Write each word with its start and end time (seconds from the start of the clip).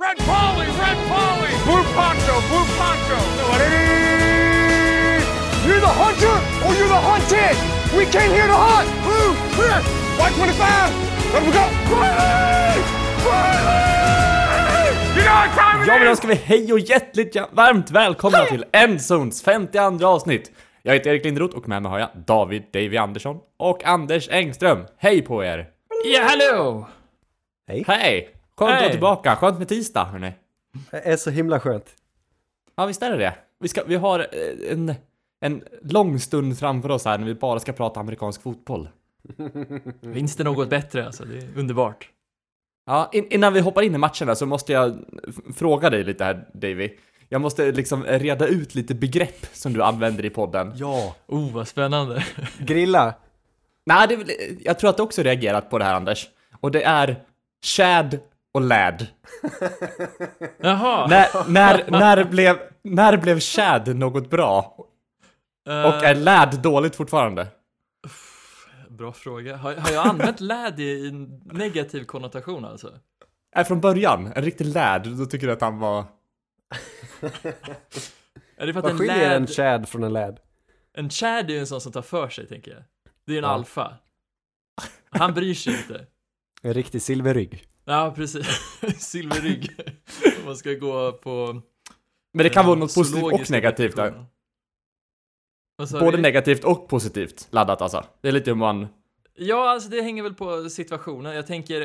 Red 0.00 0.16
Polly, 0.16 0.66
Red 0.66 0.98
Polly, 1.12 1.52
Blue 1.66 1.84
Poncho, 1.92 2.34
Blue 2.48 2.66
Poncho. 2.78 3.18
You're 5.66 5.80
the 5.80 5.94
hunter 6.02 6.36
or 6.64 6.70
you're 6.74 6.88
the 6.88 7.02
hunted. 7.10 7.56
We 7.98 8.06
came 8.06 8.30
here 8.32 8.46
to 8.46 8.58
hunt. 8.66 8.88
Blue, 9.04 9.34
clear. 9.54 9.78
White 10.18 10.34
25. 10.34 11.34
Let 11.34 11.42
we 11.46 11.52
go. 11.52 11.64
Riley! 11.92 12.80
Riley! 13.26 14.00
You 15.16 15.22
know 15.22 15.34
what 15.34 15.50
time 15.58 15.82
it 15.82 15.88
Ja 15.88 15.98
men 15.98 16.06
då 16.08 16.16
ska 16.16 16.26
vi 16.28 16.34
hej 16.34 16.72
och 16.72 16.78
hjärtligt 16.78 17.36
varmt 17.52 17.90
välkomna 17.90 18.44
till 18.44 18.64
Endzones 18.72 19.42
52 19.42 20.06
avsnitt! 20.06 20.52
Jag 20.82 20.92
heter 20.92 21.10
Erik 21.10 21.24
Linderoth 21.24 21.56
och 21.56 21.68
med 21.68 21.82
mig 21.82 21.90
har 21.90 21.98
jag 21.98 22.08
David 22.26 22.62
Davy 22.72 22.96
Andersson 22.96 23.36
och 23.58 23.84
Anders 23.84 24.28
Engström. 24.30 24.86
Hej 24.98 25.22
på 25.22 25.44
er! 25.44 25.66
Ja, 26.04 26.22
hallå! 26.22 26.88
Hej! 27.68 28.39
Skönt 28.60 28.72
att 28.72 28.80
vara 28.80 28.90
tillbaka, 28.90 29.36
skönt 29.36 29.58
med 29.58 29.68
tisdag 29.68 30.04
hörni. 30.04 30.32
Det 30.90 31.08
är 31.08 31.16
så 31.16 31.30
himla 31.30 31.60
skönt. 31.60 31.86
Ja 32.76 32.86
visst 32.86 33.02
är 33.02 33.10
det 33.10 33.16
det. 33.16 33.34
Vi, 33.60 33.68
ska, 33.68 33.84
vi 33.84 33.94
har 33.94 34.18
eh, 34.18 34.72
en, 34.72 34.94
en 35.40 35.64
lång 35.82 36.20
stund 36.20 36.58
framför 36.58 36.90
oss 36.90 37.04
här 37.04 37.18
när 37.18 37.26
vi 37.26 37.34
bara 37.34 37.60
ska 37.60 37.72
prata 37.72 38.00
amerikansk 38.00 38.42
fotboll. 38.42 38.88
Finns 40.14 40.36
det 40.36 40.44
något 40.44 40.70
bättre 40.70 41.06
alltså? 41.06 41.24
Det 41.24 41.38
är 41.38 41.48
underbart. 41.56 42.08
Ja, 42.86 43.10
in, 43.12 43.26
innan 43.30 43.52
vi 43.52 43.60
hoppar 43.60 43.82
in 43.82 43.94
i 43.94 43.98
matcherna 43.98 44.34
så 44.34 44.46
måste 44.46 44.72
jag 44.72 44.98
fråga 45.56 45.90
dig 45.90 46.04
lite 46.04 46.24
här 46.24 46.48
Davy. 46.52 46.90
Jag 47.28 47.40
måste 47.40 47.72
liksom 47.72 48.04
reda 48.04 48.46
ut 48.46 48.74
lite 48.74 48.94
begrepp 48.94 49.46
som 49.52 49.72
du 49.72 49.82
använder 49.82 50.24
i 50.24 50.30
podden. 50.30 50.72
Ja. 50.76 51.16
Oh, 51.26 51.52
vad 51.52 51.68
spännande. 51.68 52.24
Grilla. 52.58 53.14
Nej, 53.86 54.08
det, 54.08 54.16
jag 54.64 54.78
tror 54.78 54.90
att 54.90 54.96
du 54.96 55.02
också 55.02 55.22
reagerat 55.22 55.70
på 55.70 55.78
det 55.78 55.84
här 55.84 55.94
Anders. 55.94 56.28
Och 56.60 56.70
det 56.70 56.82
är 56.82 57.24
Chad 57.62 58.18
och 58.52 58.60
Lad. 58.60 59.06
Jaha! 60.58 61.06
När, 61.06 61.48
när, 61.50 61.90
när, 61.90 62.24
blev, 62.24 62.58
när 62.82 63.16
blev 63.16 63.40
Chad 63.40 63.96
något 63.96 64.30
bra? 64.30 64.76
Eh, 65.68 65.84
Och 65.84 66.04
är 66.04 66.14
Lad 66.14 66.62
dåligt 66.62 66.96
fortfarande? 66.96 67.46
Bra 68.88 69.12
fråga. 69.12 69.56
Har, 69.56 69.74
har 69.74 69.90
jag 69.90 70.06
använt 70.06 70.40
läd 70.40 70.80
i, 70.80 70.82
i 70.84 71.08
en 71.08 71.40
negativ 71.44 72.04
konnotation 72.04 72.64
alltså? 72.64 72.92
Är 73.56 73.64
från 73.64 73.80
början, 73.80 74.32
en 74.36 74.44
riktig 74.44 74.66
Lad, 74.66 75.16
då 75.18 75.26
tycker 75.26 75.46
du 75.46 75.52
att 75.52 75.60
han 75.60 75.78
var... 75.78 76.04
Är 78.56 78.66
det 78.66 78.72
för 78.72 78.78
att 78.80 78.84
Vad 78.84 78.92
en 78.92 78.98
skiljer 78.98 79.28
lad, 79.28 79.36
en 79.36 79.46
chad 79.46 79.88
från 79.88 80.04
en 80.04 80.12
lad? 80.12 80.40
en 80.94 81.10
chad 81.10 81.50
är 81.50 81.54
ju 81.54 81.58
en 81.58 81.66
sån 81.66 81.80
som 81.80 81.92
tar 81.92 82.02
för 82.02 82.28
sig, 82.28 82.46
tänker 82.48 82.70
jag. 82.70 82.82
Det 83.26 83.32
är 83.32 83.38
en 83.38 83.44
Ja. 83.44 83.50
alfa. 83.50 83.94
Han 85.10 85.34
bryr 85.34 85.54
sig 85.54 85.72
inte. 85.76 86.06
En 86.62 86.74
riktig 86.74 87.02
silverrygg. 87.02 87.64
Ja, 87.90 88.12
precis. 88.16 88.46
Silverrygg. 88.98 89.70
Om 90.38 90.44
man 90.44 90.56
ska 90.56 90.72
gå 90.72 91.12
på... 91.12 91.62
Men 92.32 92.44
det 92.44 92.50
kan 92.50 92.62
eh, 92.62 92.66
vara 92.68 92.78
något 92.78 92.94
positivt 92.94 93.32
och 93.32 93.50
negativt 93.50 93.96
där. 93.96 94.24
Både 95.92 96.16
du? 96.16 96.22
negativt 96.22 96.64
och 96.64 96.88
positivt 96.88 97.48
laddat 97.50 97.82
alltså. 97.82 98.04
Det 98.20 98.28
är 98.28 98.32
lite 98.32 98.50
hur 98.50 98.56
man... 98.56 98.88
Ja, 99.34 99.70
alltså 99.70 99.88
det 99.88 100.02
hänger 100.02 100.22
väl 100.22 100.34
på 100.34 100.70
situationen. 100.70 101.34
Jag 101.34 101.46
tänker, 101.46 101.82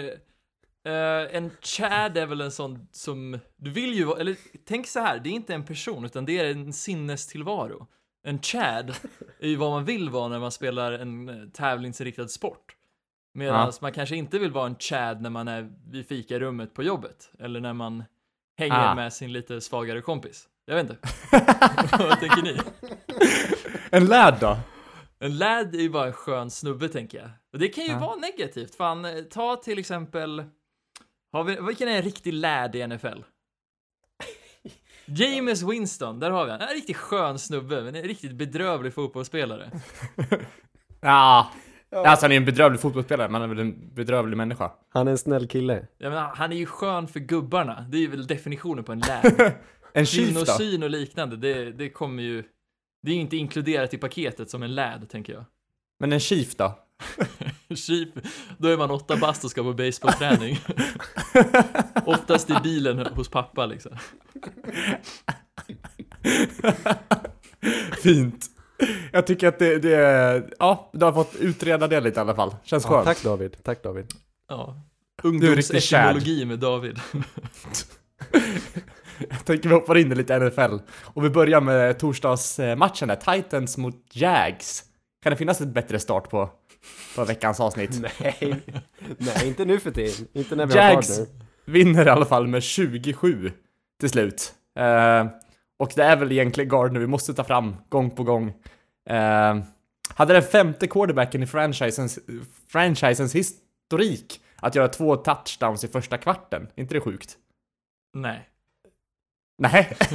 eh, 0.86 1.36
en 1.36 1.52
chad 1.62 2.18
är 2.18 2.26
väl 2.26 2.42
en 2.42 2.52
sån 2.52 2.88
som, 2.92 3.40
du 3.56 3.72
vill 3.72 3.94
ju 3.94 4.04
vara, 4.04 4.20
eller 4.20 4.38
tänk 4.66 4.88
så 4.88 5.00
här, 5.00 5.20
det 5.20 5.30
är 5.30 5.34
inte 5.34 5.54
en 5.54 5.66
person, 5.66 6.06
utan 6.06 6.26
det 6.26 6.40
är 6.40 6.52
en 6.52 6.74
sinnestillvaro. 6.74 7.88
En 8.24 8.42
chad 8.42 8.96
är 9.40 9.48
ju 9.48 9.56
vad 9.56 9.72
man 9.72 9.86
vill 9.86 10.10
vara 10.10 10.28
när 10.28 10.40
man 10.40 10.52
spelar 10.52 10.92
en 10.92 11.30
eh, 11.30 11.50
tävlingsinriktad 11.54 12.28
sport. 12.28 12.75
Medan 13.36 13.66
Ja. 13.66 13.72
man 13.82 13.92
kanske 13.92 14.16
inte 14.16 14.40
vill 14.40 14.52
vara 14.52 14.66
en 14.66 14.76
chad 14.76 15.22
när 15.22 15.30
man 15.30 15.48
är 15.48 15.72
vid 15.92 16.08
fikarummet 16.08 16.74
på 16.74 16.84
jobbet, 16.84 17.32
eller 17.40 17.60
när 17.60 17.74
man 17.74 18.04
hänger 18.58 18.92
Ah. 18.92 18.96
med 18.96 19.14
sin 19.14 19.34
lite 19.34 19.62
svagare 19.62 20.02
kompis. 20.02 20.48
Jag 20.66 20.76
vet 20.76 20.90
inte. 20.90 20.98
vad 22.00 22.20
tänker 22.20 22.42
ni? 22.42 22.60
En 23.92 24.06
Lad 24.06 24.38
då? 24.40 24.58
En 25.20 25.38
lad 25.38 25.76
är 25.76 25.80
ju 25.80 25.90
bara 25.90 26.08
en 26.08 26.14
skön 26.14 26.50
snubbe 26.52 26.90
tänker 26.90 27.18
jag. 27.18 27.30
Och 27.54 27.60
det 27.60 27.68
kan 27.68 27.84
ju 27.84 27.92
Ja. 27.92 28.00
vara 28.00 28.16
negativt. 28.16 28.76
Fan, 28.76 29.06
eh, 29.06 29.22
ta 29.24 29.56
till 29.56 29.80
exempel... 29.80 30.44
Har 31.32 31.44
vi, 31.44 31.58
vilken 31.62 31.88
är 31.88 31.96
en 31.96 32.02
riktig 32.02 32.34
lad 32.34 32.76
i 32.76 32.88
NFL? 32.88 33.20
James 35.06 35.62
Winston, 35.64 36.20
där 36.20 36.32
har 36.32 36.46
vi 36.46 36.52
han. 36.52 36.62
En 36.62 36.68
riktigt 36.68 36.98
skön 36.98 37.40
snubbe, 37.40 37.82
men 37.82 37.96
en 37.96 38.04
riktigt 38.04 38.32
bedrövlig 38.36 38.94
fotbollsspelare. 38.94 39.72
Ja. 41.02 41.52
Alltså 41.96 42.26
han 42.26 42.32
är 42.32 42.38
en 42.38 42.46
bedrövlig 42.46 42.82
fotbollsspelare, 42.82 43.30
men 43.30 43.42
han 43.42 43.52
är 43.52 43.56
väl 43.56 43.66
en 43.66 43.96
bedrövlig 43.96 44.38
människa. 44.38 44.72
Han 44.90 45.08
är 45.08 45.12
en 45.12 45.18
snäll 45.18 45.48
kille. 45.48 45.88
Jag 45.98 46.10
menar, 46.10 46.32
han 46.36 46.52
är 46.52 46.58
ju 46.58 46.66
skön 46.66 47.08
för 47.08 47.20
gubbarna. 47.20 47.86
Det 47.90 47.98
är 47.98 48.02
ju 48.02 48.08
väl 48.08 48.28
definitionen 48.28 48.84
på 48.84 48.92
en 48.92 49.00
lad. 49.00 49.54
En? 49.94 50.06
Kvinnosyn 50.06 50.84
och 50.84 50.90
liknande, 50.90 51.38
det, 51.38 51.72
det 51.72 51.90
kommer 51.90 52.24
ju... 52.24 52.44
Det 53.04 53.12
är 53.12 53.16
ju 53.16 53.22
inte 53.22 53.38
inkluderat 53.38 53.94
i 53.94 53.98
paketet 53.98 54.50
som 54.50 54.64
en 54.64 54.76
lad, 54.76 55.10
tänker 55.10 55.34
jag. 55.34 55.46
Men 56.00 56.14
en 56.14 56.20
chief 56.20 56.56
då? 56.56 56.80
Chief, 57.76 58.10
då 58.58 58.68
är 58.68 58.78
man 58.78 58.92
åtta 58.92 59.18
bast 59.18 59.44
och 59.44 59.52
ska 59.52 59.64
på 59.64 59.74
baseballträning. 59.74 60.60
Oftast 62.06 62.50
i 62.50 62.54
bilen 62.64 63.06
hos 63.06 63.30
pappa 63.30 63.66
liksom. 63.66 63.98
Fint. 68.04 68.55
Jag 69.12 69.28
tycker 69.28 69.48
att 69.48 69.60
det, 69.60 69.80
det 69.80 69.96
är... 69.96 70.50
Ja, 70.60 70.90
du 70.94 71.06
har 71.06 71.14
fått 71.14 71.36
utreda 71.36 71.88
det 71.88 72.00
lite 72.02 72.20
i 72.20 72.22
alla 72.22 72.36
fall. 72.36 72.56
Känns 72.64 72.84
Ja, 72.84 72.90
skönt. 72.90 73.06
tack 73.06 73.24
David. 73.24 73.58
Tack 73.64 73.84
David. 73.84 74.06
Ja. 74.50 74.82
Ungdomsetymologi 75.24 76.46
med 76.46 76.60
David. 76.60 77.00
Jag 79.30 79.46
tänker 79.46 79.70
vi 79.70 79.76
hoppar 79.76 79.98
in 79.98 80.12
i 80.12 80.16
lite 80.16 80.40
NFL. 80.40 80.76
Och 81.04 81.26
vi 81.26 81.30
börjar 81.30 81.62
med 81.62 82.00
torsdagsmatchen 82.00 83.08
där, 83.08 83.16
Titans 83.36 83.78
mot 83.78 83.96
Jags. 84.14 84.84
Kan 85.24 85.30
det 85.30 85.36
finnas 85.36 85.62
ett 85.62 85.68
bättre 85.74 86.00
start 86.00 86.30
på, 86.30 86.50
på 87.16 87.26
veckans 87.26 87.60
avsnitt? 87.60 88.02
Nej. 88.20 88.62
Nej, 89.18 89.48
inte 89.48 89.66
nu 89.66 89.80
för 89.80 89.92
tiden. 89.92 90.28
Inte 90.34 90.56
när 90.56 90.66
vi 90.66 90.74
har 90.80 90.92
Jags 90.92 91.18
partner. 91.20 91.36
vinner 91.66 92.06
i 92.08 92.10
alla 92.10 92.26
fall 92.26 92.48
med 92.48 92.64
27 92.64 93.52
till 94.00 94.10
slut. 94.10 94.54
Eh, 94.80 95.26
och 95.80 95.92
det 95.96 96.04
är 96.04 96.16
väl 96.16 96.32
egentligen 96.32 96.70
Gardner 96.70 97.00
vi 97.00 97.08
måste 97.08 97.34
ta 97.34 97.44
fram 97.44 97.76
gång 97.90 98.12
på 98.12 98.24
gång. 98.24 98.54
Eh, 99.10 99.58
hade 100.10 100.34
den 100.34 100.44
femte 100.44 100.88
quarterbacken 100.88 101.44
i 101.44 101.48
franchisens, 101.48 102.20
franchisens 102.68 103.36
historik 103.36 104.42
att 104.56 104.76
göra 104.76 104.88
två 104.88 105.16
touchdowns 105.16 105.84
i 105.84 105.88
första 105.88 106.18
kvarten. 106.18 106.68
inte 106.76 106.94
det 106.94 107.02
sjukt? 107.02 107.38
Nej. 108.14 108.50
Nej. 109.58 109.98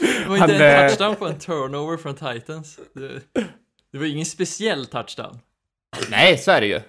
Det 0.00 0.28
var 0.28 0.38
Han, 0.38 0.50
inte 0.50 0.66
en 0.66 0.84
eh, 0.84 0.88
touchdown 0.88 1.16
på 1.16 1.26
en 1.26 1.38
turnover 1.38 1.96
från 1.96 2.14
Titans. 2.14 2.78
Det, 2.92 3.20
det 3.92 3.98
var 3.98 4.04
ingen 4.04 4.26
speciell 4.26 4.86
touchdown. 4.86 5.38
Nej, 6.10 6.38
så 6.38 6.50
är 6.50 6.60
det 6.60 6.66
ju. 6.66 6.80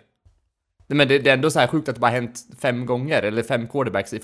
Men 0.88 1.08
det, 1.08 1.20
det 1.20 1.30
är 1.30 1.34
ändå 1.34 1.52
så 1.52 1.60
här 1.60 1.68
sjukt 1.68 1.90
att 1.90 1.96
det 1.96 2.02
bara 2.02 2.12
hänt 2.12 2.40
fem 2.60 2.86
gånger, 2.86 3.24
eller 3.24 3.44
fem 3.44 3.68
quarterbacks 3.68 4.14
i 4.14 4.20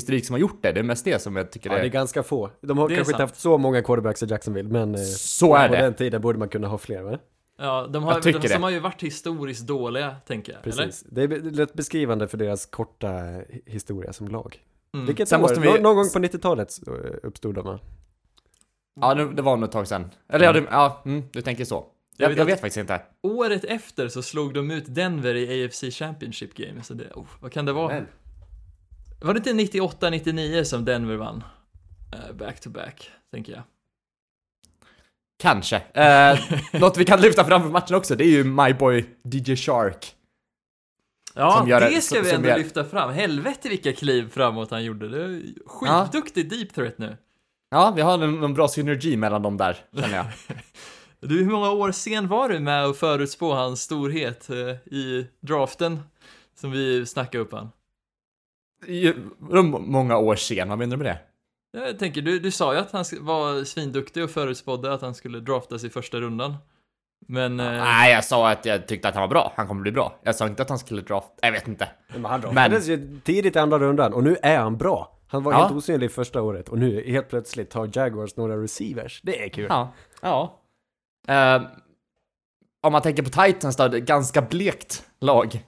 franchise-historik 0.00 0.24
som 0.26 0.34
har 0.34 0.40
gjort 0.40 0.62
det. 0.62 0.72
Det 0.72 0.80
är 0.80 0.84
mest 0.84 1.04
det 1.04 1.18
som 1.22 1.36
jag 1.36 1.50
tycker 1.52 1.70
Ja, 1.70 1.76
är... 1.76 1.80
det 1.80 1.86
är 1.86 1.90
ganska 1.90 2.22
få. 2.22 2.50
De 2.60 2.78
har 2.78 2.88
kanske 2.88 3.00
inte 3.00 3.10
sant. 3.10 3.20
haft 3.20 3.40
så 3.40 3.58
många 3.58 3.82
quarterbacks 3.82 4.22
i 4.22 4.26
Jacksonville, 4.26 4.68
men 4.70 4.94
eh, 4.94 5.00
Så 5.02 5.54
är 5.56 5.68
på 5.68 5.74
det. 5.74 5.80
den 5.80 5.94
tiden 5.94 6.20
borde 6.20 6.38
man 6.38 6.48
kunna 6.48 6.68
ha 6.68 6.78
fler, 6.78 7.02
va? 7.02 7.18
Ja, 7.58 7.86
de 7.92 8.02
har, 8.04 8.12
Jag 8.12 8.22
tycker 8.22 8.40
de, 8.40 8.48
det. 8.48 8.54
de 8.54 8.62
har 8.62 8.70
ju 8.70 8.78
varit 8.80 9.02
historiskt 9.02 9.66
dåliga, 9.66 10.16
tänker 10.26 10.52
jag. 10.52 10.62
Precis. 10.62 11.04
Det 11.10 11.22
är 11.22 11.28
lätt 11.50 11.74
beskrivande 11.74 12.28
för 12.28 12.38
deras 12.38 12.66
korta 12.66 13.08
hi- 13.08 13.60
historia 13.66 14.12
som 14.12 14.28
lag. 14.28 14.46
Eller? 14.92 15.00
Mm. 15.00 15.06
Vilket 15.06 15.28
Sen 15.28 15.38
år? 15.38 15.42
måste 15.42 15.60
vi- 15.60 15.66
Nå- 15.68 15.76
Någon 15.82 15.96
gång 15.96 16.10
på 16.12 16.18
90-talet 16.18 16.68
eh, 16.86 16.92
uppstod 17.22 17.54
de, 17.54 17.64
va? 17.66 17.78
Ja, 19.00 19.14
det, 19.14 19.32
det 19.34 19.42
var 19.42 19.56
nog 19.56 19.64
ett 19.64 19.72
tag 19.72 19.88
sedan. 19.88 20.10
Eller 20.28 20.44
ja, 20.44 20.52
det, 20.52 20.64
ja 20.70 21.02
mm, 21.06 21.22
du 21.32 21.42
tänker 21.42 21.64
så. 21.64 21.74
Jag 21.74 22.24
Jag, 22.24 22.28
vet 22.28 22.38
jag 22.38 22.44
vet 22.44 22.60
faktiskt 22.60 22.76
inte. 22.76 23.02
Året 23.22 23.64
efter 23.64 24.08
så 24.08 24.22
slog 24.22 24.54
de 24.54 24.70
ut 24.70 24.84
Denver 24.94 25.34
i 25.34 25.64
AFC 25.64 25.84
Championship 25.90 26.54
Game, 26.54 26.82
så 26.82 26.94
det, 26.94 27.04
oh, 27.14 27.26
vad 27.40 27.52
kan 27.52 27.64
det 27.64 27.72
vara? 27.72 27.94
Men. 27.94 28.06
Var 29.20 29.34
det 29.34 29.50
inte 29.50 29.78
98-99 29.78 30.64
som 30.64 30.84
Denver 30.84 31.16
vann? 31.16 31.44
Eh, 32.12 32.34
back 32.36 32.60
to 32.60 32.70
back, 32.70 33.10
tänker 33.32 33.52
jag. 33.52 33.62
Kanske. 35.38 35.76
Eh, 35.94 36.38
något 36.80 36.96
vi 36.98 37.04
kan 37.04 37.20
lyfta 37.20 37.44
fram 37.44 37.62
för 37.62 37.70
matchen 37.70 37.96
också, 37.96 38.14
det 38.16 38.24
är 38.24 38.30
ju 38.30 38.44
My 38.44 38.72
Boy 38.74 39.04
DJ 39.24 39.56
Shark. 39.56 40.12
Ja, 41.34 41.64
det 41.66 42.00
ska 42.02 42.14
som- 42.14 42.24
vi 42.24 42.32
ändå 42.32 42.48
gör- 42.48 42.58
lyfta 42.58 42.84
fram. 42.84 43.10
Helvete 43.10 43.68
vilka 43.68 43.92
kliv 43.92 44.30
framåt 44.30 44.70
han 44.70 44.84
gjorde. 44.84 45.08
Det 45.08 45.24
är 45.24 45.42
skitduktig 45.66 46.50
deep 46.50 46.74
threat 46.74 46.98
nu. 46.98 47.16
Ja, 47.70 47.92
vi 47.96 48.02
har 48.02 48.14
en, 48.24 48.42
en 48.44 48.54
bra 48.54 48.68
synergi 48.68 49.16
mellan 49.16 49.42
dem 49.42 49.56
där, 49.56 49.76
känner 50.00 50.16
jag. 50.16 50.26
Du, 51.20 51.44
hur 51.44 51.50
många 51.50 51.70
år 51.70 51.92
sen 51.92 52.28
var 52.28 52.48
du 52.48 52.60
med 52.60 52.84
att 52.84 52.96
förutspå 52.96 53.54
hans 53.54 53.82
storhet 53.82 54.50
eh, 54.50 54.56
i 54.94 55.26
draften? 55.40 56.00
Som 56.60 56.70
vi 56.70 57.06
snackade 57.06 57.44
upp 57.44 57.52
han. 57.52 57.70
Många 59.78 60.16
år 60.18 60.36
sen, 60.36 60.68
vad 60.68 60.78
menar 60.78 60.96
du 60.96 61.02
med 61.04 61.12
det? 61.12 61.18
Jag 61.80 61.98
tänker, 61.98 62.22
du, 62.22 62.38
du 62.38 62.50
sa 62.50 62.74
ju 62.74 62.80
att 62.80 62.92
han 62.92 63.04
var 63.20 63.64
svinduktig 63.64 64.24
och 64.24 64.30
förutspådde 64.30 64.92
att 64.92 65.02
han 65.02 65.14
skulle 65.14 65.40
draftas 65.40 65.84
i 65.84 65.90
första 65.90 66.20
rundan. 66.20 66.54
Men... 67.28 67.60
eh, 67.60 67.66
Nej, 67.66 68.12
jag 68.12 68.24
sa 68.24 68.50
att 68.50 68.64
jag 68.64 68.86
tyckte 68.88 69.08
att 69.08 69.14
han 69.14 69.20
var 69.22 69.28
bra. 69.28 69.52
Han 69.56 69.68
kommer 69.68 69.82
bli 69.82 69.92
bra. 69.92 70.18
Jag 70.22 70.34
sa 70.34 70.46
inte 70.46 70.62
att 70.62 70.68
han 70.68 70.78
skulle 70.78 71.02
draft. 71.02 71.28
Jag 71.42 71.52
vet 71.52 71.68
inte. 71.68 71.88
Men 72.12 72.24
han 72.24 72.40
draftades 72.40 72.86
ju 72.88 73.20
tidigt 73.24 73.56
i 73.56 73.58
andra 73.58 73.78
rundan 73.78 74.12
och 74.12 74.22
nu 74.24 74.36
är 74.42 74.58
han 74.58 74.76
bra. 74.76 75.12
Han 75.28 75.42
var 75.42 75.52
Ja. 75.52 75.58
helt 75.58 75.72
osynlig 75.72 76.12
första 76.12 76.42
året 76.42 76.68
och 76.68 76.78
nu 76.78 77.10
helt 77.10 77.28
plötsligt 77.28 77.70
tar 77.70 77.90
Jaguars 77.92 78.36
några 78.36 78.56
receivers. 78.62 79.20
Det 79.22 79.44
är 79.44 79.48
kul. 79.48 79.66
Ja. 79.68 79.92
Ja. 80.22 80.60
Eh, 81.28 81.62
om 82.82 82.92
man 82.92 83.02
tänker 83.02 83.22
på 83.22 83.30
Titans 83.30 83.76
då, 83.76 83.88
det 83.88 83.96
är 83.96 84.00
ett 84.00 84.08
ganska 84.08 84.42
blekt 84.42 85.04
lag 85.20 85.64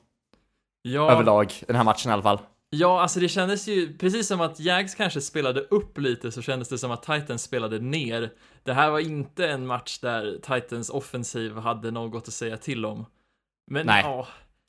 ja, 0.83 1.11
överlag 1.13 1.53
den 1.67 1.77
här 1.77 1.85
matchen 1.85 2.11
i 2.11 2.13
alla 2.13 2.23
fall. 2.23 2.39
Ja, 2.70 3.00
alltså 3.03 3.20
det 3.20 3.29
kändes 3.29 3.69
ju, 3.69 3.99
precis 3.99 4.26
som 4.29 4.41
att 4.41 4.61
Jags 4.61 4.94
kanske 4.94 5.20
spelade 5.20 5.61
upp 5.61 5.99
lite 5.99 6.32
så 6.32 6.43
kändes 6.43 6.69
det 6.69 6.79
som 6.79 6.91
att 6.91 7.03
Titans 7.03 7.43
spelade 7.43 7.79
ner. 7.79 8.31
Det 8.62 8.73
här 8.73 8.91
var 8.91 8.99
inte 8.99 9.49
en 9.49 9.67
match 9.67 9.99
där 9.99 10.38
Titans 10.43 10.91
offensiv 10.91 11.56
hade 11.56 11.91
något 11.91 12.29
att 12.29 12.35
säga 12.35 12.56
till 12.56 12.87
om. 12.87 13.06
Men 13.70 13.87
Nej. 13.87 14.03
ja, 14.05 14.26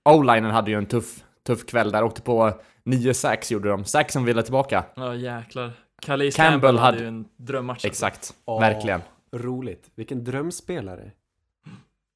O-linen 0.09 0.51
hade 0.51 0.71
ju 0.71 0.77
en 0.77 0.85
tuff, 0.85 1.23
tuff 1.47 1.65
kväll 1.65 1.91
där. 1.91 2.03
Åkte 2.03 2.21
på 2.21 2.51
nio 2.83 3.13
sacks 3.13 3.51
gjorde 3.51 3.69
de. 3.69 3.85
Sacks 3.85 4.13
som 4.13 4.25
ville 4.25 4.43
tillbaka. 4.43 4.85
ja 4.95 5.15
jäklar. 5.15 5.71
Calais 6.01 6.35
Campbell 6.35 6.51
Campbell, 6.51 6.77
hade 6.77 6.85
hade- 6.97 7.01
ju 7.01 7.07
en 7.07 7.25
drömmatch. 7.37 7.85
Exakt. 7.85 8.33
Åh. 8.45 8.59
Verkligen. 8.61 9.01
Roligt. 9.31 9.91
Vilken 9.95 10.23
drömspelare. 10.23 11.11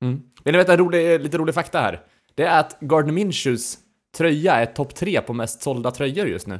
Mm. 0.04 0.22
Vill 0.44 0.52
ni 0.54 0.58
veta 0.58 0.78
rolig, 0.78 1.22
lite 1.22 1.38
rolig 1.38 1.56
fakta 1.56 1.80
här? 1.80 2.02
Det 2.36 2.44
är 2.44 2.60
att 2.60 2.78
Gardner 2.80 3.14
Minshews 3.14 3.78
tröja 4.18 4.54
är 4.56 4.66
topp 4.66 4.96
tre 4.96 5.22
på 5.22 5.34
mest 5.34 5.62
sålda 5.62 5.92
tröjor 5.92 6.28
just 6.28 6.48
nu. 6.48 6.60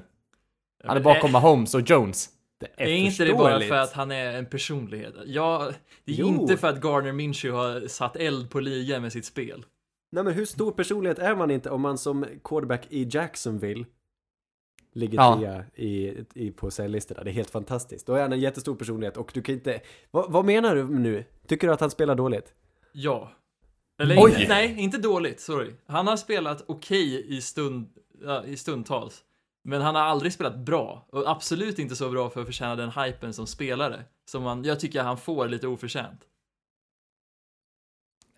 Han 0.84 0.98
är 0.98 1.02
bakom 1.02 1.30
är- 1.30 1.32
Mahomes 1.32 1.76
och 1.76 1.82
Jones. 1.90 2.30
Det 2.60 2.84
Är 2.84 2.88
inte 2.88 3.26
det 3.26 3.34
bara 3.34 3.60
för 3.60 3.76
att 3.76 3.94
han 3.94 4.12
är 4.12 4.34
en 4.38 4.46
personlighet? 4.46 5.14
Ja, 5.26 5.72
det 6.06 6.12
är 6.12 6.16
Jo. 6.16 6.28
inte 6.28 6.58
för 6.58 6.68
att 6.68 6.84
Garner 6.84 7.12
Minshew 7.12 7.58
har 7.58 7.88
satt 7.88 8.16
eld 8.16 8.50
på 8.50 8.60
ligan 8.60 9.02
med 9.02 9.12
sitt 9.12 9.26
spel. 9.26 9.66
Nej 10.12 10.24
men 10.24 10.34
hur 10.34 10.46
stor 10.46 10.72
personlighet 10.72 11.20
är 11.20 11.36
man 11.36 11.52
inte 11.52 11.70
om 11.70 11.82
man 11.82 11.98
som 11.98 12.26
quarterback 12.44 12.86
i 12.90 13.08
Jacksonville 13.12 13.86
ligger 14.94 15.18
Ja. 15.18 15.36
trea 15.38 15.66
i, 15.76 16.14
i, 16.34 16.52
på 16.52 16.72
säljlistorna. 16.72 17.24
Det 17.24 17.30
är 17.30 17.34
helt 17.34 17.50
fantastiskt. 17.50 18.08
Då 18.08 18.16
är 18.16 18.22
han 18.22 18.34
en 18.34 18.40
jättestor 18.40 18.76
personlighet 18.76 19.18
och 19.18 19.32
du 19.34 19.42
kan 19.42 19.56
inte... 19.56 19.82
Vad, 20.12 20.32
vad 20.32 20.46
menar 20.46 20.76
du 20.76 20.84
nu? 20.90 21.26
Tycker 21.48 21.68
du 21.68 21.74
att 21.74 21.82
han 21.82 21.92
spelar 21.92 22.16
dåligt? 22.16 22.54
Ja. 22.92 23.32
Eller 24.02 24.16
Oj. 24.18 24.32
inte, 24.32 24.48
nej, 24.48 24.76
inte 24.78 24.98
dåligt, 24.98 25.40
sorry. 25.40 25.72
Han 25.88 26.08
har 26.08 26.18
spelat 26.18 26.64
okej 26.68 27.26
i, 27.38 27.42
stund, 27.42 27.90
ja, 28.24 28.46
i 28.46 28.58
stundtals. 28.58 29.24
Men 29.64 29.82
han 29.82 29.96
har 29.96 30.02
aldrig 30.02 30.34
spelat 30.34 30.58
bra. 30.58 31.08
Och 31.10 31.30
absolut 31.30 31.80
inte 31.80 31.96
så 31.96 32.10
bra 32.10 32.30
för 32.30 32.42
att 32.42 32.46
förtjäna 32.46 32.76
den 32.76 32.92
hypen 32.92 33.34
som 33.34 33.48
spelare. 33.48 34.04
Som 34.26 34.44
man, 34.44 34.64
jag 34.64 34.80
tycker 34.80 35.04
han 35.04 35.18
får 35.18 35.48
lite 35.48 35.68
oförtjänt. 35.68 36.20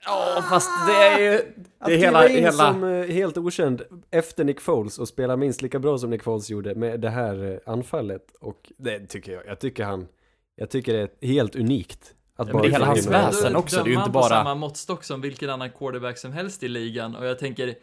Ja, 0.05 0.43
fast 0.49 0.69
det 0.87 0.93
är 0.93 1.19
ju... 1.19 1.37
Att 1.79 1.87
Det 1.87 1.93
är 1.93 1.97
hela... 1.97 2.29
in 2.29 2.35
hela... 2.35 2.51
som 2.51 2.83
eh, 2.83 3.05
helt 3.05 3.37
okänd 3.37 3.81
efter 4.11 4.43
Nick 4.43 4.61
Foles 4.61 4.99
och 4.99 5.07
spela 5.07 5.37
minst 5.37 5.61
lika 5.61 5.79
bra 5.79 5.97
som 5.97 6.09
Nick 6.09 6.23
Foles 6.23 6.49
gjorde 6.49 6.75
med 6.75 6.99
det 6.99 7.09
här 7.09 7.51
eh, 7.51 7.73
anfallet. 7.73 8.35
Och 8.39 8.71
det 8.77 9.07
tycker 9.07 9.31
jag. 9.31 9.45
Jag 9.45 9.59
tycker 9.59 9.83
han... 9.83 10.07
Jag 10.55 10.69
tycker 10.69 10.93
det 10.93 11.01
är 11.19 11.27
helt 11.27 11.55
unikt. 11.55 12.15
Att 12.37 12.47
Ja, 12.47 12.53
men 12.53 12.61
det 12.61 12.67
är 12.67 12.71
hela 12.71 12.85
hans 12.85 13.07
väsen 13.07 13.55
också, 13.55 13.75
det 13.75 13.81
är 13.81 13.85
ju 13.85 13.91
inte 13.91 14.01
han 14.01 14.11
på 14.11 14.19
bara- 14.19 14.29
samma 14.29 14.55
måttstock 14.55 15.03
som 15.03 15.21
vilken 15.21 15.49
annan 15.49 15.69
quarterback 15.71 16.17
som 16.17 16.33
helst 16.33 16.63
i 16.63 16.67
ligan. 16.67 17.15
Och 17.15 17.25
jag 17.25 17.39
tänker, 17.39 17.75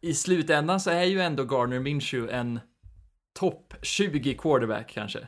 i 0.00 0.14
slutändan 0.14 0.80
så 0.80 0.90
är 0.90 1.04
ju 1.04 1.20
ändå 1.20 1.42
Garner 1.42 1.78
Minshew 1.80 2.32
en 2.36 2.60
topp 3.38 3.74
20 3.82 4.34
quarterback 4.34 4.90
kanske. 4.94 5.18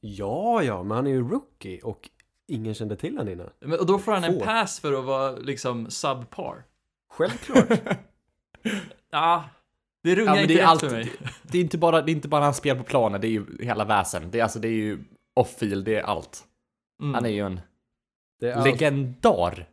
Ja, 0.00 0.62
ja, 0.62 0.82
men 0.82 0.96
han 0.96 1.06
är 1.06 1.10
ju 1.10 1.28
rookie 1.28 1.80
och 1.82 2.08
ingen 2.48 2.74
kände 2.74 2.96
till 2.96 3.18
han 3.18 3.28
innan. 3.28 3.50
Men, 3.60 3.78
och 3.78 3.86
då 3.86 3.98
får 3.98 4.12
han 4.12 4.24
en 4.24 4.40
pass 4.40 4.80
för 4.80 4.92
att 4.98 5.04
vara 5.04 5.30
liksom 5.36 5.90
subpar. 5.90 6.64
Självklart. 7.12 7.68
Ja, 9.10 9.44
det 10.02 10.14
rungar 10.14 10.34
Ja, 10.34 10.40
inte 10.42 10.54
det 10.54 10.60
är 10.60 10.64
allt, 10.66 10.80
för 10.80 10.90
mig. 10.90 11.12
det 11.42 11.58
är 11.58 11.62
inte 11.62 11.78
bara, 11.78 12.02
det 12.02 12.10
är 12.10 12.14
inte 12.14 12.28
bara 12.28 12.44
hans 12.44 12.56
spel 12.56 12.76
på 12.76 12.82
planen, 12.84 13.20
det 13.20 13.26
är 13.26 13.30
ju 13.30 13.46
hela 13.60 13.84
väsen. 13.84 14.30
Det 14.30 14.38
är 14.38 14.42
alltså, 14.42 14.58
det 14.58 14.68
är 14.68 14.72
ju 14.72 14.98
off-field, 15.40 15.84
det 15.84 15.94
är 15.96 16.02
allt. 16.02 16.44
Mm. 17.02 17.14
Han 17.14 17.24
är 17.24 17.28
ju 17.30 17.46
en 17.46 17.60
Det 18.40 18.48
är 18.50 18.54
allt. 18.54 18.66
legendar. 18.66 19.68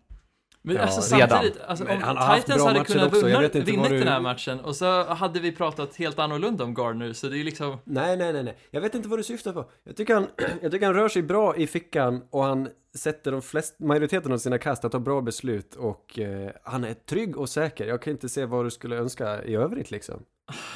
Men 0.62 0.75
Ja, 0.75 0.81
alltså 0.81 1.15
redan. 1.15 1.29
samtidigt, 1.29 1.62
alltså, 1.62 1.83
om 1.85 2.01
han 2.01 2.39
Titans 2.41 2.57
bra 2.57 2.67
hade 2.67 2.79
matcher 2.79 2.91
kunnat 2.94 3.07
också, 3.07 3.29
jag 3.29 3.50
vinna, 3.65 3.88
du- 3.89 4.00
den 4.00 4.07
här 4.07 4.19
matchen 4.19 4.59
och 4.59 4.75
så 4.75 5.03
hade 5.03 5.39
vi 5.39 5.51
pratat 5.51 5.95
helt 5.95 6.19
annorlunda 6.19 6.63
om 6.63 6.73
Gardner, 6.73 7.13
så 7.13 7.27
det 7.27 7.39
är 7.39 7.44
liksom... 7.44 7.77
Nej, 7.83 8.17
nej, 8.17 8.33
nej, 8.33 8.44
nej. 8.44 8.57
Jag 8.71 8.81
vet 8.81 8.95
inte 8.95 9.09
vad 9.09 9.19
du 9.19 9.23
syftar 9.23 9.53
på. 9.53 9.69
Jag 9.83 9.95
tycker 9.95 10.13
han, 10.13 10.27
jag 10.62 10.71
tycker 10.71 10.85
han 10.85 10.95
rör 10.95 11.09
sig 11.09 11.21
bra 11.21 11.56
i 11.56 11.67
fickan 11.67 12.23
och 12.29 12.44
han 12.44 12.69
sätter 12.95 13.31
de 13.31 13.41
flest, 13.41 13.79
majoriteten 13.79 14.31
av 14.33 14.38
sina 14.38 14.57
kast 14.57 14.85
att 14.85 14.91
ta 14.91 15.00
bra 15.00 15.21
beslut 15.21 15.75
och 15.75 16.19
eh, 16.19 16.50
han 16.63 16.83
är 16.83 16.94
trygg 16.94 17.38
och 17.38 17.50
säker. 17.50 17.85
Jag 17.88 18.01
kan 18.01 18.12
inte 18.13 18.29
se 18.29 18.45
vad 18.45 18.65
du 18.65 18.71
skulle 18.71 18.95
önska 18.95 19.44
i 19.44 19.56
övrigt 19.56 19.91
liksom. 19.91 20.23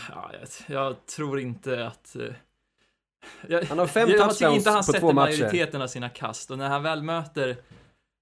Ja, 0.09 0.31
jag, 0.39 0.75
jag 0.75 1.05
tror 1.05 1.39
inte 1.39 1.87
att... 1.87 2.15
eh, 2.15 2.21
Han 3.69 3.79
har 3.79 3.87
fem 3.87 4.09
touchdowns 4.09 4.41
inte 4.41 4.69
han 4.69 4.77
på 4.79 4.83
sätter 4.83 4.99
två 4.99 5.13
matcher. 5.13 5.39
majoriteten 5.39 5.81
av 5.81 5.87
sina 5.87 6.09
kast 6.09 6.51
och 6.51 6.57
när 6.57 6.69
han 6.69 6.83
väl 6.83 7.03
möter... 7.03 7.57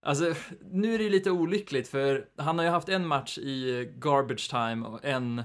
Alltså, 0.05 0.33
nu 0.71 0.93
är 0.93 0.97
det 0.97 1.09
lite 1.09 1.31
olyckligt 1.31 1.87
för 1.87 2.25
han 2.37 2.57
har 2.57 2.65
ju 2.65 2.71
haft 2.71 2.89
en 2.89 3.07
match 3.07 3.37
i 3.37 3.85
garbage 3.97 4.49
time 4.49 4.87
och 4.87 5.05
en 5.05 5.43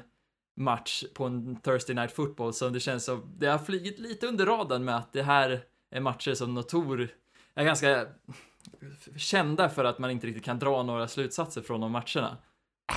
match 0.57 1.05
på 1.15 1.25
en 1.25 1.57
Thursday 1.61 1.95
Night 1.97 2.13
Football 2.13 2.53
som 2.55 2.73
det 2.73 2.81
känns 2.81 3.05
som, 3.05 3.35
det 3.39 3.47
har 3.47 3.59
flugit 3.59 3.99
lite 3.99 4.27
under 4.27 4.47
radarn 4.47 4.85
med 4.85 4.97
att 4.97 5.13
det 5.13 5.23
här 5.23 5.65
är 5.91 6.01
matcher 6.01 6.35
som 6.35 6.55
Notor 6.55 7.09
är 7.55 7.65
ganska 7.65 8.07
kända 9.17 9.69
för 9.69 9.85
att 9.85 9.99
man 9.99 10.11
inte 10.11 10.27
riktigt 10.27 10.45
kan 10.45 10.59
dra 10.59 10.83
några 10.83 11.09
slutsatser 11.09 11.63
från 11.63 11.81
de 11.81 11.93
matcherna. 11.93 12.37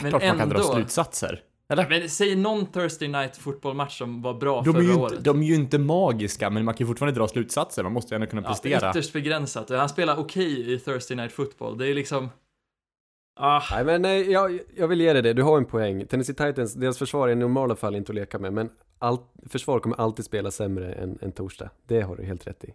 Men 0.01 0.09
Klart 0.11 0.23
man 0.23 0.37
kan 0.37 0.49
dra 0.49 0.57
ändå- 0.59 0.73
slutsatser. 0.73 1.43
Eller? 1.69 1.89
Men 1.89 2.09
säg 2.09 2.35
någon 2.35 2.65
Thursday 2.65 3.07
Night 3.07 3.37
Football-match 3.37 3.97
som 3.97 4.21
var 4.21 4.33
bra 4.33 4.61
De 4.61 4.69
är, 4.69 4.73
förra 4.73 4.83
ju 4.83 4.95
året. 4.95 5.11
inte, 5.11 5.23
de 5.23 5.41
är 5.41 5.45
ju 5.45 5.55
inte 5.55 5.77
magiska, 5.79 6.49
men 6.49 6.65
man 6.65 6.73
kan 6.73 6.85
ju 6.85 6.87
fortfarande 6.87 7.19
dra 7.19 7.27
slutsatser. 7.27 7.83
Man 7.83 7.93
måste 7.93 8.13
ju 8.13 8.15
ändå 8.15 8.27
kunna 8.27 8.41
Ja, 8.41 8.47
prestera. 8.47 8.89
ytterst 8.89 9.13
begränsat. 9.13 9.69
Han 9.69 9.89
spelar 9.89 10.17
okej 10.19 10.73
i 10.73 10.79
Thursday 10.79 11.17
Night 11.17 11.31
Football. 11.31 11.77
Det 11.77 11.87
är 11.87 11.93
liksom... 11.93 12.29
Ah, 13.39 13.61
Nej, 13.71 13.85
men 13.85 14.05
eh, 14.05 14.11
jag, 14.11 14.59
jag 14.75 14.87
vill 14.87 15.01
ge 15.01 15.13
dig 15.13 15.21
det. 15.21 15.33
Du 15.33 15.43
har 15.43 15.57
en 15.57 15.65
poäng. 15.65 16.05
Tennessee 16.07 16.35
Titans, 16.35 16.73
deras 16.73 16.97
försvar 16.97 17.27
är 17.27 17.31
i 17.31 17.35
normala 17.35 17.75
fall 17.75 17.95
inte 17.95 18.11
att 18.11 18.15
leka 18.15 18.39
med, 18.39 18.53
men 18.53 18.69
allt, 18.99 19.21
försvar 19.49 19.79
kommer 19.79 20.01
alltid 20.01 20.25
spela 20.25 20.51
sämre 20.51 20.93
än, 20.93 21.17
än 21.21 21.31
torsdag. 21.31 21.69
Det 21.87 22.01
har 22.01 22.15
du 22.15 22.23
helt 22.23 22.47
rätt 22.47 22.63
i. 22.63 22.73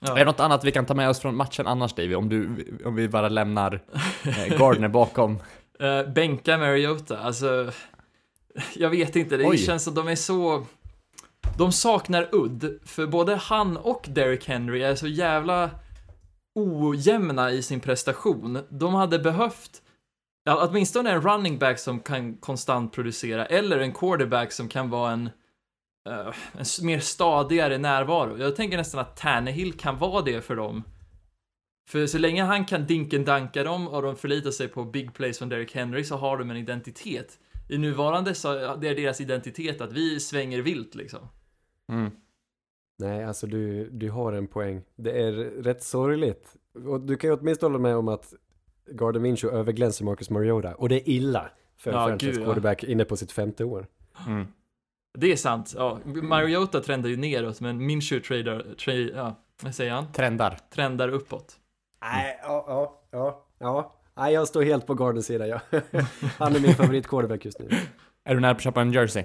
Är 0.00 0.14
det 0.14 0.20
ja. 0.20 0.24
något 0.26 0.40
annat 0.40 0.64
vi 0.64 0.72
kan 0.72 0.86
ta 0.86 0.94
med 0.94 1.08
oss 1.08 1.20
från 1.20 1.36
matchen 1.36 1.66
annars, 1.66 1.94
Davy? 1.94 2.14
Om, 2.14 2.28
du, 2.28 2.48
om 2.84 2.94
vi 2.94 3.08
bara 3.08 3.28
lämnar 3.28 3.82
eh, 4.24 4.58
Gardner 4.58 4.88
bakom. 4.88 5.38
Uh, 5.82 6.12
bänka 6.12 6.58
Mariota, 6.58 7.18
alltså... 7.18 7.72
Jag 8.74 8.90
vet 8.90 9.16
inte, 9.16 9.36
det 9.36 9.44
Oj. 9.44 9.58
känns 9.58 9.84
som 9.84 9.94
de 9.94 10.08
är 10.08 10.16
så... 10.16 10.66
De 11.58 11.72
saknar 11.72 12.28
udd, 12.32 12.78
för 12.84 13.06
både 13.06 13.36
han 13.36 13.76
och 13.76 14.06
Derrick 14.08 14.48
Henry 14.48 14.82
är 14.82 14.94
så 14.94 15.06
jävla 15.06 15.70
ojämna 16.54 17.50
i 17.50 17.62
sin 17.62 17.80
prestation. 17.80 18.58
De 18.68 18.94
hade 18.94 19.18
behövt 19.18 19.82
ja, 20.46 20.68
åtminstone 20.68 21.10
en 21.10 21.22
running 21.22 21.58
back 21.58 21.78
som 21.78 22.00
kan 22.00 22.34
konstant 22.34 22.92
producera, 22.92 23.46
eller 23.46 23.78
en 23.78 23.92
quarterback 23.92 24.52
som 24.52 24.68
kan 24.68 24.90
vara 24.90 25.12
en, 25.12 25.30
eh, 26.08 26.34
en 26.52 26.86
mer 26.86 27.00
stadigare 27.00 27.78
närvaro. 27.78 28.38
Jag 28.38 28.56
tänker 28.56 28.76
nästan 28.76 29.00
att 29.00 29.16
Tannehill 29.16 29.72
kan 29.72 29.98
vara 29.98 30.22
det 30.22 30.40
för 30.40 30.56
dem. 30.56 30.82
För 31.88 32.06
så 32.06 32.18
länge 32.18 32.42
han 32.42 32.64
kan 32.64 32.86
dinken-danka 32.86 33.64
dem 33.64 33.88
och 33.88 34.02
de 34.02 34.16
förlitar 34.16 34.50
sig 34.50 34.68
på 34.68 34.84
big 34.84 35.14
plays 35.14 35.38
från 35.38 35.48
Derrick 35.48 35.74
Henry 35.74 36.04
så 36.04 36.16
har 36.16 36.38
de 36.38 36.50
en 36.50 36.56
identitet. 36.56 37.38
I 37.68 37.78
nuvarande 37.78 38.34
så 38.34 38.52
är 38.52 38.94
deras 38.94 39.20
identitet 39.20 39.80
att 39.80 39.92
vi 39.92 40.20
svänger 40.20 40.62
vilt 40.62 40.94
liksom. 40.94 41.20
Mm. 41.88 42.10
Nej, 42.98 43.24
alltså 43.24 43.46
du, 43.46 43.90
du 43.90 44.10
har 44.10 44.32
en 44.32 44.46
poäng. 44.46 44.82
Det 44.96 45.22
är 45.22 45.32
rätt 45.62 45.82
sorgligt. 45.82 46.56
Och 46.86 47.00
du 47.00 47.16
kan 47.16 47.30
ju 47.30 47.36
åtminstone 47.36 47.72
hålla 47.72 47.82
med 47.82 47.96
om 47.96 48.08
att 48.08 48.34
Gardner 48.90 49.20
Minshew 49.20 49.58
överglänser 49.58 50.04
Marcus 50.04 50.30
Mariota. 50.30 50.74
Och 50.74 50.88
det 50.88 50.94
är 50.94 51.08
illa 51.08 51.50
för 51.76 51.90
en 51.90 51.96
Ja, 51.96 52.08
franchise 52.08 52.40
ja. 52.40 52.44
quarterback 52.44 52.84
inne 52.84 53.04
på 53.04 53.16
sitt 53.16 53.32
femte 53.32 53.64
år. 53.64 53.86
Mm. 54.26 54.46
Det 55.18 55.32
är 55.32 55.36
sant. 55.36 55.74
Ja, 55.76 55.98
Mariota 56.04 56.80
trendar 56.80 57.08
ju 57.08 57.16
neråt, 57.16 57.60
men 57.60 57.86
Minshew 57.86 58.26
tradar, 58.26 58.74
tra, 58.74 58.92
ja, 58.94 59.34
vad 59.62 59.74
säger 59.74 59.92
han? 59.92 60.12
Trendar. 60.12 60.58
Trendar 60.70 61.08
uppåt. 61.08 61.56
Nej, 62.02 62.38
ja, 62.42 62.64
ja, 62.68 63.00
ja, 63.10 63.44
ja. 63.58 63.92
Nej, 64.16 64.34
jag 64.34 64.48
står 64.48 64.62
helt 64.62 64.86
på 64.86 64.94
Gardens 64.94 65.26
sida, 65.26 65.46
ja. 65.46 65.60
Han 66.38 66.56
är 66.56 66.60
min 66.60 66.74
favorit 66.74 67.06
quarterback 67.06 67.44
just 67.44 67.58
nu. 67.58 67.68
Är 68.24 68.34
du 68.34 68.40
nära 68.40 68.54
på 68.54 68.58
att 68.58 68.62
köpa 68.62 68.80
en 68.80 68.92
jersey? 68.92 69.24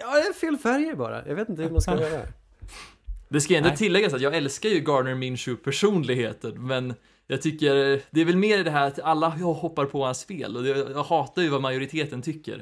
Ja, 0.00 0.12
det 0.14 0.28
är 0.28 0.32
fel 0.32 0.56
färger 0.56 0.94
bara. 0.94 1.28
Jag 1.28 1.34
vet 1.34 1.48
inte 1.48 1.62
hur 1.62 1.70
man 1.70 1.80
ska 1.80 2.00
göra. 2.00 2.22
Det 3.28 3.40
ska 3.40 3.56
ändå 3.56 3.68
Nej. 3.68 3.78
tilläggas 3.78 4.14
att 4.14 4.20
jag 4.20 4.36
älskar 4.36 4.68
ju 4.68 4.80
Gardner 4.80 5.14
Minshew 5.14 5.64
personligheten, 5.64 6.66
men 6.66 6.94
jag 7.26 7.42
tycker 7.42 7.74
det 8.10 8.20
är 8.20 8.24
väl 8.24 8.36
mer 8.36 8.64
det 8.64 8.70
här 8.70 8.86
att 8.86 8.98
alla 9.00 9.28
hoppar 9.28 9.84
på 9.84 10.04
hans 10.04 10.20
spel 10.20 10.56
och 10.56 10.66
jag 10.66 11.02
hatar 11.04 11.42
ju 11.42 11.48
vad 11.48 11.62
majoriteten 11.62 12.22
tycker. 12.22 12.56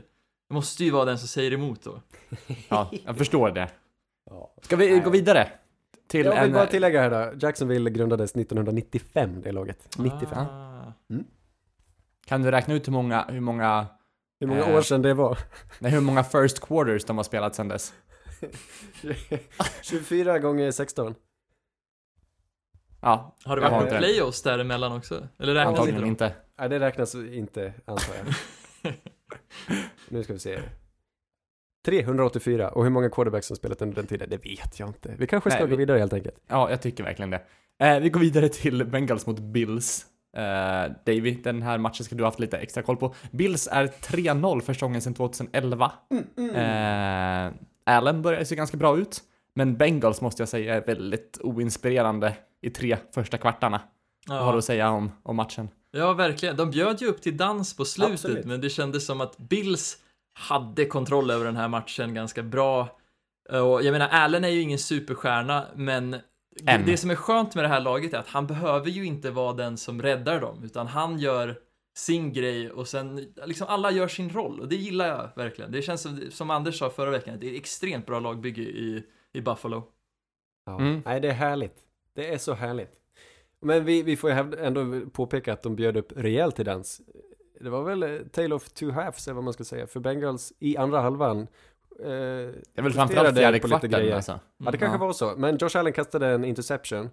Det 0.48 0.54
måste 0.54 0.84
ju 0.84 0.90
vara 0.90 1.04
den 1.04 1.18
som 1.18 1.28
säger 1.28 1.52
emot 1.52 1.82
då. 1.82 2.00
Ja, 2.68 2.90
jag 3.04 3.18
förstår 3.18 3.50
det. 3.50 3.68
Ska 4.62 4.76
vi 4.76 4.98
gå 4.98 5.10
vidare? 5.10 5.48
Till 6.06 6.26
Jag 6.26 6.32
vill 6.34 6.42
en... 6.42 6.52
bara 6.52 6.66
tillägga 6.66 7.00
här 7.00 7.10
då. 7.32 7.38
Jacksonville 7.46 7.90
grundades 7.90 8.30
1995, 8.36 9.42
det 9.42 9.52
laget. 9.52 9.88
95. 9.98 10.38
Ah. 10.46 10.92
Mm. 11.10 11.24
Kan 12.26 12.42
du 12.42 12.50
räkna 12.50 12.74
ut 12.74 12.88
hur 12.88 12.92
många, 12.92 13.24
hur 13.28 13.40
många, 13.40 13.86
Hur 14.40 14.46
många 14.46 14.64
Eh. 14.66 14.76
år 14.76 14.82
sedan 14.82 15.02
det 15.02 15.14
var? 15.14 15.38
nej, 15.78 15.92
hur 15.92 16.00
många 16.00 16.24
first 16.24 16.60
quarters 16.60 17.04
de 17.04 17.16
har 17.16 17.24
spelat 17.24 17.54
sedan 17.54 17.68
dess? 17.68 17.94
24 19.82 20.38
gånger 20.38 20.70
16. 20.70 21.14
Ja, 23.00 23.36
Har 23.44 23.56
det 23.56 23.62
varit 23.62 23.82
inte. 23.84 23.98
playoffs 23.98 24.42
däremellan 24.42 24.92
också? 24.92 25.28
Eller 25.38 25.54
räknas 25.54 25.70
inte 25.72 25.80
Antagligen 25.80 26.06
inte. 26.08 26.32
Nej, 26.58 26.68
det 26.68 26.80
räknas 26.80 27.14
inte, 27.14 27.72
antar 27.84 28.14
jag. 28.14 28.94
nu 30.08 30.22
ska 30.24 30.32
vi 30.32 30.38
se. 30.38 30.60
384. 31.86 32.68
Och 32.68 32.82
hur 32.84 32.90
många 32.90 33.10
quarterbacks 33.10 33.46
som 33.46 33.56
spelat 33.56 33.82
under 33.82 33.94
den 33.96 34.06
tiden, 34.06 34.30
det 34.30 34.36
vet 34.44 34.78
jag 34.80 34.88
inte. 34.88 35.14
Vi 35.18 35.26
kanske 35.26 35.50
ska 35.50 35.58
Nej, 35.60 35.68
gå 35.68 35.70
vi- 35.70 35.76
vidare 35.76 35.98
helt 35.98 36.12
enkelt. 36.12 36.34
Ja, 36.48 36.70
jag 36.70 36.82
tycker 36.82 37.04
verkligen 37.04 37.30
det. 37.30 37.42
Eh, 37.82 38.00
vi 38.00 38.08
går 38.08 38.20
vidare 38.20 38.48
till 38.48 38.84
Bengals 38.86 39.26
mot 39.26 39.38
Bills. 39.38 40.06
Eh, 40.36 40.42
Davy, 41.06 41.34
den 41.44 41.62
här 41.62 41.78
matchen 41.78 42.04
ska 42.04 42.14
du 42.14 42.22
ha 42.22 42.28
haft 42.28 42.40
lite 42.40 42.58
extra 42.58 42.82
koll 42.82 42.96
på. 42.96 43.14
Bills 43.30 43.68
är 43.72 43.86
3-0 43.86 44.60
första 44.60 44.86
gången 44.86 45.00
sedan 45.00 45.14
2011. 45.14 45.92
Eh, 46.54 47.52
Allen 47.84 48.22
börjar 48.22 48.44
se 48.44 48.54
ganska 48.56 48.76
bra 48.76 48.98
ut, 48.98 49.20
men 49.54 49.76
Bengals 49.76 50.20
måste 50.20 50.42
jag 50.42 50.48
säga 50.48 50.74
är 50.74 50.84
väldigt 50.86 51.38
oinspirerande 51.42 52.36
i 52.62 52.70
tre 52.70 52.96
första 53.14 53.38
kvartarna. 53.38 53.80
Vad 54.28 54.38
har 54.38 54.46
du 54.46 54.52
Ja. 54.52 54.58
att 54.58 54.64
säga 54.64 54.90
om, 54.90 55.12
om 55.22 55.36
matchen? 55.36 55.68
ja, 55.90 56.12
verkligen. 56.12 56.56
De 56.56 56.70
bjöd 56.70 57.00
ju 57.02 57.06
upp 57.08 57.22
till 57.22 57.36
dans 57.36 57.76
på 57.76 57.84
slutet, 57.84 58.12
Absolut. 58.12 58.44
men 58.44 58.60
det 58.60 58.70
kändes 58.70 59.06
som 59.06 59.20
att 59.20 59.38
Bills 59.38 59.96
hade 60.38 60.84
kontroll 60.84 61.30
över 61.30 61.44
den 61.44 61.56
här 61.56 61.68
matchen 61.68 62.14
ganska 62.14 62.42
bra. 62.42 62.98
Och 63.48 63.82
jag 63.82 63.92
menar, 63.92 64.08
Allen 64.08 64.44
är 64.44 64.48
ju 64.48 64.60
ingen 64.60 64.78
superstjärna, 64.78 65.66
men 65.74 66.16
Än. 66.66 66.86
det 66.86 66.96
som 66.96 67.10
är 67.10 67.14
skönt 67.14 67.54
med 67.54 67.64
det 67.64 67.68
här 67.68 67.80
laget 67.80 68.14
är 68.14 68.18
att 68.18 68.28
han 68.28 68.46
behöver 68.46 68.90
ju 68.90 69.04
inte 69.04 69.30
vara 69.30 69.52
den 69.52 69.76
som 69.76 70.02
räddar 70.02 70.40
dem, 70.40 70.64
utan 70.64 70.86
han 70.86 71.18
gör 71.18 71.58
sin 71.96 72.32
grej 72.32 72.70
och 72.70 72.88
sen 72.88 73.34
liksom 73.44 73.66
alla 73.68 73.90
gör 73.90 74.08
sin 74.08 74.30
roll 74.30 74.60
och 74.60 74.68
det 74.68 74.76
gillar 74.76 75.08
jag 75.08 75.30
verkligen. 75.36 75.72
Det 75.72 75.82
känns 75.82 76.02
som, 76.02 76.20
som 76.30 76.50
Anders 76.50 76.78
sa 76.78 76.90
förra 76.90 77.10
veckan, 77.10 77.40
det 77.40 77.46
är 77.46 77.50
ett 77.50 77.60
extremt 77.60 78.06
bra 78.06 78.20
lagbygge 78.20 78.62
i, 78.62 79.04
i 79.32 79.40
Buffalo. 79.40 79.82
Ja. 80.66 80.80
Mm. 80.80 81.02
Nej, 81.04 81.20
det 81.20 81.28
är 81.28 81.32
härligt. 81.32 81.76
Det 82.14 82.32
är 82.34 82.38
så 82.38 82.54
härligt. 82.54 82.92
Men 83.60 83.84
vi, 83.84 84.02
vi 84.02 84.16
får 84.16 84.30
ju 84.30 84.54
ändå 84.58 85.10
påpeka 85.10 85.52
att 85.52 85.62
de 85.62 85.76
bjöd 85.76 85.96
upp 85.96 86.12
rejält 86.16 86.56
till 86.56 86.64
dans. 86.64 87.00
Det 87.60 87.70
var 87.70 87.82
väl 87.82 88.02
eh, 88.02 88.18
tale 88.32 88.54
of 88.54 88.68
two 88.68 88.90
halves, 88.90 89.26
eller 89.26 89.34
vad 89.34 89.44
man 89.44 89.52
ska 89.52 89.64
säga. 89.64 89.86
För 89.86 90.00
Bengals 90.00 90.52
i 90.58 90.76
andra 90.76 91.00
halvan. 91.00 91.38
Eh, 91.40 91.46
Det 92.00 92.54
är 92.74 92.82
väl 92.82 92.92
framförallt 92.92 93.36
fjärde 93.38 93.58
på 93.58 93.66
lite 93.66 93.68
kvarten 93.68 93.90
grejer. 93.90 94.14
alltså. 94.16 94.40
Ja, 94.58 94.70
det 94.70 94.78
kanske 94.78 94.98
Ja. 94.98 95.06
var 95.06 95.12
så. 95.12 95.34
Men 95.36 95.56
Josh 95.60 95.76
Allen 95.78 95.92
kastade 95.92 96.26
en 96.26 96.44
interception. 96.44 97.10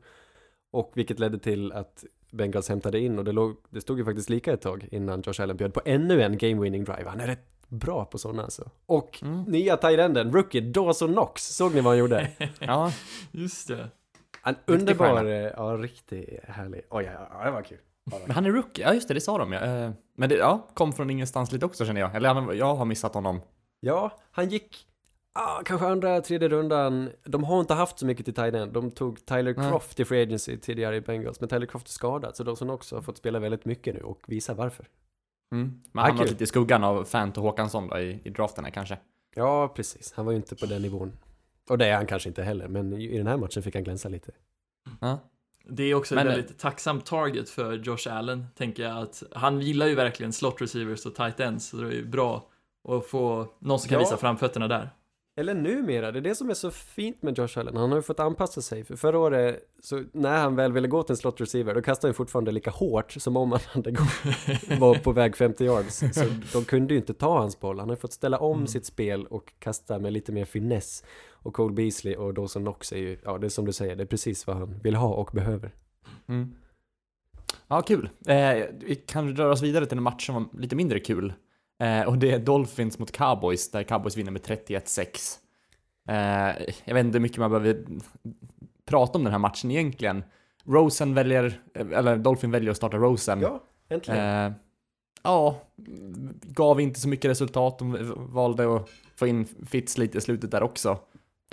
Och 0.71 0.91
vilket 0.95 1.19
ledde 1.19 1.39
till 1.39 1.71
att 1.71 2.03
Bengals 2.31 2.69
hämtade 2.69 2.99
in. 2.99 3.19
Och 3.19 3.25
det, 3.25 3.31
låg, 3.31 3.55
det 3.69 3.81
stod 3.81 3.97
ju 3.97 4.05
faktiskt 4.05 4.29
lika 4.29 4.53
ett 4.53 4.61
tag 4.61 4.87
innan 4.91 5.21
Josh 5.21 5.41
Allen 5.41 5.57
bjöd 5.57 5.73
på 5.73 5.81
ännu 5.85 6.21
en 6.21 6.37
game-winning 6.37 6.83
drive. 6.85 7.09
Han 7.09 7.19
är 7.19 7.27
rätt 7.27 7.45
bra 7.67 8.05
på 8.05 8.17
sådana 8.17 8.43
alltså. 8.43 8.69
Och 8.85 9.19
Mm. 9.23 9.41
nya 9.43 9.77
tight-enden, 9.77 10.31
rookie 10.33 10.61
Dawson 10.61 11.13
Knox. 11.13 11.41
Såg 11.55 11.73
ni 11.75 11.81
vad 11.81 11.91
han 11.91 11.97
gjorde? 11.97 12.29
Ja, 12.59 12.91
Just 13.31 13.67
det. 13.67 13.89
En 14.45 14.55
underbar, 14.65 15.25
eh, 15.25 15.31
ja 15.31 15.77
riktigt 15.81 16.39
härlig. 16.43 16.81
Oj, 16.89 17.03
ja, 17.13 17.27
ja, 17.39 17.45
det 17.45 17.51
var 17.51 17.61
kul. 17.61 17.77
Men 18.05 18.31
han 18.31 18.45
är 18.45 18.51
rookie. 18.51 18.85
Ja, 18.85 18.93
just 18.93 19.07
det, 19.07 19.13
det 19.13 19.21
sa 19.21 19.37
de 19.37 19.51
ja. 19.51 19.59
Eh, 19.61 19.91
Men 20.17 20.29
det 20.29 20.35
ja, 20.35 20.67
kom 20.73 20.93
från 20.93 21.09
ingenstans 21.09 21.51
lite 21.51 21.65
också 21.65 21.85
känner 21.85 22.01
jag. 22.01 22.15
Eller 22.15 22.33
han- 22.33 22.57
jag 22.57 22.75
har 22.75 22.85
missat 22.85 23.13
honom. 23.13 23.41
Ja, 23.79 24.11
han 24.31 24.49
gick, 24.49 24.87
ah, 25.33 25.61
kanske 25.65 25.87
andra, 25.87 26.21
tredje 26.21 26.49
rundan. 26.49 27.09
De 27.23 27.43
har 27.43 27.59
inte 27.59 27.73
haft 27.73 27.99
så 27.99 28.05
mycket 28.05 28.25
till 28.25 28.33
tight 28.33 28.53
end. 28.53 28.73
De 28.73 28.91
tog 28.91 29.25
Tyler. 29.25 29.53
Croft 29.53 29.99
i 29.99 30.05
Free 30.05 30.21
Agency 30.23 30.57
tidigare 30.57 30.95
i 30.95 31.01
Bengals, 31.01 31.39
men 31.39 31.49
Tyler 31.49 31.65
Croft 31.65 31.87
är 31.87 31.91
skadad, 31.91 32.35
så 32.35 32.43
Dawson 32.43 32.69
också 32.69 32.95
har 32.95 33.01
fått 33.01 33.17
spela 33.17 33.39
väldigt 33.39 33.65
mycket 33.65 33.95
nu 33.95 34.01
och 34.01 34.19
visa 34.27 34.53
varför. 34.53 34.87
Mm. 35.51 35.81
Men 35.91 36.03
han 36.05 36.17
var 36.17 36.23
kul. 36.23 36.31
lite 36.31 36.43
i 36.43 36.47
skuggan 36.47 36.83
av 36.83 37.03
Fant 37.05 37.37
och 37.37 37.43
Håkansson 37.43 37.87
då 37.87 37.99
i, 37.99 38.19
i 38.23 38.29
draften 38.29 38.63
här 38.65 38.71
kanske. 38.71 38.97
Ja, 39.35 39.67
precis. 39.67 40.13
Han 40.13 40.25
var 40.25 40.31
ju 40.31 40.37
inte 40.37 40.55
på 40.55 40.65
den 40.65 40.81
nivån. 40.81 41.17
Och 41.69 41.77
det 41.77 41.85
är 41.85 41.95
han 41.95 42.05
kanske 42.05 42.29
inte 42.29 42.43
heller, 42.43 42.67
men 42.67 42.93
i 42.93 43.17
den 43.17 43.27
här 43.27 43.37
matchen 43.37 43.63
fick 43.63 43.75
han 43.75 43.83
glänsa 43.83 44.09
lite. 44.09 44.31
Ja. 45.01 45.19
Det 45.69 45.83
är 45.83 45.95
också 45.95 46.15
Men- 46.15 46.27
ett 46.27 46.33
väldigt 46.37 46.59
tacksamt 46.59 47.05
target 47.05 47.49
för 47.49 47.73
Josh 47.73 48.07
Allen, 48.09 48.45
tänker 48.57 48.83
jag 48.83 48.97
att 48.97 49.23
han 49.31 49.61
gillar 49.61 49.87
ju 49.87 49.95
verkligen 49.95 50.33
slot 50.33 50.61
receivers 50.61 51.05
och 51.05 51.15
tight 51.15 51.39
ends, 51.39 51.67
så 51.67 51.77
det 51.77 51.87
är 51.87 51.91
ju 51.91 52.05
bra 52.05 52.49
att 52.89 53.07
få 53.07 53.47
någon 53.59 53.79
som 53.79 53.89
kan 53.89 53.95
Ja. 53.95 53.99
visa 53.99 54.17
framfötterna 54.17 54.67
där. 54.67 54.89
Eller 55.35 55.53
numera, 55.53 56.11
det 56.11 56.19
är 56.19 56.21
det 56.21 56.35
som 56.35 56.49
är 56.49 56.53
så 56.53 56.71
fint 56.71 57.21
med 57.23 57.37
Josh 57.37 57.59
Allen. 57.59 57.77
Han 57.77 57.89
har 57.89 57.97
ju 57.97 58.01
fått 58.01 58.19
anpassa 58.19 58.61
sig. 58.61 58.83
För 58.83 58.95
förra 58.95 59.19
året, 59.19 59.59
så 59.81 60.03
när 60.11 60.41
han 60.41 60.55
väl 60.55 60.71
ville 60.73 60.87
gå 60.87 61.03
till 61.03 61.13
en 61.13 61.17
slot 61.17 61.41
receiver, 61.41 61.75
då 61.75 61.81
kastade 61.81 62.09
han 62.09 62.13
fortfarande 62.15 62.51
lika 62.51 62.71
hårt 62.71 63.11
som 63.11 63.37
om 63.37 63.51
han 63.51 63.61
hade 63.67 63.91
gått, 63.91 64.07
var 64.79 64.95
på 64.95 65.11
väg 65.11 65.35
50 65.35 65.63
yards. 65.65 65.99
Så 65.99 66.25
de 66.53 66.65
kunde 66.65 66.93
ju 66.93 66.99
inte 66.99 67.13
ta 67.13 67.39
hans 67.39 67.59
boll. 67.59 67.79
Han 67.79 67.89
har 67.89 67.95
fått 67.95 68.13
ställa 68.13 68.37
om 68.37 68.55
Mm. 68.57 68.67
sitt 68.67 68.85
spel 68.85 69.25
och 69.25 69.53
kasta 69.59 69.99
med 69.99 70.13
lite 70.13 70.31
mer 70.31 70.45
finess. 70.45 71.03
Och 71.31 71.53
Cole 71.53 71.73
Beasley 71.73 72.15
och 72.15 72.33
Dawson 72.33 72.61
Knox 72.63 72.91
är 72.91 72.97
ju, 72.97 73.17
ja 73.23 73.37
det 73.37 73.47
är 73.47 73.49
som 73.49 73.65
du 73.65 73.73
säger, 73.73 73.95
det 73.95 74.03
är 74.03 74.07
precis 74.07 74.47
vad 74.47 74.55
han 74.55 74.79
vill 74.83 74.95
ha 74.95 75.13
och 75.13 75.29
behöver. 75.33 75.75
Mm. 76.27 76.55
Ja, 77.67 77.81
kul. 77.81 78.09
Eh, 78.27 78.35
vi 78.79 78.95
kan 79.07 79.35
röra 79.35 79.51
oss 79.51 79.61
vidare 79.61 79.85
till 79.85 79.97
en 79.97 80.03
match 80.03 80.25
som 80.25 80.35
var 80.35 80.61
lite 80.61 80.75
mindre 80.75 80.99
kul. 80.99 81.33
Eh, 81.79 82.07
och 82.07 82.17
det 82.17 82.31
är 82.31 82.39
Dolphins 82.39 82.99
mot 82.99 83.11
Cowboys, 83.11 83.71
där 83.71 83.83
Cowboys 83.83 84.17
vinner 84.17 84.31
med 84.31 84.41
31-6. 84.41 85.39
Eh, 86.09 86.15
jag 86.85 86.93
vet 86.93 87.05
inte 87.05 87.17
hur 87.17 87.19
mycket 87.21 87.37
man 87.37 87.51
behöver 87.51 87.85
prata 88.85 89.17
om 89.17 89.23
den 89.23 89.31
här 89.33 89.39
matchen 89.39 89.71
egentligen. 89.71 90.23
Rosen 90.65 91.13
väljer, 91.13 91.61
eller 91.73 92.17
Dolphin 92.17 92.51
väljer 92.51 92.71
att 92.71 92.77
starta 92.77 92.97
Rosen. 92.97 93.41
Ja, 93.41 93.63
äntligen. 93.89 94.45
Eh, 94.45 94.51
ja, 95.23 95.61
gav 96.41 96.81
inte 96.81 96.99
så 96.99 97.07
mycket 97.07 97.31
resultat. 97.31 97.79
De 97.79 98.13
valde 98.33 98.75
att 98.75 98.89
få 99.15 99.27
in 99.27 99.47
Fitz 99.65 99.97
lite 99.97 100.17
i 100.17 100.21
slutet 100.21 100.51
där 100.51 100.63
också. 100.63 100.87
Jag 100.89 100.99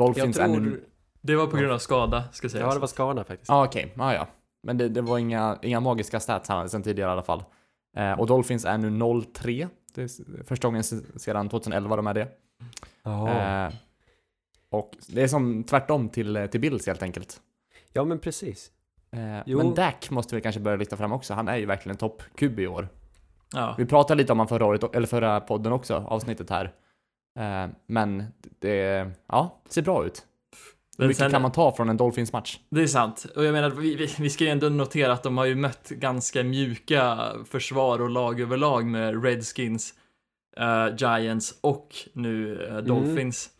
Dolphins 0.06 0.38
är 0.38 0.48
nu... 0.48 0.54
tror, 0.54 0.80
Det 1.20 1.36
var 1.36 1.46
på 1.46 1.56
grund 1.56 1.72
av 1.72 1.78
skada, 1.78 2.24
ska 2.32 2.48
sägas. 2.48 2.66
ja 2.66 2.74
det 2.74 2.80
var 2.80 2.86
skada 2.86 3.24
faktiskt. 3.24 3.48
Ja, 3.48 3.64
okej. 3.64 3.92
Ja, 3.96 4.14
ja. 4.14 4.26
Men 4.62 4.78
det, 4.78 4.88
det 4.88 5.00
var 5.00 5.18
inga, 5.18 5.58
inga 5.62 5.80
magiska 5.80 6.20
stats 6.20 6.48
hade 6.48 6.68
sen 6.68 6.82
tidigare 6.82 7.10
i 7.10 7.12
alla 7.12 7.22
fall. 7.22 7.44
Eh, 7.96 8.12
och 8.20 8.26
Dolphins 8.26 8.64
är 8.64 8.78
nu 8.78 8.90
0-3. 8.90 9.68
Det 9.94 10.02
är 10.02 10.42
första 10.44 10.68
gången 10.68 10.84
se- 10.84 11.18
sedan 11.18 11.48
2011 11.48 11.96
de 11.96 12.06
är 12.06 12.14
det. 12.14 12.28
Eh, 13.66 13.72
och 14.70 14.90
det 15.08 15.22
är 15.22 15.28
som 15.28 15.64
tvärtom 15.64 16.08
till, 16.08 16.36
eh, 16.36 16.46
till 16.46 16.60
Bills 16.60 16.86
helt 16.86 17.02
enkelt. 17.02 17.40
ja, 17.92 18.04
men 18.04 18.18
precis. 18.18 18.70
Eh, 19.10 19.42
men 19.56 19.74
Dak 19.74 20.10
måste 20.10 20.34
vi 20.36 20.40
kanske 20.42 20.60
börja 20.60 20.76
lyfta 20.76 20.96
fram 20.96 21.12
också. 21.12 21.34
Han 21.34 21.48
är 21.48 21.56
ju 21.56 21.66
verkligen 21.66 21.94
en 21.94 21.98
topp-QB 21.98 22.58
i 22.62 22.66
år. 22.66 22.88
Ja. 23.52 23.74
Vi 23.78 23.86
pratade 23.86 24.18
lite 24.22 24.32
om 24.32 24.38
honom 24.38 24.48
förra 24.48 24.66
året, 24.66 24.94
eller 24.94 25.06
förra 25.06 25.40
podden 25.40 25.72
också, 25.72 25.94
avsnittet 25.96 26.50
här. 26.50 26.72
Eh, 27.38 27.70
men 27.86 28.24
det, 28.58 29.10
ja, 29.26 29.60
ser 29.68 29.82
bra 29.82 30.04
ut. 30.06 30.26
Hur 31.00 31.04
Men 31.04 31.08
mycket 31.08 31.18
sen- 31.18 31.30
kan 31.30 31.42
man 31.42 31.52
ta 31.52 31.76
från 31.76 31.88
en 31.88 31.96
Dolphins-match? 31.96 32.58
Det 32.70 32.82
är 32.82 32.86
sant. 32.86 33.26
Och 33.36 33.44
jag 33.44 33.52
menar, 33.52 33.70
vi, 33.70 33.94
vi, 33.96 34.14
vi 34.18 34.30
ska 34.30 34.44
ju 34.44 34.50
ändå 34.50 34.68
notera 34.68 35.12
att 35.12 35.22
de 35.22 35.38
har 35.38 35.44
ju 35.44 35.54
mött 35.54 35.88
ganska 35.88 36.44
mjuka 36.44 37.18
försvar 37.50 38.00
och 38.00 38.10
lag 38.10 38.40
överlag 38.40 38.86
med 38.86 39.24
Redskins, 39.24 39.94
eh, 40.56 40.86
Giants 40.98 41.54
och 41.60 41.88
nu 42.12 42.64
Mm. 42.64 42.76
eh, 42.76 42.82
Dolphins. 42.82 43.50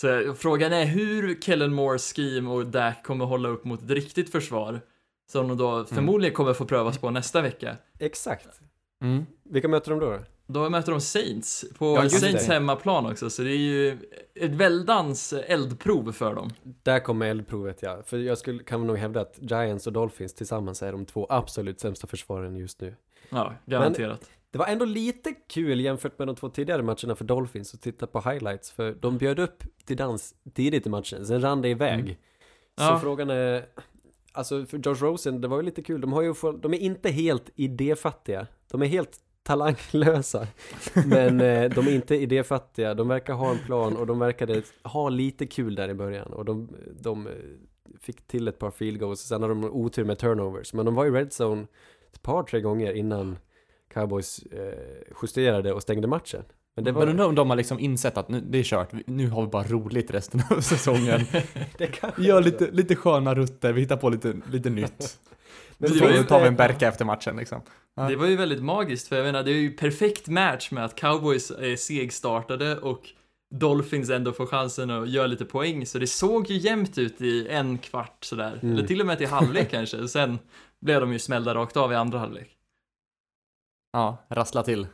Så 0.00 0.34
frågan 0.38 0.72
är 0.72 0.84
hur 0.84 1.40
Kellen 1.40 1.74
Moores 1.74 2.12
scheme 2.16 2.50
och 2.50 2.66
Dak 2.66 3.02
kommer 3.04 3.24
hålla 3.24 3.48
upp 3.48 3.64
mot 3.64 3.82
ett 3.82 3.90
riktigt 3.90 4.32
försvar. 4.32 4.80
Som 5.32 5.48
de 5.48 5.56
då 5.56 5.70
Mm. 5.70 5.86
förmodligen 5.86 6.34
kommer 6.34 6.52
få 6.54 6.64
prövas 6.64 6.98
på 6.98 7.10
nästa 7.10 7.40
vecka. 7.42 7.76
Exakt. 7.98 8.48
Mm. 9.02 9.26
Vilka 9.50 9.68
möter 9.68 9.90
de 9.90 10.00
då? 10.00 10.18
Då 10.50 10.70
möter 10.70 10.92
de 10.92 11.00
Saints 11.00 11.64
på 11.78 11.84
Ja, 11.96 12.08
Saints 12.08 12.46
det. 12.46 12.52
hemmaplan 12.52 13.06
också, 13.06 13.30
så 13.30 13.42
det 13.42 13.50
är 13.50 13.56
ju 13.56 13.98
ett 14.34 14.50
väldans 14.50 15.32
eldprov 15.32 16.12
för 16.12 16.34
dem. 16.34 16.50
Där 16.62 17.00
kommer 17.00 17.26
eldprovet 17.26 17.78
ja. 17.82 18.02
För 18.06 18.18
jag 18.18 18.38
skulle, 18.38 18.62
kan 18.62 18.86
nog 18.86 18.96
hävda 18.98 19.20
att 19.20 19.38
Giants 19.40 19.86
och 19.86 19.92
Dolphins 19.92 20.34
tillsammans 20.34 20.82
är 20.82 20.92
de 20.92 21.04
två 21.06 21.26
absolut 21.30 21.80
sämsta 21.80 22.06
försvaren 22.06 22.56
just 22.56 22.80
nu. 22.80 22.94
Ja, 23.30 23.54
garanterat. 23.66 24.30
Det 24.50 24.58
var 24.58 24.66
ändå 24.66 24.84
lite 24.84 25.34
kul 25.48 25.80
jämfört 25.80 26.18
med 26.18 26.28
de 26.28 26.36
två 26.36 26.48
tidigare 26.48 26.82
matcherna 26.82 27.14
för 27.14 27.24
Dolphins 27.24 27.74
att 27.74 27.82
titta 27.82 28.06
på 28.06 28.20
highlights. 28.20 28.70
För 28.70 28.92
de 29.00 29.18
bjöd 29.18 29.38
upp 29.38 29.62
till 29.84 29.96
dans 29.96 30.34
tidigt 30.54 30.86
i 30.86 30.88
matchen, 30.88 31.26
sen 31.26 31.40
rann 31.40 31.62
det 31.62 31.68
iväg. 31.68 32.00
Mm. 32.00 32.14
Så 32.78 32.84
Ja. 32.84 32.98
frågan 33.02 33.30
är, 33.30 33.66
alltså 34.32 34.66
för 34.66 34.78
Josh 34.78 35.02
Rosen, 35.04 35.40
det 35.40 35.48
var 35.48 35.56
ju 35.56 35.62
lite 35.62 35.82
kul. 35.82 36.00
De 36.00 36.12
har 36.12 36.22
ju 36.22 36.34
de 36.62 36.74
är 36.74 36.78
inte 36.78 37.10
helt 37.10 37.50
idéfattiga. 37.54 38.46
De 38.70 38.82
är 38.82 38.86
helt 38.86 39.20
talanglösa. 39.48 40.46
Men 41.06 41.40
eh, 41.40 41.70
de 41.70 41.86
är 41.86 41.94
inte 41.94 42.16
idéfattiga. 42.16 42.94
De 42.94 43.08
verkar 43.08 43.34
ha 43.34 43.50
en 43.50 43.58
plan 43.58 43.96
och 43.96 44.06
de 44.06 44.18
verkade 44.18 44.62
ha 44.84 45.08
lite 45.08 45.46
kul 45.46 45.74
där 45.74 45.88
i 45.88 45.94
början. 45.94 46.32
Och 46.32 46.44
de, 46.44 46.68
de 47.00 47.26
eh, 47.26 47.32
fick 48.00 48.26
till 48.26 48.48
ett 48.48 48.58
par 48.58 48.70
field 48.70 49.00
goals. 49.00 49.20
Sen 49.20 49.42
har 49.42 49.48
de 49.48 49.64
otur 49.64 50.04
med 50.04 50.18
turnovers. 50.18 50.72
Men 50.72 50.86
de 50.86 50.94
var 50.94 51.06
i 51.06 51.10
red 51.10 51.32
zone 51.40 51.66
ett 52.12 52.22
par, 52.22 52.42
tre 52.42 52.60
gånger 52.60 52.92
innan 52.92 53.38
Cowboys 53.94 54.38
eh, 54.38 55.12
justerade 55.22 55.72
och 55.72 55.82
stängde 55.82 56.08
matchen. 56.08 56.42
Men 56.74 56.84
det 56.84 56.92
var, 56.92 57.00
Men 57.00 57.08
undrar 57.08 57.26
om 57.26 57.34
de 57.34 57.50
har 57.50 57.56
liksom 57.56 57.78
insett 57.78 58.16
att 58.18 58.28
nu, 58.28 58.40
det 58.40 58.58
är 58.58 58.62
kört, 58.62 58.88
nu 59.06 59.28
har 59.28 59.42
vi 59.42 59.48
bara 59.48 59.64
roligt 59.64 60.10
resten 60.10 60.42
av 60.50 60.60
säsongen. 60.60 61.20
det 61.78 62.18
gör 62.18 62.42
lite, 62.42 62.70
lite 62.70 62.96
sköna 62.96 63.34
rutter, 63.34 63.72
vi 63.72 63.80
hittar 63.80 63.96
på 63.96 64.08
lite, 64.10 64.34
lite 64.52 64.70
nytt. 64.70 65.18
Men 65.78 65.92
Det 65.92 66.00
var 66.00 66.10
ju- 66.10 66.24
tar 66.24 66.40
vi 66.40 66.46
en 66.48 66.56
Berka 66.56 66.88
efter 66.88 67.04
matchen 67.04 67.36
liksom. 67.36 67.62
Ja. 67.94 68.02
Det 68.08 68.16
var 68.16 68.26
ju 68.26 68.36
väldigt 68.36 68.62
magiskt, 68.62 69.08
för 69.08 69.16
jag 69.16 69.24
menar, 69.24 69.42
det 69.42 69.50
är 69.50 69.54
ju 69.54 69.70
perfekt 69.70 70.28
match 70.28 70.70
med 70.70 70.84
att 70.84 70.94
cowboys 70.94 71.50
är 71.50 71.76
segstartade 71.76 72.76
och 72.78 73.00
Dolphins 73.54 74.10
ändå 74.10 74.32
får 74.32 74.46
chansen 74.46 74.90
att 74.90 75.08
göra 75.08 75.26
lite 75.26 75.44
poäng, 75.44 75.86
så 75.86 75.98
det 75.98 76.06
såg 76.06 76.50
ju 76.50 76.56
jämnt 76.58 76.98
ut 76.98 77.20
i 77.20 77.48
en 77.48 77.78
kvart 77.78 78.24
sådär, 78.24 78.58
Mm. 78.62 78.74
eller 78.76 78.86
till 78.86 79.00
och 79.00 79.06
med 79.06 79.18
till 79.18 79.26
halvlek 79.28 79.70
kanske, 79.70 79.96
och 80.00 80.10
sen 80.10 80.38
blev 80.80 81.00
de 81.00 81.12
ju 81.12 81.18
smällda 81.18 81.54
rakt 81.54 81.76
av 81.76 81.92
i 81.92 81.94
andra 81.94 82.18
halvlek. 82.18 82.56
Ja, 83.92 84.16
rassla 84.28 84.62
till. 84.62 84.86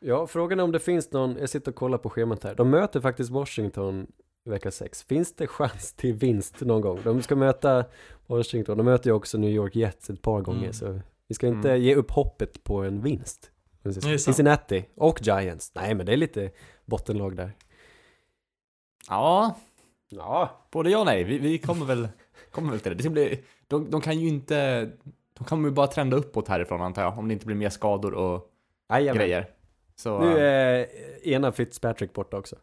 ja, 0.00 0.26
frågan 0.26 0.60
är 0.60 0.64
om 0.64 0.72
det 0.72 0.80
finns 0.80 1.12
någon, 1.12 1.36
jag 1.40 1.48
sitter 1.48 1.70
och 1.70 1.76
kollar 1.76 1.98
på 1.98 2.10
schemat 2.10 2.44
här. 2.44 2.54
De 2.54 2.70
möter 2.70 3.00
faktiskt 3.00 3.30
Washington 3.30 4.06
vecka 4.44 4.70
6. 4.70 5.02
Finns 5.02 5.34
det 5.34 5.46
chans 5.46 5.92
till 5.92 6.14
vinst 6.14 6.60
någon 6.60 6.80
gång? 6.80 7.00
De 7.04 7.22
ska 7.22 7.36
möta 7.36 7.84
Washington, 8.26 8.76
de 8.78 8.84
möter 8.86 9.10
ju 9.10 9.14
också 9.14 9.38
New 9.38 9.50
York 9.50 9.76
Jets 9.76 10.10
ett 10.10 10.22
par 10.22 10.40
gånger, 10.40 10.58
Mm. 10.60 10.72
så 10.72 11.00
vi 11.28 11.34
ska 11.34 11.46
inte 11.46 11.70
Mm. 11.70 11.82
ge 11.82 11.94
upp 11.94 12.10
hoppet 12.10 12.64
på 12.64 12.82
en 12.82 13.00
vinst. 13.02 13.50
Cincinnati 14.18 14.84
och 14.94 15.18
Giants. 15.22 15.72
Nej, 15.74 15.94
men 15.94 16.06
det 16.06 16.12
är 16.12 16.16
lite 16.16 16.50
bottenlag 16.84 17.36
där. 17.36 17.52
Ja, 19.08 19.56
Ja, 20.08 20.66
både 20.70 20.90
ja 20.90 20.98
och 20.98 21.06
nej. 21.06 21.24
Vi, 21.24 21.38
vi 21.38 21.58
kommer 21.58 21.86
väl, 21.86 22.08
kommer 22.50 22.70
väl 22.70 22.80
till 22.80 22.90
det. 22.90 22.96
det 22.96 23.02
ska 23.02 23.10
bli, 23.10 23.44
de, 23.68 23.90
de 23.90 24.00
kan 24.00 24.18
ju 24.20 24.28
inte, 24.28 24.90
de 25.38 25.44
kommer 25.44 25.68
ju 25.68 25.74
bara 25.74 25.86
trenda 25.86 26.16
uppåt 26.16 26.48
härifrån 26.48 26.82
antar 26.82 27.02
jag, 27.02 27.18
om 27.18 27.28
det 27.28 27.32
inte 27.34 27.46
blir 27.46 27.56
mer 27.56 27.68
skador 27.70 28.14
och 28.14 28.50
Jajamän. 28.88 29.18
grejer. 29.18 29.50
Så, 29.96 30.20
Nu 30.20 30.38
är 30.38 30.86
ena 31.28 31.52
Fitzpatrick 31.52 32.12
borta 32.12 32.36
också. 32.36 32.56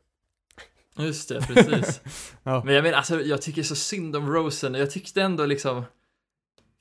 Just 0.97 1.29
det, 1.29 1.41
precis. 1.47 2.01
Ja. 2.43 2.61
Men 2.65 2.75
jag 2.75 2.83
menar, 2.83 2.97
alltså 2.97 3.21
jag 3.21 3.41
tycker 3.41 3.63
så 3.63 3.75
synd 3.75 4.15
om 4.15 4.33
Rosen, 4.33 4.73
jag 4.73 4.91
tyckte 4.91 5.21
ändå 5.21 5.45
liksom 5.45 5.83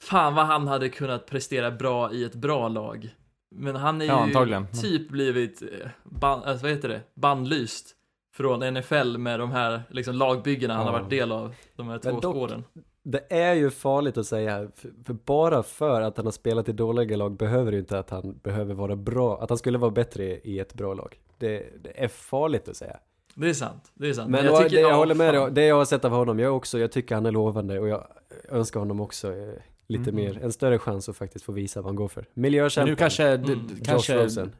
Fan 0.02 0.34
vad 0.34 0.46
han 0.46 0.68
hade 0.68 0.88
kunnat 0.88 1.26
prestera 1.26 1.70
bra 1.70 2.12
i 2.12 2.24
ett 2.24 2.34
bra 2.34 2.68
lag. 2.68 3.14
Men 3.54 3.76
han 3.76 4.00
är 4.00 4.06
Ja, 4.06 4.12
ju 4.18 4.20
antagligen. 4.26 4.66
typ 4.82 5.08
blivit, 5.08 5.62
eh, 5.62 5.68
ban, 6.04 6.42
alltså, 6.44 6.66
vad 6.66 6.72
heter 6.74 6.88
det, 6.88 7.00
bannlyst 7.14 7.96
från 8.36 8.60
NFL 8.74 9.18
med 9.18 9.40
de 9.40 9.50
här 9.50 9.82
liksom, 9.90 10.14
lagbyggena 10.14 10.74
han 10.74 10.86
har 10.86 10.92
Ja. 10.92 10.98
varit 10.98 11.10
del 11.10 11.32
av 11.32 11.54
de 11.76 11.88
här 11.88 11.98
två 11.98 12.20
dock- 12.20 12.36
åren. 12.36 12.64
Det 13.02 13.26
är 13.32 13.54
ju 13.54 13.70
farligt 13.70 14.16
att 14.18 14.26
säga, 14.26 14.68
för, 15.04 15.12
bara 15.12 15.62
för 15.62 16.00
att 16.00 16.16
han 16.16 16.26
har 16.26 16.32
spelat 16.32 16.68
i 16.68 16.72
dåliga 16.72 17.16
lag 17.16 17.36
behöver 17.36 17.70
det 17.70 17.74
ju 17.76 17.80
inte 17.80 17.98
att 17.98 18.10
han 18.10 18.38
behöver 18.38 18.74
vara 18.74 18.96
bra, 18.96 19.40
att 19.42 19.48
han 19.48 19.58
skulle 19.58 19.78
vara 19.78 19.90
bättre 19.90 20.24
i 20.24 20.58
ett 20.58 20.74
bra 20.74 20.94
lag. 20.94 21.20
Det, 21.38 21.82
det 21.84 22.04
är 22.04 22.08
farligt 22.08 22.68
att 22.68 22.76
säga. 22.76 22.96
Det 23.40 23.48
är 23.48 23.54
sant, 23.54 23.92
det 23.94 24.08
är 24.08 24.12
sant. 24.12 24.30
Men 24.30 24.44
jag, 24.44 24.54
jag, 24.54 24.62
tycker, 24.62 24.76
det, 24.76 24.82
jag 24.82 24.90
ja, 24.90 24.96
håller 24.96 25.14
med 25.14 25.34
dig, 25.34 25.50
det 25.50 25.64
jag 25.64 25.76
har 25.76 25.84
sett 25.84 26.04
av 26.04 26.10
honom, 26.12 26.38
jag 26.38 26.56
också, 26.56 26.78
jag 26.78 26.92
tycker 26.92 27.14
han 27.14 27.26
är 27.26 27.30
lovande 27.32 27.78
och 27.80 27.88
jag 27.88 28.06
önskar 28.48 28.80
honom 28.80 29.00
också 29.00 29.32
eh, 29.36 29.54
lite 29.86 30.10
Mm. 30.10 30.14
mer, 30.24 30.38
en 30.42 30.52
större 30.52 30.78
chans 30.78 31.08
att 31.08 31.16
faktiskt 31.16 31.44
få 31.44 31.52
visa 31.52 31.80
vad 31.80 31.88
han 31.88 31.96
går 31.96 32.08
för. 32.08 32.26
Men 32.34 32.42
Miljökämpen, 32.42 32.90
nu 32.92 32.96
kanske, 32.96 33.28
Mm. 33.28 33.68
kanske 33.84 34.24
Rosen. 34.24 34.54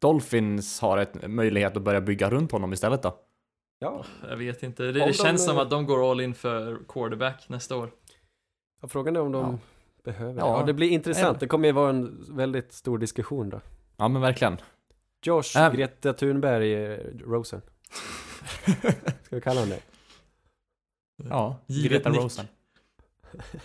Dolphins 0.00 0.80
har 0.80 0.98
ett 0.98 1.28
möjlighet 1.30 1.76
att 1.76 1.82
börja 1.82 2.00
bygga 2.00 2.30
runt 2.30 2.52
honom 2.52 2.72
istället 2.72 3.02
då. 3.02 3.14
Ja, 3.78 4.04
Jag 4.28 4.36
vet 4.36 4.62
inte, 4.62 4.82
det, 4.82 4.92
de, 4.92 4.98
det 5.00 5.12
känns 5.12 5.44
som 5.44 5.56
eh, 5.56 5.62
att 5.62 5.70
de 5.70 5.86
går 5.86 6.10
all 6.10 6.20
in 6.20 6.34
för 6.34 6.78
quarterback 6.88 7.48
nästa 7.48 7.76
år. 7.76 7.90
Ja, 8.82 8.88
frågan 8.88 9.16
är 9.16 9.20
om 9.20 9.32
de 9.32 9.42
Ja. 9.44 9.58
behöver 10.04 10.40
Ja. 10.40 10.58
ja. 10.60 10.66
det. 10.66 10.72
blir 10.74 10.88
intressant, 10.88 11.40
det 11.40 11.46
kommer 11.46 11.68
ju 11.68 11.72
vara 11.72 11.90
en 11.90 12.24
väldigt 12.30 12.72
stor 12.72 12.98
diskussion 12.98 13.50
då. 13.50 13.60
Ja 13.96 14.08
men 14.08 14.22
verkligen. 14.22 14.56
Josh. 15.24 15.70
Greta 15.74 16.12
Thunberg, 16.12 16.74
eh, 16.74 16.98
Rosen. 17.26 17.62
Ska 19.22 19.36
vi 19.36 19.40
kalla 19.40 19.60
honom 19.60 19.76
det? 19.76 19.82
Ja, 21.28 21.58
Givet 21.66 21.90
Greta 21.90 22.10
nick. 22.10 22.20
Rosen. 22.20 22.46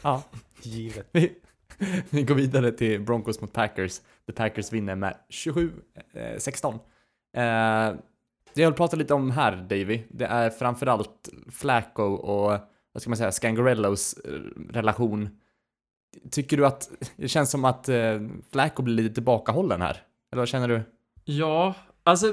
Ja, 0.02 0.24
Givet. 0.62 1.10
vi, 1.12 1.36
vi 2.10 2.24
går 2.24 2.36
vidare 2.36 2.72
till 2.72 3.02
Broncos 3.02 3.42
mot 3.42 3.54
Packers. 3.54 4.02
The 4.28 4.34
Packers 4.34 4.72
vinner 4.74 4.96
med 4.96 5.18
27-16. 5.30 6.74
Eh, 6.74 7.96
det 8.54 8.62
jag 8.62 8.70
vill 8.70 8.78
prata 8.78 8.96
lite 8.96 9.14
om 9.14 9.32
här, 9.32 9.56
Davy, 9.56 10.04
det 10.10 10.26
är 10.26 10.50
framförallt 10.50 11.30
Flacco 11.52 12.04
och, 12.04 12.60
vad 12.92 13.02
ska 13.02 13.10
man 13.10 13.18
säga, 13.18 13.32
Scangarellos 13.32 14.14
eh, 14.14 14.32
relation. 14.70 15.40
Tycker 16.32 16.58
du 16.58 16.66
att, 16.66 16.90
det 17.16 17.28
känns 17.28 17.52
som 17.52 17.66
att 17.66 17.90
eh, 17.90 18.22
Flacco 18.52 18.82
blir 18.82 18.96
lite 18.96 19.14
tillbakahållen 19.14 19.82
här? 19.82 20.04
Eller 20.32 20.42
vad 20.42 20.48
känner 20.48 20.68
du? 20.68 20.82
Ja, 21.26 21.74
alltså 22.08 22.32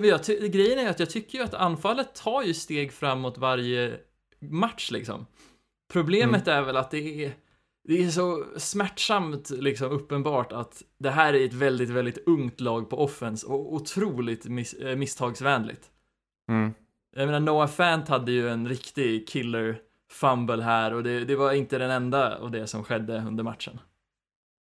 grejen 0.48 0.78
är 0.78 0.90
att 0.90 1.00
jag 1.00 1.10
tycker 1.10 1.38
ju 1.38 1.44
att 1.44 1.54
anfallet 1.54 2.14
tar 2.14 2.42
ju 2.42 2.54
steg 2.54 2.92
framåt 2.92 3.38
varje 3.38 3.98
match 4.40 4.90
liksom. 4.90 5.26
Problemet 5.92 6.48
är 6.48 6.62
väl 6.62 6.76
att 6.76 6.90
det 6.90 7.24
är, 7.24 7.32
det 7.88 8.04
är 8.04 8.10
så 8.10 8.44
smärtsamt 8.56 9.50
liksom 9.50 9.90
uppenbart 9.90 10.52
att 10.52 10.82
det 10.98 11.10
här 11.10 11.34
är 11.34 11.44
ett 11.44 11.52
väldigt, 11.52 11.90
väldigt 11.90 12.18
ungt 12.26 12.60
lag 12.60 12.90
på 12.90 12.98
offense 12.98 13.46
och 13.46 13.74
otroligt 13.74 14.44
miss, 14.44 14.74
eh, 14.74 14.96
misstagsvänligt. 14.96 15.90
Mm. 16.48 16.74
Jag 17.16 17.26
menar, 17.26 17.40
Noah 17.40 17.68
Fant 17.68 18.08
hade 18.08 18.32
ju 18.32 18.48
en 18.48 18.68
riktig 18.68 19.28
killer 19.28 19.80
fumble 20.10 20.62
här 20.62 20.94
och 20.94 21.02
det, 21.02 21.24
det 21.24 21.36
var 21.36 21.52
inte 21.52 21.78
den 21.78 21.90
enda 21.90 22.38
av 22.38 22.50
det 22.50 22.66
som 22.66 22.84
skedde 22.84 23.24
under 23.28 23.44
matchen. 23.44 23.80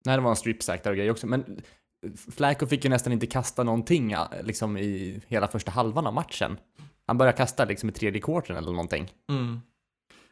Nej, 0.06 0.18
det 0.18 0.24
var 0.24 0.30
en 0.30 0.36
strip 0.36 0.64
sack 0.64 0.84
där 0.84 0.92
och 0.92 0.98
grejer 0.98 1.12
också, 1.12 1.28
men 1.28 1.62
Flacco 2.36 2.68
fick 2.68 2.84
ju 2.84 2.90
nästan 2.90 3.14
inte 3.14 3.28
kasta 3.28 3.64
någonting 3.64 4.12
ja, 4.12 4.32
liksom 4.44 4.78
i 4.78 5.22
hela 5.28 5.48
första 5.48 5.72
halvan 5.72 6.08
av 6.08 6.14
matchen. 6.14 6.58
Han 7.08 7.18
började 7.18 7.38
kasta 7.38 7.66
liksom 7.66 7.90
i 7.90 7.92
tredje 7.92 8.22
quartern 8.22 8.58
eller 8.58 8.72
någonting. 8.72 9.12
Mm. 9.30 9.62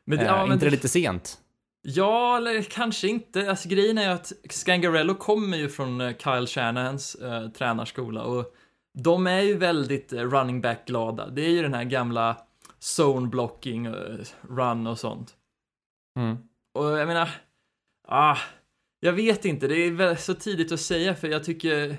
Men, 0.05 0.19
eh, 0.19 0.25
ja, 0.25 0.45
men 0.45 0.53
inte 0.53 0.65
det 0.65 0.71
lite 0.71 0.89
sent? 0.89 1.37
Ja, 1.81 2.37
eller 2.37 2.61
kanske 2.61 3.07
inte. 3.07 3.49
Alltså 3.49 3.69
grejen 3.69 3.97
är 3.97 4.03
ju 4.03 4.09
att 4.09 4.31
Scangarello 4.49 5.15
kommer 5.15 5.57
ju 5.57 5.69
från 5.69 6.01
eh, 6.01 6.17
Kyle 6.17 6.47
Shanahans 6.47 7.15
eh, 7.15 7.49
tränarskola 7.49 8.23
och 8.23 8.55
de 8.93 9.27
är 9.27 9.41
ju 9.41 9.57
väldigt 9.57 10.13
eh, 10.13 10.21
running 10.21 10.61
back-glada. 10.61 11.29
Det 11.29 11.41
är 11.41 11.49
ju 11.49 11.61
den 11.61 11.73
här 11.73 11.83
gamla 11.83 12.37
zone 12.97 13.27
blocking, 13.27 13.85
eh, 13.85 13.93
run 14.41 14.87
och 14.87 14.99
sånt. 14.99 15.35
Mm. 16.19 16.37
Och 16.73 16.99
jag 16.99 17.07
menar, 17.07 17.29
ah, 18.07 18.37
jag 18.99 19.13
vet 19.13 19.45
inte, 19.45 19.67
det 19.67 19.75
är 19.75 19.91
väl 19.91 20.17
så 20.17 20.33
tidigt 20.33 20.71
att 20.71 20.79
säga 20.79 21.15
för 21.15 21.27
jag 21.27 21.43
tycker 21.43 21.97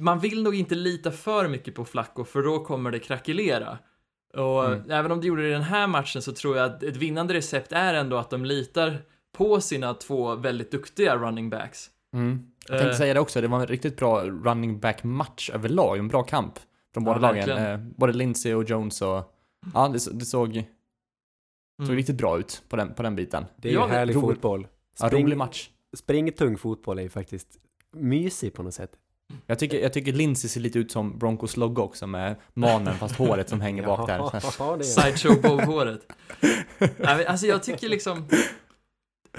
man 0.00 0.18
vill 0.20 0.42
nog 0.42 0.54
inte 0.54 0.74
lita 0.74 1.10
för 1.10 1.48
mycket 1.48 1.74
på 1.74 1.84
Flacco 1.84 2.24
för 2.24 2.42
då 2.42 2.64
kommer 2.64 2.90
det 2.90 2.98
krackelera. 2.98 3.78
Och 4.34 4.66
Mm. 4.66 4.90
även 4.90 5.12
om 5.12 5.20
det 5.20 5.26
gjorde 5.26 5.42
det 5.42 5.48
i 5.48 5.52
den 5.52 5.62
här 5.62 5.86
matchen 5.86 6.22
så 6.22 6.32
tror 6.32 6.56
jag 6.56 6.66
att 6.66 6.82
ett 6.82 6.96
vinnande 6.96 7.34
recept 7.34 7.72
är 7.72 7.94
ändå 7.94 8.16
att 8.16 8.30
de 8.30 8.44
litar 8.44 8.98
på 9.32 9.60
sina 9.60 9.94
två 9.94 10.34
väldigt 10.34 10.70
duktiga 10.70 11.16
running 11.16 11.50
backs. 11.50 11.90
Mm. 12.14 12.46
Jag 12.68 12.78
tänkte 12.78 12.90
Eh. 12.90 12.96
säga 12.96 13.14
det 13.14 13.20
också, 13.20 13.40
det 13.40 13.48
var 13.48 13.60
en 13.60 13.66
riktigt 13.66 13.96
bra 13.96 14.22
running 14.24 14.80
back 14.80 15.04
match 15.04 15.50
överlag, 15.50 15.98
en 15.98 16.08
bra 16.08 16.22
kamp 16.22 16.58
från 16.94 17.04
Ja, 17.04 17.12
båda 17.14 17.18
lagen. 17.20 17.46
verkligen. 17.48 17.72
Eh, 17.72 17.78
både 17.96 18.12
Lindsey 18.12 18.54
och 18.54 18.64
Jones 18.64 19.02
och 19.02 19.34
ja, 19.74 19.88
det, 19.88 20.00
så- 20.00 20.10
det 20.10 20.24
såg, 20.24 20.54
såg 20.54 20.64
Mm. 21.84 21.96
riktigt 21.96 22.16
bra 22.16 22.38
ut 22.38 22.62
på 22.68 22.76
den, 22.76 22.94
på 22.94 23.02
den 23.02 23.16
biten. 23.16 23.44
Det 23.56 23.68
är 23.68 23.72
Ja, 23.72 23.82
ju 23.82 23.86
det- 23.88 23.94
härlig 23.94 24.14
rolig- 24.16 24.20
fotboll. 24.34 24.66
Ja, 25.00 25.06
Spring, 25.08 25.24
rolig 25.24 25.36
match. 25.36 25.70
Springtung 25.96 26.58
fotboll 26.58 26.98
är 26.98 27.02
ju 27.02 27.08
faktiskt 27.08 27.48
mysig 27.92 28.54
på 28.54 28.62
något 28.62 28.74
sätt. 28.74 28.90
Jag 29.46 29.58
tycker, 29.58 29.80
jag 29.80 29.92
tycker 29.92 30.12
Lindsey 30.12 30.48
ser 30.48 30.60
lite 30.60 30.78
ut 30.78 30.92
som 30.92 31.18
Broncos 31.18 31.56
logga 31.56 31.82
också 31.82 32.06
med 32.06 32.36
manen 32.54 32.94
fast 32.94 33.16
håret 33.16 33.48
som 33.48 33.60
hänger 33.60 33.86
bak 33.86 34.06
där. 34.06 34.82
Sideshow 34.82 35.42
Bob-håret. 35.42 36.12
Nej, 36.78 37.16
men 37.16 37.26
alltså 37.26 37.46
jag 37.46 37.62
tycker 37.62 37.88
liksom... 37.88 38.28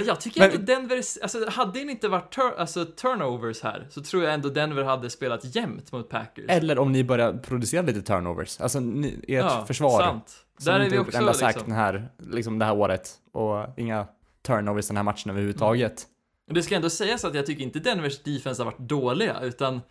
Jag 0.05 0.21
tycker 0.21 0.41
Men- 0.41 0.51
ändå 0.51 0.61
Denver, 0.61 0.97
alltså 1.21 1.49
hade 1.49 1.71
det 1.71 1.91
inte 1.91 2.07
varit 2.07 2.35
tur, 2.35 2.53
alltså, 2.57 2.85
turnovers 2.85 3.61
här 3.61 3.87
så 3.89 4.03
tror 4.03 4.23
jag 4.23 4.33
ändå 4.33 4.49
Denver 4.49 4.83
hade 4.83 5.09
spelat 5.09 5.55
jämnt 5.55 5.91
mot 5.91 6.09
Packers. 6.09 6.45
Eller 6.47 6.79
om 6.79 6.91
ni 6.91 7.03
börjar 7.03 7.33
producera 7.33 7.81
lite 7.81 8.01
turnovers. 8.01 8.61
Alltså 8.61 8.79
ni, 8.79 9.07
ert 9.07 9.23
ja, 9.27 9.65
försvar. 9.65 9.99
Sant. 9.99 10.45
Där 10.59 10.79
är 10.79 10.89
vi 10.89 10.97
också 10.97 11.17
enda 11.17 11.31
liksom. 11.31 11.63
den 11.65 11.71
här, 11.71 12.09
liksom 12.17 12.59
det 12.59 12.65
här 12.65 12.75
året. 12.75 13.09
Och 13.31 13.65
inga 13.77 14.07
turnovers 14.41 14.87
den 14.87 14.97
här 14.97 15.03
matchen 15.03 15.31
överhuvudtaget. 15.31 15.93
Och 15.93 16.07
Det 16.53 16.63
ska 16.63 16.75
ändå 16.75 16.89
sägas 16.89 17.25
att 17.25 17.35
jag 17.35 17.45
tycker 17.45 17.63
inte 17.63 17.79
Denvers 17.79 18.19
defense 18.23 18.61
har 18.63 18.65
varit 18.71 18.89
dåliga, 18.89 19.41
utan 19.41 19.81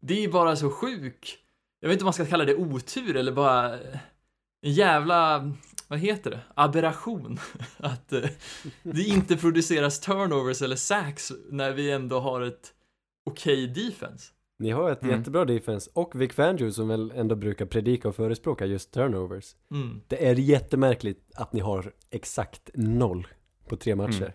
det 0.00 0.24
är 0.24 0.28
bara 0.28 0.56
så 0.56 0.70
sjuk. 0.70 1.38
Jag 1.80 1.88
vet 1.88 1.94
inte 1.94 2.02
om 2.02 2.06
man 2.06 2.12
ska 2.12 2.26
kalla 2.26 2.44
det 2.44 2.54
otur 2.54 3.16
eller 3.16 3.32
bara 3.32 3.78
en 4.62 4.72
jävla, 4.72 5.52
vad 5.88 5.98
heter 5.98 6.30
det, 6.30 6.40
aberration. 6.54 7.38
Att 7.76 8.12
eh, 8.12 8.22
det 8.82 9.02
inte 9.02 9.36
produceras 9.36 10.00
turnovers 10.00 10.62
eller 10.62 10.76
sacks 10.76 11.32
när 11.50 11.72
vi 11.72 11.90
ändå 11.90 12.20
har 12.20 12.40
ett 12.40 12.72
okej 13.30 13.66
defense. 13.66 14.32
Ni 14.58 14.70
har 14.70 14.90
ett 14.90 15.02
Mm. 15.02 15.18
jättebra 15.18 15.44
defense 15.44 15.90
och 15.94 16.20
Vic 16.20 16.32
Fangio 16.32 16.70
som 16.70 16.88
väl 16.88 17.12
ändå 17.14 17.34
brukar 17.36 17.66
predika 17.66 18.08
och 18.08 18.16
förespråka 18.16 18.66
just 18.66 18.92
turnovers. 18.92 19.54
Mm. 19.70 20.00
Det 20.08 20.26
är 20.28 20.34
jättemärkligt 20.34 21.30
att 21.34 21.52
ni 21.52 21.60
har 21.60 21.92
exakt 22.10 22.70
noll 22.74 23.26
på 23.68 23.76
tre 23.76 23.96
matcher. 23.96 24.16
Mm. 24.22 24.32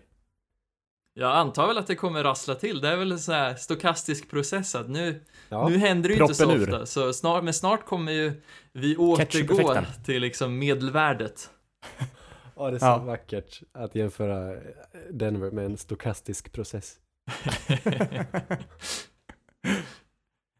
Jag 1.18 1.36
antar 1.36 1.66
väl 1.66 1.78
att 1.78 1.86
det 1.86 1.94
kommer 1.94 2.24
rassla 2.24 2.54
till. 2.54 2.80
Det 2.80 2.88
är 2.88 2.96
väl 2.96 3.12
en 3.12 3.18
sån 3.18 3.34
här 3.34 3.54
stokastisk 3.54 4.30
process 4.30 4.74
att 4.74 4.88
nu, 4.88 5.20
Ja. 5.48 5.68
nu 5.68 5.76
händer 5.78 6.08
det 6.08 6.14
ju 6.14 6.20
inte 6.22 6.34
så 6.34 6.52
ur. 6.52 6.62
ofta. 6.62 6.86
Så 6.86 7.12
snart, 7.12 7.44
men 7.44 7.54
snart 7.54 7.86
kommer 7.86 8.12
ju 8.12 8.42
vi 8.72 8.96
återgå 8.96 9.74
till 10.04 10.22
liksom 10.22 10.58
medelvärdet. 10.58 11.50
ja, 12.56 12.70
det 12.70 12.76
är 12.76 12.78
så 12.78 12.86
Ja. 12.86 12.98
vackert 12.98 13.60
att 13.72 13.94
jämföra 13.94 14.56
Denver 15.10 15.50
med 15.50 15.64
en 15.64 15.76
stokastisk 15.76 16.52
process. 16.52 16.96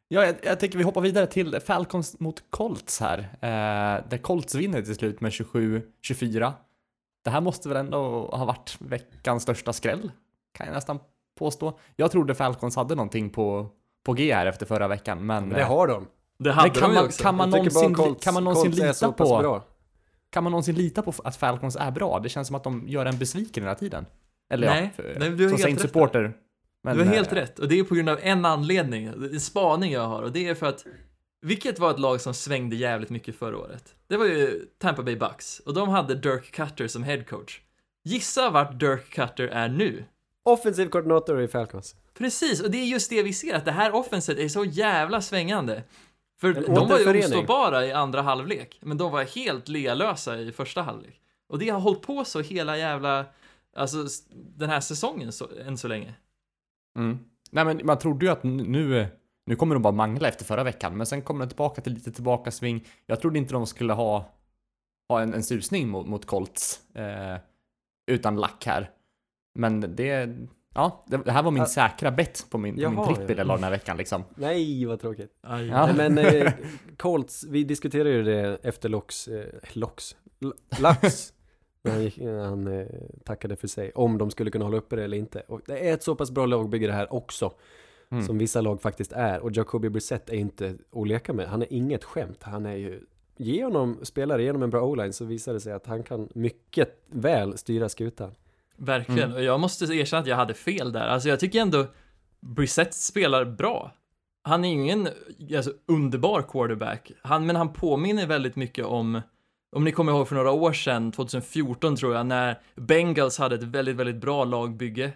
Ja, 0.09 0.25
jag, 0.27 0.37
jag 0.43 0.61
tänker 0.61 0.79
vi 0.79 0.85
hoppar 0.85 1.01
vidare 1.01 1.27
till 1.27 1.61
Falcons 1.61 2.21
mot 2.21 2.43
Colts 2.51 3.01
här. 3.01 3.19
Eh, 3.19 4.09
där 4.09 4.19
Colts 4.19 4.55
vinner 4.55 4.83
till 4.83 4.95
slut 4.95 5.21
med 5.21 5.33
27-24. 5.33 6.53
Det 7.25 7.31
här 7.31 7.41
måste 7.41 7.69
väl 7.69 7.77
ändå 7.79 7.99
ha 8.33 8.45
varit 8.45 8.77
veckans 8.81 9.43
största 9.43 9.73
skräll, 9.73 10.11
kan 10.57 10.67
jag 10.67 10.75
nästan 10.75 10.99
påstå. 11.39 11.79
Jag 11.97 12.11
trodde 12.11 12.35
Falcons 12.35 12.77
hade 12.77 12.95
någonting 12.95 13.31
på, 13.31 13.69
på 14.05 14.13
G 14.13 14.35
här 14.35 14.47
efter 14.47 14.67
förra 14.67 14.89
veckan, 14.89 15.27
men... 15.27 15.49
Men 15.49 15.59
det 15.59 15.65
har 15.65 15.87
de. 15.89 16.07
Det 16.39 16.53
hade 16.53 16.71
kan 16.71 16.89
de 16.91 16.95
man- 16.95 17.05
också. 17.07 17.23
kan 17.23 17.37
man- 17.37 17.51
Jag 17.51 17.59
någonsin- 17.59 17.95
Colts- 17.95 18.23
kan 18.25 18.35
man 18.35 18.45
någonsin 18.45 18.71
lita 18.73 19.13
på- 19.13 19.39
Bra. 19.39 19.65
kan 20.31 20.45
man 20.45 20.51
någonsin 20.53 20.75
lita 20.75 21.03
på 21.03 21.13
att 21.25 21.37
Falcons 21.37 21.77
är 21.77 21.91
bra? 21.91 22.21
Det 22.21 22.29
känns 22.29 22.47
som 22.47 22.57
att 22.57 22.65
de 22.65 22.85
gör 22.89 23.07
en 23.07 23.19
besviken 23.19 23.63
hela 23.63 23.75
tiden. 23.75 24.07
Eller 24.51 24.67
Nej, 24.67 24.83
ja, 24.97 25.03
för, 25.03 25.17
nej, 25.19 25.31
du 25.31 25.45
har 25.45 25.51
som 25.51 25.67
helt 25.67 25.81
rätt 25.81 25.81
supporter. 25.91 26.33
Men, 26.83 26.97
du 26.99 27.05
har 27.05 27.13
helt 27.15 27.33
eh, 27.33 27.35
rätt, 27.35 27.59
och 27.59 27.69
det 27.69 27.79
är 27.79 27.85
på 27.85 27.95
grund 27.95 28.09
av 28.09 28.19
en 28.23 28.45
anledning, 28.45 29.07
en 29.07 29.41
spaning 29.41 29.93
jag 29.93 30.07
har, 30.07 30.23
och 30.23 30.33
det 30.33 30.49
är 30.49 30.55
för 30.55 30.67
att 30.67 30.85
vilket 31.47 31.79
var 31.79 31.91
ett 31.91 31.99
lag 31.99 32.21
som 32.21 32.35
svängde 32.35 32.77
jävligt 32.77 33.11
mycket 33.11 33.37
förra 33.37 33.59
året? 33.59 33.95
Det 34.09 34.17
var 34.17 34.25
ju 34.27 34.65
Tampa 34.79 35.03
Bay 35.03 35.17
Bucks, 35.17 35.59
och 35.61 35.75
de 35.75 35.89
hade 35.89 36.15
Dirk 36.15 36.51
Cutter 36.53 36.89
som 36.89 37.03
head 37.03 37.23
coach. 37.25 37.61
Gissa 38.05 38.51
vart 38.51 38.81
Dirk 38.81 39.11
Cutter 39.11 39.49
är 39.49 39.69
nu? 39.69 40.05
Offensiv 40.47 40.89
koordinator 40.89 41.41
i 41.41 41.49
Falcons. 41.49 41.97
Precis, 42.15 42.63
och 42.63 42.71
det 42.71 42.79
är 42.79 42.85
just 42.85 43.11
det 43.11 43.23
vi 43.23 43.33
ser, 43.33 43.55
att 43.55 43.65
det 43.65 43.73
här 43.73 43.95
offenset 43.95 44.39
är 44.39 44.49
så 44.49 44.65
jävla 44.65 45.21
svängande. 45.21 45.83
För 46.41 46.49
En 46.49 46.75
de 46.75 46.89
var 46.89 46.99
ju 46.99 47.19
oståbara 47.19 47.87
i 47.87 47.93
andra 47.93 48.23
halvlek, 48.23 48.79
men 48.83 48.99
de 48.99 49.13
var 49.13 49.25
helt 49.25 49.69
lealösa 49.69 50.39
i 50.39 50.53
första 50.53 50.83
halvlek. 50.83 51.21
Och 51.49 51.59
det 51.59 51.69
har 51.69 51.81
hållit 51.81 52.03
på 52.03 52.25
så 52.25 52.41
hela 52.41 52.77
jävla, 52.79 53.27
alltså 53.77 54.07
den 54.35 54.71
här 54.71 54.81
säsongen 54.81 55.33
så, 55.33 55.49
än 55.67 55.79
så 55.79 55.89
länge. 55.89 56.15
Mm. 56.99 57.19
Nej 57.51 57.65
men 57.65 57.81
man 57.85 57.99
trodde 57.99 58.27
ju 58.27 58.33
att 58.33 58.43
nu, 58.43 59.07
nu 59.47 59.57
kommer 59.57 59.75
de 59.75 59.83
bara 59.83 59.93
mangla 59.93 60.29
efter 60.29 60.45
förra 60.45 60.65
veckan, 60.65 60.97
men 60.97 61.07
sen 61.07 61.23
kommer 61.23 61.45
de 61.47 61.49
tillbaka 61.49 61.81
till 61.81 61.93
lite 61.93 62.13
tillbakasving. 62.13 62.85
Jag 63.07 63.21
trodde 63.21 63.39
inte 63.39 63.53
de 63.53 63.67
skulle 63.67 63.93
ha, 63.93 64.31
ha 65.09 65.21
en, 65.21 65.35
en 65.35 65.43
susning 65.43 65.89
mot, 65.89 66.07
mot 66.07 66.27
Colts 66.27 66.95
eh, 66.95 67.37
utan 68.07 68.37
lack 68.37 68.67
här. 68.67 68.91
Men 69.57 69.81
det, 69.97 70.37
ja, 70.75 71.05
det, 71.07 71.17
det 71.17 71.33
här 71.33 71.43
var 71.43 71.51
min 71.51 71.67
säkra 71.67 72.11
bett 72.11 72.47
på 72.51 72.59
min, 72.59 72.75
på 72.75 72.81
min 72.91 72.99
Jaha, 72.99 73.07
trippel 73.07 73.31
ja. 73.31 73.37
hela 73.37 73.55
den 73.55 73.65
här 73.65 73.71
veckan 73.71 73.97
liksom. 73.97 74.25
Nej, 74.35 74.85
vad 74.87 75.01
tråkigt. 75.01 75.33
Aj. 75.41 75.67
Ja. 75.67 75.87
Nej, 75.93 76.11
men 76.11 76.19
eh, 76.19 76.53
Colts, 76.97 77.45
vi 77.45 77.65
diskuterade 77.65 78.11
ju 78.11 78.23
det 78.23 78.59
efter 78.63 78.89
Lox, 78.89 79.29
eh, 79.29 79.45
Lox, 79.73 80.17
L- 80.43 80.53
Lax. 80.81 81.33
när 81.83 81.93
han, 81.93 82.03
gick, 82.03 82.17
när 82.19 82.45
han 82.45 82.67
eh, 82.81 82.87
tackade 83.25 83.57
för 83.57 83.69
sig, 83.69 83.91
om 83.95 84.19
de 84.19 84.31
skulle 84.31 84.51
kunna 84.51 84.65
hålla 84.65 84.77
uppe 84.77 84.97
det 84.97 85.05
eller 85.05 85.17
inte. 85.17 85.41
Och 85.41 85.61
det 85.67 85.89
är 85.89 85.95
ett 85.95 86.03
så 86.03 86.15
pass 86.15 86.31
bra 86.31 86.47
lagbygge 86.47 86.87
det 86.87 86.93
här 86.93 87.13
också, 87.15 87.53
Mm. 88.11 88.25
som 88.25 88.39
vissa 88.39 88.61
lag 88.61 88.83
faktiskt 88.83 89.13
är. 89.13 89.41
Och 89.41 89.51
Jacoby 89.57 89.89
Brissett 89.89 90.31
är 90.31 90.35
inte 90.35 90.75
att 90.93 91.09
leka 91.09 91.33
med. 91.33 91.47
Han 91.49 91.63
är 91.63 91.73
inget 91.73 92.05
skämt. 92.05 92.43
Han 92.43 92.67
är 92.67 92.75
ju, 92.77 93.01
ge 93.37 93.65
honom 93.65 93.99
spelare, 94.03 94.43
genom 94.43 94.63
en 94.63 94.71
bra 94.71 94.83
o-line 94.83 95.13
så 95.13 95.25
visar 95.25 95.53
det 95.53 95.61
sig 95.61 95.73
att 95.73 95.87
han 95.87 96.03
kan 96.03 96.29
mycket 96.35 96.89
väl 97.07 97.59
styra 97.59 97.89
skutan. 97.89 98.35
Verkligen, 98.77 99.23
Mm. 99.23 99.37
och 99.37 99.43
jag 99.43 99.61
måste 99.61 99.85
erkänna 99.85 100.21
att 100.21 100.27
jag 100.27 100.37
hade 100.37 100.55
fel 100.55 100.93
där. 100.93 101.07
Alltså 101.07 101.29
jag 101.29 101.41
tycker 101.41 101.61
ändå 101.61 101.87
Brissett 102.41 102.95
spelar 102.95 103.45
bra. 103.45 103.93
Han 104.43 104.65
är 104.65 104.69
ingen 104.73 105.09
alltså, 105.57 105.73
underbar 105.89 106.43
quarterback, 106.43 107.13
han, 107.23 107.47
men 107.47 107.57
han 107.57 107.73
påminner 107.73 108.27
väldigt 108.27 108.57
mycket 108.57 108.85
om 108.85 109.21
om 109.77 109.85
ni 109.85 109.93
kommer 109.93 110.13
ihåg 110.13 110.29
för 110.29 110.35
några 110.35 110.51
år 110.53 110.73
sedan, 110.73 111.13
2014 111.13 111.97
tror 111.97 112.15
jag, 112.15 112.27
när 112.27 112.61
Bengals 112.77 113.39
hade 113.39 113.55
ett 113.55 113.63
väldigt, 113.63 113.97
väldigt 113.97 114.17
bra 114.21 114.45
lagbygge. 114.45 115.13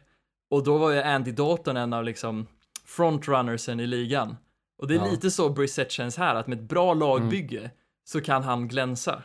Och 0.50 0.64
då 0.64 0.78
var 0.78 0.90
ju 0.90 1.02
Andy 1.02 1.32
Dalton 1.32 1.76
en 1.76 1.92
av 1.92 2.04
liksom 2.04 2.46
frontrunnersen 2.84 3.80
i 3.80 3.86
ligan. 3.86 4.36
Och 4.78 4.88
det 4.88 4.94
är 4.94 4.98
Ja. 4.98 5.10
lite 5.10 5.30
så 5.30 5.48
Brissett 5.50 5.90
känns 5.90 6.16
här, 6.16 6.34
att 6.34 6.46
med 6.46 6.58
ett 6.58 6.64
bra 6.68 6.94
lagbygge 6.94 7.70
så 8.04 8.20
kan 8.20 8.42
han 8.42 8.68
glänsa. 8.68 9.22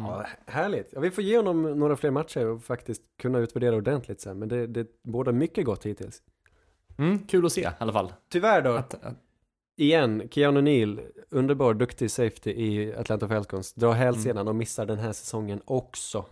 Mm. 0.00 0.10
Ja, 0.12 0.26
härligt. 0.46 0.88
Ja, 0.92 1.00
vi 1.00 1.10
får 1.10 1.24
ge 1.24 1.36
honom 1.36 1.62
några 1.62 1.96
fler 1.96 2.10
matcher 2.10 2.46
och 2.46 2.62
faktiskt 2.64 3.02
kunna 3.18 3.38
utvärdera 3.38 3.76
ordentligt 3.76 4.20
sen. 4.20 4.38
Men 4.38 4.48
det, 4.48 4.66
det 4.66 4.86
båda 5.02 5.32
mycket 5.32 5.64
gott 5.64 5.86
hittills. 5.86 6.22
Mm, 6.98 7.18
kul 7.18 7.46
att 7.46 7.52
se 7.52 7.60
i 7.60 7.68
alla 7.78 7.92
fall. 7.92 8.12
Tyvärr 8.28 8.62
då, 8.62 8.72
Att, 8.72 8.94
att, 9.04 9.14
igen, 9.76 10.28
Keanu 10.30 10.60
Neal, 10.62 11.00
underbar, 11.30 11.74
duktig 11.74 12.10
safety 12.10 12.50
i 12.50 12.94
Atlanta 12.94 13.28
Falcons, 13.28 13.74
drar 13.74 13.92
hälsenan 13.92 14.48
och 14.48 14.54
missar 14.56 14.86
den 14.86 14.98
här 14.98 15.12
säsongen 15.12 15.60
också. 15.64 16.24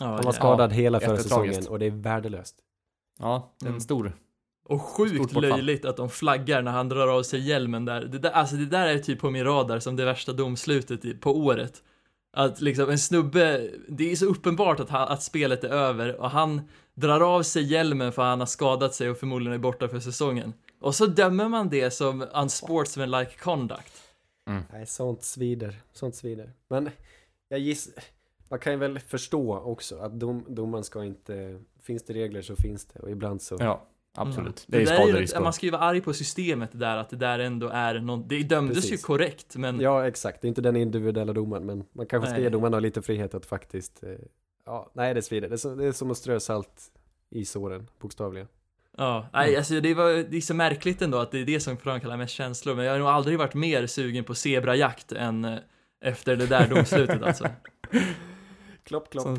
Ja, 0.00 0.06
Han 0.06 0.16
var 0.16 0.24
ja. 0.24 0.32
skadad 0.32 0.72
hela 0.72 1.00
förra 1.00 1.16
säsongen 1.16 1.66
och 1.68 1.78
det 1.78 1.86
är 1.86 1.90
värdelöst. 1.90 2.56
ja, 3.18 3.54
det 3.60 3.64
är 3.64 3.68
en 3.68 3.72
Mm. 3.72 3.80
stor. 3.80 4.12
Och 4.64 4.82
sjukt 4.82 5.32
löjligt 5.32 5.84
att 5.84 5.96
de 5.96 6.10
flaggar 6.10 6.62
när 6.62 6.72
han 6.72 6.88
drar 6.88 7.08
av 7.08 7.22
sig 7.22 7.40
hjälmen 7.48 7.84
där. 7.84 8.04
Det 8.04 8.18
där, 8.18 8.30
alltså 8.30 8.56
det 8.56 8.66
där 8.66 8.86
är 8.86 8.98
typ 8.98 9.18
på 9.20 9.30
min 9.30 9.44
radar 9.44 9.78
som 9.78 9.96
det 9.96 10.04
värsta 10.04 10.32
domslutet 10.32 11.20
på 11.20 11.36
året. 11.38 11.82
Att 12.32 12.60
liksom 12.60 12.90
en 12.90 12.98
snubbe, 12.98 13.70
det 13.88 14.12
är 14.12 14.16
så 14.16 14.26
uppenbart 14.26 14.80
att, 14.80 14.90
han, 14.90 15.08
att 15.08 15.22
spelet 15.22 15.64
är 15.64 15.68
över 15.68 16.20
och 16.20 16.30
han 16.30 16.60
drar 16.94 17.20
av 17.20 17.42
sig 17.42 17.62
hjälmen 17.62 18.12
för 18.12 18.22
att 18.22 18.28
han 18.28 18.38
har 18.40 18.46
skadat 18.46 18.94
sig 18.94 19.10
och 19.10 19.18
förmodligen 19.18 19.54
är 19.54 19.58
borta 19.58 19.88
för 19.88 20.00
säsongen. 20.00 20.52
Och 20.80 20.94
så 20.94 21.06
dömer 21.06 21.48
man 21.48 21.68
det 21.68 21.90
som 21.90 22.26
unsportsmanlike 22.34 23.32
conduct. 23.38 23.92
Nej, 24.72 24.86
sånt 24.86 25.22
svider. 25.22 25.82
Sånt 25.92 26.14
svider. 26.14 26.52
Men 26.68 26.90
jag 27.48 27.60
gissar, 27.60 28.04
man 28.48 28.58
kan 28.58 28.72
ju 28.72 28.78
väl 28.78 28.98
förstå 28.98 29.58
också 29.58 29.98
att 29.98 30.20
dom, 30.20 30.44
domaren 30.48 30.84
ska 30.84 31.04
inte, 31.04 31.60
finns 31.82 32.02
det 32.02 32.12
regler 32.12 32.42
så 32.42 32.56
finns 32.56 32.84
det 32.84 33.00
och 33.00 33.10
ibland 33.10 33.42
så. 33.42 33.56
Ja, 33.60 33.86
absolut. 34.14 34.46
Mm. 34.46 34.54
Det 34.66 34.76
är 34.76 34.96
där 34.96 35.04
skaderisk. 35.04 35.40
Man 35.40 35.52
ska 35.52 35.66
ju 35.66 35.72
vara 35.72 35.82
arg 35.82 36.00
på 36.00 36.12
systemet 36.12 36.70
där, 36.72 36.96
att 36.96 37.10
det 37.10 37.16
där 37.16 37.38
ändå 37.38 37.68
är 37.68 38.00
någon, 38.00 38.28
det 38.28 38.42
dömdes 38.42 38.76
Precis. 38.76 38.92
ju 38.92 38.96
korrekt, 38.96 39.56
men 39.56 39.80
Ja, 39.80 40.06
exakt. 40.06 40.42
Det 40.42 40.46
är 40.46 40.48
inte 40.48 40.60
den 40.60 40.76
individuella 40.76 41.32
domaren, 41.32 41.66
men 41.66 41.84
man 41.92 42.06
kanske 42.06 42.26
ska 42.26 42.34
Nej. 42.34 42.42
ge 42.42 42.48
domarna 42.48 42.80
lite 42.80 43.02
frihet 43.02 43.34
att 43.34 43.46
faktiskt, 43.46 44.02
eh, 44.02 44.10
ja, 44.66 44.90
nej 44.92 45.14
det 45.14 45.22
svider. 45.22 45.48
Det 45.48 45.64
är, 45.64 45.76
det 45.76 45.84
är 45.86 45.92
som 45.92 46.10
att 46.10 46.16
strö 46.16 46.40
salt 46.40 46.92
i 47.30 47.44
såren, 47.44 47.88
bokstavligen. 48.00 48.48
Ja, 48.96 49.28
nej, 49.32 49.56
alltså 49.56 49.80
det, 49.80 49.94
var, 49.94 50.12
det 50.30 50.36
är 50.36 50.40
så 50.40 50.54
märkligt 50.54 51.02
ändå 51.02 51.18
att 51.18 51.30
det 51.30 51.38
är 51.38 51.44
det 51.44 51.60
som 51.60 51.76
framkallar 51.76 52.16
mest 52.16 52.34
känslor, 52.34 52.74
men 52.74 52.84
jag 52.84 52.92
har 52.92 52.98
nog 52.98 53.08
aldrig 53.08 53.38
varit 53.38 53.54
mer 53.54 53.86
sugen 53.86 54.24
på 54.24 54.34
zebrajakt 54.34 55.12
än 55.12 55.44
eh, 55.44 55.58
efter 56.00 56.36
det 56.36 56.46
där 56.46 56.68
domslutet 56.68 57.22
alltså. 57.22 57.48
Klopp, 58.84 59.10
klopp. 59.10 59.38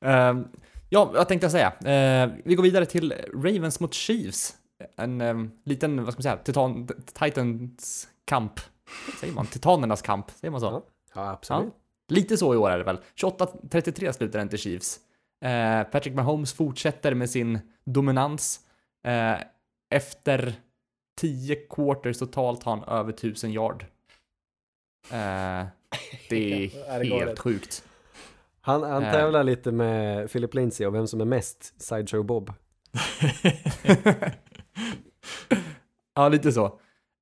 Ehm, 0.00 0.48
ja, 0.88 1.04
vad 1.04 1.28
tänkte 1.28 1.44
jag 1.44 1.52
säga? 1.52 1.72
Eh, 2.24 2.30
vi 2.44 2.54
går 2.54 2.62
vidare 2.62 2.86
till 2.86 3.14
Ravens 3.34 3.80
mot 3.80 3.94
Chiefs. 3.94 4.54
En 4.96 5.20
um, 5.20 5.50
liten, 5.64 6.04
vad 6.04 6.12
ska 6.12 6.18
man 6.18 6.22
säga, 6.22 6.36
titan, 6.36 6.88
Titans 7.12 8.08
kamp. 8.24 8.60
Säger 9.20 9.34
man? 9.34 9.46
Titanernas 9.46 10.02
kamp, 10.02 10.30
säger 10.30 10.52
man 10.52 10.60
så? 10.60 10.66
Ja. 10.66 10.82
Ja, 11.14 11.30
absolut. 11.30 11.74
Lite 12.08 12.36
så 12.36 12.54
i 12.54 12.56
år 12.56 12.70
är 12.70 12.78
det 12.78 12.84
väl. 12.84 12.98
28-33 13.16 14.12
slutar 14.12 14.38
den 14.38 14.48
till 14.48 14.58
Chiefs. 14.58 15.00
Eh, 15.44 15.82
Patrick 15.82 16.14
Mahomes 16.14 16.52
fortsätter 16.52 17.14
med 17.14 17.30
sin 17.30 17.58
dominans. 17.84 18.60
Eh, 19.06 19.36
efter 19.90 20.54
10 21.16 21.56
quarters 21.56 22.18
totalt 22.18 22.62
har 22.62 22.76
han 22.76 22.88
över 22.88 23.12
1000 23.12 23.52
yard. 23.52 23.82
Eh, 25.10 25.66
det 26.28 26.64
är 26.64 26.70
Ja, 27.04 27.18
helt 27.18 27.38
sjukt. 27.38 27.84
Han, 28.66 28.82
han 28.82 29.02
Eh. 29.02 29.12
tävlar 29.12 29.44
lite 29.44 29.72
med 29.72 30.32
Philip 30.32 30.54
Lindsay 30.54 30.86
och 30.86 30.94
vem 30.94 31.06
som 31.06 31.20
är 31.20 31.24
mest 31.24 31.82
Sideshow 31.82 32.24
Bob. 32.24 32.52
ja, 36.14 36.28
lite 36.28 36.52
så. 36.52 36.64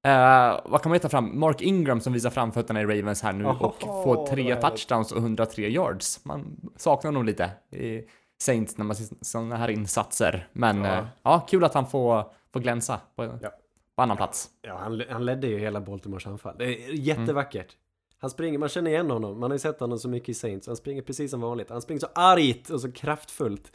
Eh, 0.06 0.60
vad 0.64 0.82
kan 0.82 0.90
man 0.90 0.98
ta 1.00 1.08
fram? 1.08 1.40
Mark 1.40 1.60
Ingram 1.60 2.00
som 2.00 2.12
visar 2.12 2.30
framfötterna 2.30 2.80
i 2.80 2.84
Ravens 2.84 3.22
här 3.22 3.32
nu 3.32 3.46
och 3.46 3.80
får 3.82 4.26
tre 4.26 4.56
touchdowns 4.56 5.12
och 5.12 5.18
103 5.18 5.68
yards. 5.68 6.24
Man 6.24 6.56
saknar 6.76 7.08
honom 7.08 7.26
lite 7.26 7.50
i 7.70 8.02
Saints 8.42 8.78
när 8.78 8.84
man 8.84 8.96
ser 8.96 9.16
sådana 9.20 9.56
här 9.56 9.70
insatser. 9.70 10.48
Men 10.52 10.84
Ja. 10.84 10.94
ja, 10.96 11.06
ja 11.22 11.40
kul 11.48 11.64
att 11.64 11.74
han 11.74 11.86
får, 11.86 12.24
får 12.52 12.60
glänsa 12.60 13.00
på, 13.16 13.24
Ja. 13.24 13.50
på 13.96 14.02
annan 14.02 14.16
plats. 14.16 14.48
Ja, 14.62 14.76
han, 14.78 15.02
han 15.10 15.24
ledde 15.24 15.46
ju 15.46 15.58
hela 15.58 15.80
Baltimores 15.80 16.26
anfall. 16.26 16.54
Det 16.58 16.64
är 16.64 16.92
jättevackert. 16.92 17.76
Han 18.22 18.30
springer, 18.30 18.58
man 18.58 18.68
känner 18.68 18.90
igen 18.90 19.10
honom. 19.10 19.40
Man 19.40 19.50
har 19.50 19.54
ju 19.54 19.58
sett 19.58 19.80
honom 19.80 19.98
så 19.98 20.08
mycket 20.08 20.28
i 20.28 20.34
Saints. 20.34 20.66
Han 20.66 20.76
springer 20.76 21.02
precis 21.02 21.30
som 21.30 21.40
vanligt. 21.40 21.70
Han 21.70 21.82
springer 21.82 22.00
så 22.00 22.06
argt 22.14 22.70
och 22.70 22.80
så 22.80 22.92
kraftfullt. 22.92 23.72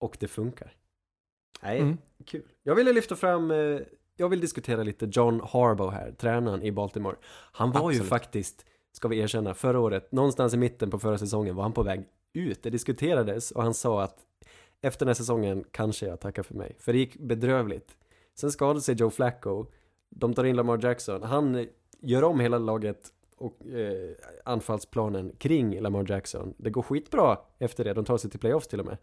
Och 0.00 0.16
det 0.20 0.28
funkar. 0.28 0.72
Nej, 1.62 1.80
Mm. 1.80 1.98
kul. 2.24 2.42
Jag 2.62 2.74
ville 2.74 2.92
lyfta 2.92 3.16
fram, 3.16 3.50
eh, 3.50 3.80
jag 4.16 4.28
vill 4.28 4.40
diskutera 4.40 4.82
lite 4.82 5.08
John 5.12 5.40
Harbaugh 5.44 5.92
här, 5.94 6.12
tränaren 6.12 6.62
i 6.62 6.72
Baltimore. 6.72 7.16
Han 7.52 7.72
var 7.72 7.80
ju 7.80 7.86
Absolut. 7.96 8.08
faktiskt, 8.08 8.66
ska 8.92 9.08
vi 9.08 9.18
erkänna, 9.18 9.54
förra 9.54 9.80
året, 9.80 10.12
någonstans 10.12 10.54
i 10.54 10.56
mitten 10.56 10.90
på 10.90 10.98
förra 10.98 11.18
säsongen 11.18 11.56
var 11.56 11.62
han 11.62 11.72
på 11.72 11.82
väg 11.82 12.04
ut. 12.32 12.62
Det 12.62 12.70
diskuterades 12.70 13.50
och 13.50 13.62
han 13.62 13.74
sa 13.74 14.02
att 14.02 14.16
efter 14.80 14.98
den 15.06 15.08
här 15.08 15.14
säsongen 15.14 15.64
kanske 15.70 16.06
jag 16.06 16.20
tackar 16.20 16.42
för 16.42 16.54
mig. 16.54 16.76
För 16.80 16.92
det 16.92 16.98
gick 16.98 17.16
bedrövligt. 17.18 17.96
Sen 18.34 18.50
skadade 18.52 18.80
sig 18.80 18.94
Joe 18.94 19.10
Flacco. 19.10 19.66
De 20.10 20.34
tar 20.34 20.44
in 20.44 20.56
Lamar 20.56 20.78
Jackson. 20.82 21.22
Han 21.22 21.66
gör 22.00 22.24
om 22.24 22.40
hela 22.40 22.58
laget 22.58 23.12
och 23.38 23.66
eh, 23.66 24.10
anfallsplanen 24.44 25.32
kring 25.38 25.80
Lamar 25.80 26.04
Jackson. 26.08 26.54
Det 26.56 26.70
går 26.70 26.82
skitbra 26.82 27.38
efter 27.58 27.84
det, 27.84 27.94
de 27.94 28.04
tar 28.04 28.16
sig 28.18 28.30
till 28.30 28.40
playoffs 28.40 28.68
till 28.68 28.80
och 28.80 28.86
med. 28.86 28.96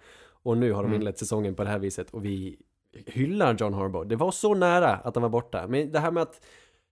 Och 0.44 0.58
nu 0.58 0.72
har 0.72 0.84
de 0.84 0.88
Mm. 0.88 1.02
inlett 1.02 1.18
säsongen 1.18 1.56
på 1.56 1.64
det 1.64 1.70
här 1.70 1.80
viset 1.80 2.10
och 2.12 2.26
vi 2.26 2.58
hyllar 3.06 3.56
John 3.60 3.74
Harbaugh. 3.74 4.08
Det 4.08 4.16
var 4.16 4.32
så 4.32 4.54
nära 4.54 4.90
att 4.96 5.16
han 5.16 5.22
var 5.22 5.30
borta, 5.30 5.68
men 5.68 5.92
det 5.92 6.00
här 6.00 6.12
med 6.12 6.24
att 6.24 6.46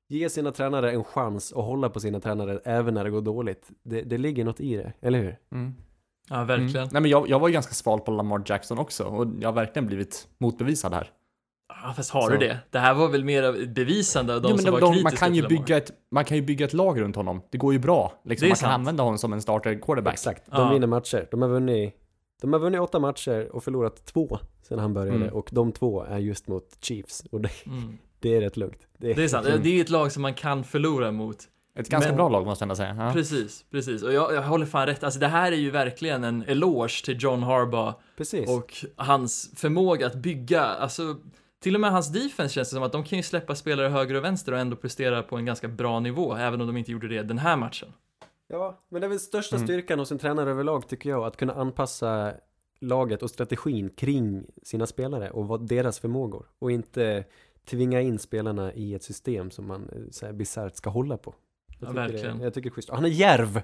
ge 0.08 0.30
sina 0.30 0.52
tränare 0.52 0.92
en 0.92 1.04
chans 1.04 1.52
och 1.52 1.64
hålla 1.64 1.90
på 1.90 2.00
sina 2.00 2.20
tränare 2.20 2.60
även 2.64 2.94
när 2.94 3.04
det 3.04 3.10
går 3.10 3.22
dåligt, 3.22 3.70
det, 3.84 4.02
det 4.02 4.18
ligger 4.18 4.46
något 4.46 4.60
i 4.60 4.76
det, 4.76 4.94
eller 5.02 5.20
hur? 5.20 5.38
Mm. 5.52 5.74
Ja, 6.30 6.44
verkligen. 6.44 6.76
Mm. 6.76 6.90
Nej 6.92 7.02
men 7.02 7.12
jag, 7.12 7.30
jag 7.30 7.40
var 7.40 7.48
ju 7.48 7.54
ganska 7.54 7.74
sval 7.74 8.00
på 8.00 8.12
Lamar 8.12 8.44
Jackson 8.46 8.80
också 8.80 9.04
och 9.04 9.28
jag 9.40 9.48
har 9.48 9.54
verkligen 9.54 9.88
blivit 9.88 10.28
motbevisad 10.38 10.94
här. 10.94 11.12
Ja, 11.84 11.94
fast 11.94 12.12
har 12.12 12.22
Så- 12.22 12.30
du 12.30 12.38
det? 12.38 12.60
Det 12.72 12.80
här 12.80 12.94
var 12.94 13.08
väl 13.10 13.24
mer 13.24 13.66
bevisande 13.68 14.36
av 14.36 14.42
de 14.42 14.48
Jo, 14.50 14.56
men 14.56 14.64
som 14.64 14.66
de, 14.66 14.72
var 14.72 14.80
de, 14.82 14.88
kritiska 14.94 15.10
man, 15.10 15.18
kan 15.18 15.36
ju 15.36 15.48
bygga 15.48 15.78
ett, 15.78 15.92
man 16.12 16.26
kan 16.26 16.38
ju 16.38 16.44
bygga 16.44 16.66
ett 16.66 16.74
lag 16.74 17.02
runt 17.02 17.16
honom. 17.16 17.42
Det 17.52 17.58
går 17.58 17.74
ju 17.74 17.80
bra. 17.80 18.14
Liksom. 18.26 18.46
Det 18.46 18.48
är 18.48 18.50
Man 18.50 18.56
kan 18.56 18.58
sant. 18.58 18.74
använda 18.74 19.04
honom 19.04 19.18
som 19.18 19.34
en 19.34 19.42
starter 19.42 19.80
quarterback. 19.82 20.14
Exakt, 20.14 20.44
de 20.52 20.62
Ja. 20.62 20.74
vinner 20.74 20.88
matcher. 20.88 21.28
De 21.32 21.42
har 21.42 21.50
vunnit 21.50 21.94
de 22.42 22.54
har 22.54 22.60
vunnit 22.60 22.82
åtta 22.82 23.00
matcher 23.00 23.50
och 23.56 23.64
förlorat 23.64 24.06
två 24.06 24.38
sen 24.68 24.80
han 24.80 24.94
började 24.94 25.16
Mm. 25.18 25.34
och 25.34 25.50
de 25.52 25.72
två 25.72 26.04
är 26.04 26.18
just 26.18 26.48
mot 26.48 26.64
Chiefs 26.82 27.24
och 27.32 27.42
det, 27.42 27.50
Mm. 27.66 27.98
det 28.20 28.36
är 28.36 28.42
rätt 28.42 28.58
lugnt. 28.58 28.80
Det 28.98 29.12
är 29.12 29.28
sant. 29.28 29.48
Det 29.64 29.70
är 29.78 29.82
ett 29.82 29.90
lag 29.90 30.12
som 30.12 30.22
man 30.22 30.34
kan 30.34 30.64
förlora 30.64 31.12
mot. 31.12 31.38
Ett 31.80 31.90
ganska 31.90 32.10
Men- 32.10 32.18
bra 32.18 32.30
lag 32.30 32.46
måste 32.46 32.64
jag 32.64 32.66
ändå 32.66 32.76
säga. 32.76 32.96
Ja. 33.00 33.14
Precis, 33.14 33.66
precis. 33.72 34.04
Och 34.04 34.14
jag, 34.14 34.34
jag 34.34 34.42
håller 34.42 34.66
fan 34.66 34.86
rätt. 34.88 35.04
Alltså 35.04 35.20
det 35.20 35.28
här 35.28 35.52
är 35.52 35.56
ju 35.56 35.72
verkligen 35.72 36.24
en 36.24 36.44
eloge 36.48 37.06
till 37.06 37.18
John 37.20 37.44
Harbaugh 37.44 37.94
Precis. 38.18 38.50
och 38.50 38.86
hans 38.96 39.52
förmåga 39.56 40.08
att 40.08 40.16
bygga, 40.16 40.62
alltså 40.64 41.16
till 41.64 41.76
och 41.76 41.82
med 41.82 41.92
hans 41.92 42.12
defense 42.12 42.54
känns 42.54 42.70
det 42.70 42.74
som 42.76 42.84
att 42.84 42.92
de 42.92 43.04
kan 43.04 43.18
ju 43.18 43.24
släppa 43.24 43.56
spelare 43.56 43.88
höger 43.88 44.16
och 44.16 44.24
vänster 44.24 44.52
och 44.52 44.58
ändå 44.60 44.76
prestera 44.76 45.24
på 45.24 45.38
en 45.38 45.46
ganska 45.46 45.68
bra 45.68 46.00
nivå, 46.00 46.36
även 46.36 46.62
om 46.62 46.68
de 46.68 46.78
inte 46.78 46.92
gjorde 46.92 47.08
det 47.08 47.24
den 47.24 47.38
här 47.38 47.58
matchen. 47.58 47.94
Ja, 48.48 48.80
men 48.90 49.02
det 49.02 49.08
är 49.08 49.10
väl 49.10 49.20
största 49.20 49.56
Mm. 49.56 49.68
styrkan 49.68 50.00
hos 50.00 50.12
en 50.12 50.20
tränare 50.20 50.52
överlag 50.52 50.88
tycker 50.88 51.10
jag, 51.10 51.24
att 51.26 51.38
kunna 51.38 51.54
anpassa 51.54 52.34
laget 52.80 53.24
och 53.24 53.30
strategin 53.30 53.90
kring 53.90 54.46
sina 54.64 54.86
spelare 54.88 55.30
och 55.32 55.48
vad 55.48 55.68
deras 55.68 56.00
förmågor 56.00 56.46
och 56.60 56.72
inte 56.72 57.24
tvinga 57.66 58.02
in 58.02 58.20
spelarna 58.20 58.74
i 58.74 58.94
ett 58.94 59.04
system 59.04 59.52
som 59.52 59.68
man 59.68 59.90
eh, 59.90 60.02
så 60.12 60.26
här 60.26 60.34
bisarrt 60.34 60.76
ska 60.76 60.90
hålla 60.90 61.18
på. 61.18 61.36
Jag 61.80 61.90
Ja, 61.90 61.94
verkligen. 61.94 62.38
Det, 62.38 62.44
jag 62.44 62.54
tycker 62.54 62.70
det 62.70 62.74
är 62.74 62.76
schysst. 62.76 62.90
Och 62.90 62.96
Han 62.96 63.06
är 63.06 63.10
järv! 63.10 63.62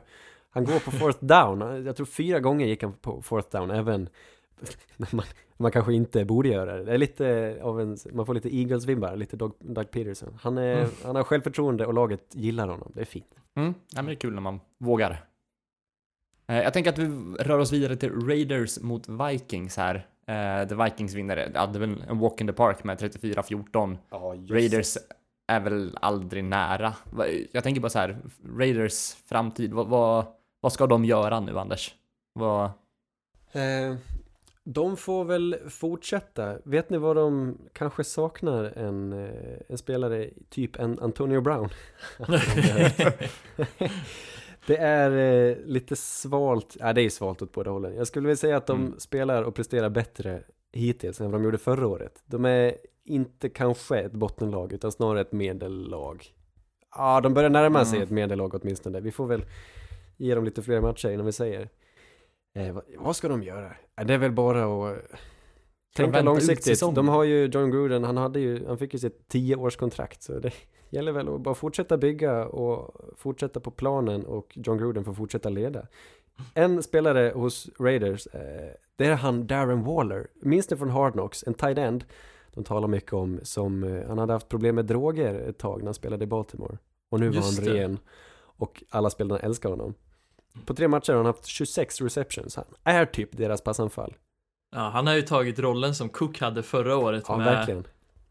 Han 0.51 0.65
går 0.65 0.79
på 0.79 0.91
fourth 0.91 1.25
down. 1.25 1.85
Jag 1.85 1.95
tror 1.95 2.05
fyra 2.05 2.39
gånger 2.39 2.65
gick 2.65 2.83
han 2.83 2.93
på 2.93 3.21
fourth 3.21 3.49
down, 3.57 3.71
även 3.71 4.09
när 4.97 5.15
man, 5.15 5.25
man 5.59 5.71
kanske 5.71 5.93
inte 5.93 6.25
borde 6.25 6.49
göra 6.49 6.77
det. 6.77 6.83
Det 6.83 6.93
är 6.93 6.97
lite 6.97 7.57
av 7.61 7.81
en, 7.81 7.97
man 8.13 8.25
får 8.25 8.33
lite 8.33 8.49
Eagles-vibbar, 8.55 9.15
lite 9.15 9.37
Doug, 9.37 9.51
Doug 9.59 9.91
Peterson. 9.91 10.37
Han, 10.41 10.57
är, 10.57 10.77
Mm. 10.77 10.89
han 11.03 11.15
har 11.15 11.23
självförtroende 11.23 11.85
och 11.85 11.93
laget 11.93 12.35
gillar 12.35 12.67
honom. 12.67 12.91
Det 12.95 13.01
är 13.01 13.05
fint. 13.05 13.35
Mm. 13.55 13.73
Ja, 13.89 13.95
men 13.95 14.05
det 14.05 14.11
är 14.11 14.15
kul 14.15 14.33
när 14.33 14.41
man 14.41 14.59
vågar. 14.77 15.25
Eh, 16.47 16.57
Jag 16.61 16.73
tänker 16.73 16.89
att 16.89 16.97
vi 16.97 17.07
rör 17.39 17.59
oss 17.59 17.71
vidare 17.73 17.95
till 17.95 18.11
Raiders 18.27 18.79
mot 18.79 19.09
Vikings 19.09 19.77
här. 19.77 19.95
Eh, 20.27 20.67
The 20.67 20.75
Vikings 20.75 21.13
vinner, 21.13 21.51
ja, 21.53 21.65
det 21.67 21.79
väl 21.79 22.03
en 22.09 22.19
walk 22.19 22.41
in 22.41 22.47
the 22.47 22.53
park 22.53 22.83
med 22.83 22.97
34-14. 23.01 23.97
Raiders 24.49 24.97
är 25.47 25.59
väl 25.59 25.97
aldrig 26.01 26.43
nära. 26.43 26.93
Jag 27.51 27.63
tänker 27.63 27.81
bara 27.81 27.89
så 27.89 27.99
här, 27.99 28.17
Raiders 28.57 29.13
framtid, 29.25 29.73
vad, 29.73 29.87
vad, 29.87 30.25
vad 30.61 30.73
ska 30.73 30.87
de 30.87 31.05
göra 31.05 31.39
nu 31.39 31.59
Anders? 31.59 31.95
Vad, 32.33 32.71
Eh, 33.51 33.95
de 34.73 34.97
får 34.97 35.23
väl 35.25 35.57
fortsätta. 35.69 36.57
Vet 36.63 36.89
ni 36.89 36.97
vad 36.97 37.15
de 37.15 37.57
kanske 37.73 38.03
saknar? 38.03 38.63
En, 38.63 39.13
eh, 39.13 39.59
en 39.69 39.77
spelare 39.77 40.29
typ 40.49 40.79
en 40.79 40.99
Antonio 40.99 41.41
Brown. 41.41 41.69
det 44.67 44.77
är 44.77 45.11
eh, 45.11 45.57
lite 45.65 45.95
svalt, 45.95 46.77
ja 46.79 46.93
det 46.93 47.01
är 47.01 47.09
svalt 47.09 47.41
åt 47.41 47.51
båda 47.51 47.71
hållen. 47.71 47.95
Jag 47.95 48.07
skulle 48.07 48.27
vilja 48.27 48.37
säga 48.37 48.57
att 48.57 48.67
de 48.67 48.79
Mm. 48.85 48.99
spelar 48.99 49.43
och 49.43 49.55
presterar 49.55 49.89
bättre 49.89 50.43
hittills 50.71 51.21
än 51.21 51.31
vad 51.31 51.41
de 51.41 51.45
gjorde 51.45 51.57
förra 51.57 51.87
året. 51.87 52.23
De 52.25 52.45
är 52.45 52.75
inte 53.05 53.49
kanske 53.49 53.97
ett 53.99 54.11
bottenlag 54.11 54.73
utan 54.73 54.91
snarare 54.91 55.21
ett 55.21 55.31
medellag. 55.31 56.25
Ja, 56.95 57.21
de 57.21 57.33
börjar 57.33 57.49
närma 57.49 57.85
sig 57.85 57.95
Mm. 57.97 58.03
ett 58.03 58.11
medellag 58.11 58.55
åtminstone. 58.55 58.99
Vi 58.99 59.11
får 59.11 59.27
väl 59.27 59.45
ge 60.17 60.35
dem 60.35 60.45
lite 60.45 60.61
fler 60.61 60.81
matcher 60.81 61.09
innan 61.09 61.25
vi 61.25 61.31
säger. 61.31 61.69
Eh, 62.59 62.73
vad, 62.73 62.83
vad 62.97 63.15
ska 63.15 63.27
de 63.27 63.43
göra? 63.43 63.73
Eh, 63.99 64.05
det 64.05 64.13
är 64.13 64.17
väl 64.17 64.31
bara 64.31 64.63
att 64.63 64.97
eh, 64.97 65.17
tänka 65.95 66.21
långsiktigt. 66.21 66.79
De 66.79 67.07
har 67.07 67.23
ju 67.23 67.45
John 67.45 67.71
Gruden, 67.71 68.03
han, 68.03 68.17
hade 68.17 68.39
ju, 68.39 68.65
han 68.67 68.77
fick 68.77 68.93
ju 68.93 68.99
sitt 68.99 69.27
tioårskontrakt 69.27 70.23
så 70.23 70.39
det 70.39 70.51
gäller 70.89 71.11
väl 71.11 71.29
att 71.29 71.41
bara 71.41 71.55
fortsätta 71.55 71.97
bygga 71.97 72.45
och 72.45 72.95
fortsätta 73.17 73.59
på 73.59 73.71
planen 73.71 74.25
och 74.25 74.53
John 74.55 74.77
Gruden 74.77 75.03
får 75.03 75.13
fortsätta 75.13 75.49
leda. 75.49 75.87
En 76.53 76.83
spelare 76.83 77.31
hos 77.35 77.69
Raiders, 77.79 78.27
eh, 78.27 78.71
det 78.95 79.05
är 79.05 79.15
han 79.15 79.47
Darren 79.47 79.83
Waller. 79.83 80.27
Minns 80.41 80.69
ni 80.69 80.77
från 80.77 80.89
Hard 80.89 81.13
Knocks? 81.13 81.43
En 81.47 81.53
tight 81.53 81.77
end 81.77 82.05
de 82.53 82.63
talar 82.63 82.87
mycket 82.87 83.13
om 83.13 83.39
som, 83.43 83.83
eh, 83.83 84.07
han 84.07 84.17
hade 84.17 84.33
haft 84.33 84.49
problem 84.49 84.75
med 84.75 84.85
droger 84.85 85.33
ett 85.33 85.57
tag 85.57 85.79
när 85.79 85.85
han 85.85 85.93
spelade 85.93 86.23
i 86.23 86.27
Baltimore. 86.27 86.77
Och 87.09 87.19
nu 87.19 87.27
var 87.27 87.35
Just 87.35 87.59
han 87.59 87.67
det. 87.67 87.83
ren 87.83 87.99
och 88.57 88.83
alla 88.89 89.09
spelarna 89.09 89.39
älskar 89.39 89.69
honom. 89.69 89.93
På 90.65 90.73
tre 90.73 90.87
matcher 90.87 91.11
har 91.11 91.17
han 91.17 91.25
haft 91.25 91.45
26 91.45 92.01
receptions. 92.01 92.55
Han 92.55 92.65
är 92.83 93.05
typ 93.05 93.37
deras 93.37 93.61
passanfall. 93.61 94.15
Ja, 94.75 94.89
han 94.89 95.07
har 95.07 95.13
ju 95.15 95.21
tagit 95.21 95.59
rollen 95.59 95.95
som 95.95 96.09
Cook 96.09 96.39
hade 96.39 96.63
förra 96.63 96.97
året 96.97 97.23
Ja, 97.27 97.37
med, 97.37 97.45
verkligen. 97.45 97.83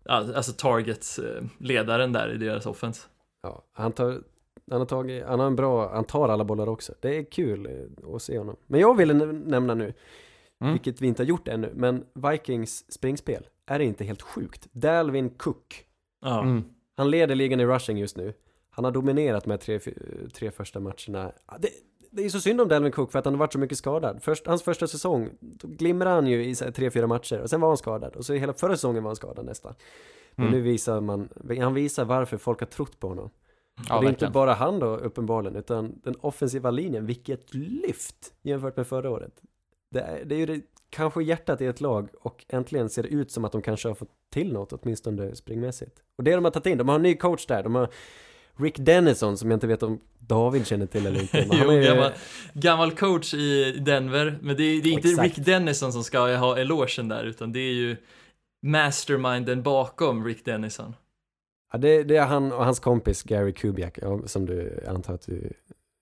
alltså 0.08 0.52
target-ledaren 0.52 2.12
där 2.12 2.32
i 2.34 2.36
deras 2.36 2.66
offense. 2.66 3.06
Ja, 3.42 3.62
han 3.72 3.92
tar, 3.92 4.22
han 4.70 4.78
har 4.80 4.86
tagit, 4.86 5.24
han 5.26 5.40
har 5.40 5.46
en 5.46 5.56
bra, 5.56 5.92
han 5.94 6.04
tar 6.04 6.28
alla 6.28 6.44
bollar 6.44 6.68
också. 6.68 6.94
Det 7.00 7.16
är 7.16 7.24
kul 7.30 7.66
eh, 7.66 8.14
att 8.14 8.22
se 8.22 8.38
honom. 8.38 8.56
Men 8.66 8.80
jag 8.80 8.96
ville 8.96 9.14
nä- 9.14 9.32
nämna 9.32 9.74
nu, 9.74 9.94
Mm. 10.60 10.72
vilket 10.72 11.00
vi 11.00 11.06
inte 11.06 11.22
har 11.22 11.26
gjort 11.28 11.48
ännu, 11.48 11.72
men 11.74 12.04
Vikings 12.14 12.92
springspel, 12.92 13.46
är 13.66 13.78
det 13.78 13.84
inte 13.84 14.04
helt 14.04 14.22
sjukt? 14.22 14.68
Dalvin 14.72 15.30
Cook, 15.30 15.84
Ja, 16.20 16.40
Mm. 16.42 16.64
han 16.96 17.10
leder 17.10 17.34
ligan 17.34 17.60
i 17.60 17.66
rushing 17.66 17.98
just 17.98 18.16
nu. 18.16 18.34
Han 18.70 18.84
har 18.84 18.92
dominerat 18.92 19.46
med 19.46 19.60
tre, 19.60 19.80
tre 20.34 20.50
första 20.50 20.80
matcherna. 20.80 21.32
Det, 21.58 21.68
det 22.10 22.24
är 22.24 22.28
så 22.28 22.40
synd 22.40 22.60
om 22.60 22.68
Dalvin 22.68 22.92
Cook 22.92 23.12
för 23.12 23.18
att 23.18 23.24
han 23.24 23.34
har 23.34 23.38
varit 23.38 23.52
så 23.52 23.58
mycket 23.58 23.78
skadad. 23.78 24.22
Först, 24.22 24.46
hans 24.46 24.62
första 24.62 24.86
säsong, 24.86 25.30
då 25.40 25.68
glimrade 25.68 26.14
han 26.14 26.26
ju 26.26 26.44
i 26.44 26.54
tre, 26.54 26.90
fyra 26.90 27.06
matcher 27.06 27.40
och 27.40 27.50
sen 27.50 27.60
var 27.60 27.68
han 27.68 27.76
skadad. 27.76 28.16
Och 28.16 28.24
så 28.24 28.34
hela 28.34 28.52
förra 28.52 28.76
säsongen 28.76 29.02
var 29.02 29.08
han 29.08 29.16
skadad 29.16 29.44
nästan. 29.46 29.74
Men 30.34 30.46
Mm. 30.46 30.58
nu 30.58 30.64
visar 30.64 31.00
man, 31.00 31.28
han 31.60 31.74
visar 31.74 32.04
varför 32.04 32.36
folk 32.36 32.60
har 32.60 32.66
trott 32.66 33.00
på 33.00 33.08
honom. 33.08 33.30
Ja, 33.88 33.96
och 33.96 34.02
det 34.02 34.06
är 34.06 34.08
inte 34.08 34.24
verkligen. 34.24 34.32
bara 34.32 34.52
han 34.54 34.78
då 34.78 34.96
uppenbarligen, 34.96 35.56
utan 35.56 36.00
den 36.04 36.14
offensiva 36.20 36.70
linjen, 36.70 37.06
vilket 37.06 37.54
lyft 37.54 38.32
jämfört 38.42 38.76
med 38.76 38.86
förra 38.86 39.10
året. 39.10 39.32
Det 39.90 40.00
är, 40.00 40.24
det 40.24 40.34
är 40.34 40.38
ju 40.38 40.46
det, 40.46 40.60
kanske 40.90 41.22
hjärtat 41.22 41.60
i 41.60 41.66
ett 41.66 41.80
lag 41.80 42.08
och 42.20 42.44
äntligen 42.48 42.88
ser 42.90 43.02
det 43.02 43.08
ut 43.08 43.30
som 43.30 43.44
att 43.44 43.52
de 43.52 43.62
kanske 43.62 43.88
har 43.88 43.94
fått 43.94 44.10
till 44.32 44.52
något, 44.52 44.72
åtminstone 44.72 45.34
springmässigt. 45.36 46.02
Och 46.16 46.24
det 46.24 46.34
de 46.34 46.44
har 46.44 46.50
tagit 46.50 46.66
in, 46.66 46.78
de 46.78 46.88
har 46.88 46.96
en 46.96 47.02
ny 47.02 47.16
coach 47.16 47.46
där, 47.46 47.62
de 47.62 47.74
har 47.74 47.88
Rick 48.58 48.78
Dennison 48.78 49.36
som 49.38 49.50
jag 49.50 49.56
inte 49.56 49.66
vet 49.66 49.82
om 49.82 50.00
David 50.18 50.66
känner 50.66 50.86
till 50.86 51.06
eller 51.06 51.20
inte. 51.20 51.46
Men 51.48 51.58
jo, 51.62 51.66
han 51.68 51.76
är, 51.76 51.82
gammal, 51.82 52.12
gammal 52.52 52.90
coach 52.90 53.34
i 53.34 53.72
Denver, 53.80 54.38
men 54.42 54.56
det 54.56 54.62
är, 54.62 54.82
det 54.82 54.88
är 54.88 54.92
inte 54.92 55.08
Exakt. 55.08 55.38
Rick 55.38 55.46
Dennison 55.46 55.92
som 55.92 56.04
ska 56.04 56.36
ha 56.36 56.58
elogen 56.58 57.08
där, 57.08 57.24
utan 57.24 57.52
det 57.52 57.60
är 57.60 57.72
ju 57.72 57.96
masterminden 58.62 59.62
bakom 59.62 60.24
Rick 60.24 60.44
Dennison. 60.44 60.94
ja, 61.72 61.78
det, 61.78 62.02
det 62.02 62.16
är 62.16 62.26
han 62.26 62.52
och 62.52 62.64
hans 62.64 62.80
kompis 62.80 63.22
Gary 63.22 63.52
Kubiak, 63.52 63.98
ja, 64.02 64.20
som 64.26 64.46
du 64.46 64.84
antar 64.88 65.14
att 65.14 65.26
du 65.26 65.52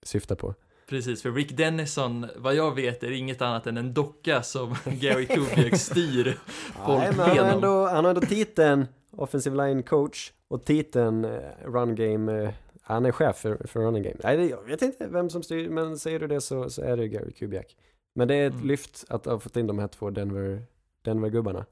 syftar 0.05 0.35
på. 0.35 0.53
Precis, 0.89 1.21
för 1.21 1.31
Rick 1.31 1.57
Dennison, 1.57 2.27
vad 2.35 2.55
jag 2.55 2.75
vet, 2.75 3.03
är 3.03 3.11
inget 3.11 3.41
annat 3.41 3.67
än 3.67 3.77
en 3.77 3.93
docka 3.93 4.43
som 4.43 4.75
Gary 4.85 5.25
Kubiak 5.25 5.75
styr 5.79 6.37
folk 6.85 6.99
Nej, 6.99 7.09
men 7.09 7.19
han, 7.19 7.29
har 7.29 7.35
genom. 7.35 7.51
ändå, 7.51 7.87
han 7.87 8.05
har 8.05 8.09
ändå 8.09 8.21
titeln 8.21 8.85
Offensive 9.17 9.55
Line 9.67 9.83
Coach 9.83 10.31
och 10.47 10.65
titeln 10.65 11.25
eh, 11.25 11.39
Run 11.65 11.95
Game 11.95 12.43
eh, 12.43 12.49
Han 12.81 13.05
är 13.05 13.11
chef 13.11 13.35
för, 13.37 13.67
för 13.67 13.79
Running 13.79 14.03
Game. 14.03 14.15
Nej, 14.23 14.37
det, 14.37 14.45
jag 14.45 14.63
vet 14.63 14.81
inte 14.81 15.07
vem 15.07 15.29
som 15.29 15.43
styr, 15.43 15.69
men 15.69 15.97
säger 15.99 16.19
du 16.19 16.27
det 16.27 16.41
så, 16.41 16.69
så 16.69 16.81
är 16.81 16.97
det 16.97 17.07
Gary 17.07 17.31
Kubiak. 17.31 17.75
Men 18.15 18.27
det 18.27 18.35
är 18.35 18.47
ett 18.47 18.53
Mm. 18.53 18.67
lyft 18.67 19.05
att 19.09 19.25
ha 19.25 19.39
fått 19.39 19.57
in 19.57 19.67
de 19.67 19.79
här 19.79 19.87
två 19.87 20.09
Denver, 20.09 20.61
Denver-gubbarna. 21.01 21.65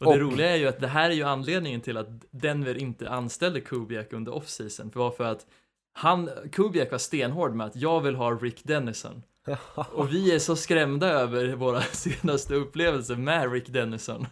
Och 0.00 0.06
det 0.06 0.06
Och- 0.06 0.18
roliga 0.32 0.50
är 0.50 0.56
ju 0.56 0.66
att 0.66 0.80
det 0.80 0.86
här 0.88 1.10
är 1.10 1.14
ju 1.14 1.22
anledningen 1.22 1.80
till 1.80 1.96
att 1.96 2.08
Denver 2.30 2.78
inte 2.78 3.08
anställde 3.10 3.60
Kubiak 3.60 4.12
under 4.12 4.34
offseason. 4.34 4.90
För 4.90 5.00
var 5.00 5.10
för 5.10 5.24
att 5.24 5.46
han, 5.92 6.30
Kubiak 6.52 6.90
var 6.90 6.98
stenhård 6.98 7.54
med 7.54 7.66
att 7.66 7.76
jag 7.76 8.00
vill 8.00 8.14
ha 8.14 8.30
Rick 8.30 8.64
Dennison. 8.64 9.22
Och 9.74 10.12
vi 10.12 10.34
är 10.34 10.38
så 10.38 10.56
skrämda 10.56 11.08
över 11.08 11.54
våra 11.54 11.80
senaste 11.92 12.54
upplevelser 12.54 13.16
med 13.16 13.52
Rick 13.52 13.68
Dennison. 13.68 14.26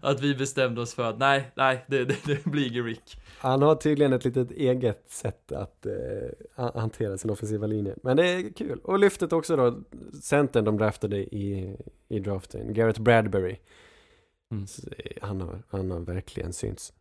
Att 0.00 0.20
vi 0.20 0.34
bestämde 0.34 0.80
oss 0.80 0.94
för 0.94 1.02
att 1.10 1.18
nej, 1.18 1.50
nej, 1.54 1.84
det, 1.88 2.04
det, 2.04 2.16
det 2.26 2.44
blir 2.44 2.82
Rick. 2.84 3.16
Han 3.38 3.62
har 3.62 3.74
tydligen 3.74 4.12
ett 4.12 4.24
litet 4.24 4.50
eget 4.50 5.10
sätt 5.10 5.52
att 5.52 5.86
eh, 5.86 5.92
ha- 6.56 6.80
hantera 6.80 7.18
sin 7.18 7.30
offensiva 7.30 7.66
linje. 7.66 7.94
Men 8.02 8.16
det 8.16 8.26
är 8.28 8.52
kul. 8.52 8.80
Och 8.84 8.98
lyftet 8.98 9.32
också 9.32 9.56
då, 9.56 9.78
centern 10.22 10.64
de 10.64 10.78
draftade 10.78 11.16
i, 11.16 11.76
i 12.08 12.18
draften, 12.18 12.74
Garrett 12.74 12.98
Bradbury. 12.98 13.56
Mm. 14.52 14.66
Eh, 14.98 15.12
han, 15.28 15.40
har, 15.40 15.62
han 15.70 15.90
har 15.90 16.00
verkligen 16.00 16.52
synts. 16.52 16.92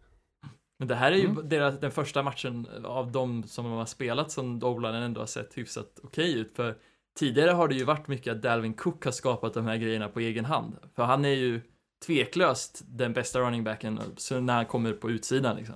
Men 0.79 0.87
det 0.87 0.95
här 0.95 1.11
är 1.11 1.15
ju 1.15 1.25
Mm. 1.25 1.49
deras, 1.49 1.79
den 1.79 1.91
första 1.91 2.23
matchen 2.23 2.67
av 2.83 3.11
de 3.11 3.43
som 3.43 3.65
de 3.65 3.73
har 3.73 3.85
spelat 3.85 4.31
som 4.31 4.63
Oline 4.63 4.95
ändå 4.95 5.21
har 5.21 5.25
sett 5.25 5.57
hyfsat 5.57 5.99
okej 6.03 6.33
ut. 6.39 6.55
För 6.55 6.75
tidigare 7.19 7.51
har 7.51 7.67
det 7.67 7.75
ju 7.75 7.83
varit 7.83 8.07
mycket 8.07 8.31
att 8.35 8.41
Dalvin 8.41 8.73
Cook 8.73 9.05
har 9.05 9.11
skapat 9.11 9.53
de 9.53 9.65
här 9.65 9.77
grejerna 9.77 10.07
på 10.09 10.19
egen 10.19 10.45
hand. 10.45 10.77
För 10.95 11.03
han 11.03 11.25
är 11.25 11.29
ju 11.29 11.61
tveklöst 12.05 12.81
den 12.85 13.13
bästa 13.13 13.39
running 13.39 13.63
backen 13.63 13.99
så 14.17 14.39
när 14.39 14.53
han 14.53 14.65
kommer 14.65 14.93
på 14.93 15.09
utsidan 15.11 15.55
liksom. 15.57 15.75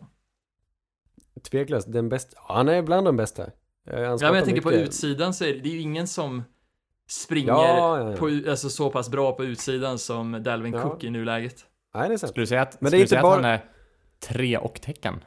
Tveklöst, 1.52 1.92
den 1.94 2.10
bästa. 2.10 2.38
Ja, 2.48 2.54
han 2.56 2.70
är 2.70 2.82
bland 2.82 3.08
de 3.08 3.18
bästa. 3.18 3.44
Eh, 3.44 3.50
Han 3.88 4.02
Ja, 4.04 4.18
men 4.22 4.36
jag 4.36 4.46
tänker 4.46 4.62
på 4.62 4.70
mycket. 4.70 4.88
utsidan 4.88 5.34
så 5.34 5.44
är 5.46 5.54
det, 5.54 5.60
det 5.60 5.70
är 5.70 5.74
ju 5.74 5.80
ingen 5.82 6.08
som 6.08 6.44
springer 7.10 7.48
Ja, 7.48 8.00
ja, 8.00 8.12
ja. 8.12 8.18
På, 8.18 8.26
alltså 8.50 8.70
så 8.70 8.90
pass 8.90 9.10
bra 9.10 9.32
på 9.36 9.46
utsidan 9.46 10.00
som 10.00 10.44
Dalvin 10.44 10.74
Ja. 10.74 10.82
Cook 10.82 11.04
i 11.04 11.10
nuläget. 11.10 11.66
Nej, 11.96 12.08
det 12.10 12.14
är 12.16 12.18
sant. 12.18 12.30
Skulle 12.32 12.42
du 12.44 12.48
säga 12.48 12.62
att, 12.62 12.82
Men 12.82 12.92
det 12.92 12.98
är 12.98 13.00
inte 13.00 13.10
säga 13.10 13.22
bara- 13.22 13.32
att 13.36 13.42
han 13.44 13.52
är 13.52 13.66
tre 14.20 14.58
och 14.58 14.82
tecken? 14.82 15.24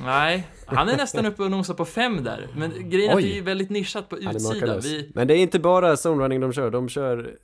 Nej, 0.00 0.46
han 0.66 0.88
är 0.88 0.96
nästan 0.96 1.26
uppe 1.26 1.42
och 1.42 1.50
nosar 1.50 1.74
på 1.74 1.84
fem 1.84 2.24
där. 2.24 2.48
Men 2.56 2.90
grejen 2.90 3.10
är 3.10 3.16
att 3.16 3.22
det 3.22 3.38
är 3.38 3.42
väldigt 3.42 3.70
nischat 3.70 4.08
på 4.08 4.18
utsidan. 4.18 4.80
Vi, 4.80 5.10
Men 5.14 5.28
det 5.28 5.34
är 5.34 5.38
inte 5.38 5.58
bara 5.58 5.96
zonrunning 5.96 6.40
de 6.40 6.52
kör, 6.52 6.70
de 6.70 6.88
kör 6.88 7.38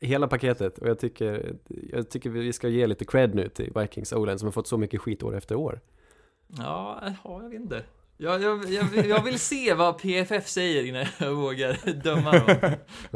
hela 0.00 0.28
paketet 0.28 0.78
och 0.78 0.88
jag 0.88 0.98
tycker, 0.98 1.54
jag 1.92 2.10
tycker 2.10 2.30
vi 2.30 2.52
ska 2.52 2.68
ge 2.68 2.86
lite 2.86 3.04
cred 3.04 3.34
nu 3.34 3.48
till 3.48 3.72
Vikings 3.80 4.12
o 4.12 4.38
som 4.38 4.46
har 4.46 4.52
fått 4.52 4.68
så 4.68 4.76
mycket 4.78 5.00
skit 5.00 5.22
år 5.22 5.36
efter 5.36 5.54
år. 5.54 5.80
ja, 6.58 7.02
ja, 7.24 7.42
jag 7.42 7.50
vet 7.50 7.60
inte. 7.60 7.82
Jag, 8.18 8.42
jag, 8.42 8.70
jag, 8.70 8.84
vill- 8.84 9.08
jag 9.08 9.22
vill 9.24 9.38
se 9.38 9.74
vad 9.74 9.98
PFF 9.98 10.48
säger 10.48 10.84
innan 10.84 11.04
jag 11.18 11.32
vågar 11.34 12.02
döma 12.02 12.32
dem. 12.32 12.70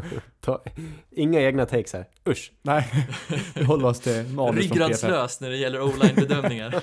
Ta, 0.41 0.63
inga 1.11 1.41
egna 1.41 1.67
takes 1.67 1.93
här, 1.93 2.05
usch! 2.29 2.53
Nej, 2.63 2.93
vi 3.55 3.65
håller 3.65 3.89
oss 3.89 4.01
till 4.01 4.13
manus 4.13 4.35
från 4.35 4.53
PFF. 4.55 4.59
Ryggradslös 4.59 5.41
när 5.41 5.51
det 5.51 5.57
gäller 5.57 5.81
o-line-bedömningar. 5.83 6.83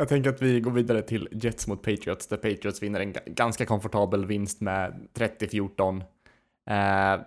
Jag 0.00 0.08
tänker 0.08 0.30
att 0.30 0.42
vi 0.42 0.60
går 0.60 0.70
vidare 0.70 1.02
till 1.02 1.28
Jets 1.32 1.66
mot 1.66 1.82
Patriots, 1.82 2.26
där 2.26 2.36
Patriots 2.36 2.82
vinner 2.82 3.00
en 3.00 3.12
ga- 3.14 3.34
ganska 3.34 3.66
komfortabel 3.66 4.26
vinst 4.26 4.60
med 4.60 5.08
30-14. 5.14 6.02
Eh, 6.70 7.20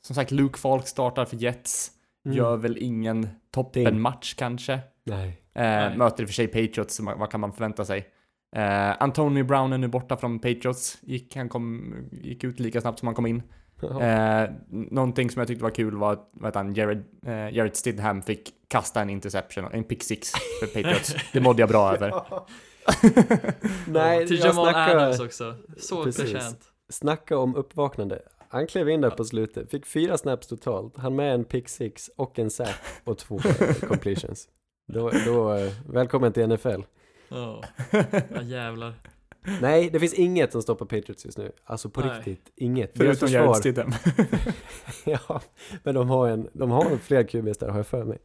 som 0.00 0.14
sagt, 0.14 0.30
Luke 0.30 0.58
Falk 0.58 0.86
startar 0.86 1.24
för 1.24 1.36
Jets, 1.36 1.90
Mm. 2.26 2.36
gör 2.38 2.56
väl 2.56 2.78
ingen 2.78 3.28
toppenmatch 3.50 4.34
kanske. 4.34 4.80
Nej. 5.04 5.28
Eh, 5.54 5.62
Nej. 5.62 5.96
möter 5.96 6.22
i 6.22 6.24
och 6.24 6.28
för 6.28 6.34
sig 6.34 6.46
Patriots, 6.46 7.00
vad 7.00 7.30
kan 7.30 7.40
man 7.40 7.52
förvänta 7.52 7.84
sig? 7.84 8.06
Eh, 8.56 9.02
Antonio 9.02 9.44
Brown 9.44 9.72
är 9.72 9.78
nu 9.78 9.88
borta 9.88 10.16
från 10.16 10.38
Patriots, 10.38 10.98
gick, 11.02 11.36
han 11.36 11.48
kom, 11.48 11.94
gick 12.12 12.44
ut 12.44 12.60
lika 12.60 12.80
snabbt 12.80 12.98
som 12.98 13.06
han 13.08 13.14
kom 13.14 13.26
in. 13.26 13.42
Eh, 13.82 14.50
någonting 14.68 15.30
som 15.30 15.40
jag 15.40 15.48
tyckte 15.48 15.64
var 15.64 15.70
kul 15.70 15.96
var 15.96 16.12
att 16.12 16.28
vad 16.32 16.56
han, 16.56 16.74
Jared, 16.74 17.04
eh, 17.26 17.54
Jared 17.54 17.76
Stidham 17.76 18.22
fick 18.22 18.50
kasta 18.68 19.00
en 19.00 19.10
interception, 19.10 19.64
en 19.72 19.84
pick 19.84 20.02
six 20.02 20.32
för 20.60 20.66
Patriots. 20.66 21.14
Det 21.32 21.40
mådde 21.40 21.62
jag 21.62 21.68
bra 21.68 21.94
över. 21.94 22.12
Nej, 23.86 24.26
Till 24.26 24.38
jag 24.38 24.46
Jamal 24.46 24.64
snackar, 24.64 24.96
Adams 24.96 25.20
också. 25.20 25.54
Så 25.76 26.04
Precis. 26.04 26.22
förtjänt. 26.22 26.60
snacka 26.88 27.38
om 27.38 27.56
uppvaknande. 27.56 28.22
Han 28.48 28.66
klev 28.66 28.88
in 28.88 29.00
där 29.00 29.10
på 29.10 29.24
slutet, 29.24 29.70
fick 29.70 29.86
fyra 29.86 30.18
snaps 30.18 30.46
totalt, 30.46 30.96
han 30.96 31.16
med 31.16 31.34
en 31.34 31.44
pick 31.44 31.68
six 31.68 32.10
och 32.16 32.38
en 32.38 32.50
sack 32.50 32.80
och 33.04 33.18
två 33.18 33.38
eh, 33.38 33.74
completions. 33.88 34.48
Då, 34.88 35.10
då, 35.26 35.54
eh, 35.54 35.72
välkommen 35.88 36.32
till 36.32 36.48
NFL. 36.48 36.80
Ja, 37.28 37.62
ja 37.90 38.42
jävlar. 38.42 38.94
Nej, 39.62 39.90
det 39.92 40.00
finns 40.00 40.14
inget 40.14 40.52
som 40.52 40.62
stoppar 40.62 40.86
Patriots 40.86 41.24
just 41.24 41.38
nu. 41.38 41.52
Alltså 41.64 41.90
på 41.90 42.00
Nej. 42.00 42.10
riktigt, 42.16 42.52
inget. 42.56 42.92
Förutom 42.96 43.28
Jared 43.28 43.56
Stidham. 43.56 43.92
ja, 45.04 45.40
men 45.82 45.94
de 45.94 46.08
har 46.08 46.28
en, 46.28 46.48
de 46.52 46.70
har 46.70 46.96
fler 46.96 47.22
QBs 47.22 47.58
där 47.58 47.68
har 47.68 47.76
jag 47.78 47.86
för 47.86 48.04
mig. 48.04 48.18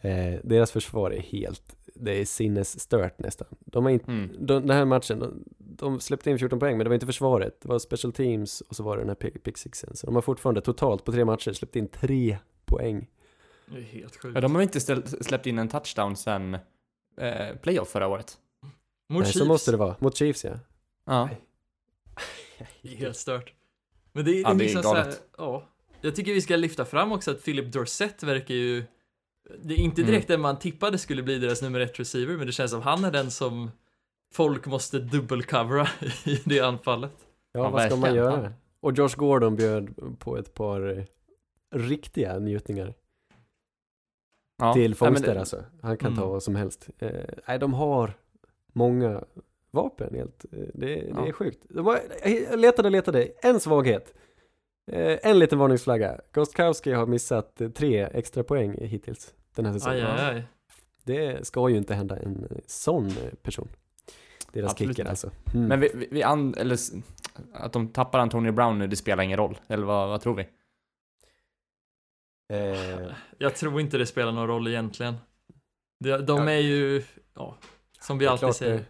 Eh, 0.00 0.40
deras 0.44 0.70
försvar 0.72 1.10
är 1.10 1.20
helt, 1.20 1.76
det 1.94 2.20
är 2.20 2.24
sinnesstört 2.24 3.18
nästan. 3.18 3.48
De 3.60 3.84
har 3.84 3.90
inte, 3.90 4.10
Mm. 4.12 4.30
de, 4.46 4.66
den 4.66 4.70
här 4.76 4.84
matchen, 4.84 5.18
de, 5.18 5.44
de 5.58 6.00
släppte 6.00 6.30
in 6.30 6.38
14 6.38 6.58
poäng, 6.58 6.76
men 6.76 6.84
det 6.84 6.88
var 6.88 6.94
inte 6.94 7.06
försvaret. 7.06 7.60
Det 7.62 7.68
var 7.68 7.78
special 7.78 8.12
teams 8.12 8.60
och 8.60 8.76
så 8.76 8.82
var 8.82 8.96
det 8.96 9.02
den 9.02 9.08
här 9.08 9.30
pick, 9.40 9.58
sixen. 9.58 9.96
Så 9.96 10.06
de 10.06 10.14
har 10.14 10.22
fortfarande 10.22 10.60
totalt 10.60 11.04
på 11.04 11.12
tre 11.12 11.24
matcher 11.24 11.52
släppt 11.52 11.76
in 11.76 11.88
tre 11.88 12.38
poäng. 12.64 13.06
Det 13.66 13.78
är 13.78 13.82
helt 13.82 14.14
Ja, 14.14 14.20
sjukt. 14.22 14.40
de 14.40 14.54
har 14.54 14.62
inte 14.62 14.80
ställ, 14.80 15.06
släppt 15.06 15.46
in 15.46 15.58
en 15.58 15.68
touchdown 15.68 16.16
sen 16.16 16.54
eh, 17.20 17.56
playoff 17.62 17.88
förra 17.88 18.08
året. 18.08 18.38
Mot 19.08 19.22
Nej, 19.22 19.32
så 19.32 19.38
Chiefs. 19.38 19.48
måste 19.48 19.70
det 19.70 19.76
vara. 19.76 19.96
Mot 19.98 20.16
Chiefs 20.16 20.44
ja. 20.44 20.54
Ja. 21.06 21.28
Det 22.82 22.92
är 22.92 22.96
helt 22.98 23.16
stört. 23.16 23.52
Men 24.12 24.24
det 24.24 24.30
är, 24.30 24.42
Ja, 24.42 24.48
det 24.48 24.54
är 24.54 24.58
liksom 24.58 24.82
så 24.82 24.94
här, 24.94 25.12
ja. 25.38 25.62
Jag 26.00 26.16
tycker 26.16 26.34
vi 26.34 26.40
ska 26.40 26.56
lyfta 26.56 26.84
fram 26.84 27.12
också 27.12 27.30
att 27.30 27.44
Philip 27.44 27.72
Dorsett 27.72 28.22
verkar 28.22 28.54
ju 28.54 28.84
Det 29.62 29.74
är 29.74 29.78
inte 29.78 30.00
Mm. 30.02 30.10
direkt 30.12 30.28
den 30.28 30.40
man 30.40 30.58
tippade 30.58 30.98
skulle 30.98 31.22
bli 31.22 31.38
deras 31.38 31.62
nummer 31.62 31.80
ett 31.80 32.00
receiver, 32.00 32.36
men 32.36 32.46
det 32.46 32.52
känns 32.52 32.70
som 32.70 32.82
han 32.82 33.04
är 33.04 33.10
den 33.10 33.30
som 33.30 33.70
folk 34.34 34.66
måste 34.66 34.98
dubbelcovera 34.98 35.88
i 36.24 36.40
det 36.44 36.60
anfallet. 36.60 37.12
Ja, 37.52 37.60
Ja, 37.60 37.70
vad 37.70 37.82
ska 37.86 37.96
man 37.96 38.14
göra? 38.14 38.52
Och 38.80 38.92
Josh 38.98 39.16
Gordon 39.16 39.56
bjöd 39.56 39.94
på 40.18 40.38
ett 40.38 40.54
par 40.54 40.98
eh, 40.98 41.04
riktiga 41.74 42.38
njutningar 42.38 42.94
ja. 44.58 44.74
till 44.74 44.94
fångster 44.94 45.34
det- 45.34 45.40
alltså. 45.40 45.64
Han 45.82 45.96
kan 45.96 46.14
ta 46.16 46.20
Mm. 46.22 46.32
vad 46.32 46.42
som 46.42 46.56
helst. 46.56 46.88
Eh, 46.98 47.10
nej, 47.48 47.58
de 47.58 47.74
har 47.74 48.14
många 48.76 49.24
vapen 49.70 50.14
helt. 50.14 50.44
Eh, 50.52 50.58
Det, 50.58 50.86
det 50.86 51.02
är 51.20 51.26
Ja. 51.26 51.32
sjukt. 51.32 51.66
De 51.68 51.86
har, 51.86 52.00
jag 52.50 52.58
letade 52.58 52.88
och 52.88 52.92
letade. 52.92 53.28
En 53.42 53.60
svaghet. 53.60 54.14
Eh, 54.92 55.18
en 55.22 55.38
liten 55.38 55.58
varningsflagga. 55.58 56.20
Gostkowski 56.32 56.92
har 56.92 57.06
missat 57.06 57.60
tre 57.74 58.02
extra 58.12 58.44
poäng 58.44 58.76
hittills 58.80 59.34
den 59.54 59.66
här 59.66 59.72
Aj, 59.72 59.80
säsongen. 59.80 60.06
aj, 60.06 60.34
aj. 60.36 60.44
Det 61.04 61.46
ska 61.46 61.68
ju 61.68 61.76
inte 61.76 61.94
hända 61.94 62.16
en 62.16 62.44
eh, 62.50 62.56
sån 62.66 63.10
person. 63.42 63.68
Deras 64.52 64.70
Absolut 64.72 64.96
kicker 64.96 65.08
alltså. 65.10 65.30
Mm. 65.54 65.66
Men 65.68 65.80
vi, 65.80 65.90
vi, 65.94 66.08
vi 66.10 66.22
an, 66.22 66.54
eller 66.58 66.76
att 67.52 67.72
de 67.72 67.88
tappar 67.88 68.18
Antonio 68.18 68.52
Brown 68.52 68.78
nu, 68.78 68.86
det 68.86 68.96
spelar 68.96 69.24
ingen 69.24 69.36
roll. 69.38 69.58
Eller 69.68 69.86
vad, 69.86 70.08
vad 70.08 70.20
tror 70.20 70.34
vi? 70.34 70.48
eh, 72.52 73.12
Jag 73.38 73.54
tror 73.56 73.80
inte 73.80 73.98
det 73.98 74.06
spelar 74.06 74.32
någon 74.32 74.46
roll 74.46 74.68
egentligen. 74.68 75.14
De, 76.04 76.16
de 76.18 76.48
är 76.48 76.58
ju, 76.58 77.02
ja, 77.34 77.56
som 78.06 78.18
vi 78.18 78.26
alltid 78.26 78.40
klart 78.40 78.56
säger. 78.56 78.74
det- 78.76 78.84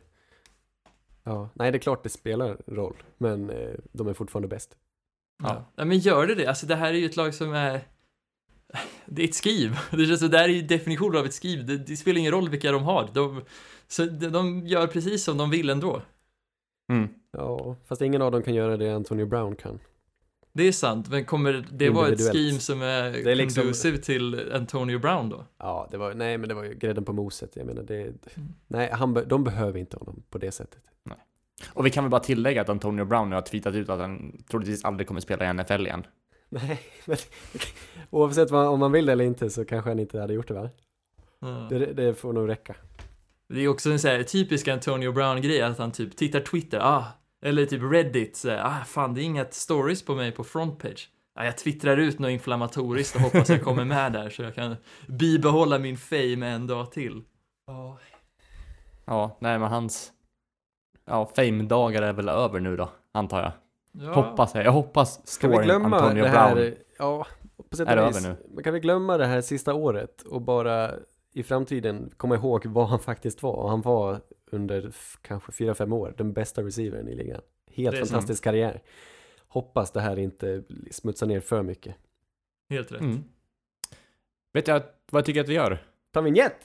Ja, 1.24 1.48
nej 1.54 1.72
det 1.72 1.78
är 1.78 1.80
klart 1.80 2.02
det 2.02 2.08
spelar 2.08 2.56
roll. 2.66 2.96
Men 3.18 3.50
eh, 3.50 3.74
de 3.92 4.08
är 4.08 4.14
fortfarande 4.14 4.48
bäst. 4.48 4.76
Ja. 5.42 5.64
Nej, 5.76 5.86
men 5.86 5.98
gör 5.98 6.26
det 6.26 6.34
det? 6.34 6.46
Alltså 6.46 6.66
det 6.66 6.74
här 6.76 6.88
är 6.88 6.98
ju 6.98 7.06
ett 7.06 7.16
lag 7.16 7.34
som 7.34 7.52
är... 7.52 7.80
Det 9.06 9.22
är 9.22 9.28
ett 9.28 9.34
skriv. 9.34 9.76
Det, 9.90 10.06
känns, 10.06 10.20
så 10.20 10.28
det 10.28 10.38
här 10.38 10.48
är 10.48 10.52
ju 10.52 10.62
definitionen 10.62 11.18
av 11.20 11.26
ett 11.26 11.34
skriv. 11.34 11.66
Det, 11.66 11.78
det 11.78 11.96
spelar 11.96 12.18
ingen 12.18 12.32
roll 12.32 12.48
vilka 12.48 12.72
de 12.72 12.82
har. 12.84 13.10
De, 13.14 13.42
så 13.88 14.04
de, 14.04 14.28
de 14.28 14.66
gör 14.66 14.86
precis 14.86 15.24
som 15.24 15.36
de 15.38 15.50
vill 15.50 15.70
ändå. 15.70 16.02
Mm. 16.92 17.08
Ja, 17.32 17.76
fast 17.84 18.02
ingen 18.02 18.22
av 18.22 18.32
dem 18.32 18.42
kan 18.42 18.54
göra 18.54 18.76
det 18.76 18.94
Antonio 18.94 19.26
Brown 19.26 19.56
kan. 19.56 19.78
Det 20.56 20.68
är 20.68 20.72
sant, 20.72 21.08
men 21.10 21.24
kommer 21.24 21.66
det 21.72 21.90
vara 21.90 22.08
ett 22.08 22.32
scheme 22.32 22.58
som 22.58 22.82
är, 22.82 23.12
Det 23.12 23.30
är 23.30 23.34
liksom- 23.34 23.62
conducive 23.62 23.98
till 23.98 24.52
Antonio 24.52 24.98
Brown 24.98 25.28
då? 25.28 25.44
Ja, 25.58 25.88
det 25.90 25.96
var, 25.96 26.14
nej 26.14 26.38
men 26.38 26.48
det 26.48 26.54
var 26.54 26.64
ju 26.64 26.74
grädden 26.74 27.04
på 27.04 27.12
moset. 27.12 27.56
Jag 27.56 27.66
menar 27.66 27.82
det, 27.82 28.00
Mm. 28.02 28.14
nej 28.66 28.90
han, 28.92 29.22
de 29.26 29.44
behöver 29.44 29.78
inte 29.78 29.96
honom 29.96 30.22
på 30.30 30.38
det 30.38 30.52
sättet. 30.52 30.80
Och 31.72 31.86
vi 31.86 31.90
kan 31.90 32.04
väl 32.04 32.10
bara 32.10 32.20
tillägga 32.20 32.60
att 32.62 32.68
Antonio 32.68 33.04
Brown 33.04 33.30
nu 33.30 33.34
har 33.36 33.42
tweetat 33.42 33.74
ut 33.74 33.88
att 33.88 34.00
han 34.00 34.42
troligtvis 34.50 34.84
aldrig 34.84 35.08
kommer 35.08 35.20
spela 35.20 35.44
i 35.44 35.48
NFL 35.54 35.86
igen. 35.86 36.06
Nej, 36.48 36.80
men 37.04 37.16
oavsett 38.10 38.50
vad, 38.50 38.66
om 38.66 38.80
man 38.80 38.92
vill 38.92 39.06
det 39.06 39.12
eller 39.12 39.24
inte 39.24 39.50
så 39.50 39.64
kanske 39.64 39.90
han 39.90 39.98
inte 39.98 40.20
hade 40.20 40.34
gjort 40.34 40.48
det 40.48 40.54
va? 40.54 40.70
Ja. 41.40 41.66
Det, 41.70 41.78
det 41.92 42.14
får 42.14 42.32
nog 42.32 42.48
räcka. 42.48 42.74
Det 43.48 43.60
är 43.60 43.68
också 43.68 43.90
en 43.90 43.98
så 43.98 44.08
här 44.08 44.22
typisk 44.22 44.68
Antonio 44.68 45.12
Brown-grej 45.12 45.62
att 45.62 45.78
han 45.78 45.92
typ 45.92 46.16
tittar 46.16 46.40
Twitter, 46.40 46.78
ah, 46.82 47.04
eller 47.46 47.66
typ 47.66 47.82
Reddit, 47.82 48.36
så 48.36 48.50
ah, 48.58 48.84
fan 48.86 49.14
det 49.14 49.20
är 49.20 49.24
inga 49.24 49.46
stories 49.50 50.04
på 50.04 50.14
mig 50.14 50.32
på 50.32 50.44
frontpage. 50.44 51.08
Ah, 51.34 51.44
jag 51.44 51.58
twittrar 51.58 51.96
ut 51.96 52.18
något 52.18 52.30
inflammatoriskt 52.30 53.16
och 53.16 53.20
hoppas 53.22 53.48
jag 53.48 53.62
kommer 53.62 53.84
med 53.84 54.12
där 54.12 54.30
så 54.30 54.42
jag 54.42 54.54
kan 54.54 54.76
bibehålla 55.08 55.78
min 55.78 55.96
fame 55.96 56.46
en 56.46 56.66
dag 56.66 56.92
till. 56.92 57.22
Ja, 59.04 59.36
nej 59.40 59.58
men 59.58 59.68
hans... 59.68 60.12
Ja, 61.04 61.30
fame-dagar 61.36 62.02
är 62.02 62.12
väl 62.12 62.28
över 62.28 62.60
nu 62.60 62.76
då, 62.76 62.90
antar 63.12 63.42
jag. 63.42 63.52
Ja. 63.92 64.14
Hoppas 64.14 64.54
jag. 64.54 64.64
Jag 64.64 64.72
hoppas 64.72 65.38
Kan 65.40 65.50
vi 65.50 65.56
storyn 65.56 65.66
glömma 65.66 65.96
Antonio 65.96 66.22
det 66.22 66.28
här, 66.28 66.54
Brown. 66.54 66.74
ja, 66.98 67.26
på 67.70 67.76
sätt 67.76 67.88
Är 67.88 68.06
vis. 68.06 68.16
över 68.16 68.28
nu? 68.28 68.36
Men 68.54 68.64
kan 68.64 68.74
vi 68.74 68.80
glömma 68.80 69.16
det 69.16 69.26
här 69.26 69.40
sista 69.40 69.74
året 69.74 70.22
och 70.22 70.42
bara 70.42 70.90
i 71.36 71.42
framtiden 71.42 72.10
komma 72.16 72.34
ihåg 72.34 72.66
vad 72.66 72.88
han 72.88 72.98
faktiskt 72.98 73.42
var? 73.42 73.52
Och 73.52 73.70
han 73.70 73.82
var 73.82 74.20
under 74.50 74.92
kanske 75.22 75.52
4-5 75.52 75.94
år 75.94 76.14
den 76.18 76.32
bästa 76.32 76.62
receivern 76.62 77.08
i 77.08 77.14
ligan. 77.14 77.40
Helt 77.70 77.98
fantastisk 77.98 78.44
karriär. 78.44 78.82
Hoppas 79.48 79.90
det 79.90 80.00
här 80.00 80.18
inte 80.18 80.62
smutsar 80.90 81.26
ner 81.26 81.40
för 81.40 81.62
mycket. 81.62 81.96
Helt 82.70 82.92
rätt. 82.92 83.00
Mm. 83.00 83.24
Vet 84.52 84.68
jag 84.68 84.82
vad 85.10 85.20
jag 85.20 85.26
tycker 85.26 85.40
att 85.40 85.48
vi 85.48 85.54
gör? 85.54 85.82
Ta 86.12 86.20
vignett! 86.20 86.56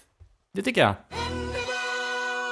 Det 0.53 0.61
tycker 0.61 0.81
jag. 0.81 0.95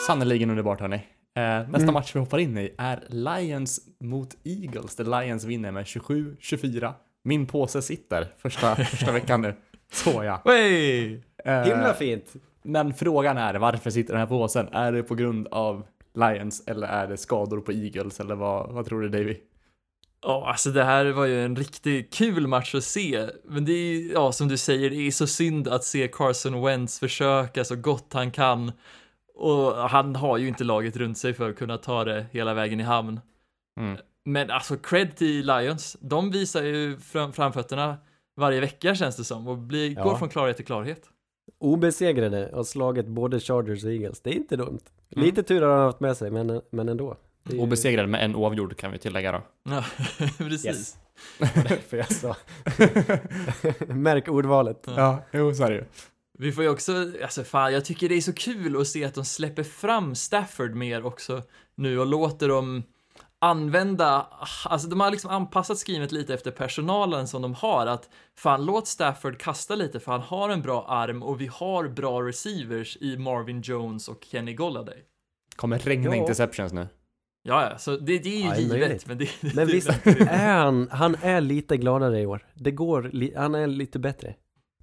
Sannerligen 0.07 0.49
underbart 0.49 0.79
hörni. 0.79 0.95
Eh, 0.95 1.41
nästa 1.69 1.77
Mm. 1.83 1.93
match 1.93 2.15
vi 2.15 2.19
hoppar 2.19 2.37
in 2.37 2.57
i 2.57 2.75
är 2.77 3.03
Lions 3.09 3.79
mot 3.99 4.37
Eagles, 4.43 4.95
där 4.95 5.21
Lions 5.21 5.43
vinner 5.43 5.71
med 5.71 5.85
27-24. 5.85 6.93
Min 7.23 7.45
påse 7.45 7.81
sitter 7.81 8.33
första, 8.37 8.75
första 8.75 9.11
veckan 9.11 9.41
nu. 9.41 9.55
Så 9.91 10.23
ja. 10.23 10.41
Wey! 10.45 11.21
Eh, 11.45 11.63
Himla 11.63 11.93
fint! 11.93 12.33
Men 12.63 12.93
frågan 12.93 13.37
är 13.37 13.53
varför 13.53 13.89
sitter 13.89 14.13
den 14.13 14.19
här 14.19 14.27
påsen? 14.27 14.67
Är 14.67 14.91
det 14.91 15.03
på 15.03 15.15
grund 15.15 15.47
av 15.47 15.85
Lions 16.13 16.63
eller 16.67 16.87
är 16.87 17.07
det 17.07 17.17
skador 17.17 17.61
på 17.61 17.71
Eagles 17.71 18.19
eller 18.19 18.35
vad, 18.35 18.71
vad 18.71 18.85
tror 18.85 19.01
du 19.01 19.09
Davy? 19.09 19.37
Ja, 20.21 20.47
alltså 20.47 20.69
det 20.69 20.83
här 20.83 21.05
var 21.05 21.25
ju 21.25 21.45
en 21.45 21.55
riktigt 21.55 22.13
kul 22.13 22.47
match 22.47 22.75
att 22.75 22.83
se. 22.83 23.29
Men 23.45 23.65
det 23.65 23.71
är 23.71 24.13
ja, 24.13 24.31
som 24.31 24.47
du 24.47 24.57
säger, 24.57 24.89
det 24.89 25.07
är 25.07 25.11
så 25.11 25.27
synd 25.27 25.67
att 25.67 25.83
se 25.83 26.07
Carson 26.07 26.65
Wentz 26.65 26.99
försöka 26.99 27.63
så 27.63 27.75
gott 27.75 28.13
han 28.13 28.31
kan. 28.31 28.71
Och 29.35 29.89
han 29.89 30.15
har 30.15 30.37
ju 30.37 30.47
inte 30.47 30.63
laget 30.63 30.97
runt 30.97 31.17
sig 31.17 31.33
för 31.33 31.49
att 31.49 31.57
kunna 31.57 31.77
ta 31.77 32.03
det 32.03 32.25
hela 32.31 32.53
vägen 32.53 32.79
i 32.79 32.83
hamn. 32.83 33.19
Mm. 33.79 33.97
Men 34.25 34.51
alltså 34.51 34.77
cred 34.77 35.15
till 35.15 35.47
Lions, 35.47 35.97
de 35.99 36.31
visar 36.31 36.63
ju 36.63 36.97
fram, 36.97 37.33
framfötterna 37.33 37.97
varje 38.39 38.59
vecka 38.59 38.95
känns 38.95 39.15
det 39.17 39.23
som 39.23 39.47
och 39.47 39.57
blir, 39.57 39.93
Ja. 39.97 40.03
går 40.03 40.15
från 40.15 40.29
klarhet 40.29 40.55
till 40.57 40.65
klarhet. 40.65 41.01
Obesegrade 41.59 42.49
har 42.53 42.63
slagit 42.63 43.07
både 43.07 43.39
Chargers 43.39 43.83
och 43.83 43.91
Eagles. 43.91 44.21
Det 44.21 44.29
är 44.29 44.33
inte 44.33 44.55
dumt. 44.55 44.79
Mm. 45.15 45.25
Lite 45.25 45.43
tur 45.43 45.61
har 45.61 45.69
han 45.75 45.85
haft 45.85 45.99
med 45.99 46.17
sig, 46.17 46.31
men, 46.31 46.61
men 46.71 46.89
ändå. 46.89 47.17
Det 47.43 47.51
är 47.53 47.55
ju- 47.57 47.61
Obesegrad 47.63 48.09
med 48.09 48.25
en 48.25 48.35
oavgjord 48.35 48.77
kan 48.77 48.91
vi 48.91 48.97
tillägga 48.97 49.31
då. 49.31 49.41
Ja, 49.69 49.83
precis. 50.37 50.65
Yes. 50.65 50.97
För 51.89 51.97
jag 51.97 52.11
sa. 52.11 52.35
Märk 53.87 54.27
ordvalet. 54.27 54.83
Ja, 54.95 55.23
jo 55.31 55.53
så 55.53 55.63
är 55.63 55.69
det 55.69 55.75
ju. 55.75 55.83
Vi 56.37 56.51
får 56.51 56.63
ju 56.63 56.69
också, 56.69 56.93
alltså 57.23 57.43
fan, 57.43 57.73
jag 57.73 57.85
tycker 57.85 58.09
det 58.09 58.15
är 58.15 58.21
så 58.21 58.33
kul 58.33 58.81
att 58.81 58.87
se 58.87 59.05
att 59.05 59.13
de 59.13 59.25
släpper 59.25 59.63
fram 59.63 60.15
Stafford 60.15 60.75
mer 60.75 61.05
också 61.05 61.41
nu 61.75 61.99
och 61.99 62.05
låter 62.05 62.47
dem 62.49 62.83
använda, 63.41 64.27
alltså 64.65 64.87
de 64.87 64.99
har 64.99 65.11
liksom 65.11 65.31
anpassat 65.31 65.77
skrivet 65.77 66.11
lite 66.11 66.33
efter 66.33 66.51
personalen 66.51 67.27
som 67.27 67.41
de 67.41 67.53
har 67.53 67.87
att 67.87 68.09
fan 68.37 68.65
låt 68.65 68.87
Stafford 68.87 69.37
kasta 69.39 69.75
lite 69.75 69.99
för 69.99 70.11
han 70.11 70.21
har 70.21 70.49
en 70.49 70.61
bra 70.61 70.85
arm 70.87 71.23
och 71.23 71.41
vi 71.41 71.47
har 71.53 71.87
bra 71.87 72.21
receivers 72.21 72.97
i 73.01 73.17
Marvin 73.17 73.61
Jones 73.61 74.07
och 74.07 74.23
Kenny 74.31 74.53
Golladay. 74.53 75.03
Kommer 75.55 75.79
regna 75.79 76.09
Ja. 76.09 76.15
interceptions 76.15 76.73
nu. 76.73 76.87
Ja, 77.43 77.69
ja, 77.71 77.77
så 77.77 77.91
det, 77.97 78.19
det 78.19 78.29
är 78.29 78.37
ju 78.39 78.43
Ja, 78.45 78.51
det 78.53 78.61
givet, 78.61 78.79
möjligt. 78.79 79.07
men 79.07 79.17
det, 79.17 79.29
Men 79.41 79.55
det 79.67 79.73
visst 79.73 79.89
är 80.29 80.55
han, 80.63 80.87
han 80.91 81.15
är 81.21 81.41
lite 81.41 81.77
gladare 81.77 82.19
i 82.21 82.25
år. 82.25 82.47
Det 82.53 82.71
går, 82.71 83.33
han 83.37 83.55
är 83.55 83.67
lite 83.67 83.99
bättre. 83.99 84.35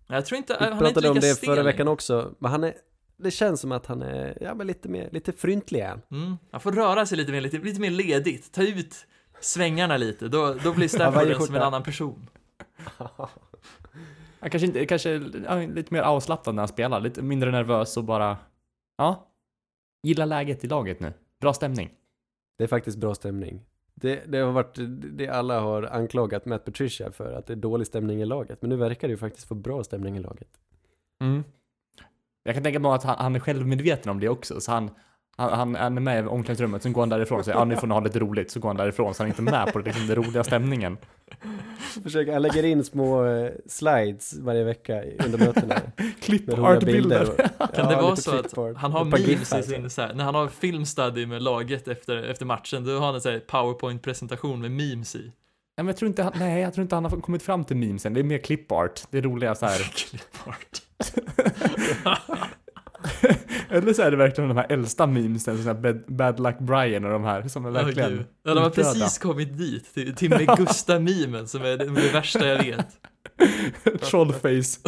Jag 0.09 0.27
tror 0.27 0.39
inte, 0.39 0.57
Vi 0.61 0.65
han 0.65 0.73
är 0.73 0.77
inte 0.77 0.85
pratade 0.85 1.09
om 1.09 1.15
lika 1.15 1.27
det 1.27 1.35
stel 1.35 1.47
förra 1.47 1.63
veckan 1.63 1.89
också, 1.89 2.35
men 2.39 2.51
han 2.51 2.65
är, 2.65 2.75
det 3.17 3.31
känns 3.31 3.61
som 3.61 3.73
att 3.73 3.87
han 3.87 4.03
är, 4.03 4.39
ja 4.41 4.55
men 4.55 4.67
lite 4.67 4.89
mer, 4.89 5.09
lite 5.13 5.33
fryntlig 5.33 5.81
han. 5.83 6.03
Mm, 6.11 6.37
han 6.51 6.61
får 6.61 6.73
röra 6.73 7.07
sig 7.07 7.19
lite 7.19 7.33
mer, 7.33 7.41
lite, 7.41 7.59
lite 7.59 7.81
mer 7.81 7.91
ledigt, 7.91 8.53
ta 8.53 8.63
ut 8.63 9.07
svängarna 9.41 9.97
lite, 9.97 10.29
då, 10.29 10.55
då 10.55 10.73
blir 10.73 10.89
Stafford 10.97 11.23
som 11.23 11.31
en 11.31 11.39
skjorta. 11.39 11.65
annan 11.65 11.83
person. 11.83 12.29
Han 14.41 14.51
kanske 14.51 14.67
inte, 14.67 14.87
kanske 14.87 15.19
lite 15.75 15.95
mer 15.95 16.03
avslappnad 16.03 16.55
när 16.55 16.63
han 16.63 16.69
spelar, 16.69 17.01
lite 17.01 17.23
mindre 17.23 17.51
nervös 17.51 17.97
och 17.97 18.05
bara, 18.05 18.37
ja, 18.97 19.29
gillar 20.03 20.27
läget 20.27 20.65
i 20.65 20.67
laget 20.69 21.01
nu. 21.01 21.13
Bra 21.41 21.53
stämning. 21.55 21.91
Det 22.59 22.65
är 22.65 22.69
faktiskt 22.69 22.99
bra 22.99 23.15
stämning. 23.15 23.63
Det, 23.95 24.23
det 24.27 24.39
har 24.39 24.53
varit 24.53 24.79
det 25.13 25.29
alla 25.29 25.61
har 25.61 25.83
anklagat 25.83 26.45
Matt 26.45 26.65
Patricia 26.65 27.13
för, 27.13 27.33
att 27.33 27.47
det 27.47 27.53
är 27.53 27.57
dålig 27.57 27.87
stämning 27.87 28.23
i 28.23 28.25
laget. 28.25 28.63
Men 28.63 28.69
nu 28.69 28.77
verkar 28.77 29.09
det 29.09 29.13
ju 29.13 29.19
faktiskt 29.19 29.49
få 29.49 29.55
bra 29.55 29.85
stämning 29.85 30.17
i 30.17 30.21
laget. 30.21 30.49
Mm. 31.21 31.45
Jag 32.47 32.55
kan 32.55 32.63
tänka 32.65 32.79
mig 32.79 32.91
att 32.93 33.03
han, 33.03 33.17
han 33.19 33.35
är 33.35 33.41
självmedveten 33.41 34.11
om 34.11 34.21
det 34.21 34.29
också, 34.29 34.61
så 34.61 34.73
han, 34.73 34.91
han, 35.37 35.75
han 35.75 35.97
är 35.97 36.01
med 36.01 36.25
i 36.25 36.27
omklädningsrummet, 36.27 36.83
sen 36.83 36.93
går 36.93 37.03
han 37.03 37.09
därifrån 37.09 37.39
och 37.39 37.45
säger 37.45 37.59
ja 37.59 37.65
nu 37.65 37.77
får 37.77 37.87
ni 37.87 37.95
ha 37.95 38.01
lite 38.01 38.19
roligt, 38.19 38.51
så 38.51 38.61
går 38.61 38.69
han 38.69 38.77
därifrån, 38.77 39.15
så 39.15 39.23
han 39.23 39.27
är 39.31 39.31
inte 39.41 39.43
med 39.43 39.73
på 39.73 39.79
liksom, 39.79 40.07
den 40.07 40.17
roliga 40.17 40.45
stämningen. 40.45 40.97
Försöker, 42.03 42.33
han 42.33 42.43
lägger 42.43 42.63
in 42.65 42.85
små 42.85 43.25
eh, 43.27 43.51
slides 43.67 44.39
varje 44.39 44.65
vecka 44.65 45.03
under 45.27 45.39
mötena. 45.39 45.75
Klipp 46.21 46.47
Med 46.47 46.59
och 46.59 46.65
roliga 46.69 46.81
bilder. 46.81 47.21
artbilder. 47.23 47.51
och- 47.59 47.75
Kan 47.75 47.87
det 47.87 47.93
ja, 47.93 48.03
vara 48.03 48.17
så 48.17 48.39
att 48.39 48.77
han 48.77 48.93
har 48.93 49.05
memes 49.05 49.55
i 49.55 49.63
sin, 49.63 49.91
så 49.91 50.03
här, 50.03 50.15
när 50.15 50.25
han 50.25 50.35
har 50.35 50.49
filmstudy 50.49 51.27
med 51.27 51.43
laget 51.43 51.89
efter, 51.89 52.17
efter 52.23 52.45
matchen, 52.47 52.85
då 52.85 52.93
har 52.99 53.07
han 53.07 53.15
en 53.15 53.21
så 53.21 53.31
här 53.31 53.39
powerpoint-presentation 53.39 54.61
med 54.61 54.71
memes 54.71 55.17
i. 55.17 55.33
Nej, 55.79 55.85
men 55.85 55.87
jag 55.87 55.97
tror 55.97 56.09
inte 56.09 56.23
han, 56.23 56.33
nej, 56.39 56.61
jag 56.63 56.75
tror 56.75 56.83
inte 56.83 56.95
han 56.95 57.05
har 57.05 57.21
kommit 57.21 57.43
fram 57.43 57.65
till 57.65 57.77
memesen, 57.77 58.15
det 58.15 58.21
är 58.21 58.25
mer 58.25 58.39
clipart, 58.39 59.03
det 59.11 59.19
är 59.19 59.23
roliga 59.23 59.55
så 59.55 59.67
här. 59.67 59.79
Clipart. 59.95 60.83
Eller 63.71 63.93
så 63.93 64.03
är 64.03 64.11
det 64.11 64.17
verkligen 64.17 64.49
de 64.49 64.57
här 64.57 64.67
äldsta 64.73 65.07
memesen, 65.07 65.57
sån 65.63 65.67
här 65.67 66.03
bad, 66.07 66.41
Luck 66.41 66.59
Brian 66.59 67.05
och 67.05 67.11
de 67.11 67.25
här, 67.25 67.49
som 67.49 67.67
är 67.67 67.71
verkligen 67.71 68.11
gud. 68.11 68.27
Ja, 68.43 68.55
de 68.55 68.61
har 68.61 68.71
utdöda. 68.71 68.93
precis 68.93 69.19
kommit 69.19 69.59
dit, 69.59 69.95
till, 69.95 70.15
till 70.15 70.31
Megusta-memen 70.39 71.49
som 71.49 71.63
är 71.63 71.77
det, 71.77 71.85
det 71.85 72.13
värsta 72.13 72.47
jag 72.47 72.65
vet. 72.65 72.87
Trollface. 74.01 74.81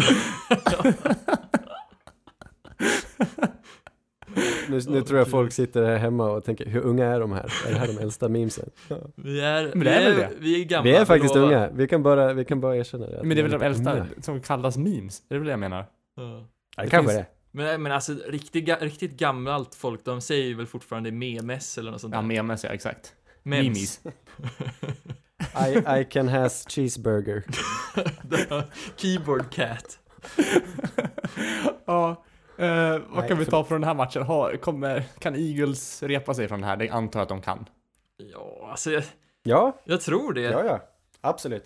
Nu, 4.68 4.80
nu 4.89 5.03
tror 5.03 5.18
jag 5.18 5.28
folk 5.28 5.53
sitter 5.53 5.84
här 5.84 5.97
hemma 5.97 6.30
och 6.30 6.45
tänker, 6.45 6.66
hur 6.66 6.80
unga 6.80 7.07
är 7.07 7.20
de 7.20 7.32
här? 7.32 7.53
Är 7.66 7.72
det 7.72 7.78
här 7.78 7.86
de 7.86 7.99
äldsta 7.99 8.28
memesen? 8.28 8.70
Vi 9.14 9.41
är, 9.41 9.62
Men 9.62 9.78
vi 9.78 9.84
det 9.84 9.91
är 9.95 10.11
väl 10.11 10.12
är, 10.20 10.28
det. 10.28 10.30
vi 10.39 10.61
är 10.61 10.64
gamla. 10.64 10.91
Vi 10.91 10.97
är 10.97 11.05
faktiskt 11.05 11.34
lovar. 11.34 11.49
unga, 11.49 11.70
vi 11.72 11.89
kan 11.89 12.03
bara, 12.03 12.32
vi 12.32 12.45
kan 12.45 12.61
bara 12.61 12.76
erkänna 12.76 13.07
det. 13.07 13.20
Men 13.22 13.28
det 13.36 13.41
är 13.41 13.43
väl 13.49 13.51
de 13.61 13.62
äldsta 13.66 13.93
unga. 13.93 14.07
som 14.20 14.41
kallas 14.41 14.76
memes? 14.76 15.22
Det 15.28 15.34
är 15.34 15.39
väl 15.39 15.47
det 15.47 15.53
jag 15.53 15.61
menar? 15.61 15.86
Ja. 16.16 16.22
Ja, 16.22 16.47
det 16.76 16.82
det 16.82 16.91
kanske 16.91 17.12
finns- 17.14 17.26
det. 17.26 17.32
Men, 17.51 17.82
men 17.82 17.93
alltså 17.93 18.12
riktigt, 18.28 18.82
riktigt 18.82 19.18
gammalt 19.18 19.74
folk, 19.74 20.05
de 20.05 20.20
säger 20.20 20.55
väl 20.55 20.66
fortfarande 20.66 21.12
memes 21.12 21.78
eller 21.78 21.91
något 21.91 22.01
sånt 22.01 22.14
Ja, 22.14 22.20
där. 22.20 22.26
memes 22.28 22.64
ja, 22.64 22.70
exakt. 22.70 23.12
Memes. 23.43 24.01
Memes. 24.05 24.14
I, 25.68 26.01
I 26.01 26.05
can 26.11 26.28
has 26.28 26.64
cheeseburger. 26.68 27.43
Keyboard 28.97 29.51
cat. 29.51 29.99
ja, 31.86 32.24
vad 32.59 33.18
Nej, 33.18 33.28
kan 33.28 33.38
vi 33.38 33.44
ta 33.44 33.64
från 33.64 33.80
den 33.80 33.88
här 33.88 33.94
matchen? 33.94 34.22
Har, 34.22 34.56
kommer, 34.56 35.04
kan 35.18 35.34
Eagles 35.34 36.02
repa 36.02 36.34
sig 36.34 36.48
från 36.48 36.61
det 36.61 36.66
här? 36.66 36.76
Det 36.76 36.88
antar 36.90 37.20
jag 37.20 37.22
att 37.22 37.28
de 37.28 37.40
kan. 37.42 37.68
Ja, 38.32 38.68
alltså 38.70 38.90
jag, 38.90 39.02
Ja, 39.42 39.76
jag 39.84 40.00
tror 40.00 40.32
det. 40.32 40.40
ja, 40.40 40.64
ja. 40.64 40.80
Absolut. 41.20 41.64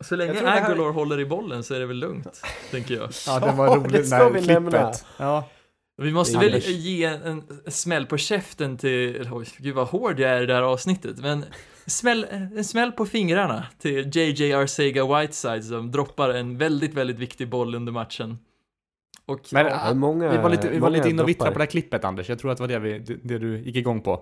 Så 0.00 0.16
länge 0.16 0.32
det 0.32 0.46
här- 0.50 0.64
Aguilar 0.64 0.92
håller 0.92 1.20
i 1.20 1.24
bollen 1.26 1.64
så 1.64 1.74
är 1.74 1.80
det 1.80 1.86
väl 1.86 1.96
lugnt, 1.96 2.42
tänker 2.70 2.94
jag. 2.94 3.10
Ja, 3.26 3.40
det 3.40 3.52
var 3.52 3.66
Ja, 3.66 3.74
roligt 3.76 3.92
det 3.92 4.04
ska 4.04 4.18
när 4.18 4.30
vi 4.30 4.38
klippet. 4.38 4.46
nämna. 4.62 4.92
Ja, 5.16 5.48
Vi 5.96 6.12
måste 6.12 6.38
väl 6.38 6.46
Anders. 6.48 6.66
ge 6.68 7.04
en 7.04 7.42
smäll 7.66 8.06
på 8.06 8.16
käften 8.18 8.78
till, 8.78 9.28
oj, 9.32 9.46
gud 9.58 9.74
vad 9.74 9.86
hård 9.88 10.20
jag 10.20 10.30
är 10.30 10.42
i 10.42 10.46
det 10.46 10.54
här 10.54 10.62
avsnittet, 10.62 11.18
men 11.18 11.44
smäll, 11.86 12.26
en 12.30 12.64
smäll 12.64 12.92
på 12.92 13.06
fingrarna 13.06 13.64
till 13.78 14.10
JJ 14.16 14.52
Arcega 14.54 15.18
Whiteside 15.20 15.64
som 15.64 15.90
droppar 15.90 16.28
en 16.30 16.58
väldigt, 16.58 16.94
väldigt 16.94 17.18
viktig 17.18 17.48
boll 17.50 17.74
under 17.74 17.92
matchen. 17.92 18.38
Och 19.30 19.40
Men, 19.52 19.66
ja, 19.66 19.94
många, 19.94 20.30
vi 20.30 20.38
var 20.38 20.50
lite, 20.50 20.68
vi 20.68 20.78
var 20.78 20.90
lite 20.90 21.08
inne 21.08 21.22
och 21.22 21.28
vittrade 21.28 21.52
på 21.52 21.58
det 21.58 21.64
här 21.64 21.70
klippet 21.70 22.04
Anders. 22.04 22.28
Jag 22.28 22.38
tror 22.38 22.50
att 22.50 22.56
det 22.56 22.62
var 22.62 22.68
det, 22.68 22.78
vi, 22.78 22.98
det, 22.98 23.38
du 23.38 23.58
gick 23.58 23.76
igång 23.76 24.00
på. 24.00 24.20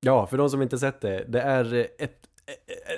Ja, 0.00 0.26
för 0.26 0.38
de 0.38 0.50
som 0.50 0.62
inte 0.62 0.78
sett 0.78 1.00
det. 1.00 1.24
Det 1.28 1.40
är 1.40 1.74
ett, 1.98 2.26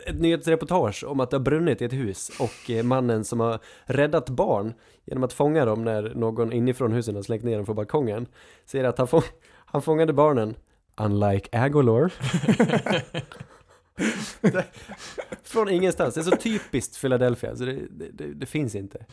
ett, 0.06 0.20
nyhetsreportage 0.20 1.04
om 1.04 1.20
att 1.20 1.30
det 1.30 1.36
har 1.36 1.44
brunnit 1.44 1.82
i 1.82 1.84
ett 1.84 1.92
hus 1.92 2.30
och 2.40 2.84
mannen 2.84 3.24
som 3.24 3.40
har 3.40 3.58
räddat 3.84 4.30
barn 4.30 4.74
genom 5.04 5.24
att 5.24 5.32
fånga 5.32 5.64
dem 5.64 5.84
när 5.84 6.14
någon 6.14 6.52
inifrån 6.52 6.92
husen 6.92 7.14
har 7.14 7.22
slängt 7.22 7.44
ner 7.44 7.56
dem 7.56 7.66
på 7.66 7.74
balkongen 7.74 8.26
säger 8.64 8.84
att 8.84 8.98
han, 8.98 9.06
få, 9.06 9.22
han 9.48 9.82
fångade 9.82 10.12
barnen 10.12 10.54
unlike 10.96 11.58
Agolor 11.58 12.12
från 15.42 15.68
ingenstans. 15.68 16.14
Det 16.14 16.20
är 16.20 16.22
så 16.22 16.36
typiskt 16.36 17.00
Philadelphia 17.00 17.56
så 17.56 17.64
det, 17.64 17.72
det, 17.72 18.10
det, 18.12 18.34
det 18.34 18.46
finns 18.46 18.74
inte. 18.74 19.06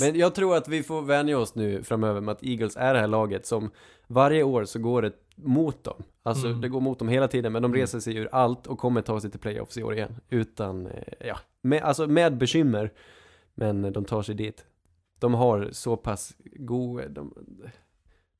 Men 0.00 0.16
jag 0.18 0.34
tror 0.34 0.56
att 0.56 0.68
vi 0.68 0.82
får 0.82 1.02
vänja 1.02 1.38
oss 1.38 1.54
nu 1.54 1.82
framöver 1.82 2.20
med 2.20 2.32
att 2.32 2.42
Eagles 2.42 2.76
är 2.76 2.94
det 2.94 3.00
här 3.00 3.06
laget 3.06 3.46
som 3.46 3.70
varje 4.06 4.42
år 4.42 4.64
så 4.64 4.78
går 4.78 5.02
det 5.02 5.12
mot 5.36 5.84
dem. 5.84 6.02
Alltså 6.22 6.46
Mm. 6.46 6.60
det 6.60 6.68
går 6.68 6.80
mot 6.80 6.98
dem 6.98 7.08
hela 7.08 7.28
tiden 7.28 7.52
men 7.52 7.62
de 7.62 7.70
Mm. 7.70 7.80
reser 7.80 8.00
sig 8.00 8.16
ur 8.16 8.28
allt 8.32 8.66
och 8.66 8.78
kommer 8.78 9.02
ta 9.02 9.20
sig 9.20 9.30
till 9.30 9.40
playoffs 9.40 9.78
i 9.78 9.82
år 9.82 9.94
igen. 9.94 10.16
Utan, 10.28 10.86
eh, 10.86 11.02
ja, 11.26 11.38
med, 11.62 11.82
alltså 11.82 12.06
med 12.06 12.36
bekymmer. 12.36 12.92
Men 13.54 13.92
de 13.92 14.04
tar 14.04 14.22
sig 14.22 14.34
dit. 14.34 14.64
De 15.18 15.34
har 15.34 15.68
så 15.72 15.96
pass 15.96 16.36
god, 16.56 17.10
de, 17.10 17.34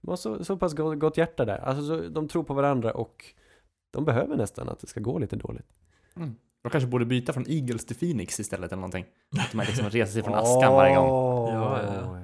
de 0.00 0.08
har 0.08 0.16
så, 0.16 0.44
så 0.44 0.56
pass 0.56 0.74
gott, 0.74 0.98
gott 0.98 1.16
hjärta 1.16 1.44
där. 1.44 1.58
Alltså 1.58 1.86
så, 1.86 2.08
de 2.08 2.28
tror 2.28 2.42
på 2.42 2.54
varandra 2.54 2.92
och 2.92 3.24
de 3.90 4.04
behöver 4.04 4.36
nästan 4.36 4.68
att 4.68 4.78
det 4.80 4.86
ska 4.86 5.00
gå 5.00 5.18
lite 5.18 5.36
dåligt. 5.36 5.66
De 6.68 6.72
kanske 6.72 6.88
borde 6.88 7.04
byta 7.04 7.32
från 7.32 7.44
Eagles 7.48 7.86
till 7.86 7.96
Phoenix 7.96 8.40
istället 8.40 8.72
eller 8.72 8.80
någonting. 8.80 9.04
Att 9.38 9.54
man 9.54 9.66
liksom 9.66 9.90
reser 9.90 10.12
sig 10.12 10.22
från 10.22 10.34
askan 10.34 10.72
varje 10.74 10.94
gång. 10.96 11.06
Ja, 11.54 11.82
ja, 11.82 12.18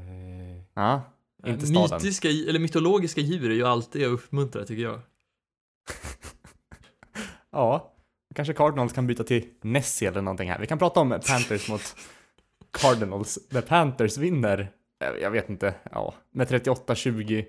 Ja, 0.74 1.02
inte 1.50 1.66
staden. 1.66 1.98
mytiska, 2.02 2.28
eller 2.28 2.58
mytologiska 2.58 3.20
djur 3.20 3.50
är 3.50 3.54
ju 3.54 3.66
alltid 3.66 4.02
att 4.06 4.12
uppmuntra 4.12 4.64
tycker 4.64 4.82
jag. 4.82 5.00
Ja, 7.52 7.94
kanske 8.34 8.54
Cardinals 8.54 8.92
kan 8.92 9.06
byta 9.06 9.24
till 9.24 9.44
Nessie 9.62 10.08
eller 10.08 10.22
någonting 10.22 10.50
här. 10.50 10.58
Vi 10.58 10.66
kan 10.66 10.78
prata 10.78 11.00
om 11.00 11.10
Panthers 11.10 11.68
mot 11.68 11.96
Cardinals. 12.70 13.38
Där 13.50 13.62
Panthers 13.62 14.18
vinner, 14.18 14.60
eh, 15.04 15.22
jag 15.22 15.30
vet 15.30 15.48
inte, 15.50 15.74
ja, 15.92 16.14
med 16.30 16.48
38-20. 16.48 17.44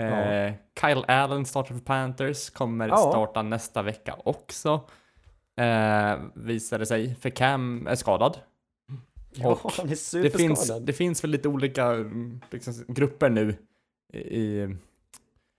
Eh, 0.00 0.04
Ja. 0.06 0.52
Kyle 0.80 1.04
Allen 1.08 1.46
startar 1.46 1.74
för 1.74 1.80
Panthers, 1.82 2.50
kommer 2.50 2.88
Ja. 2.88 2.96
starta 2.96 3.42
nästa 3.42 3.82
vecka 3.82 4.16
också. 4.24 4.88
Eh, 5.56 6.18
visade 6.34 6.86
sig, 6.86 7.14
för 7.20 7.30
Cam 7.30 7.86
är 7.86 7.94
skadad. 7.94 8.38
Ja, 9.34 9.48
Och 9.62 9.72
han 9.72 9.86
är 9.86 9.90
Det 9.90 9.96
superskadad. 9.96 10.40
finns, 10.58 10.72
det 10.86 10.92
finns 10.92 11.24
väl 11.24 11.30
lite 11.30 11.48
olika 11.48 11.92
liksom, 12.50 12.84
grupper 12.88 13.30
nu 13.30 13.56
i, 14.12 14.68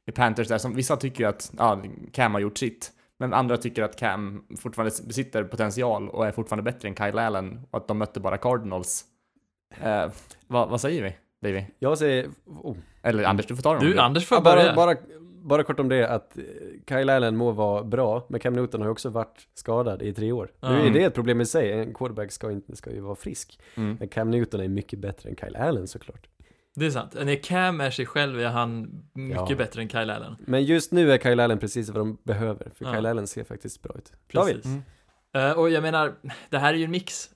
i 0.08 0.12
Panthers 0.16 0.48
där 0.48 0.58
som 0.58 0.76
vissa 0.76 0.98
tycker 0.98 1.28
att 1.28 1.54
ja, 1.58 1.84
Cam 2.12 2.34
har 2.34 2.42
gjort 2.42 2.58
sitt. 2.58 2.92
Men 3.18 3.34
andra 3.34 3.58
tycker 3.58 3.84
att 3.84 3.96
Cam 3.96 4.44
fortfarande 4.58 4.96
besitter 5.08 5.44
potential 5.44 6.10
och 6.10 6.28
är 6.28 6.32
fortfarande 6.32 6.72
bättre 6.72 6.88
än 6.90 6.96
Kyle 6.96 7.20
Allen 7.20 7.60
och 7.72 7.78
att 7.78 7.88
de 7.88 7.98
mötte 7.98 8.20
bara 8.20 8.38
Cardinals. 8.38 9.06
Eh, 9.82 10.12
vad, 10.48 10.70
vad 10.70 10.82
säger 10.82 11.04
vi, 11.04 11.16
Davy? 11.50 11.64
Jag 11.80 11.98
säger, 11.98 12.30
oh, 12.46 12.76
Eller 13.02 13.24
Anders, 13.24 13.46
du 13.46 13.56
får 13.56 13.64
ta 13.64 13.74
dem. 13.74 13.84
Du, 13.86 14.00
Anders 14.00 14.26
får 14.26 14.38
Ja, 14.38 14.42
börja. 14.42 14.76
bara, 14.76 14.96
bara, 15.48 15.64
kort 15.64 15.80
om 15.80 15.90
det 15.90 16.08
att 16.10 16.38
eh, 16.38 16.44
Kyle 16.90 17.10
Allen 17.10 17.36
må 17.38 17.52
vara 17.52 17.84
bra, 17.84 18.26
men 18.30 18.40
Cam 18.40 18.54
Newton 18.54 18.82
har 18.82 18.88
ju 18.88 18.92
också 18.92 19.10
varit 19.10 19.48
skadad 19.54 20.02
i 20.02 20.14
tre 20.14 20.32
år. 20.32 20.52
Nu 20.62 20.68
är 20.68 20.80
Mm. 20.80 20.94
det 20.94 21.04
ett 21.04 21.14
problem 21.14 21.42
i 21.42 21.46
sig, 21.46 21.72
en 21.72 21.94
quarterback 21.94 22.32
ska, 22.32 22.52
inte, 22.52 22.76
ska 22.76 22.92
ju 22.92 23.00
vara 23.00 23.16
frisk. 23.16 23.60
Mm. 23.76 23.98
Men 24.00 24.08
Cam 24.08 24.32
Newton 24.32 24.60
är 24.62 24.68
mycket 24.68 25.00
bättre 25.00 25.30
än 25.30 25.36
Kyle 25.36 25.56
Allen 25.56 25.88
såklart. 25.88 26.28
Det 26.76 26.86
är 26.86 26.90
sant. 26.90 27.14
När 27.24 27.44
Cam 27.44 27.82
är 27.82 27.90
sig 27.92 28.06
själv 28.06 28.40
är 28.40 28.48
han 28.48 29.04
mycket 29.14 29.50
Ja. 29.50 29.56
bättre 29.56 29.82
än 29.82 29.90
Kyle 29.90 30.10
Allen. 30.10 30.36
Men 30.40 30.64
just 30.64 30.92
nu 30.92 31.12
är 31.12 31.18
Kyle 31.18 31.40
Allen 31.40 31.60
precis 31.60 31.90
vad 31.90 31.98
de 32.02 32.18
behöver, 32.24 32.70
för 32.76 32.86
Ja. 32.86 32.94
Kyle 32.94 33.06
Allen 33.06 33.28
ser 33.28 33.44
faktiskt 33.44 33.82
bra 33.82 33.96
ut. 33.98 34.12
David? 34.34 34.66
Mm. 34.66 34.82
Eh, 35.36 35.60
och 35.60 35.70
jag 35.70 35.82
menar, 35.84 36.14
det 36.50 36.58
här 36.58 36.74
är 36.74 36.78
ju 36.78 36.84
en 36.86 36.92
mix. 36.92 37.30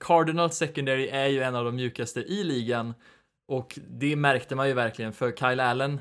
Cardinals 0.00 0.56
secondary 0.56 1.08
är 1.08 1.26
ju 1.26 1.42
en 1.42 1.54
av 1.54 1.64
de 1.64 1.76
mjukaste 1.76 2.20
i 2.20 2.44
ligan 2.44 2.94
och 3.48 3.78
det 3.88 4.16
märkte 4.16 4.54
man 4.56 4.68
ju 4.68 4.74
verkligen 4.74 5.12
för 5.12 5.32
Kyle 5.32 5.60
Allen 5.60 6.00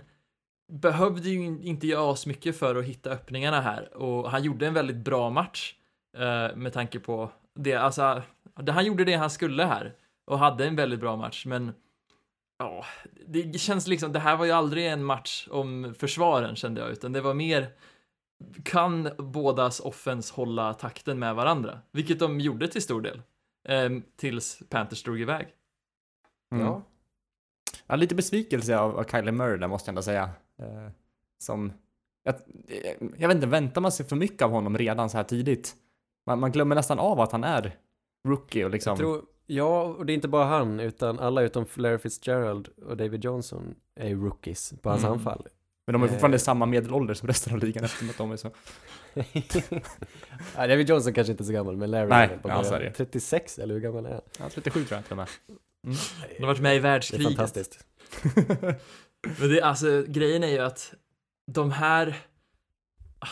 behövde 0.73 1.29
ju 1.29 1.45
in- 1.45 1.61
inte 1.61 1.87
göra 1.87 2.15
så 2.15 2.29
mycket 2.29 2.57
för 2.57 2.75
att 2.75 2.85
hitta 2.85 3.09
öppningarna 3.09 3.61
här 3.61 3.97
och 3.97 4.31
han 4.31 4.43
gjorde 4.43 4.67
en 4.67 4.73
väldigt 4.73 4.97
bra 4.97 5.29
match 5.29 5.75
eh, 6.17 6.55
med 6.55 6.73
tanke 6.73 6.99
på 6.99 7.31
det, 7.55 7.73
alltså, 7.73 8.21
han 8.67 8.85
gjorde 8.85 9.03
det 9.03 9.13
han 9.13 9.29
skulle 9.29 9.63
här 9.65 9.95
och 10.25 10.39
hade 10.39 10.67
en 10.67 10.75
väldigt 10.75 10.99
bra 10.99 11.15
match, 11.15 11.45
men 11.45 11.73
ja, 12.59 12.85
det 13.27 13.59
känns 13.59 13.87
liksom, 13.87 14.11
det 14.13 14.19
här 14.19 14.35
var 14.37 14.45
ju 14.45 14.51
aldrig 14.51 14.87
en 14.87 15.03
match 15.03 15.47
om 15.51 15.95
försvaren 15.99 16.55
kände 16.55 16.81
jag, 16.81 16.91
utan 16.91 17.11
det 17.13 17.21
var 17.21 17.33
mer 17.33 17.67
kan 18.63 19.09
bådas 19.17 19.79
offens 19.79 20.31
hålla 20.31 20.73
takten 20.73 21.19
med 21.19 21.35
varandra, 21.35 21.79
vilket 21.91 22.19
de 22.19 22.39
gjorde 22.39 22.67
till 22.67 22.81
stor 22.81 23.01
del, 23.01 23.21
eh, 23.67 23.89
tills 24.15 24.61
Panthers 24.69 25.03
drog 25.03 25.21
iväg. 25.21 25.47
Mm. 26.51 26.65
Ja. 26.65 26.81
Ja, 27.87 27.95
lite 27.95 28.15
besvikelse 28.15 28.77
av, 28.77 28.99
av 28.99 29.03
Kyler 29.03 29.31
Murray 29.31 29.57
där 29.57 29.67
måste 29.67 29.89
jag 29.89 29.91
ändå 29.91 30.01
säga. 30.01 30.29
Eh, 30.61 30.89
som, 31.37 31.73
jag, 32.23 32.35
eh, 32.67 32.93
jag 33.17 33.27
vet 33.27 33.35
inte, 33.35 33.47
väntar 33.47 33.81
man 33.81 33.91
sig 33.91 34.05
för 34.05 34.15
mycket 34.15 34.41
av 34.41 34.51
honom 34.51 34.77
redan 34.77 35.09
så 35.09 35.17
här 35.17 35.23
tidigt? 35.23 35.75
Man, 36.25 36.39
man 36.39 36.51
glömmer 36.51 36.75
nästan 36.75 36.99
av 36.99 37.19
att 37.19 37.31
han 37.31 37.43
är 37.43 37.77
rookie 38.27 38.65
och 38.65 38.71
liksom. 38.71 38.91
Jag 38.91 38.97
tror, 38.97 39.21
ja, 39.45 39.81
och 39.83 40.05
det 40.05 40.13
är 40.13 40.15
inte 40.15 40.27
bara 40.27 40.45
han, 40.45 40.79
utan 40.79 41.19
alla 41.19 41.41
utom 41.41 41.65
Larry 41.75 41.97
Fitzgerald 41.97 42.67
och 42.67 42.97
David 42.97 43.25
Johnson 43.25 43.75
är 43.95 44.07
ju 44.07 44.23
rookies 44.23 44.73
på 44.81 44.89
hans 44.89 45.01
Mm. 45.03 45.13
anfall. 45.13 45.47
men 45.87 45.93
de 45.93 46.03
är 46.03 46.07
fortfarande 46.07 46.35
eh, 46.37 46.39
samma 46.39 46.65
medelålder 46.65 47.13
som 47.13 47.27
resten 47.27 47.53
av 47.53 47.59
ligan 47.59 47.83
eftersom 47.83 48.09
att 48.09 48.17
de 48.17 48.31
är 48.31 48.37
så. 48.37 48.51
ja, 50.55 50.67
David 50.67 50.89
Johnson 50.89 51.13
kanske 51.13 51.31
inte 51.31 51.43
är 51.43 51.45
så 51.45 51.53
gammal, 51.53 51.77
men 51.77 51.91
Larry 51.91 52.09
Nej, 52.09 52.25
är 52.25 52.29
väl 52.29 52.39
ja, 52.43 52.63
så 52.63 52.73
är 52.73 52.79
det. 52.79 52.91
36, 52.91 53.59
eller 53.59 53.73
hur 53.73 53.81
gammal 53.81 54.05
är 54.05 54.11
han? 54.11 54.21
Ja, 54.39 54.49
37 54.49 54.83
tror 54.85 54.97
jag 54.97 55.03
till 55.03 55.11
och 55.13 55.17
med. 55.17 55.27
De 56.37 56.43
har 56.43 56.47
varit 56.47 56.61
med 56.61 56.71
i 56.75 56.79
Det 56.79 56.79
är 56.79 56.91
världskriget. 56.91 57.27
fantastiskt. 57.27 57.85
Men 59.39 59.49
det, 59.49 59.61
alltså, 59.61 60.03
grejen 60.07 60.43
är 60.43 60.47
ju 60.47 60.59
att 60.59 60.93
de 61.51 61.71
här, 61.71 62.15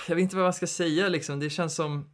jag 0.08 0.16
vet 0.16 0.22
inte 0.24 0.36
vad 0.36 0.46
man 0.46 0.54
ska 0.54 0.68
säga 0.68 1.10
liksom, 1.10 1.40
det 1.40 1.50
känns 1.50 1.76
som 1.76 2.10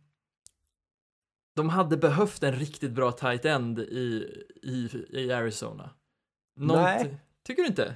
de 1.55 1.69
hade 1.69 1.97
behövt 1.97 2.43
en 2.43 2.55
riktigt 2.55 2.91
bra 2.91 3.11
tight 3.11 3.45
end 3.45 3.79
i, 3.79 4.27
i, 4.63 5.05
i 5.09 5.31
Arizona. 5.31 5.89
Något- 6.59 6.75
Nej. 6.77 7.17
Tycker 7.47 7.61
du 7.61 7.67
inte? 7.67 7.95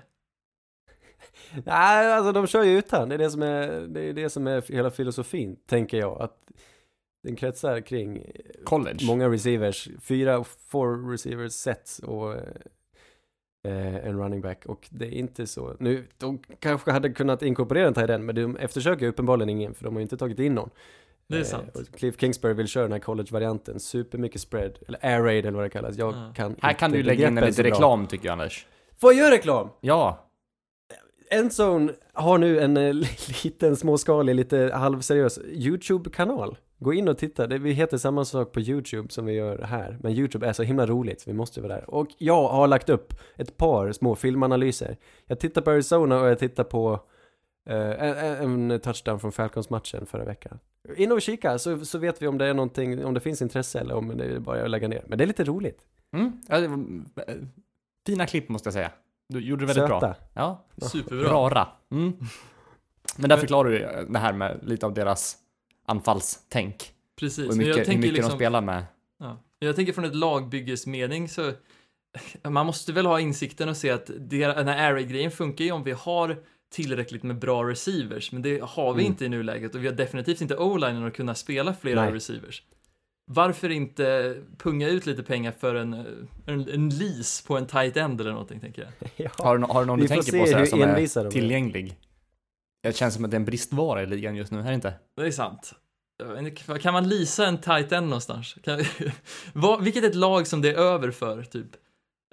Nej, 1.66 2.12
alltså 2.14 2.32
de 2.32 2.48
kör 2.48 2.64
ju 2.64 2.78
utan. 2.78 3.10
Det 3.10 3.16
är 3.16 3.20
det 3.20 3.32
som 3.32 3.42
är, 3.44 3.82
det 3.88 4.02
är, 4.02 4.14
det 4.14 4.30
som 4.30 4.48
är 4.48 4.72
hela 4.72 4.92
filosofin, 4.92 5.56
tänker 5.66 5.98
jag. 5.98 6.22
Att 6.22 6.38
den 7.24 7.36
kretsar 7.36 7.82
kring 7.82 8.32
College. 8.66 9.06
många 9.06 9.30
receivers, 9.30 9.90
fyra, 10.02 10.44
four 10.44 11.12
receivers 11.12 11.54
sets 11.54 12.00
och 12.00 12.36
eh, 13.68 13.96
en 13.96 14.20
running 14.20 14.42
back. 14.42 14.66
Och 14.66 14.88
det 14.92 15.06
är 15.06 15.12
inte 15.12 15.48
så. 15.48 15.76
Nu, 15.80 16.08
de 16.18 16.40
kanske 16.60 16.92
hade 16.92 17.10
kunnat 17.10 17.42
inkorporera 17.42 17.88
en 17.88 17.94
tight 17.94 18.10
end, 18.10 18.24
men 18.26 18.36
de 18.36 18.58
eftersöker 18.58 19.08
uppenbarligen 19.08 19.50
ingen, 19.50 19.74
för 19.74 19.84
de 19.84 19.94
har 19.94 20.00
ju 20.00 20.04
inte 20.04 20.18
tagit 20.18 20.40
in 20.40 20.56
någon. 20.56 20.70
Det 21.28 21.36
är 21.36 21.40
Eh, 21.40 21.46
sant. 21.46 21.76
och 21.76 21.98
Cliff 22.00 22.20
Kingsbury 22.20 22.54
vill 22.54 22.68
köra 22.68 22.84
den 22.84 22.92
här 22.92 23.00
college-varianten, 23.00 23.80
supermycket 23.80 24.42
spread, 24.42 24.72
eller 24.88 25.06
air 25.06 25.22
raid 25.22 25.46
eller 25.46 25.56
vad 25.56 25.66
det 25.66 25.70
kallas. 25.70 25.98
Jag 25.98 26.14
Ja. 26.14 26.34
kan 26.36 26.56
Här 26.62 26.74
kan 26.74 26.92
du 26.92 27.04
lägga 27.04 27.28
in 27.28 27.38
en 27.38 27.46
lite 27.46 27.64
bra. 27.64 27.72
reklam 27.72 28.08
tycker 28.08 28.26
jag 28.26 28.34
Anders. 28.34 28.68
Får 29.02 29.14
jag 29.14 29.20
göra 29.24 29.36
reklam? 29.36 29.70
Ja, 29.82 30.28
Endzone 31.30 31.94
har 32.14 32.38
nu 32.38 32.60
en 32.60 32.78
eh, 32.78 32.94
liten 33.44 33.76
småskalig, 33.76 34.36
lite 34.36 34.72
halvseriös 34.74 35.40
YouTube-kanal. 35.54 36.58
Gå 36.84 36.94
in 36.94 37.08
och 37.08 37.18
titta, 37.18 37.48
det, 37.48 37.58
vi 37.58 37.72
heter 37.72 37.98
samma 37.98 38.26
sak 38.26 38.52
på 38.52 38.60
YouTube 38.60 39.10
som 39.10 39.26
vi 39.26 39.34
gör 39.34 39.58
här. 39.58 39.98
Men 40.02 40.12
YouTube 40.12 40.48
är 40.48 40.54
så 40.54 40.64
himla 40.64 40.86
roligt, 40.86 41.22
så 41.22 41.30
vi 41.30 41.34
måste 41.34 41.62
vara 41.62 41.76
där. 41.76 41.90
Och 41.90 42.08
jag 42.18 42.48
har 42.48 42.68
lagt 42.68 42.90
upp 42.90 43.14
ett 43.38 43.58
par 43.58 43.92
små 43.92 44.16
filmanalyser. 44.16 44.98
Jag 45.26 45.40
tittar 45.40 45.62
på 45.62 45.72
Arizona 45.72 46.22
och 46.22 46.28
jag 46.28 46.40
tittar 46.40 46.64
på 46.64 47.00
eh, 47.70 48.04
en, 48.04 48.72
en 48.72 48.80
touchdown 48.80 49.20
från 49.20 49.32
Falcons-matchen 49.32 50.06
förra 50.06 50.24
veckan. 50.24 50.60
In 50.96 51.12
och 51.12 51.22
kika, 51.22 51.60
så, 51.60 51.86
så 51.86 51.98
vet 51.98 52.22
vi 52.22 52.28
om 52.28 52.38
det 52.38 52.46
är 52.46 52.54
någonting, 52.54 53.06
om 53.06 53.14
det 53.14 53.20
finns 53.20 53.42
intresse 53.42 53.80
eller 53.80 53.96
om 53.96 54.18
det 54.18 54.26
är 54.26 54.40
bara 54.40 54.64
att 54.64 54.70
lägga 54.70 54.88
ner. 54.88 55.04
Men 55.08 55.18
det 55.18 55.24
är 55.24 55.28
lite 55.28 55.44
roligt. 55.44 55.82
mm. 56.14 56.42
ja 56.48 56.60
det 56.60 56.68
var, 56.68 56.78
eh, 57.28 57.36
fina 58.06 58.26
klipp 58.26 58.50
måste 58.50 58.68
jag 58.68 58.74
säga. 58.74 58.92
Du 59.30 59.40
gjorde 59.40 59.62
det 59.62 59.68
väldigt 59.68 59.88
bra. 59.88 60.00
Söta. 60.00 60.16
Ja, 60.34 60.66
Superbra. 60.78 61.30
rara. 61.30 61.68
Mm. 61.92 62.14
Men 63.18 63.30
där 63.30 63.38
förklarar 63.38 63.70
du 63.70 64.06
det 64.10 64.20
här 64.20 64.34
med 64.34 64.60
lite 64.64 64.86
av 64.86 64.94
deras 64.94 65.38
anfallstänk. 65.86 66.92
Precis. 67.20 67.46
Och 67.48 67.52
hur 67.54 67.58
mycket, 67.58 67.70
jag 67.70 67.78
hur 67.78 67.86
tänker 67.86 68.02
mycket 68.02 68.14
liksom, 68.14 68.30
de 68.32 68.38
spelar 68.38 68.62
med. 68.62 68.86
Ja. 69.20 69.38
Jag 69.60 69.76
tänker 69.76 69.94
från 69.94 70.06
ett 70.06 70.16
lagbyggesmening 70.16 71.30
så 71.30 71.52
man 72.50 72.66
måste 72.66 72.94
väl 72.94 73.06
ha 73.06 73.20
insikten 73.20 73.70
och 73.70 73.78
se 73.78 73.90
att 73.90 74.12
det, 74.20 74.46
den 74.48 74.68
här 74.68 74.88
air 74.88 74.94
raid-grejen 74.94 75.32
funkar 75.32 75.66
ju 75.66 75.72
om 75.72 75.84
vi 75.84 75.92
har 75.92 76.38
tillräckligt 76.74 77.24
med 77.24 77.40
bra 77.40 77.64
receivers, 77.70 78.32
men 78.32 78.42
det 78.42 78.62
har 78.64 78.94
vi 78.94 79.02
Mm. 79.02 79.12
inte 79.12 79.26
i 79.26 79.30
nuläget 79.30 79.76
och 79.76 79.84
vi 79.84 79.88
har 79.88 79.94
definitivt 79.96 80.42
inte 80.42 80.58
o-linen 80.58 81.06
att 81.08 81.14
kunna 81.14 81.36
spela 81.36 81.74
flera 81.74 82.02
Nej. 82.04 82.14
receivers. 82.14 82.64
Varför 83.26 83.70
inte 83.70 84.38
punga 84.58 84.88
ut 84.90 85.06
lite 85.06 85.24
pengar 85.24 85.54
för 85.60 85.76
en, 85.76 85.94
en, 86.46 86.70
en 86.70 86.90
lease 86.90 87.48
på 87.48 87.58
en 87.58 87.68
tight 87.68 87.98
end 87.98 88.22
eller 88.22 88.32
någonting, 88.32 88.60
tänker 88.60 88.82
jag. 88.82 89.10
Ja. 89.16 89.30
Har 89.46 89.58
du, 89.58 89.64
har 89.66 89.80
du 89.82 89.86
någon 89.88 90.00
Vi 90.00 90.04
du 90.04 90.08
tänker 90.08 90.40
på 90.40 90.46
så 90.46 90.58
här 90.58 90.66
som 90.66 90.82
är. 90.82 91.30
tillgänglig? 91.30 91.96
Det 92.82 92.96
känns 92.96 93.14
som 93.14 93.26
att 93.26 93.32
det 93.32 93.36
är 93.36 93.40
en 93.40 93.46
bristvara 93.46 94.04
i 94.04 94.06
ligan 94.06 94.36
just 94.36 94.52
nu, 94.52 94.62
här 94.62 94.72
inte? 94.72 94.94
Det 95.16 95.22
är 95.22 95.32
sant. 95.32 95.74
Kan 96.82 96.94
man 96.94 97.10
leasa 97.10 97.46
en 97.46 97.58
tight 97.58 97.92
end 97.92 98.08
någonstans? 98.08 98.56
Kan, 98.64 98.84
vad, 99.54 99.84
vilket 99.84 100.04
är 100.04 100.08
ett 100.08 100.16
lag 100.16 100.48
som 100.48 100.62
det 100.62 100.70
är 100.70 100.76
över 100.76 101.12
för, 101.12 101.44
typ? 101.44 101.76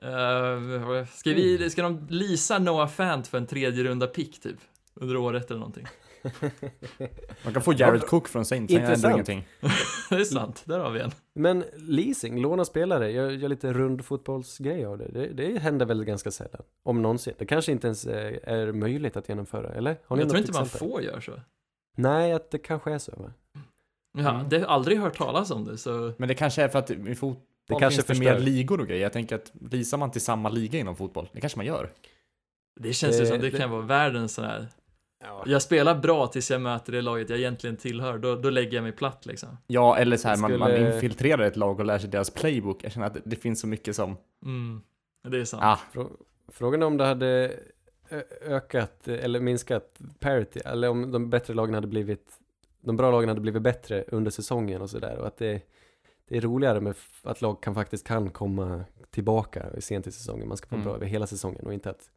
Uh, 0.02 1.06
ska, 1.06 1.30
vi, 1.30 1.70
ska 1.70 1.82
de 1.82 2.06
leasa 2.10 2.58
Noah 2.58 2.88
Fant 2.88 3.28
för 3.28 3.38
en 3.38 3.46
tredje 3.46 3.84
runda 3.84 4.06
pick, 4.06 4.40
typ? 4.40 4.58
Under 4.94 5.16
året 5.16 5.50
eller 5.50 5.60
någonting? 5.60 5.86
Man 7.44 7.52
kan 7.52 7.62
få 7.62 7.72
Jared 7.72 8.06
Cook 8.06 8.28
från 8.28 8.44
Saints, 8.44 8.74
han 8.74 8.82
gör 8.82 8.90
ändå 8.92 9.08
Intressant. 9.08 9.14
ingenting. 9.28 9.48
det 10.10 10.14
är 10.16 10.24
sant, 10.24 10.62
där 10.66 10.78
har 10.78 10.90
vi 10.90 11.00
en. 11.00 11.10
Men 11.34 11.64
leasing, 11.76 12.40
låna 12.40 12.64
spelare, 12.64 13.10
gör, 13.12 13.30
gör 13.30 13.48
lite 13.48 13.72
rund 13.72 14.04
fotbollsgrej 14.04 14.84
av 14.84 14.98
det. 14.98 15.08
det. 15.08 15.26
Det 15.28 15.58
händer 15.58 15.86
väl 15.86 16.04
ganska 16.04 16.30
sällan. 16.30 16.62
Om 16.82 17.02
någonsin. 17.02 17.34
Det 17.38 17.46
kanske 17.46 17.72
inte 17.72 17.86
ens 17.86 18.06
är, 18.06 18.48
är 18.48 18.72
möjligt 18.72 19.16
att 19.16 19.28
genomföra, 19.28 19.68
eller? 19.72 19.96
Har 20.06 20.16
ni 20.16 20.22
Jag 20.22 20.28
tror 20.30 20.40
inte 20.40 20.52
man 20.52 20.62
exempel? 20.62 20.88
får 20.88 21.02
göra 21.02 21.20
så. 21.20 21.32
Nej, 21.96 22.32
att 22.32 22.50
det 22.50 22.58
kanske 22.58 22.92
är 22.92 22.98
så 22.98 23.12
va? 23.16 23.32
Ja, 24.18 24.30
Mm. 24.34 24.48
det 24.48 24.58
har 24.58 24.66
aldrig 24.66 24.98
hört 24.98 25.16
talas 25.18 25.50
om 25.50 25.64
det, 25.64 25.78
så... 25.78 26.12
Men 26.16 26.28
det 26.28 26.34
kanske 26.34 26.62
är 26.62 26.68
för 26.68 26.78
att 26.78 26.90
i 26.90 27.14
fotboll 27.14 27.42
Det 27.68 27.74
kanske 27.80 28.02
finns 28.02 28.18
det 28.18 28.24
mer 28.24 28.38
ligor 28.38 28.80
och 28.80 28.86
grejer. 28.86 29.02
Jag 29.02 29.12
tänker 29.12 29.36
att 29.36 29.50
visar 29.52 29.98
man 29.98 30.10
till 30.10 30.20
samma 30.20 30.48
liga 30.48 30.78
inom 30.78 30.96
fotboll, 30.96 31.28
det 31.32 31.40
kanske 31.40 31.58
man 31.58 31.66
gör. 31.66 31.90
Det 32.80 32.92
känns 32.92 33.16
ju 33.16 33.20
Det- 33.20 33.26
som 33.26 33.40
det, 33.40 33.50
det- 33.50 33.58
kan 33.58 33.70
vara 33.70 33.82
världens 33.82 34.34
sån 34.34 34.44
här... 34.44 34.66
Ja. 35.20 35.42
Jag 35.46 35.62
spelar 35.62 35.94
bra 35.94 36.26
tills 36.26 36.50
jag 36.50 36.60
möter 36.60 36.92
det 36.92 37.02
laget 37.02 37.30
jag 37.30 37.38
egentligen 37.38 37.76
tillhör, 37.76 38.18
då, 38.18 38.34
då 38.36 38.50
lägger 38.50 38.72
jag 38.74 38.82
mig 38.82 38.92
platt 38.92 39.26
liksom. 39.26 39.48
Ja, 39.66 39.96
eller 39.96 40.16
så 40.16 40.28
här, 40.28 40.36
man, 40.36 40.58
man 40.58 40.70
Skulle- 40.70 40.94
infiltrerar 40.94 41.42
ett 41.44 41.56
lag 41.56 41.78
och 41.80 41.86
lär 41.86 41.98
sig 41.98 42.10
deras 42.10 42.30
playbook. 42.30 42.84
Jag 42.84 42.92
känner 42.92 43.06
att 43.06 43.14
det, 43.14 43.20
det 43.24 43.36
finns 43.36 43.60
så 43.60 43.66
mycket 43.66 43.96
som, 43.96 44.16
Mm, 44.44 44.80
det 45.28 45.38
är 45.40 45.44
sant. 45.44 45.62
ah, 45.64 45.78
Frå- 45.92 46.16
Frågan 46.48 46.82
är 46.82 46.86
om 46.86 46.96
det 46.96 47.04
hade 47.04 47.52
ökat 48.46 49.08
eller 49.08 49.40
minskat 49.40 49.98
parity, 50.20 50.60
eller 50.64 50.88
om 50.88 51.10
de 51.12 51.30
bättre 51.30 51.54
lagen 51.54 51.74
hade 51.74 51.86
blivit, 51.86 52.32
de 52.80 52.96
bra 52.96 53.10
lagen 53.10 53.28
hade 53.28 53.40
blivit 53.40 53.62
bättre 53.62 54.04
under 54.08 54.30
säsongen 54.30 54.82
och 54.82 54.90
sådär. 54.90 55.16
Och 55.18 55.26
att 55.26 55.36
det, 55.36 55.60
det 56.28 56.36
är 56.36 56.40
roligare 56.40 56.80
med 56.80 56.94
att 57.22 57.40
lag 57.42 57.62
kan 57.62 57.74
faktiskt 57.74 58.06
kan 58.06 58.30
komma 58.30 58.84
tillbaka 59.10 59.66
sent 59.80 60.06
i 60.06 60.12
säsongen. 60.12 60.48
Man 60.48 60.56
ska 60.56 60.66
vara 60.70 60.76
Mm. 60.80 60.84
bra 60.88 60.94
över 60.96 61.06
hela 61.06 61.26
säsongen 61.26 61.66
och 61.66 61.74
inte 61.74 61.90
att 61.90 62.10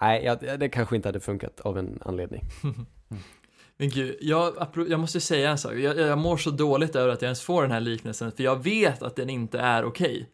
Nej, 0.00 0.24
ja, 0.24 0.34
det 0.56 0.68
kanske 0.68 0.96
inte 0.96 1.08
hade 1.08 1.20
funkat 1.20 1.60
av 1.60 1.78
en 1.78 1.98
anledning. 2.04 2.42
Men 3.76 3.88
gud, 3.88 4.16
jag, 4.20 4.66
jag 4.88 5.00
måste 5.00 5.20
säga 5.20 5.50
en 5.50 5.58
sak. 5.58 5.74
Jag, 5.74 5.98
jag 5.98 6.18
mår 6.18 6.36
så 6.36 6.50
dåligt 6.50 6.96
över 6.96 7.12
att 7.12 7.22
jag 7.22 7.26
ens 7.26 7.42
får 7.42 7.62
den 7.62 7.70
här 7.70 7.80
liknelsen, 7.80 8.32
för 8.32 8.42
jag 8.42 8.64
vet 8.64 9.02
att 9.02 9.16
den 9.16 9.30
inte 9.30 9.58
är 9.58 9.84
okej. 9.84 10.28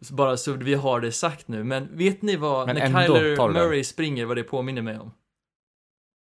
Så 0.00 0.14
Bara 0.14 0.36
så 0.36 0.52
vi 0.52 0.74
har 0.74 1.00
det 1.00 1.12
sagt 1.12 1.48
nu, 1.48 1.64
men 1.64 1.96
vet 1.96 2.22
ni 2.22 2.36
vad, 2.36 2.66
Men 2.66 2.76
när 2.76 2.86
Kyler 3.06 3.22
du 3.22 3.34
den. 3.36 3.52
Murray 3.52 3.84
springer, 3.84 4.24
vad 4.24 4.36
det 4.36 4.42
påminner 4.42 4.82
mig 4.82 4.98
om? 4.98 5.10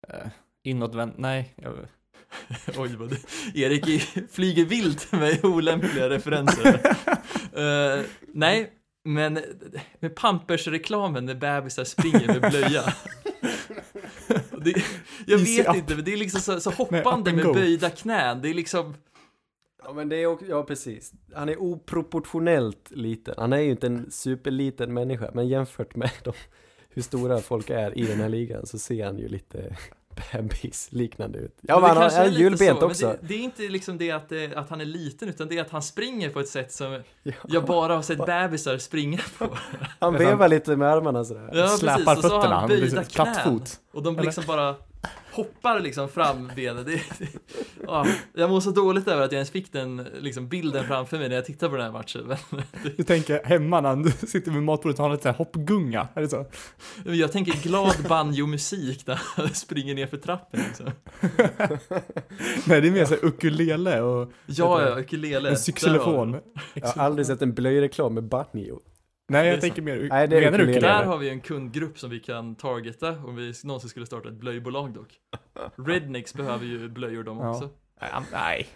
Eh, 0.07 0.27
inåtvänd, 0.63 1.13
nej. 1.17 1.53
Jag, 1.55 1.73
Oj, 2.77 2.95
vad 2.95 3.09
det, 3.09 3.17
Erik 3.61 3.87
i- 3.87 4.27
flyger 4.31 4.65
vilt 4.65 5.11
med 5.11 5.45
olämpliga 5.45 6.09
referenser. 6.09 6.95
Eh, 7.53 8.01
nej, 8.33 8.71
men 9.03 9.39
med 9.99 10.15
Pampers-reklamen 10.15 11.25
när 11.25 11.35
bebisar 11.35 11.83
springer 11.83 12.27
med 12.27 12.51
blöja. 12.51 12.83
Det, 14.63 14.83
jag 15.25 15.39
Easy 15.39 15.57
vet 15.57 15.69
up. 15.69 15.75
inte, 15.75 15.95
men 15.95 16.05
det 16.05 16.13
är 16.13 16.17
liksom 16.17 16.41
så, 16.41 16.59
så 16.59 16.69
hoppande 16.71 17.29
and 17.29 17.35
med 17.37 17.53
böjda 17.53 17.89
knän. 17.89 18.41
Det 18.41 18.49
är 18.49 18.53
liksom, 18.53 18.93
Ja 19.83 19.93
men 19.93 20.09
det 20.09 20.15
är 20.15 20.25
också, 20.25 20.45
ja 20.45 20.63
precis. 20.63 21.13
Han 21.33 21.49
är 21.49 21.61
oproportionellt 21.61 22.91
liten. 22.91 23.33
Han 23.37 23.53
är 23.53 23.57
ju 23.57 23.71
inte 23.71 23.87
en 23.87 24.11
superliten 24.11 24.93
människa, 24.93 25.31
men 25.33 25.47
jämfört 25.47 25.95
med 25.95 26.11
de, 26.23 26.33
hur 26.89 27.01
stora 27.01 27.37
folk 27.37 27.69
är 27.69 27.97
i 27.97 28.01
den 28.05 28.19
här 28.19 28.29
ligan 28.29 28.65
så 28.65 28.79
ser 28.79 29.05
han 29.05 29.17
ju 29.17 29.27
lite 29.27 29.77
bebis-liknande 30.15 31.39
ut. 31.39 31.57
Ja 31.61 31.73
men 31.75 31.81
det 31.81 31.87
han 31.87 31.97
har- 31.97 32.03
kanske 32.03 32.17
han 32.19 32.27
är 32.27 32.31
lite 32.31 32.41
julbent 32.43 32.79
så, 32.79 32.85
också. 32.85 33.05
Men 33.07 33.15
det, 33.21 33.27
det 33.27 33.33
är 33.33 33.39
inte 33.39 33.61
liksom 33.61 33.97
det 33.97 34.11
att, 34.11 34.29
det 34.29 34.55
att 34.55 34.69
han 34.69 34.81
är 34.81 34.85
liten, 34.85 35.29
utan 35.29 35.47
det 35.47 35.57
är 35.57 35.61
att 35.61 35.71
han 35.71 35.81
springer 35.81 36.29
på 36.29 36.39
ett 36.39 36.47
sätt 36.49 36.71
som 36.71 37.03
Ja. 37.23 37.33
jag 37.47 37.65
bara 37.65 37.95
har 37.95 38.01
sett 38.01 38.25
bebisar 38.25 38.77
springa 38.77 39.19
på. 39.37 39.57
Han 39.99 40.13
vevar 40.13 40.47
lite 40.47 40.75
med 40.75 40.87
armarna 40.89 41.25
sådär. 41.25 41.49
Ja, 41.53 41.67
släpar 41.67 41.97
precis. 41.97 42.17
Och 42.17 42.29
så 42.31 42.35
har 42.35 42.41
fötterna, 42.41 42.59
han 42.59 42.69
böjda 42.69 43.03
knän. 43.03 43.35
fot. 43.43 43.79
Och 43.93 44.03
de 44.03 44.15
liksom 44.19 44.43
bara 44.47 44.75
hoppar 45.31 45.79
liksom 45.79 46.09
fram 46.09 46.51
benen. 46.55 46.85
Det, 46.85 46.91
det, 47.19 47.27
ja, 47.87 48.05
jag 48.33 48.49
mår 48.49 48.59
så 48.59 48.71
dåligt 48.71 49.07
över 49.07 49.21
att 49.23 49.31
jag 49.31 49.37
ens 49.37 49.49
fick 49.51 49.73
den 49.73 50.07
liksom, 50.19 50.47
bilden 50.47 50.83
framför 50.87 51.17
mig 51.17 51.29
när 51.29 51.35
jag 51.35 51.45
tittar 51.45 51.69
på 51.69 51.75
den 51.75 51.85
här 51.85 51.91
matchen. 51.91 52.35
Men, 52.49 52.61
Du 52.97 53.03
tänker 53.03 53.43
hemma 53.43 53.81
när 53.81 53.89
han 53.89 54.11
sitter 54.11 54.51
vid 54.51 54.63
matbordet 54.63 54.99
och 54.99 55.05
har 55.05 55.11
lite 55.11 55.31
hoppgunga, 55.31 56.07
är 56.13 56.21
det 56.21 56.29
så? 56.29 56.45
jag 57.05 57.31
tänker 57.31 57.51
glad 57.63 57.95
banjo-musik 58.09 59.07
när 59.07 59.21
han 59.35 59.49
springer 59.49 59.95
ner 59.95 60.07
för 60.07 60.17
trappen. 60.17 60.59
Liksom. 60.67 60.91
Nej, 62.65 62.81
det 62.81 62.87
är 62.87 62.91
mer 62.91 63.05
så 63.05 63.15
ukulele 63.15 64.01
och 64.01 64.31
Ja, 64.45 64.81
ja, 64.89 64.99
ukulele. 64.99 65.49
en 65.49 65.55
xylofon. 65.55 66.37
Jag 66.73 66.87
har 66.87 67.03
aldrig 67.03 67.25
sett 67.27 67.41
en 67.41 67.53
blöjreklam 67.53 68.13
med 68.13 68.23
banjo. 68.23 68.79
Nej, 69.31 69.47
jag 69.47 69.61
tänker 69.61 69.81
mer, 69.81 70.07
Nej, 70.09 70.27
det 70.27 70.37
är 70.37 70.51
menar 70.51 70.65
du. 70.65 70.73
Där 70.79 71.03
har 71.03 71.17
vi 71.17 71.29
en 71.29 71.41
kundgrupp 71.41 71.99
som 71.99 72.09
vi 72.09 72.19
kan 72.19 72.55
targeta 72.55 73.09
om 73.09 73.35
vi 73.35 73.53
någonsin 73.63 73.89
skulle 73.89 74.05
starta 74.05 74.29
ett 74.29 74.35
blöjbolag 74.35 74.93
dock. 74.93 75.19
Rednecks 75.87 76.33
behöver 76.33 76.65
ju 76.65 76.89
blöjor 76.89 77.23
de 77.23 77.37
Ja. 77.37 77.49
också. 77.55 77.69
Nej, 78.01 78.09
Nej, 78.31 78.67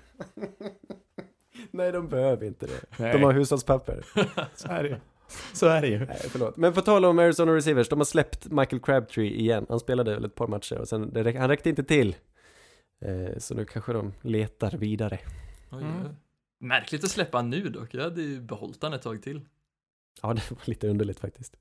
Nej, 1.71 1.91
de 1.91 2.07
behöver 2.07 2.45
inte 2.45 2.65
det. 2.65 2.81
nej. 2.99 3.13
De 3.13 3.23
har 3.23 3.33
hushållspapper. 3.33 4.05
så 4.55 4.67
är 4.67 4.83
det 4.83 4.89
ju. 4.89 4.95
Så 5.53 5.65
är 5.67 5.81
det 5.81 5.87
ju. 5.87 5.99
Nej, 6.05 6.17
förlåt. 6.29 6.57
Men 6.57 6.73
på 6.73 6.81
tal 6.81 7.05
om 7.05 7.19
Arizona 7.19 7.55
Receivers, 7.55 7.89
de 7.89 7.99
har 7.99 8.05
släppt 8.05 8.51
Michael 8.51 8.81
Crabtree 8.81 9.39
igen. 9.39 9.65
Han 9.69 9.79
spelade 9.79 10.13
väl 10.13 10.25
ett 10.25 10.35
par 10.35 10.47
matcher 10.47 10.77
och 10.77 10.87
sen, 10.87 11.13
det 11.13 11.23
räck, 11.23 11.35
han 11.35 11.49
räckte 11.49 11.69
inte 11.69 11.83
till. 11.83 12.15
Eh, 13.01 13.37
så 13.37 13.53
nu 13.55 13.65
kanske 13.65 13.93
de 13.93 14.13
letar 14.21 14.71
vidare. 14.77 15.19
Mm. 15.71 15.85
Märkligt 16.59 17.03
att 17.03 17.09
släppa 17.09 17.41
nu 17.41 17.69
dock. 17.69 17.93
Jag 17.93 18.03
hade 18.03 18.21
ju 18.21 18.41
behållit 18.41 18.83
han 18.83 18.93
ett 18.93 19.01
tag 19.01 19.23
till. 19.23 19.41
Ja, 20.21 20.33
det 20.33 20.51
var 20.51 20.57
lite 20.65 20.87
underligt 20.87 21.19
faktiskt. 21.19 21.55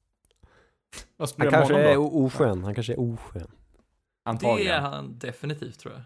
Vad 1.17 1.31
Han 1.39 1.51
kanske 1.51 1.75
är 1.75 1.97
oskön. 1.97 2.65
Han 2.65 2.75
kanske 2.75 2.93
är 2.93 3.01
oskön. 3.01 3.51
Det 3.51 4.31
Antagligen. 4.31 4.75
är 4.75 4.81
han 4.81 5.19
definitivt 5.19 5.79
tror 5.79 5.95
jag. 5.95 6.03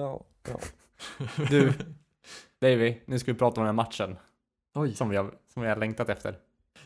Ja. 0.00 0.24
ja. 0.48 0.60
Du, 1.50 1.72
Davy, 2.60 2.96
nu 3.04 3.18
ska 3.18 3.32
vi 3.32 3.38
prata 3.38 3.60
om 3.60 3.66
den 3.66 3.76
här 3.76 3.84
matchen 3.84 4.16
Oj. 4.74 4.94
som 4.94 5.08
vi 5.08 5.16
har, 5.16 5.34
som 5.52 5.62
vi 5.62 5.68
har 5.68 5.76
längtat 5.76 6.08
efter. 6.08 6.38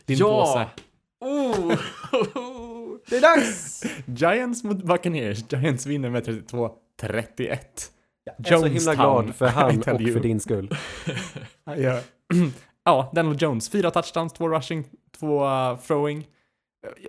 Din 0.05 0.17
Ja! 0.17 0.41
påse. 0.45 0.83
Oh! 1.29 1.75
Det 3.09 3.17
är 3.17 3.21
dags! 3.21 3.83
Giants 4.05 4.63
mot 4.63 4.83
Buccaneers. 4.83 5.53
Giants 5.53 5.85
vinner 5.85 6.09
med 6.09 6.27
32-31. 6.27 7.57
Jag 8.23 8.51
är 8.51 8.57
så 8.57 8.65
himla 8.65 8.95
glad 8.95 9.35
för 9.35 9.47
han 9.47 9.79
och 9.79 9.83
för 9.85 10.19
din 10.19 10.39
skull. 10.39 10.77
Ja, 11.63 12.01
ja 12.85 13.11
Daniel 13.13 13.37
Jones. 13.41 13.69
Fyra 13.69 13.91
touchdowns, 13.91 14.33
två 14.33 14.49
rushing, 14.49 14.85
två 15.19 15.45
uh, 15.45 15.77
throwing. 15.79 16.27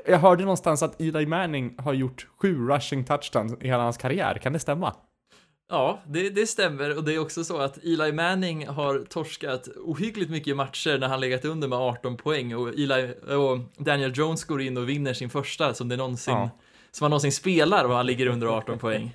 Jag- 0.06 0.18
hörde 0.18 0.42
någonstans 0.42 0.82
att 0.82 1.00
Eli 1.00 1.26
Manning 1.26 1.74
har 1.78 1.92
gjort 1.92 2.26
sju 2.42 2.68
rushing 2.68 3.04
touchdowns 3.04 3.54
i 3.60 3.66
hela 3.68 3.82
hans 3.82 3.96
karriär. 3.96 4.38
Kan 4.42 4.52
det 4.52 4.58
stämma? 4.58 4.94
Ja, 5.68 6.00
det, 6.06 6.30
det 6.30 6.46
stämmer 6.46 6.96
och 6.96 7.04
det 7.04 7.14
är 7.14 7.18
också 7.18 7.44
så 7.44 7.58
att 7.58 7.78
Eli 7.84 8.12
Manning 8.12 8.66
har 8.68 8.98
torskat 9.08 9.68
ohyggligt 9.84 10.30
mycket 10.30 10.56
matcher 10.56 10.98
när 10.98 11.08
han 11.08 11.20
legat 11.20 11.44
under 11.44 11.68
med 11.68 11.78
18 11.78 12.16
poäng 12.16 12.54
och, 12.54 12.68
Eli, 12.68 13.14
och 13.36 13.58
Daniel 13.84 14.12
Jones 14.14 14.44
går 14.44 14.60
in 14.62 14.76
och 14.76 14.88
vinner 14.88 15.14
sin 15.14 15.30
första 15.30 15.74
som 15.74 15.88
det 15.88 15.96
någonsin, 15.96 16.34
Ja. 16.34 16.50
som 16.90 17.04
han 17.04 17.10
någonsin 17.10 17.32
spelar 17.32 17.84
och 17.84 17.94
han 17.94 18.06
ligger 18.06 18.26
under 18.26 18.46
18 18.46 18.78
poäng. 18.78 19.12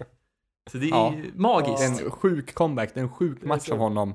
Så 0.71 0.77
det 0.77 0.85
är 0.85 0.89
Ja. 0.89 1.13
magiskt. 1.35 2.03
En 2.03 2.11
sjuk 2.11 2.53
comeback, 2.53 2.93
det 2.93 2.99
är 2.99 3.03
en 3.03 3.09
sjuk 3.11 3.43
match 3.43 3.69
av 3.69 3.77
honom. 3.77 4.13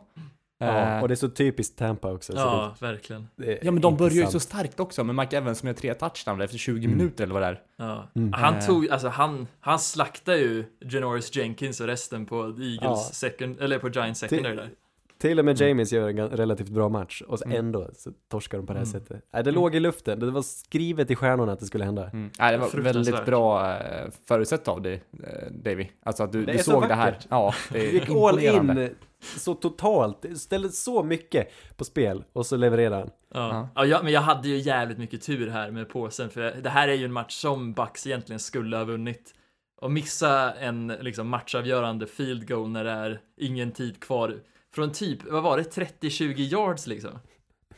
Ja, 0.58 0.66
Eh, 0.96 1.02
och 1.02 1.08
det 1.08 1.14
är 1.14 1.16
så 1.16 1.28
typiskt 1.28 1.78
Tampa 1.78 2.12
också. 2.12 2.32
Så 2.32 2.38
Ja, 2.38 2.74
verkligen. 2.80 3.28
det, 3.36 3.44
det 3.46 3.52
är 3.52 3.64
Ja 3.64 3.70
men 3.70 3.82
de 3.82 3.96
börjar 3.96 4.14
ju 4.16 4.26
så 4.26 4.40
starkt 4.40 4.80
också 4.80 5.04
med 5.04 5.14
Mike 5.14 5.36
Evans 5.36 5.58
som 5.58 5.66
gör 5.66 5.74
tre 5.74 5.94
touchdowns 5.94 6.42
efter 6.42 6.58
20 6.58 6.84
Mm. 6.86 6.98
minuter 6.98 7.24
eller 7.24 7.34
vad 7.34 7.42
det 7.42 7.46
är. 7.48 7.60
Ja. 7.76 8.08
Mm. 8.16 8.32
Han 8.32 8.54
Eh. 8.54 8.66
tog, 8.66 8.88
alltså 8.90 9.08
han, 9.08 9.46
han 9.60 9.78
slaktade 9.78 10.38
ju 10.38 10.64
Janoris 10.80 11.36
Jenkins 11.36 11.80
och 11.80 11.86
resten 11.86 12.26
på 12.26 12.36
Eagles 12.44 12.80
Ja. 12.82 12.96
second, 13.12 13.60
eller 13.60 13.78
på 13.78 13.88
Giants 13.88 14.20
secondary 14.20 14.56
där. 14.56 14.70
Till 15.18 15.38
och 15.38 15.44
med 15.44 15.60
Mm. 15.60 15.68
James 15.68 15.92
gör 15.92 16.08
en 16.08 16.28
relativt 16.28 16.68
bra 16.68 16.88
match 16.88 17.22
och 17.22 17.38
så 17.38 17.44
Mm. 17.44 17.58
ändå 17.58 17.90
så 17.94 18.10
torskar 18.30 18.58
de 18.58 18.66
på 18.66 18.72
det 18.72 18.78
här 18.78 18.86
Mm. 18.86 19.00
sättet. 19.00 19.22
Nej, 19.32 19.44
det 19.44 19.50
låg 19.50 19.74
i 19.74 19.80
luften. 19.80 20.20
Det 20.20 20.30
var 20.30 20.42
skrivet 20.42 21.10
i 21.10 21.16
stjärnorna 21.16 21.52
att 21.52 21.60
det 21.60 21.66
skulle 21.66 21.84
hända. 21.84 22.10
Mm. 22.10 22.30
Nej, 22.38 22.52
det 22.52 22.58
var 22.58 22.80
väldigt 22.80 23.24
bra 23.26 23.76
eh, 23.76 24.06
förutsett 24.28 24.68
av 24.68 24.82
dig, 24.82 25.02
eh, 25.24 25.50
Davy. 25.52 25.86
Alltså 26.02 26.22
att 26.22 26.32
du, 26.32 26.44
Det 26.44 26.52
du 26.52 26.58
är 26.58 26.62
så 26.62 26.70
såg 26.70 26.88
det 26.88 26.94
här. 26.94 27.10
vackert. 27.12 27.26
Ja, 27.30 27.54
det 27.72 27.78
är 27.88 27.92
gick 27.92 28.10
all 28.10 28.38
in 28.44 28.90
så 29.36 29.54
totalt, 29.54 30.24
ställde 30.36 30.68
så 30.68 31.02
mycket 31.02 31.48
på 31.76 31.84
spel 31.84 32.24
och 32.32 32.46
så 32.46 32.56
levererade 32.56 32.96
han. 32.96 33.10
Ja. 33.34 33.68
Ja. 33.74 33.84
Ja. 33.86 34.00
men 34.02 34.12
jag 34.12 34.20
hade 34.20 34.48
ju 34.48 34.56
jävligt 34.56 34.98
mycket 34.98 35.22
tur 35.22 35.48
här 35.50 35.70
med 35.70 35.88
påsen, 35.88 36.30
för 36.30 36.54
det 36.62 36.70
här 36.70 36.88
är 36.88 36.94
ju 36.94 37.04
en 37.04 37.12
match 37.12 37.34
som 37.34 37.72
Bucks 37.72 38.06
egentligen 38.06 38.40
skulle 38.40 38.76
ha 38.76 38.84
vunnit. 38.84 39.32
Och 39.80 39.90
missa 39.92 40.52
en 40.52 40.86
liksom, 41.00 41.28
matchavgörande 41.28 42.06
field 42.06 42.48
goal 42.48 42.68
när 42.68 42.84
det 42.84 42.90
är 42.90 43.20
ingen 43.36 43.72
tid 43.72 44.00
kvar. 44.00 44.34
Från 44.76 44.92
typ, 44.92 45.18
vad 45.30 45.42
var 45.42 45.56
det, 45.56 45.76
30-20 46.00 46.34
yards 46.36 46.86
liksom? 46.86 47.10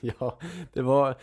Ja, 0.01 0.38
det 0.72 0.82
var, 0.82 1.14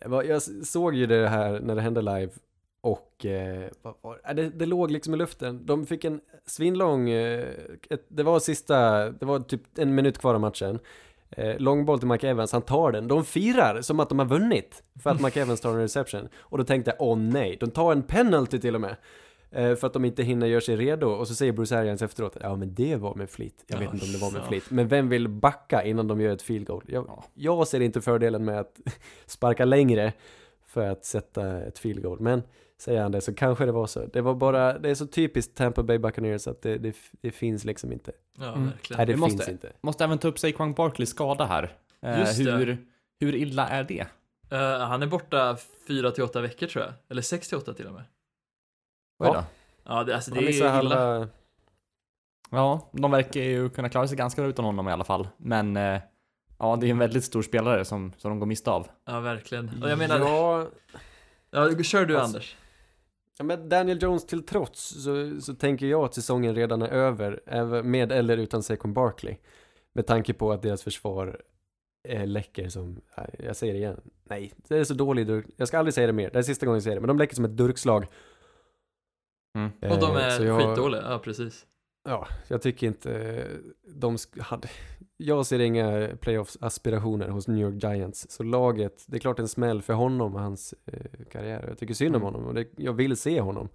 det 0.00 0.08
var, 0.08 0.22
jag 0.22 0.42
såg 0.42 0.94
ju 0.94 1.06
det 1.06 1.28
här 1.28 1.60
när 1.60 1.74
det 1.74 1.80
hände 1.80 2.02
live 2.02 2.32
och 2.80 3.26
eh, 3.26 3.70
vad 3.82 3.94
var, 4.00 4.34
det? 4.34 4.50
det, 4.50 4.66
låg 4.66 4.90
liksom 4.90 5.14
i 5.14 5.16
luften. 5.16 5.66
De 5.66 5.86
fick 5.86 6.04
en 6.04 6.20
svinlång, 6.46 7.10
eh, 7.10 7.48
ett, 7.90 8.06
det 8.08 8.22
var 8.22 8.40
sista, 8.40 9.10
det 9.10 9.26
var 9.26 9.40
typ 9.40 9.78
en 9.78 9.94
minut 9.94 10.18
kvar 10.18 10.34
av 10.34 10.40
matchen. 10.40 10.78
Eh, 11.30 11.58
långboll 11.58 11.98
till 11.98 12.08
Mike 12.08 12.28
Evans, 12.28 12.52
han 12.52 12.62
tar 12.62 12.92
den. 12.92 13.08
De 13.08 13.24
firar 13.24 13.82
som 13.82 14.00
att 14.00 14.08
de 14.08 14.18
har 14.18 14.26
vunnit 14.26 14.82
för 15.02 15.10
att 15.10 15.20
Mike 15.20 15.40
Evans 15.42 15.60
tar 15.60 15.70
en 15.70 15.80
reception. 15.80 16.28
Och 16.36 16.58
då 16.58 16.64
tänkte 16.64 16.90
jag, 16.90 17.08
åh 17.08 17.18
nej, 17.18 17.56
de 17.60 17.70
tar 17.70 17.92
en 17.92 18.02
penalty 18.02 18.58
till 18.58 18.74
och 18.74 18.80
med. 18.80 18.96
Eh, 19.54 19.74
för 19.76 19.86
att 19.86 19.92
de 19.92 20.04
inte 20.04 20.22
hinner 20.22 20.46
göra 20.46 20.60
sig 20.60 20.76
redo. 20.76 21.06
Och 21.08 21.28
så 21.28 21.34
säger 21.34 21.52
Bruce 21.52 21.78
Arians 21.78 22.02
efteråt, 22.02 22.36
ja 22.40 22.56
men 22.56 22.74
det 22.74 22.96
var 22.96 23.14
med 23.14 23.30
flit. 23.30 23.64
Jag 23.66 23.78
vet 23.78 23.92
inte 23.92 24.06
om 24.06 24.12
det 24.12 24.18
var 24.18 24.30
med 24.30 24.44
flit. 24.48 24.64
Men 24.70 24.88
vem 24.88 25.08
vill 25.08 25.28
backa 25.28 25.82
innan 25.84 26.08
de 26.08 26.20
gör 26.20 26.32
ett 26.32 26.42
field 26.42 26.66
goal? 26.66 26.84
Jag, 26.88 27.04
Ja. 27.08 27.24
jag 27.34 27.68
ser 27.68 27.80
inte 27.80 28.00
fördelen 28.00 28.44
med 28.44 28.60
att 28.60 28.80
sparka 29.26 29.64
längre 29.64 30.12
för 30.66 30.88
att 30.88 31.04
sätta 31.04 31.62
ett 31.62 31.78
field 31.78 32.02
goal. 32.02 32.20
Men 32.20 32.42
säger 32.78 33.02
han 33.02 33.12
det 33.12 33.20
så 33.20 33.34
kanske 33.34 33.64
det 33.66 33.72
var 33.72 33.86
så. 33.86 34.06
Det 34.06 34.20
var 34.20 34.34
bara, 34.34 34.78
det 34.78 34.90
är 34.90 34.94
så 34.94 35.06
typiskt 35.06 35.56
Tampa 35.56 35.82
Bay 35.82 35.98
Buccaneers 35.98 36.46
att 36.48 36.62
det, 36.62 36.78
det, 36.78 36.96
det 37.20 37.30
finns 37.30 37.64
liksom 37.64 37.92
inte. 37.92 38.12
Ja, 38.38 38.52
Mm. 38.54 38.66
verkligen. 38.66 38.96
Nej, 38.98 39.06
det 39.06 39.12
Vi 39.12 39.18
finns 39.20 39.32
måste- 39.36 39.50
inte. 39.52 39.72
Måste 39.80 40.04
även 40.04 40.18
ta 40.18 40.28
upp 40.28 40.38
Saquon 40.38 40.72
Barkley 40.72 41.06
skada 41.06 41.44
här. 41.44 41.72
Eh, 42.02 42.18
Just 42.20 42.44
det. 42.44 42.52
hur, 42.52 42.78
hur 43.20 43.34
illa 43.34 43.68
är 43.68 43.84
det? 43.84 44.06
Eh, 44.50 44.78
han 44.86 45.02
är 45.02 45.06
borta 45.06 45.56
4 45.88 46.10
till 46.10 46.24
8 46.24 46.40
veckor 46.40 46.66
tror 46.66 46.84
jag, 46.84 46.92
eller 47.08 47.22
6 47.22 47.48
till 47.48 47.58
8 47.58 47.74
till 47.74 47.86
och 47.86 47.92
med. 47.92 48.02
Oj 49.24 49.34
då. 49.34 49.44
Ja. 49.84 50.04
Det, 50.04 50.14
alltså, 50.14 50.30
det 50.30 50.40
är 50.40 50.46
missar 50.46 50.82
illa. 50.82 51.28
Ja, 52.50 52.90
de 52.92 53.10
verkar 53.10 53.40
ju 53.40 53.68
kunna 53.68 53.88
klara 53.88 54.08
sig 54.08 54.16
ganska 54.16 54.42
bra 54.42 54.48
utan 54.48 54.64
honom 54.64 54.88
i 54.88 54.92
alla 54.92 55.04
fall. 55.04 55.28
Men 55.36 55.76
eh, 55.76 56.00
ja, 56.58 56.76
det 56.76 56.86
är 56.86 56.90
en 56.90 56.98
väldigt 56.98 57.24
stor 57.24 57.42
spelare 57.42 57.84
som, 57.84 58.12
som 58.16 58.30
de 58.30 58.38
går 58.38 58.46
miste 58.46 58.70
av. 58.70 58.88
Ja, 59.04 59.20
verkligen. 59.20 59.82
Och 59.82 59.90
jag 59.90 59.98
menar, 59.98 60.18
ja, 60.18 60.66
Ja, 61.54 61.82
kör 61.82 62.06
du 62.06 62.16
Alltså, 62.16 62.36
Anders. 62.36 62.56
Ja, 63.38 63.44
men 63.44 63.68
Daniel 63.68 64.02
Jones 64.02 64.26
till 64.26 64.46
trots 64.46 65.02
så, 65.04 65.40
så 65.40 65.54
tänker 65.54 65.86
jag 65.86 66.04
att 66.04 66.14
säsongen 66.14 66.54
redan 66.54 66.82
är 66.82 66.88
över, 66.88 67.82
med 67.82 68.12
eller 68.12 68.36
utan 68.36 68.62
Saquon 68.62 68.94
Barkley. 68.94 69.36
Med 69.92 70.06
tanke 70.06 70.34
på 70.34 70.52
att 70.52 70.62
deras 70.62 70.82
försvar 70.82 71.40
är 72.08 72.26
läcker 72.26 72.68
som, 72.68 73.00
jag 73.38 73.56
säger 73.56 73.72
det 73.72 73.78
igen, 73.78 74.00
nej, 74.24 74.52
det 74.68 74.78
är 74.78 74.84
så 74.84 74.94
dålig 74.94 75.26
durk, 75.26 75.46
jag 75.56 75.68
ska 75.68 75.78
aldrig 75.78 75.94
säga 75.94 76.06
det 76.06 76.12
mer, 76.12 76.30
det 76.30 76.38
är 76.38 76.42
sista 76.42 76.66
gången 76.66 76.76
jag 76.76 76.82
säger 76.82 76.96
det, 76.96 77.00
men 77.00 77.08
de 77.08 77.18
läcker 77.18 77.34
som 77.34 77.44
ett 77.44 77.56
durkslag. 77.56 78.06
Mm. 79.54 79.70
Och 79.92 80.00
de 80.00 80.16
Eh, 80.16 80.22
är 80.24 80.44
jag- 80.44 80.58
skitdåliga, 80.60 81.02
ja 81.02 81.18
precis. 81.18 81.66
ja, 82.08 82.28
jag 82.48 82.62
tycker 82.62 82.86
inte 82.86 83.46
de 83.94 84.16
hade... 84.40 84.68
Jag 85.16 85.46
ser 85.46 85.58
inga 85.58 86.08
playoffs-aspirationer 86.16 87.28
hos 87.28 87.48
New 87.48 87.58
York 87.58 87.82
Giants. 87.84 88.30
Så 88.30 88.42
laget, 88.42 89.04
det 89.06 89.16
är 89.16 89.20
klart 89.20 89.38
en 89.38 89.48
smäll 89.48 89.82
för 89.82 89.92
honom 89.92 90.34
och 90.34 90.40
hans 90.40 90.74
eh, 90.86 91.24
karriär. 91.32 91.64
Jag 91.68 91.78
tycker 91.78 91.94
synd 91.94 92.16
om 92.16 92.22
Mm. 92.22 92.34
honom 92.34 92.48
och 92.48 92.54
det, 92.54 92.66
jag 92.76 92.92
vill 92.92 93.16
se 93.16 93.40
honom. 93.40 93.68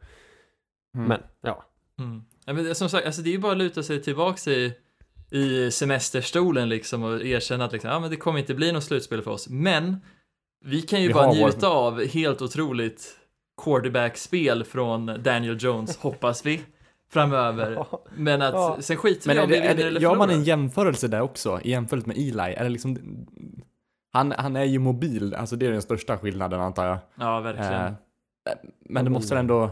Mm. 0.96 1.08
Men, 1.08 1.22
ja. 1.42 1.66
Mm. 2.00 2.22
Ja, 2.46 2.54
men 2.54 2.76
som 2.76 2.90
sagt, 2.90 3.06
alltså 3.06 3.22
det 3.22 3.30
är 3.30 3.32
ju 3.32 3.40
bara 3.40 3.52
att 3.52 3.58
luta 3.58 3.84
sig 3.84 4.02
tillbaks 4.02 4.48
i, 4.48 4.74
i 5.32 5.72
semesterstolen 5.72 6.70
liksom 6.70 7.04
och 7.04 7.22
erkänna 7.26 7.66
att 7.66 7.72
liksom, 7.72 7.90
ja, 7.92 8.00
men 8.00 8.10
det 8.10 8.16
kommer 8.18 8.40
inte 8.40 8.56
bli 8.56 8.72
något 8.72 8.84
slutspel 8.84 9.22
för 9.22 9.32
oss. 9.32 9.50
Men 9.50 9.98
vi 10.66 10.82
kan 10.82 11.02
ju 11.02 11.08
Vi 11.08 11.14
bara 11.14 11.26
har 11.26 11.36
vår- 11.36 11.44
njuta 11.52 11.68
av 11.68 12.06
helt 12.06 12.42
otroligt 12.42 13.19
quarterback-spel 13.64 14.64
från 14.64 15.06
Daniel 15.24 15.58
Jones, 15.60 15.98
hoppas 16.02 16.46
vi, 16.46 16.62
framöver. 17.12 17.86
Men 18.16 18.42
att 18.42 18.54
Ja. 18.54 18.78
sen 18.80 18.98
skiter 18.98 19.28
Men 19.28 19.36
vi 19.36 19.40
är 19.42 19.44
om 19.44 19.50
det, 19.50 19.56
vi 19.56 19.60
är 19.60 19.62
vinner 19.70 19.76
det, 19.84 19.88
eller 19.88 20.02
gör 20.02 20.10
man 20.10 20.18
förlorar. 20.28 20.38
en 20.40 20.44
jämförelse 20.44 21.08
där 21.08 21.22
också, 21.22 21.60
i 21.64 21.72
jämförelse 21.72 22.08
med 22.08 22.18
Eli? 22.18 22.54
Är 22.56 22.64
det 22.64 22.70
liksom, 22.70 22.98
han, 24.14 24.34
han 24.38 24.56
är 24.56 24.64
ju 24.64 24.80
mobil, 24.80 25.36
alltså 25.36 25.56
det 25.56 25.66
är 25.68 25.72
den 25.72 25.82
största 25.82 26.18
skillnaden 26.18 26.62
antar 26.62 26.86
jag. 26.86 26.98
Ja, 27.16 27.40
verkligen. 27.40 27.74
Eh, 27.74 27.92
men 28.86 29.06
det 29.06 29.12
måste 29.12 29.38
ändå... 29.38 29.64
eh, 29.64 29.70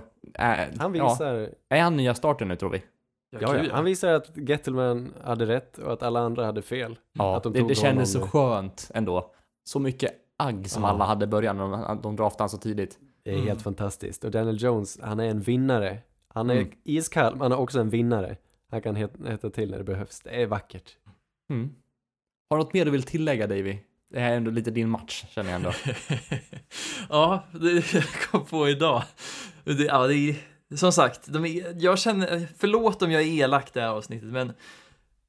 Han 0.80 0.96
ja, 0.96 1.10
visar, 1.10 1.50
är 1.70 1.82
han 1.82 1.98
nya 1.98 2.16
starten 2.16 2.48
nu 2.48 2.56
tror 2.56 2.70
vi? 2.70 2.84
Ja, 3.30 3.40
ja, 3.42 3.64
ja, 3.64 3.76
han 3.76 3.86
visar 3.86 4.14
att 4.14 4.38
Gettelman 4.38 5.14
hade 5.24 5.46
rätt 5.46 5.78
och 5.78 5.94
att 5.94 6.04
alla 6.04 6.20
andra 6.20 6.46
hade 6.46 6.62
fel. 6.62 6.96
Ja, 7.14 7.38
Att 7.38 7.44
de 7.44 7.54
det, 7.54 7.60
tog 7.60 7.68
det 7.70 7.76
kändes 7.76 8.12
så 8.14 8.22
skönt 8.28 8.92
ändå. 8.94 9.32
Så 9.64 9.80
mycket 9.80 10.12
agg 10.38 10.70
som 10.70 10.84
Ja. 10.84 10.90
alla 10.90 11.06
hade 11.06 11.24
i 11.24 11.28
början, 11.28 11.58
när 11.58 11.64
de, 11.88 12.02
de 12.02 12.16
draftade 12.16 12.42
han 12.44 12.50
så 12.50 12.58
tidigt. 12.58 12.98
Det 13.28 13.32
är 13.32 13.36
Mm. 13.36 13.48
helt 13.48 13.62
fantastiskt. 13.62 14.24
Och 14.24 14.32
Daniel 14.32 14.62
Jones, 14.64 15.00
han 15.04 15.20
är 15.20 15.24
en 15.30 15.40
vinnare. 15.42 15.98
Han 16.28 16.50
är 16.50 16.56
Mm. 16.56 16.72
iskall, 16.84 17.34
men 17.34 17.42
han 17.42 17.52
är 17.52 17.56
också 17.60 17.80
en 17.80 17.90
vinnare. 17.90 18.38
Han 18.72 18.82
kan 18.82 18.96
het- 18.96 19.28
hetta 19.28 19.50
till 19.50 19.72
när 19.72 19.78
det 19.78 19.84
behövs. 19.84 20.20
Det 20.22 20.30
är 20.42 20.46
vackert. 20.46 20.96
Mm. 21.50 21.70
Har 22.50 22.58
du 22.58 22.64
något 22.64 22.74
mer 22.74 22.86
du 22.86 22.92
vill 22.92 23.04
tillägga 23.04 23.48
Davy? 23.48 23.78
Det 24.10 24.20
här 24.20 24.32
är 24.32 24.38
ändå 24.38 24.52
lite 24.52 24.72
din 24.72 24.90
match, 24.90 25.26
känner 25.30 25.50
jag 25.50 25.56
ändå. 25.56 25.72
ja, 27.10 27.44
det 27.52 27.94
jag 27.94 28.04
kom 28.32 28.46
på 28.46 28.70
idag. 28.70 29.04
Det, 29.64 29.74
ja, 29.84 30.08
det 30.08 30.16
är, 30.16 30.36
som 30.76 30.92
sagt, 30.92 31.28
de 31.34 31.46
jag 31.76 32.00
känner, 32.00 32.48
förlåt 32.58 33.02
om 33.02 33.12
jag 33.12 33.22
är 33.22 33.28
elak 33.28 33.74
det 33.74 33.82
här 33.82 33.90
avsnittet, 33.90 34.30
men 34.30 34.54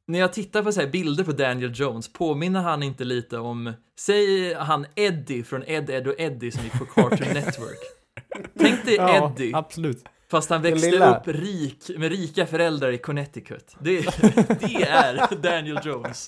när 0.08 0.18
jag 0.18 0.32
tittar 0.32 0.62
på 0.62 0.72
så 0.72 0.86
bilder 0.86 1.24
på 1.24 1.32
Daniel 1.32 1.72
Jones, 1.74 2.12
påminner 2.12 2.60
han 2.60 2.82
inte 2.82 3.04
lite 3.04 3.38
om, 3.38 3.72
säg 3.98 4.54
han 4.54 4.86
Eddie 4.94 5.42
från 5.42 5.64
Ed, 5.66 5.90
Ed 5.90 6.08
och 6.08 6.20
Eddie 6.20 6.50
som 6.50 6.64
gick 6.64 6.72
på 6.72 6.84
Cartoon 6.84 7.34
Network. 7.34 7.78
Tänk 8.58 8.84
dig 8.84 8.96
Eddie, 8.96 9.54
absolut. 9.54 10.04
fast 10.30 10.50
han 10.50 10.62
växte 10.62 11.10
upp 11.10 11.28
rik, 11.36 11.90
med 11.96 12.10
rika 12.10 12.46
föräldrar 12.46 12.92
i 12.92 12.98
Connecticut. 12.98 13.76
Det, 13.80 14.00
det 14.60 14.82
är 14.82 15.36
Daniel 15.42 15.78
Jones. 15.84 16.26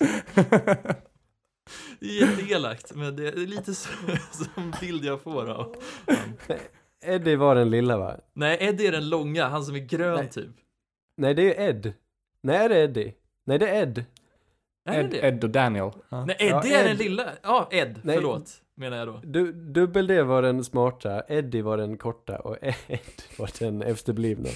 Det 2.00 2.06
är 2.06 2.28
jätteelakt, 2.28 2.94
men 2.94 3.16
det 3.16 3.28
är 3.28 3.32
lite 3.32 3.74
så, 3.74 3.88
som 4.54 4.74
bild 4.80 5.04
jag 5.04 5.22
får 5.22 5.50
av. 5.50 5.76
Eddie 7.04 7.36
var 7.36 7.54
den 7.54 7.70
lilla 7.70 7.98
va? 7.98 8.16
Nej, 8.32 8.56
Eddie 8.60 8.86
är 8.86 8.92
den 8.92 9.08
långa, 9.08 9.48
han 9.48 9.64
som 9.64 9.74
är 9.74 9.78
grön 9.78 10.16
Nej. 10.16 10.30
typ. 10.30 10.56
Nej, 11.16 11.34
det 11.34 11.56
är 11.56 11.68
Ed. 11.68 11.92
Nej, 12.42 12.56
är 12.56 12.68
det 12.68 12.82
Eddie? 12.82 13.14
Nej, 13.46 13.58
det 13.58 13.68
är 13.68 13.82
Ed. 13.82 14.04
Är 14.88 14.92
det 14.92 15.00
Ed, 15.00 15.10
det? 15.10 15.18
Ed 15.28 15.44
och 15.44 15.50
Daniel. 15.50 15.90
Ja. 16.08 16.24
Nej, 16.24 16.36
Eddie 16.38 16.48
Ja, 16.50 16.62
är 16.78 16.80
Ed. 16.80 16.86
den 16.86 16.96
lilla. 16.96 17.24
Ja, 17.42 17.68
Ed, 17.70 18.00
Nej. 18.02 18.16
förlåt, 18.16 18.50
menar 18.74 18.96
jag 18.96 19.08
då. 19.08 19.20
Du, 19.24 19.52
dubbel 19.52 20.06
D 20.06 20.22
var 20.22 20.42
den 20.42 20.64
smarta, 20.64 21.22
Eddie 21.28 21.62
var 21.62 21.76
den 21.76 21.98
korta 21.98 22.38
och 22.38 22.56
Ed 22.62 22.74
var 23.38 23.50
den 23.58 23.82
efterblivna. 23.82 24.48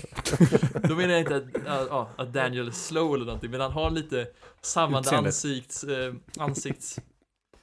Då 0.89 0.95
menar 0.95 1.13
jag 1.15 1.21
inte 1.21 1.37
att, 1.37 1.45
ja, 1.91 2.09
att 2.17 2.33
Daniel 2.33 2.67
är 2.69 2.73
slow 2.73 3.15
eller 3.15 3.25
någonting, 3.25 3.51
men 3.51 3.61
han 3.61 3.73
har 3.73 3.91
lite 3.91 4.27
sammande 4.61 4.99
Utseendet. 4.99 5.27
ansikts, 5.27 5.85
eh, 5.85 6.15
ansikts... 6.39 7.01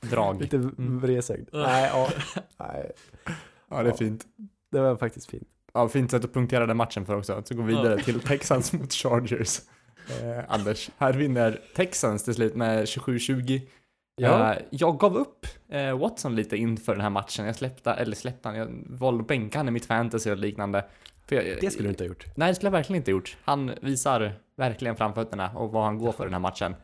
Drag. 0.01 0.41
Lite 0.41 0.55
Mm. 0.55 0.99
vresögd. 0.99 1.49
Ja. 1.51 1.59
Nej, 1.59 1.89
ja. 1.93 2.09
Nej, 2.59 2.91
Ja, 3.69 3.83
det 3.83 3.89
är 3.89 3.93
fint. 3.93 4.25
det 4.71 4.79
var 4.79 4.95
faktiskt 4.95 5.29
fint. 5.29 5.47
Ja, 5.73 5.89
fint 5.89 6.11
sätt 6.11 6.25
att 6.25 6.33
punktera 6.33 6.65
den 6.65 6.77
matchen 6.77 7.05
för 7.05 7.17
också. 7.17 7.41
Så 7.45 7.55
går 7.55 7.63
vi 7.63 7.73
vidare 7.75 8.03
till 8.03 8.19
Texans 8.19 8.73
mot 8.73 8.93
Chargers. 8.93 9.59
Eh, 10.09 10.43
Anders, 10.47 10.89
här 10.97 11.13
vinner 11.13 11.61
Texans 11.75 12.23
till 12.23 12.33
slut 12.33 12.55
med 12.55 12.85
27-20. 12.85 13.61
Ja. 14.15 14.53
Eh, 14.53 14.61
jag 14.69 14.99
gav 14.99 15.17
upp 15.17 15.45
eh, 15.69 15.99
Watson 15.99 16.35
lite 16.35 16.57
inför 16.57 16.91
den 16.91 17.01
här 17.01 17.09
matchen. 17.09 17.45
Jag 17.45 17.55
släppte, 17.55 17.91
eller 17.91 18.15
släppte 18.15 18.47
han, 18.47 18.57
jag 18.57 18.69
valde 18.89 19.21
att 19.21 19.27
bänka 19.27 19.59
han 19.59 19.67
i 19.67 19.71
mitt 19.71 19.85
fantasy 19.85 20.31
och 20.31 20.37
liknande. 20.37 20.85
För 21.27 21.35
jag, 21.35 21.57
Det 21.61 21.71
skulle 21.71 21.87
du 21.87 21.89
inte 21.89 22.03
ha 22.03 22.07
gjort. 22.07 22.25
Nej, 22.35 22.47
det 22.47 22.55
skulle 22.55 22.67
jag 22.67 22.71
verkligen 22.71 22.97
inte 22.97 23.11
gjort. 23.11 23.37
Han 23.43 23.71
visar 23.81 24.33
verkligen 24.57 24.95
framfötterna 24.95 25.51
och 25.55 25.71
vad 25.71 25.83
han 25.83 25.97
går 25.97 26.11
för 26.11 26.23
den 26.23 26.33
här 26.33 26.39
matchen. 26.39 26.75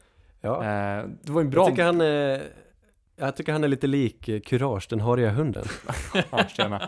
Ja. 0.42 0.64
Eh, 0.64 1.06
det 1.22 1.32
var 1.32 1.42
en 1.42 1.50
bra... 1.50 1.62
Jag 1.62 1.70
tycker 1.70 1.84
han 1.84 2.02
är, 2.02 2.44
jag 3.16 3.36
tycker 3.36 3.52
han 3.52 3.64
är 3.64 3.68
lite 3.68 3.88
lik 3.88 4.30
eh, 4.30 4.40
Courage, 4.40 4.88
den 4.90 5.00
hariga 5.00 5.32
hunden. 5.32 5.66
Ja. 6.32 6.80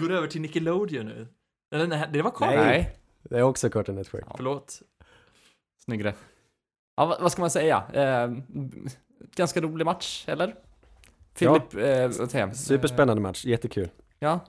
Går 0.00 0.12
över 0.12 0.26
till 0.26 0.40
Nickelodeon 0.40 1.06
nu. 1.06 1.28
Eller 1.74 1.86
nej, 1.86 2.08
det 2.12 2.22
var 2.22 2.30
Carl. 2.30 2.48
Nej. 2.48 2.66
Nej, 2.66 2.96
Det 3.22 3.38
är 3.38 3.42
också 3.42 3.70
Cartoon 3.70 3.96
Network. 3.96 4.24
Förlåt. 4.36 4.82
Snygg 5.84 6.04
rätt. 6.04 6.18
Ja, 6.96 7.16
vad, 7.20 7.32
ska 7.32 7.42
man 7.42 7.50
säga? 7.50 7.84
Eh, 7.92 8.32
ganska 9.36 9.60
rolig 9.60 9.84
match, 9.84 10.24
eller? 10.28 10.54
Filip, 11.34 11.74
eh, 11.74 12.08
vad 12.18 12.30
säger 12.30 12.46
jag? 12.46 12.56
Superspännande 12.56 13.22
match, 13.22 13.44
jättekul. 13.44 13.84
Eh, 13.84 13.90
ja. 14.18 14.40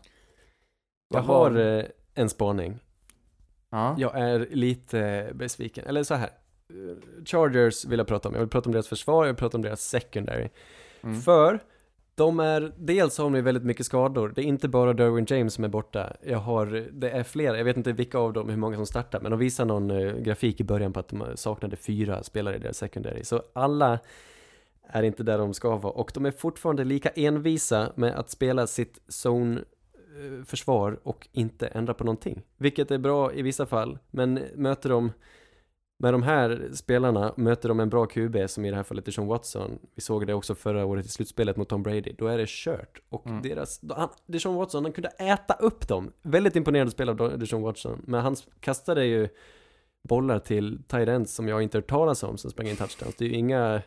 Jag 1.14 1.22
har 1.22 1.56
eh, 1.56 1.86
en 2.14 2.30
spaning. 2.30 2.80
Ja. 3.70 3.96
Jag 3.98 4.20
är 4.20 4.48
lite 4.52 5.32
besviken. 5.34 5.86
Eller 5.86 6.04
så 6.04 6.16
här. 6.16 6.30
Eh, 6.70 7.26
Chargers 7.26 7.86
vill 7.86 8.00
jag 8.00 8.08
prata 8.08 8.30
om. 8.30 8.36
Jag 8.36 8.42
vill 8.42 8.50
prata 8.50 8.70
om 8.70 8.74
deras 8.74 8.88
försvar, 8.88 9.26
jag 9.26 9.34
vill 9.34 9.40
prata 9.40 9.58
om 9.58 9.62
deras 9.62 9.82
secondary. 9.82 10.50
Mm. 11.02 11.22
För 11.22 11.64
de 12.16 12.40
är, 12.40 12.74
dels 12.78 13.18
har 13.18 13.26
de 13.26 13.36
ju 13.36 13.42
väldigt 13.42 13.64
mycket 13.64 13.86
skador. 13.86 14.32
Det 14.36 14.42
är 14.42 14.46
inte 14.46 14.68
bara 14.68 14.94
Derwin 14.94 15.26
James 15.30 15.54
som 15.54 15.64
är 15.64 15.68
borta. 15.68 16.16
Jag 16.24 16.38
har, 16.38 16.88
det 16.92 17.10
är 17.10 17.24
flera, 17.24 17.58
jag 17.58 17.66
vet 17.66 17.78
inte 17.78 17.92
vilka 17.92 18.18
av 18.18 18.34
dem, 18.34 18.50
hur 18.50 18.58
många 18.58 18.76
som 18.76 18.86
startar, 18.86 19.20
men 19.20 19.32
de 19.32 19.40
visar 19.40 19.66
någon 19.66 19.92
eh, 19.92 20.16
grafik 20.16 20.60
i 20.60 20.64
början 20.64 20.94
på 20.94 21.00
att 21.00 21.08
de 21.08 21.24
saknade 21.36 21.76
fyra 21.76 22.24
spelare 22.24 22.56
i 22.56 22.60
deras 22.60 22.78
secondary. 22.78 23.24
Så 23.24 23.44
alla 23.54 24.00
är 24.88 25.04
inte 25.04 25.24
där 25.24 25.38
de 25.38 25.54
ska 25.54 25.78
vara 25.78 25.94
och 25.94 26.12
de 26.14 26.26
är 26.26 26.32
fortfarande 26.32 26.84
lika 26.84 27.10
envisa 27.10 27.92
med 27.96 28.16
att 28.16 28.30
spela 28.30 28.68
sitt 28.68 29.00
zone-försvar 29.08 30.92
eh, 30.92 30.98
och 31.04 31.28
inte 31.32 31.68
ändra 31.68 31.94
på 31.94 32.04
någonting. 32.04 32.42
Vilket 32.58 32.92
är 32.92 32.98
bra 32.98 33.34
i 33.34 33.42
vissa 33.42 33.66
fall, 33.66 33.98
men 34.12 34.34
möter 34.56 34.90
de 34.90 35.12
med 35.98 36.14
de 36.14 36.24
här 36.24 36.70
spelarna 36.74 37.34
möter 37.38 37.70
de 37.70 37.80
en 37.80 37.90
bra 37.90 38.06
QB 38.06 38.38
som 38.50 38.66
i 38.66 38.70
det 38.70 38.76
här 38.76 38.84
fallet 38.84 39.08
är 39.08 39.12
Sean 39.12 39.28
Watson. 39.28 39.80
Vi 39.96 40.02
såg 40.02 40.28
det 40.28 40.34
också 40.34 40.56
förra 40.56 40.86
året 40.86 41.06
i 41.06 41.10
slutspelet 41.10 41.58
mot 41.58 41.70
Tom 41.70 41.84
Brady. 41.84 42.14
Då 42.18 42.28
är 42.28 42.38
det 42.38 42.46
kört. 42.50 43.00
Och 43.10 43.28
Mm. 43.28 43.42
deras, 43.42 43.82
han, 43.96 44.10
Deshaun 44.26 44.56
Watson, 44.56 44.84
han 44.84 44.94
kunde 44.94 45.10
äta 45.10 45.54
upp 45.54 45.88
dem. 45.88 46.12
Väldigt 46.22 46.56
imponerande 46.56 46.92
spel 46.92 47.10
av 47.10 47.40
Deshaun 47.40 47.62
Watson. 47.62 48.02
Men 48.08 48.22
han 48.22 48.36
kastade 48.60 49.06
ju 49.06 49.30
bollar 50.04 50.40
till 50.40 50.80
ends 50.92 51.36
som 51.36 51.48
jag 51.48 51.62
inte 51.64 51.78
hört 51.78 51.90
talas 51.90 52.24
om 52.24 52.38
som 52.38 52.52
sprang 52.52 52.68
in 52.68 52.76
touchdowns. 52.76 53.16
Det 53.16 53.26
är 53.26 53.30
ju 53.30 53.36
inga 53.36 53.82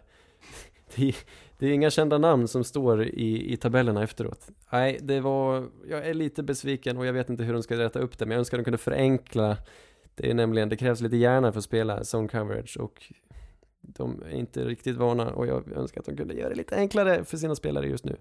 det 0.96 1.08
är, 1.08 1.16
det 1.58 1.66
är 1.66 1.72
inga 1.72 1.90
kända 1.90 2.18
namn 2.18 2.48
som 2.48 2.64
står 2.64 3.04
i, 3.04 3.52
i 3.52 3.56
tabellerna 3.56 4.02
efteråt. 4.02 4.48
Nej, 4.72 4.98
det 5.02 5.20
var, 5.20 5.66
jag 5.88 6.06
är 6.06 6.14
lite 6.14 6.42
besviken 6.42 6.96
och 6.96 7.06
jag 7.06 7.12
vet 7.12 7.30
inte 7.30 7.44
hur 7.44 7.52
de 7.52 7.62
ska 7.62 7.78
rätta 7.78 7.98
upp 7.98 8.18
det, 8.18 8.26
men 8.26 8.32
jag 8.32 8.38
önskar 8.38 8.58
de 8.58 8.64
kunde 8.64 8.78
förenkla. 8.78 9.56
Det 10.18 10.30
är 10.30 10.34
nämligen, 10.34 10.68
det 10.68 10.76
krävs 10.76 11.00
lite 11.00 11.16
hjärna 11.16 11.52
för 11.52 11.58
att 11.58 11.64
spela 11.64 12.00
zone 12.00 12.28
coverage 12.28 12.76
och 12.80 13.12
de 13.80 14.22
är 14.22 14.30
inte 14.36 14.64
riktigt 14.64 14.96
vana 14.96 15.30
och 15.30 15.46
jag 15.46 15.72
önskar 15.72 16.00
att 16.00 16.06
de 16.06 16.16
kunde 16.16 16.34
göra 16.34 16.48
det 16.48 16.54
lite 16.54 16.76
enklare 16.76 17.24
för 17.24 17.36
sina 17.36 17.54
spelare 17.54 17.86
just 17.86 18.04
nu. 18.04 18.16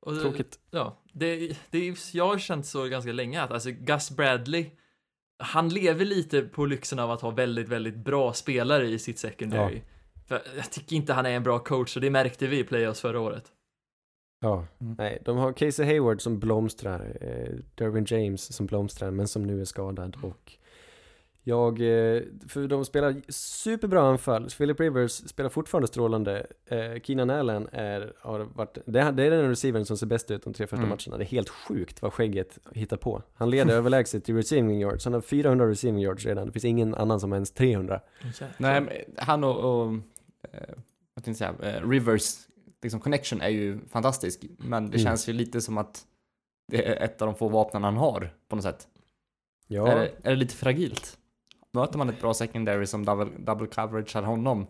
Och, 0.00 0.20
Tråkigt. 0.20 0.58
Ja, 0.70 1.02
det, 1.12 1.56
det, 1.70 1.94
jag 2.14 2.26
har 2.26 2.38
känt 2.38 2.66
så 2.66 2.84
ganska 2.84 3.12
länge 3.12 3.42
att 3.42 3.50
alltså 3.50 3.70
Gus 3.70 4.10
Bradley, 4.10 4.66
han 5.38 5.68
lever 5.68 6.04
lite 6.04 6.42
på 6.42 6.66
lyxen 6.66 6.98
av 6.98 7.10
att 7.10 7.20
ha 7.20 7.30
väldigt, 7.30 7.68
väldigt 7.68 7.96
bra 7.96 8.32
spelare 8.32 8.86
i 8.86 8.98
sitt 8.98 9.18
secondary. 9.18 9.80
För 10.28 10.42
jag 10.56 10.70
tycker 10.70 10.96
inte 10.96 11.12
han 11.12 11.26
är 11.26 11.30
en 11.30 11.42
bra 11.42 11.58
coach 11.58 11.96
och 11.96 12.02
det 12.02 12.10
märkte 12.10 12.46
vi 12.46 12.58
i 12.58 12.64
playoffs 12.64 13.00
förra 13.00 13.20
året. 13.20 13.44
Ja, 14.40 14.66
Mm. 14.80 14.94
nej, 14.98 15.22
de 15.24 15.36
har 15.36 15.52
Casey 15.52 15.86
Hayward 15.86 16.20
som 16.20 16.38
blomstrar, 16.40 17.16
eh, 17.20 17.54
Derwin 17.74 18.04
James 18.08 18.54
som 18.56 18.66
blomstrar 18.66 19.10
men 19.10 19.28
som 19.28 19.42
nu 19.42 19.60
är 19.60 19.64
skadad 19.64 20.16
och 20.22 20.52
jag, 21.46 21.80
eh, 21.80 22.22
för 22.48 22.68
de 22.68 22.84
spelar 22.84 23.22
superbra 23.28 24.02
anfall, 24.02 24.48
Philip 24.50 24.80
Rivers 24.80 25.12
spelar 25.12 25.50
fortfarande 25.50 25.88
strålande, 25.88 26.46
eh, 26.66 27.00
Keenan 27.02 27.30
Allen 27.30 27.68
är, 27.72 28.12
har 28.20 28.40
varit, 28.40 28.78
det, 28.86 29.00
är- 29.00 29.12
det 29.12 29.24
är 29.24 29.30
den 29.30 29.48
receivern 29.48 29.84
som 29.84 29.96
ser 29.96 30.06
bäst 30.06 30.30
ut 30.30 30.42
de 30.44 30.52
tre 30.54 30.66
första 30.66 30.76
Mm. 30.76 30.88
matcherna, 30.88 31.18
det 31.18 31.24
är 31.24 31.26
helt 31.28 31.48
sjukt 31.48 32.02
vad 32.02 32.12
skägget 32.12 32.58
hittar 32.72 32.96
på. 32.96 33.22
Han 33.34 33.50
leder 33.50 33.74
överlägset 33.74 34.28
i 34.28 34.32
receiving 34.32 34.80
yards, 34.80 35.04
han 35.04 35.14
har 35.14 35.20
400 35.20 35.68
receiving 35.68 36.02
yards 36.02 36.26
redan, 36.26 36.46
det 36.46 36.52
finns 36.52 36.64
ingen 36.64 36.94
annan 36.94 37.20
som 37.20 37.32
har 37.32 37.36
ens 37.36 37.50
300. 37.52 38.00
Nej, 38.58 39.04
han 39.16 39.44
och, 39.44 39.56
och 39.84 39.92
eh, 40.52 40.74
vad 41.14 41.24
tänkte 41.24 41.44
jag 41.44 41.56
säga, 41.58 41.76
eh, 41.76 41.88
Rivers 41.88 42.34
liksom 42.82 43.00
connection 43.00 43.40
är 43.40 43.48
ju 43.48 43.78
fantastisk, 43.90 44.44
men 44.58 44.90
det 44.90 44.96
Mm. 44.96 45.04
känns 45.06 45.28
ju 45.28 45.32
lite 45.32 45.60
som 45.60 45.78
att 45.78 46.02
det 46.72 46.88
är 46.88 47.04
ett 47.04 47.22
av 47.22 47.26
de 47.26 47.34
få 47.34 47.48
vapnen 47.48 47.84
han 47.84 47.96
har 47.96 48.34
på 48.48 48.56
något 48.56 48.62
sätt. 48.64 48.88
Ja, 49.66 49.88
Är, 49.88 49.96
det, 49.96 50.10
är 50.22 50.30
det 50.30 50.36
lite 50.36 50.54
fragilt? 50.54 51.18
Möter 51.74 51.98
man 51.98 52.08
ett 52.08 52.20
bra 52.20 52.34
secondary 52.34 52.86
som 52.86 53.04
double, 53.04 53.30
double 53.38 53.66
coverage 53.66 54.16
honom. 54.16 54.66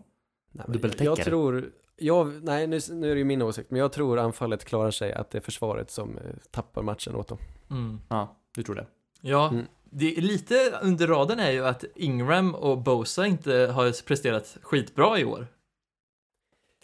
Nej, 0.51 0.65
Dubbeltäcker. 0.69 1.05
jag 1.05 1.17
tror, 1.17 1.71
jag, 1.95 2.43
nej 2.43 2.67
nu, 2.67 2.79
nu 2.91 3.11
är 3.11 3.15
det 3.15 3.19
ju 3.19 3.25
min 3.25 3.41
åsikt, 3.41 3.71
men 3.71 3.79
jag 3.79 3.91
tror 3.93 4.19
anfallet 4.19 4.65
klarar 4.65 4.91
sig, 4.91 5.13
att 5.13 5.29
det 5.31 5.37
är 5.37 5.41
försvaret 5.41 5.91
som 5.91 6.17
eh, 6.17 6.23
tappar 6.51 6.81
matchen 6.81 7.15
åt 7.15 7.27
dem. 7.27 7.37
Mm. 7.69 7.99
Ja, 8.09 8.35
du 8.55 8.63
tror 8.63 8.75
det? 8.75 8.85
Ja, 9.21 9.49
Mm. 9.49 9.65
det 9.83 10.17
är 10.17 10.21
lite 10.21 10.79
under 10.81 11.07
raden 11.07 11.39
är 11.39 11.51
ju 11.51 11.65
att 11.65 11.83
Ingram 11.95 12.55
och 12.55 12.77
Bosa 12.81 13.25
inte 13.25 13.53
har 13.53 14.05
presterat 14.05 14.57
skitbra 14.61 15.19
i 15.19 15.25
år. 15.25 15.47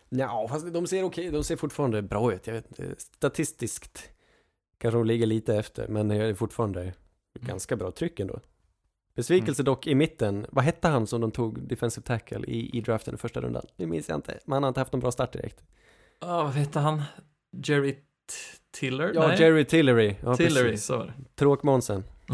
Ja, 0.10 0.48
fast 0.50 0.74
de 0.74 0.88
ser 0.88 1.04
okej, 1.04 1.32
de 1.32 1.44
ser 1.44 1.56
fortfarande 1.56 2.02
bra 2.02 2.34
ut. 2.34 2.48
Jag 2.48 2.54
vet 2.54 2.68
inte, 2.68 2.96
statistiskt 2.98 4.10
kanske 4.78 4.98
de 4.98 5.06
ligger 5.06 5.26
lite 5.26 5.56
efter, 5.56 5.88
men 5.88 6.08
det 6.08 6.16
är 6.16 6.34
fortfarande 6.34 6.94
ganska 7.34 7.76
bra 7.76 7.92
tryck 7.92 8.20
ändå. 8.20 8.40
Besvikelse 9.16 9.64
dock 9.64 9.88
i 9.88 9.96
mitten. 9.96 10.46
Vad 10.50 10.64
hette 10.64 10.88
han 10.88 11.08
som 11.08 11.22
de 11.22 11.32
tog 11.32 11.60
defensive 11.68 12.04
tackle 12.06 12.46
i, 12.48 12.78
i 12.78 12.82
draften 12.82 13.14
i 13.14 13.18
första 13.18 13.42
rundan? 13.42 13.66
Det 13.78 13.86
minns 13.86 14.10
jag 14.10 14.18
inte, 14.18 14.40
men 14.46 14.54
han 14.54 14.64
har 14.64 14.68
inte 14.68 14.80
haft 14.80 14.92
någon 14.94 15.00
bra 15.00 15.12
start 15.12 15.34
direkt. 15.34 15.64
Ja, 16.20 16.44
vad 16.44 16.54
hette 16.54 16.80
han? 16.80 17.02
Jerry 17.52 17.96
Tiller? 18.72 19.12
Ja, 19.16 19.28
Nej. 19.28 19.42
Jerry 19.42 19.66
Tillery. 19.66 20.16
Ja, 20.24 20.36
Tillery, 20.36 20.78
så 20.78 20.98
var 20.98 21.06
det. 21.06 21.14
Tråkmånsen. 21.36 22.04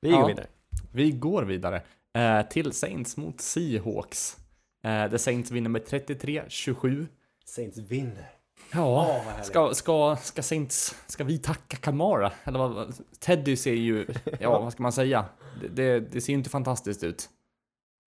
Vi 0.00 0.10
går 0.10 0.20
Ja. 0.20 0.26
vidare. 0.26 0.46
Vi 0.92 1.10
går 1.10 1.42
vidare 1.42 1.82
eh, 2.14 2.42
till 2.48 2.72
Saints 2.72 3.16
mot 3.16 3.40
Seahawks. 3.40 4.36
Eh, 4.84 5.10
The 5.10 5.18
Saints 5.18 5.50
vinner 5.50 5.70
med 5.70 5.82
33-27. 5.82 7.06
Saints 7.44 7.78
vinner. 7.78 8.30
Ja, 8.74 9.22
ska, 9.42 9.74
ska, 9.74 10.16
ska 10.16 10.42
Saints, 10.42 10.94
ska 11.06 11.24
vi 11.24 11.38
tacka 11.38 11.76
Kamara? 11.76 12.32
Eller 12.44 12.58
vad? 12.58 12.94
Teddy 13.20 13.56
ser 13.56 13.74
ju, 13.74 14.06
ja 14.40 14.60
vad 14.60 14.72
ska 14.72 14.82
man 14.82 14.92
säga? 14.92 15.24
Det, 15.60 15.68
det, 15.68 16.00
det 16.00 16.20
ser 16.20 16.32
ju 16.32 16.38
inte 16.38 16.50
fantastiskt 16.50 17.04
ut. 17.04 17.28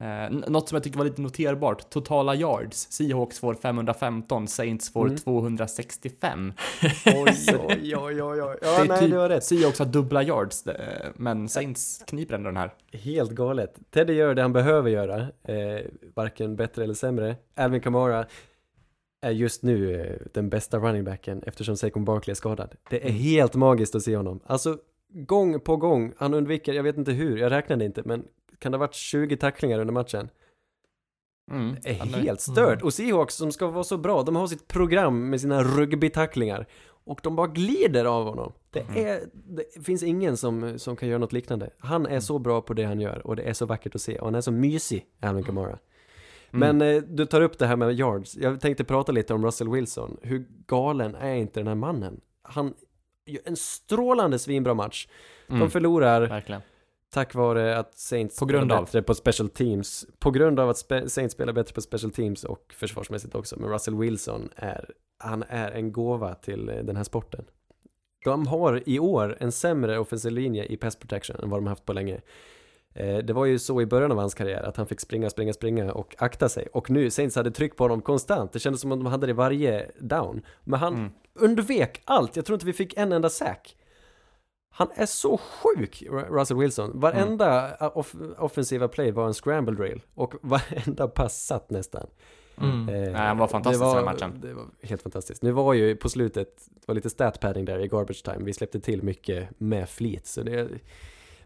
Eh, 0.03 0.29
något 0.49 0.69
som 0.69 0.75
jag 0.75 0.83
tycker 0.83 0.97
var 0.97 1.05
lite 1.05 1.21
noterbart, 1.21 1.89
totala 1.89 2.35
yards. 2.35 2.87
Seahawks 2.91 3.39
får 3.39 3.53
515, 3.53 4.47
Saints 4.47 4.93
får 4.93 5.05
Mm. 5.05 5.17
265. 5.17 6.53
Oj, 7.05 7.95
oj, 7.95 8.23
oj, 8.23 8.41
oj. 8.41 8.57
Ja, 8.61 8.77
det 8.77 8.83
nej, 8.87 8.99
typ, 8.99 9.11
du 9.11 9.17
har 9.17 9.29
rätt. 9.29 9.43
Seahawks 9.43 9.79
har 9.79 9.85
dubbla 9.85 10.23
yards, 10.23 10.67
eh, 10.67 11.09
men 11.15 11.49
Saints 11.49 12.03
kniper 12.07 12.35
ändå 12.35 12.49
den 12.49 12.57
här. 12.57 12.73
Helt 12.91 13.31
galet. 13.31 13.75
Teddy 13.91 14.13
gör 14.13 14.35
det 14.35 14.41
han 14.41 14.53
behöver 14.53 14.89
göra, 14.89 15.19
eh, 15.21 15.85
varken 16.15 16.55
bättre 16.55 16.83
eller 16.83 16.93
sämre. 16.93 17.35
Alvin 17.55 17.81
Kamara 17.81 18.25
är 19.21 19.31
just 19.31 19.63
nu 19.63 20.01
eh, 20.01 20.27
den 20.33 20.49
bästa 20.49 20.79
running 20.79 21.03
backen 21.03 21.43
eftersom 21.45 21.77
Saquon 21.77 22.05
Barkley 22.05 22.31
är 22.31 22.35
skadad. 22.35 22.75
Det 22.89 23.07
är 23.07 23.11
helt 23.11 23.55
magiskt 23.55 23.95
att 23.95 24.03
se 24.03 24.15
honom. 24.17 24.39
Alltså, 24.45 24.77
gång 25.09 25.59
på 25.59 25.77
gång, 25.77 26.13
han 26.17 26.33
undviker, 26.33 26.73
jag 26.73 26.83
vet 26.83 26.97
inte 26.97 27.11
hur, 27.11 27.37
jag 27.37 27.51
räknade 27.51 27.85
inte, 27.85 28.01
men 28.05 28.23
kan 28.59 28.71
det 28.71 28.77
ha 28.77 28.79
varit 28.85 28.93
20 28.95 29.37
tacklingar 29.37 29.79
under 29.79 29.93
matchen? 29.93 30.29
Mm. 31.51 31.75
Det 31.83 31.89
är 31.89 31.93
helt 32.05 32.41
stört. 32.41 32.73
Mm. 32.73 32.85
Och 32.85 32.93
Seahawks 32.93 33.35
som 33.35 33.51
ska 33.51 33.67
vara 33.67 33.83
så 33.83 33.97
bra, 33.97 34.23
de 34.23 34.35
har 34.35 34.47
sitt 34.47 34.67
program 34.67 35.29
med 35.29 35.41
sina 35.41 35.63
rugbytacklingar. 35.63 36.67
Och 37.05 37.19
de 37.23 37.35
bara 37.35 37.47
glider 37.47 38.05
av 38.05 38.25
honom. 38.25 38.53
Det, 38.71 38.79
Mm. 38.79 39.05
är, 39.05 39.19
det 39.33 39.85
finns 39.85 40.03
ingen 40.03 40.37
som, 40.37 40.79
som 40.79 40.95
kan 40.95 41.09
göra 41.09 41.19
något 41.19 41.33
liknande. 41.33 41.69
Han 41.79 42.05
är 42.05 42.19
så 42.19 42.39
bra 42.39 42.61
på 42.61 42.73
det 42.73 42.83
han 42.83 42.99
gör 42.99 43.27
och 43.27 43.35
det 43.35 43.43
är 43.43 43.53
så 43.53 43.65
vackert 43.65 43.95
att 43.95 44.01
se. 44.01 44.19
Och 44.19 44.27
han 44.27 44.35
är 44.35 44.41
så 44.41 44.51
mysig, 44.51 45.05
Alvin 45.21 45.43
Kamara. 45.43 45.67
Mm. 45.67 45.79
Men 46.51 46.81
eh, 46.81 47.01
du 47.07 47.25
tar 47.25 47.41
upp 47.41 47.57
det 47.57 47.67
här 47.67 47.75
med 47.75 47.93
yards. 47.99 48.37
Jag 48.37 48.61
tänkte 48.61 48.83
prata 48.83 49.11
lite 49.11 49.33
om 49.33 49.45
Russell 49.45 49.69
Wilson. 49.69 50.17
Hur 50.21 50.45
galen 50.67 51.15
är 51.15 51.35
inte 51.35 51.59
den 51.59 51.67
här 51.67 51.75
mannen? 51.75 52.21
Han 52.41 52.73
gör 53.25 53.41
en 53.45 53.55
strålande 53.55 54.39
svinbra 54.39 54.73
match. 54.73 55.07
Mm. 55.49 55.59
De 55.59 55.69
förlorar 55.69 56.21
Verkligen. 56.27 56.61
tack 57.13 57.33
vare 57.35 57.77
att 57.77 57.93
Saints 57.97 58.39
På 58.39 58.45
grund 58.45 58.63
spelar 58.63 58.77
av. 58.79 58.85
bättre 58.85 59.01
på 59.01 59.15
special 59.15 59.49
teams. 59.49 60.05
På 60.19 60.31
grund 60.31 60.59
av 60.59 60.69
att 60.69 60.75
spe- 60.75 61.07
Saints 61.07 61.33
spelar 61.35 61.53
bättre 61.53 61.73
på 61.73 61.81
special 61.81 62.11
teams 62.11 62.43
och 62.43 62.73
försvarsmässigt 62.77 63.35
också. 63.35 63.59
Men 63.59 63.69
Russell 63.69 63.95
Wilson 63.95 64.49
är, 64.55 64.89
han 65.17 65.43
är 65.47 65.71
en 65.71 65.91
gåva 65.91 66.35
till 66.35 66.69
eh, 66.69 66.75
den 66.75 66.95
här 66.95 67.03
sporten. 67.03 67.45
De 68.23 68.47
har 68.47 68.83
i 68.89 68.99
år 68.99 69.37
en 69.39 69.51
sämre 69.51 69.99
offensiv 69.99 70.31
linje 70.31 70.65
i 70.65 70.77
pass 70.77 70.95
protection 70.95 71.35
än 71.43 71.49
vad 71.49 71.59
de 71.59 71.63
har 71.65 71.69
haft 71.71 71.85
på 71.85 71.93
länge. 71.93 72.21
Eh, 72.97 73.17
Det 73.17 73.33
var 73.33 73.45
ju 73.45 73.59
så 73.59 73.81
i 73.81 73.85
början 73.85 74.11
av 74.11 74.17
hans 74.17 74.33
karriär 74.33 74.63
att 74.63 74.77
han 74.77 74.87
fick 74.87 74.99
springa, 74.99 75.29
springa, 75.29 75.53
springa 75.53 75.91
och 75.93 76.15
akta 76.17 76.49
sig. 76.49 76.67
Och 76.73 76.89
nu, 76.89 77.09
Saints 77.09 77.35
hade 77.35 77.51
tryck 77.51 77.75
på 77.75 77.83
honom 77.83 78.01
konstant. 78.01 78.53
Det 78.53 78.59
kändes 78.59 78.81
som 78.81 78.91
att 78.91 78.99
de 78.99 79.05
hade 79.05 79.27
det 79.27 79.33
varje 79.33 79.91
down. 79.99 80.41
Men 80.63 80.79
han 80.79 80.93
Mm. 80.93 81.11
undvek 81.33 82.01
allt. 82.05 82.35
Jag 82.35 82.45
tror 82.45 82.53
inte 82.55 82.65
vi 82.65 82.73
fick 82.73 82.97
en 82.97 83.11
enda 83.11 83.29
sack. 83.29 83.75
Han 84.69 84.87
är 84.95 85.05
så 85.05 85.37
sjuk, 85.37 86.03
Ru- 86.09 86.29
Russell 86.39 86.57
Wilson. 86.57 86.99
Varenda 86.99 87.75
Mm. 87.75 87.91
off 87.93 88.15
offensiva 88.37 88.87
play 88.87 89.11
var 89.11 89.27
en 89.27 89.33
scramble 89.33 89.75
drill. 89.75 90.01
Och 90.15 90.33
varenda 90.41 91.07
pass 91.07 91.45
satt 91.45 91.69
nästan. 91.69 92.07
Mm. 92.61 92.89
Eh, 92.89 92.95
Nej, 92.95 93.13
han 93.13 93.37
var 93.37 93.47
fantastisk 93.47 93.83
det 93.85 93.91
i 93.91 93.95
den 93.95 94.05
matchen. 94.05 94.39
Det 94.41 94.53
var 94.53 94.65
helt 94.81 95.01
fantastiskt. 95.01 95.41
Nu 95.43 95.51
var 95.51 95.73
ju 95.73 95.95
på 95.95 96.09
slutet, 96.09 96.67
det 96.73 96.87
var 96.87 96.95
lite 96.95 97.09
stat 97.09 97.39
padding 97.39 97.65
där 97.65 97.79
i 97.79 97.87
garbage 97.87 98.23
time. 98.23 98.43
Vi 98.45 98.53
släppte 98.53 98.79
till 98.79 99.03
mycket 99.03 99.49
med 99.57 99.89
flit. 99.89 100.27
Så 100.27 100.43
det, 100.43 100.67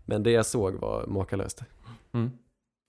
men 0.06 0.24
det 0.24 0.32
jag 0.32 0.45
såg 0.45 0.76
var 0.76 1.06
makalöst. 1.08 1.62
Mm. 2.14 2.32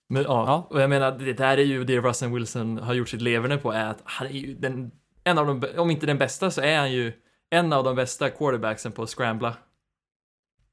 Men 0.08 0.22
ja, 0.22 0.28
Ja. 0.46 0.66
och 0.70 0.80
jag 0.80 0.90
menar, 0.90 1.12
det 1.18 1.32
där 1.32 1.58
är 1.58 1.62
ju 1.64 1.84
det 1.84 2.00
Russell 2.00 2.32
Wilson 2.32 2.78
har 2.78 2.94
gjort 2.94 3.08
sitt 3.08 3.20
leverne 3.22 3.56
på, 3.56 3.72
är 3.72 3.84
att 3.84 4.00
han 4.04 4.26
är 4.26 4.30
ju 4.32 4.54
den, 4.54 4.90
en 5.24 5.38
av 5.38 5.46
de, 5.46 5.78
om 5.78 5.90
inte 5.90 6.06
den 6.06 6.18
bästa, 6.18 6.50
så 6.50 6.60
är 6.60 6.78
han 6.78 6.92
ju 6.92 7.12
en 7.50 7.72
av 7.72 7.84
de 7.84 7.96
bästa 7.96 8.30
quarterbacksen 8.30 8.92
på 8.92 9.02
att 9.02 9.10
scrambla. 9.10 9.56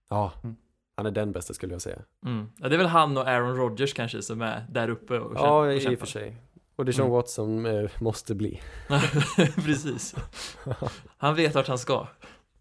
Ja, 0.10 0.32
Mm. 0.44 0.56
han 0.98 1.06
är 1.06 1.12
den 1.12 1.32
bästa 1.32 1.54
skulle 1.54 1.74
jag 1.74 1.82
säga. 1.82 2.00
Mm. 2.26 2.50
Ja, 2.58 2.70
det 2.70 2.76
är 2.76 2.78
väl 2.78 2.88
han 2.88 3.18
och 3.18 3.28
Aaron 3.28 3.56
Rodgers 3.56 3.94
kanske 3.94 4.22
som 4.22 4.42
är 4.42 4.66
där 4.70 4.90
uppe 4.90 5.20
och, 5.20 5.32
kämp- 5.34 5.40
Ja, 5.46 5.60
och 5.66 5.74
i 5.74 5.78
och 5.78 5.82
kämpar. 5.82 5.98
för 6.00 6.06
sig. 6.08 6.36
Och 6.76 6.86
Deshaun 6.86 7.06
Mm. 7.08 7.16
Watson 7.16 7.66
eh, 7.66 7.90
måste 8.02 8.36
bli. 8.36 8.62
Precis. 9.56 10.16
Han 11.18 11.36
vet 11.36 11.56
vart 11.56 11.68
han 11.68 11.78
ska. 11.78 12.08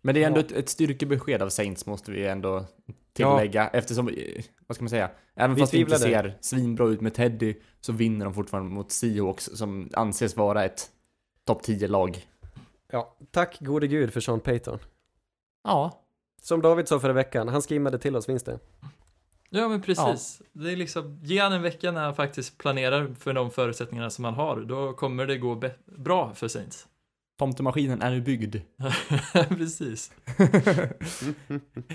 Men 0.00 0.14
det 0.14 0.22
är 0.22 0.26
ändå 0.26 0.40
Ja. 0.40 0.44
ett, 0.44 0.52
ett 0.52 0.68
styrkebesked 0.68 1.42
av 1.42 1.48
Saints 1.48 1.86
måste 1.86 2.10
vi 2.10 2.26
ändå 2.26 2.64
tillägga 3.12 3.68
eftersom, 3.68 4.08
eh, 4.08 4.44
vad 4.66 4.74
ska 4.76 4.82
man 4.84 4.90
säga, 4.90 5.10
även 5.34 5.54
Vi 5.54 5.60
fast 5.60 5.72
det 5.72 5.78
inte 5.78 5.98
ser 5.98 6.38
svinbra 6.40 6.86
ut 6.86 7.00
med 7.00 7.14
Teddy 7.14 7.54
så 7.80 7.92
vinner 7.92 8.24
de 8.24 8.34
fortfarande 8.34 8.70
mot 8.70 8.92
Seahawks 8.92 9.44
som 9.44 9.90
anses 9.92 10.36
vara 10.36 10.64
ett 10.64 10.90
topp 11.44 11.62
10-lag. 11.66 12.26
Ja, 12.92 13.16
tack 13.30 13.60
gode 13.60 13.86
gud 13.86 14.12
för 14.12 14.20
Sean 14.20 14.40
Payton. 14.40 14.78
Ja, 15.64 16.04
Som 16.42 16.62
David 16.62 16.88
sa 16.88 17.00
förra 17.00 17.12
veckan, 17.12 17.48
han 17.48 17.62
skimmade 17.62 17.98
till 17.98 18.16
oss 18.16 18.28
vinsten. 18.28 18.58
Ja, 19.50 19.68
men 19.68 19.82
precis. 19.82 20.42
Det 20.52 20.72
är 20.72 20.76
liksom, 20.76 21.20
ge 21.22 21.38
han 21.38 21.52
en 21.52 21.62
vecka 21.62 21.92
när 21.92 22.04
han 22.04 22.14
faktiskt 22.14 22.58
planerar 22.58 23.14
för 23.20 23.32
de 23.32 23.50
förutsättningarna 23.50 24.10
som 24.10 24.24
han 24.24 24.34
har, 24.34 24.60
då 24.60 24.92
kommer 24.92 25.26
det 25.26 25.38
gå 25.38 25.62
bra 25.86 26.34
för 26.34 26.48
Saints. 26.48 26.87
Tomtemaskinen 27.38 28.02
är 28.02 28.10
nu 28.10 28.20
byggd. 28.20 28.56
precis. 29.48 30.12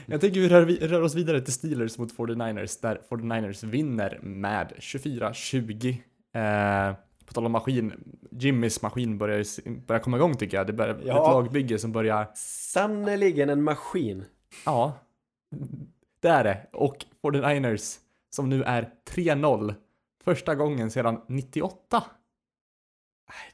Jag 0.06 0.22
tänker 0.22 0.40
vi 0.40 0.50
rör, 0.50 0.62
vi 0.66 0.78
rör 0.88 1.02
oss 1.02 1.16
vidare 1.16 1.42
till 1.42 1.54
Steelers 1.54 1.98
mot 1.98 2.18
49ers, 2.18 2.82
där 2.82 3.02
49ers 3.10 3.66
vinner 3.66 4.20
med 4.22 4.74
24-20. 4.80 5.90
Eh, 6.34 6.96
på 7.26 7.34
tal 7.34 7.46
om 7.46 7.52
maskin, 7.52 7.94
Jimmys 8.32 8.82
maskin 8.82 9.18
börjar, 9.18 9.70
börjar 9.86 10.00
komma 10.02 10.18
igång 10.18 10.36
tycker 10.38 10.58
jag. 10.58 10.68
Det 10.68 10.74
börjar 10.74 10.96
Ja. 10.96 11.02
ett 11.02 11.34
lagbygge 11.34 11.80
som 11.80 11.92
börjar, 11.92 12.32
Sannerligen 12.36 13.50
en 13.50 13.64
maskin. 13.64 14.26
ja, 14.66 14.94
det 16.20 16.28
är 16.28 16.44
det. 16.44 16.68
Och 16.74 16.96
49ers, 17.24 17.98
som 18.30 18.50
nu 18.50 18.64
är 18.64 18.90
3-0, 19.10 19.74
första 20.24 20.56
gången 20.56 20.92
sedan 20.92 21.22
98. 21.28 22.04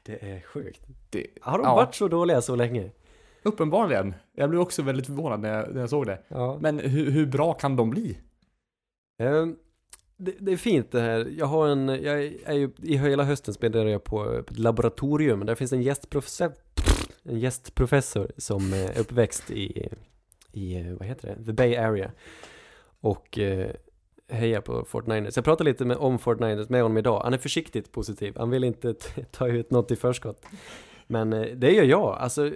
Det 0.02 0.30
är 0.30 0.40
sjukt. 0.40 0.82
Det, 1.10 1.26
Har 1.40 1.58
de 1.58 1.66
ja, 1.66 1.74
varit 1.74 1.94
så 1.94 2.08
dåliga 2.08 2.42
så 2.42 2.56
länge? 2.56 2.90
Uppenbarligen. 3.42 4.14
Jag 4.32 4.50
blev 4.50 4.62
också 4.62 4.82
väldigt 4.82 5.06
förvånad 5.06 5.40
när 5.40 5.56
jag, 5.56 5.74
när 5.74 5.80
jag 5.80 5.90
såg 5.90 6.06
det. 6.06 6.22
Ja. 6.28 6.58
Men 6.60 6.78
hur, 6.78 7.10
hur 7.10 7.26
bra 7.26 7.54
kan 7.54 7.76
de 7.76 7.90
bli? 7.90 8.18
Ehm, 9.18 9.56
det, 10.16 10.34
det 10.38 10.52
är 10.52 10.56
fint 10.56 10.90
det 10.92 11.00
här. 11.00 11.28
Jag 11.38 11.46
har 11.46 11.68
en, 11.68 11.88
jag 11.88 12.24
är 12.44 12.52
ju, 12.52 12.70
i 12.82 12.96
hela 12.96 13.24
hösten 13.24 13.54
spenderar 13.54 13.88
jag 13.88 14.04
på, 14.04 14.24
på 14.24 14.52
ett 14.52 14.58
laboratorium. 14.58 15.46
Där 15.46 15.54
finns 15.54 15.72
en 15.72 15.82
gästprofessor, 15.82 16.52
en 17.22 17.38
gästprofessor 17.38 18.32
som 18.36 18.72
är 18.72 18.98
uppväxt 18.98 19.50
i, 19.50 19.88
i, 20.52 20.74
eh, 20.80 20.92
vad 20.92 21.08
heter 21.08 21.36
det, 21.36 21.44
the 21.44 21.52
Bay 21.52 21.76
Area. 21.76 22.12
Och 23.00 23.38
eh, 23.38 23.70
hejar 24.30 24.60
på 24.60 24.84
Fortniners. 24.84 25.36
Jag 25.36 25.44
pratade 25.44 25.70
lite 25.70 25.84
med, 25.84 25.96
om 25.96 26.18
Fortniners 26.18 26.68
med 26.68 26.82
honom 26.82 26.98
idag. 26.98 27.20
Han 27.24 27.34
är 27.34 27.38
försiktigt 27.38 27.92
positiv. 27.92 28.34
Han 28.36 28.50
vill 28.50 28.64
inte 28.64 28.94
ta 29.30 29.48
ut 29.48 29.70
något 29.70 29.90
i 29.90 29.96
förskott. 29.96 30.46
Men 31.06 31.32
eh, 31.32 31.56
det 31.56 31.72
gör 31.72 31.84
jag. 31.84 32.18
Alltså, 32.18 32.50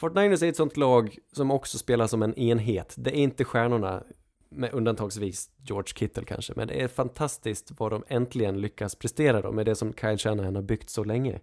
Fort 0.00 0.16
är 0.16 0.44
ett 0.44 0.56
sånt 0.56 0.76
lag 0.76 1.18
som 1.32 1.50
också 1.50 1.78
spelar 1.78 2.06
som 2.06 2.22
en 2.22 2.34
enhet. 2.34 2.94
Det 2.98 3.10
är 3.10 3.20
inte 3.20 3.44
stjärnorna 3.44 4.02
med 4.48 4.74
undantagsvis 4.74 5.50
George 5.56 5.92
Kittle 5.96 6.24
kanske, 6.24 6.52
men 6.56 6.68
det 6.68 6.82
är 6.82 6.88
fantastiskt 6.88 7.72
vad 7.78 7.92
de 7.92 8.04
äntligen 8.08 8.60
lyckas 8.60 8.94
prestera 8.94 9.40
då 9.40 9.52
med 9.52 9.66
det 9.66 9.74
som 9.74 9.94
Kyle 9.94 10.18
Shanahan 10.18 10.54
har 10.54 10.62
byggt 10.62 10.90
så 10.90 11.04
länge. 11.04 11.40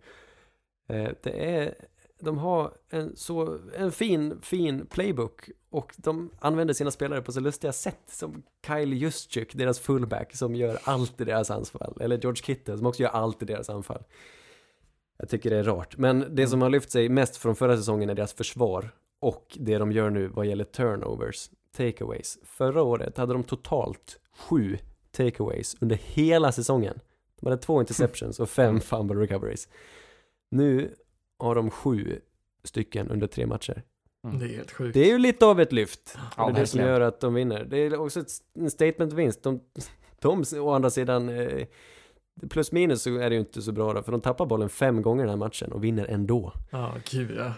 Eh, 0.89 1.09
det 1.23 1.55
är 1.55 1.75
de 2.19 2.37
har 2.37 2.73
en 2.89 3.15
så, 3.15 3.59
en 3.77 3.91
fin, 3.91 4.41
fin 4.41 4.85
playbook 4.85 5.49
och 5.69 5.93
de 5.97 6.31
använder 6.39 6.73
sina 6.73 6.91
spelare 6.91 7.21
på 7.21 7.31
så 7.31 7.39
lustiga 7.39 7.73
sätt 7.73 8.03
som 8.07 8.43
Kyle 8.67 8.93
Juszczyk, 8.93 9.53
deras 9.53 9.79
fullback, 9.79 10.35
som 10.35 10.55
gör 10.55 10.79
allt 10.83 11.21
i 11.21 11.25
deras 11.25 11.51
anfall. 11.51 11.97
Eller 12.01 12.17
George 12.17 12.43
Kittle 12.43 12.77
som 12.77 12.87
också 12.87 13.03
gör 13.03 13.09
allt 13.09 13.41
i 13.41 13.45
deras 13.45 13.69
anfall. 13.69 14.03
Jag 15.17 15.29
tycker 15.29 15.49
det 15.49 15.57
är 15.57 15.63
rart. 15.63 15.97
Men 15.97 16.35
det 16.35 16.47
som 16.47 16.61
har 16.61 16.69
lyft 16.69 16.91
sig 16.91 17.09
mest 17.09 17.37
från 17.37 17.55
förra 17.55 17.77
säsongen 17.77 18.09
är 18.09 18.15
deras 18.15 18.33
försvar 18.33 18.91
och 19.19 19.57
det 19.59 19.77
de 19.77 19.91
gör 19.91 20.09
nu 20.09 20.27
vad 20.27 20.45
gäller 20.45 20.63
turnovers, 20.63 21.49
takeaways. 21.77 22.39
Förra 22.43 22.81
året 22.81 23.17
hade 23.17 23.33
de 23.33 23.43
totalt 23.43 24.19
sju 24.37 24.77
takeaways 25.11 25.75
under 25.81 25.95
hela 25.95 26.51
säsongen. 26.51 26.99
De 27.39 27.47
hade 27.47 27.61
två 27.61 27.79
interceptions 27.79 28.39
och 28.39 28.49
fem 28.49 28.79
fumble 28.79 29.21
recoveries. 29.21 29.67
Nu 30.49 30.95
har 31.39 31.55
de 31.55 31.69
sju 31.71 32.19
stycken 32.63 33.09
under 33.09 33.27
tre 33.27 33.45
matcher. 33.45 33.83
Det 34.39 34.45
är 34.45 34.49
helt 34.49 34.71
sjukt. 34.71 34.93
Det 34.93 34.99
är 34.99 35.11
ju 35.11 35.17
lite 35.17 35.45
av 35.45 35.59
ett 35.61 35.71
lyft. 35.73 36.17
Ja, 36.37 36.45
det 36.45 36.51
är 36.51 36.61
det 36.61 36.67
som 36.67 36.79
gör 36.79 37.01
att 37.01 37.19
de 37.19 37.33
vinner. 37.33 37.63
Det 37.65 37.77
är 37.77 37.99
också 37.99 38.19
ett, 38.19 38.31
en 38.53 38.69
statement-vinst. 38.71 39.43
De, 39.43 39.59
de 40.19 40.43
å 40.59 40.71
andra 40.71 40.89
sidan, 40.89 41.29
eh, 41.29 41.67
plus 42.49 42.71
minus 42.71 43.01
så 43.01 43.17
är 43.17 43.29
det 43.29 43.35
ju 43.35 43.39
inte 43.39 43.61
så 43.61 43.71
bra 43.71 43.93
då, 43.93 44.03
för 44.03 44.11
de 44.11 44.21
tappar 44.21 44.45
bollen 44.45 44.69
fem 44.69 45.01
gånger 45.01 45.23
den 45.23 45.29
här 45.29 45.37
matchen 45.37 45.71
och 45.71 45.83
vinner 45.83 46.05
ändå. 46.05 46.53
Ja, 46.69 46.93
gud 47.11 47.31
ja. 47.37 47.53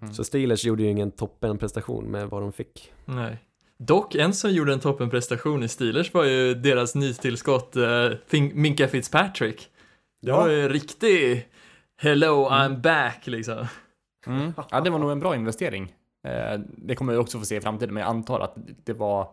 Mm. 0.00 0.14
Så 0.14 0.24
Steelers 0.24 0.64
gjorde 0.64 0.82
ju 0.82 0.88
ingen 0.88 1.10
toppenprestation 1.10 2.04
med 2.04 2.28
vad 2.28 2.42
de 2.42 2.52
fick. 2.52 2.92
Nej. 3.04 3.36
Dock, 3.78 4.14
en 4.14 4.34
som 4.34 4.50
gjorde 4.52 4.72
en 4.72 4.80
toppenprestation 4.80 5.62
i 5.62 5.68
Steelers 5.68 6.14
var 6.14 6.24
ju 6.24 6.54
deras 6.54 6.94
nytillskott 6.94 7.76
Fin- 8.26 8.52
Minka 8.54 8.88
Fitzpatrick. 8.88 9.68
Det 10.22 10.32
var 10.32 10.48
ju 10.48 10.62
en 10.62 10.68
riktig 10.68 11.48
Hello, 12.02 12.48
I'm 12.50 12.80
back 12.80 13.26
liksom. 13.26 13.66
Mm. 14.26 14.52
Ja, 14.70 14.80
det 14.80 14.90
var 14.90 14.98
nog 14.98 15.10
en 15.10 15.20
bra 15.20 15.36
investering. 15.36 15.94
Eh, 16.28 16.60
det 16.76 16.94
kommer 16.94 17.12
vi 17.12 17.18
också 17.18 17.38
få 17.38 17.44
se 17.44 17.56
i 17.56 17.60
framtiden, 17.60 17.94
men 17.94 18.00
jag 18.00 18.10
antar 18.10 18.40
att 18.40 18.54
det 18.84 18.92
var 18.92 19.28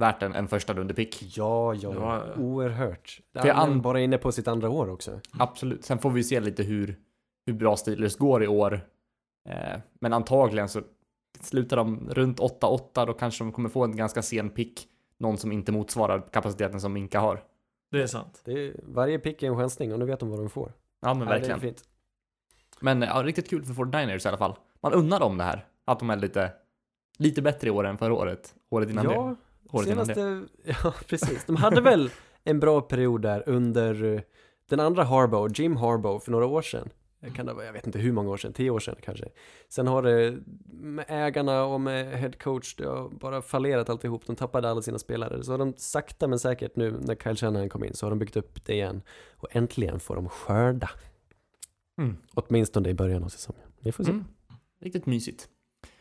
värt 0.00 0.22
en, 0.22 0.34
en 0.34 0.48
första 0.48 0.74
rundepick. 0.74 1.22
Ja, 1.36 1.74
ja, 1.74 1.90
Det 1.90 1.98
var- 1.98 2.38
oerhört. 2.38 3.20
Han 3.34 3.46
är 3.48 3.52
an- 3.54 3.82
bara 3.82 4.00
inne 4.00 4.18
på 4.18 4.32
sitt 4.32 4.48
andra 4.48 4.70
år 4.70 4.90
också. 4.90 5.20
Absolut. 5.38 5.84
Sen 5.84 5.98
får 5.98 6.10
vi 6.10 6.24
se 6.24 6.40
lite 6.40 6.62
hur, 6.62 6.96
hur 7.46 7.52
bra 7.54 7.76
Steelers 7.76 8.16
går 8.16 8.44
i 8.44 8.48
år. 8.48 8.80
Eh, 9.48 9.78
men 10.00 10.12
antagligen 10.12 10.68
så 10.68 10.82
slutar 11.40 11.76
de 11.76 12.08
runt 12.10 12.40
8-8, 12.40 13.06
då 13.06 13.12
kanske 13.12 13.44
de 13.44 13.52
kommer 13.52 13.68
få 13.68 13.84
en 13.84 13.96
ganska 13.96 14.22
sen 14.22 14.50
pick. 14.50 14.88
Någon 15.18 15.38
som 15.38 15.52
inte 15.52 15.72
motsvarar 15.72 16.20
kapaciteten 16.32 16.80
som 16.80 16.92
Minka 16.92 17.20
har. 17.20 17.42
Det 17.90 18.02
är 18.02 18.06
sant. 18.06 18.40
Det 18.44 18.52
är, 18.52 18.80
varje 18.82 19.18
pick 19.18 19.42
är 19.42 19.46
en 19.46 19.56
chansning 19.56 19.92
och 19.92 19.98
nu 19.98 20.04
vet 20.04 20.20
de 20.20 20.30
vad 20.30 20.38
de 20.38 20.50
får. 20.50 20.72
Ja, 21.02 21.14
men 21.14 21.20
Ja, 21.20 21.24
det 21.24 21.30
är 21.30 21.38
verkligen. 21.38 21.60
fint. 21.60 21.84
Men 22.82 23.02
ja, 23.02 23.22
riktigt 23.22 23.50
kul 23.50 23.64
för 23.64 23.74
49ers 23.74 24.26
i 24.26 24.28
alla 24.28 24.38
fall. 24.38 24.54
Man 24.82 24.92
undrar 24.92 25.20
dem 25.20 25.38
det 25.38 25.44
här. 25.44 25.66
Att 25.84 25.98
de 25.98 26.10
är 26.10 26.16
lite, 26.16 26.52
lite 27.18 27.42
bättre 27.42 27.68
i 27.68 27.70
år 27.70 27.86
än 27.86 27.98
förra 27.98 28.14
året. 28.14 28.54
Året 28.70 28.90
innan 28.90 29.06
det. 29.06 29.14
Ja, 29.14 29.36
Året 29.70 29.88
innan 29.88 30.06
det. 30.06 30.14
senaste, 30.14 30.46
ja 30.84 30.94
precis. 31.08 31.44
De 31.44 31.56
hade 31.56 31.80
väl 31.80 32.10
en 32.44 32.60
bra 32.60 32.80
period 32.80 33.22
där 33.22 33.42
under 33.46 34.04
eh, 34.04 34.20
den 34.68 34.80
andra 34.80 35.04
Harbaugh, 35.04 35.52
Jim 35.60 35.76
Harbaugh, 35.76 36.24
för 36.24 36.30
några 36.32 36.46
år 36.46 36.62
sedan. 36.62 36.88
Det 37.20 37.30
Kan 37.30 37.46
det 37.46 37.52
vara, 37.52 37.64
jag 37.64 37.72
vet 37.72 37.86
inte 37.86 37.98
hur 37.98 38.12
många 38.12 38.30
år 38.30 38.36
sedan, 38.36 38.52
tio 38.52 38.70
år 38.70 38.80
sedan 38.80 38.96
kanske. 39.02 39.24
Sen 39.68 39.86
har 39.86 40.02
det 40.02 40.38
med 40.64 41.04
ägarna 41.08 41.64
och 41.64 41.80
med 41.80 42.18
head 42.18 42.32
coach, 42.32 42.74
det 42.76 42.86
har 42.86 43.08
bara 43.08 43.42
fallerat 43.42 43.88
alltihop. 43.88 44.26
De 44.26 44.36
tappade 44.36 44.70
alla 44.70 44.82
sina 44.82 44.98
spelare. 44.98 45.44
Så 45.44 45.52
har 45.52 45.58
de 45.58 45.74
sakta 45.76 46.28
men 46.28 46.38
säkert 46.38 46.76
nu 46.76 46.90
när 47.00 47.14
Kyle 47.14 47.36
Shanahan 47.36 47.68
kom 47.68 47.84
in 47.84 47.94
så 47.94 48.06
har 48.06 48.10
de 48.10 48.18
byggt 48.18 48.36
upp 48.36 48.64
det 48.64 48.72
igen. 48.72 49.02
Och 49.36 49.56
äntligen 49.56 50.00
får 50.00 50.16
de 50.16 50.28
skörda. 50.28 50.90
Mm. 52.02 52.16
Åtminstone 52.34 52.88
i 52.88 52.94
början 52.94 53.24
av 53.24 53.28
säsongen. 53.28 53.62
Vi 53.80 53.92
får 53.92 54.04
se. 54.04 54.10
Mm. 54.10 54.24
Riktigt 54.80 55.06
mysigt. 55.06 55.48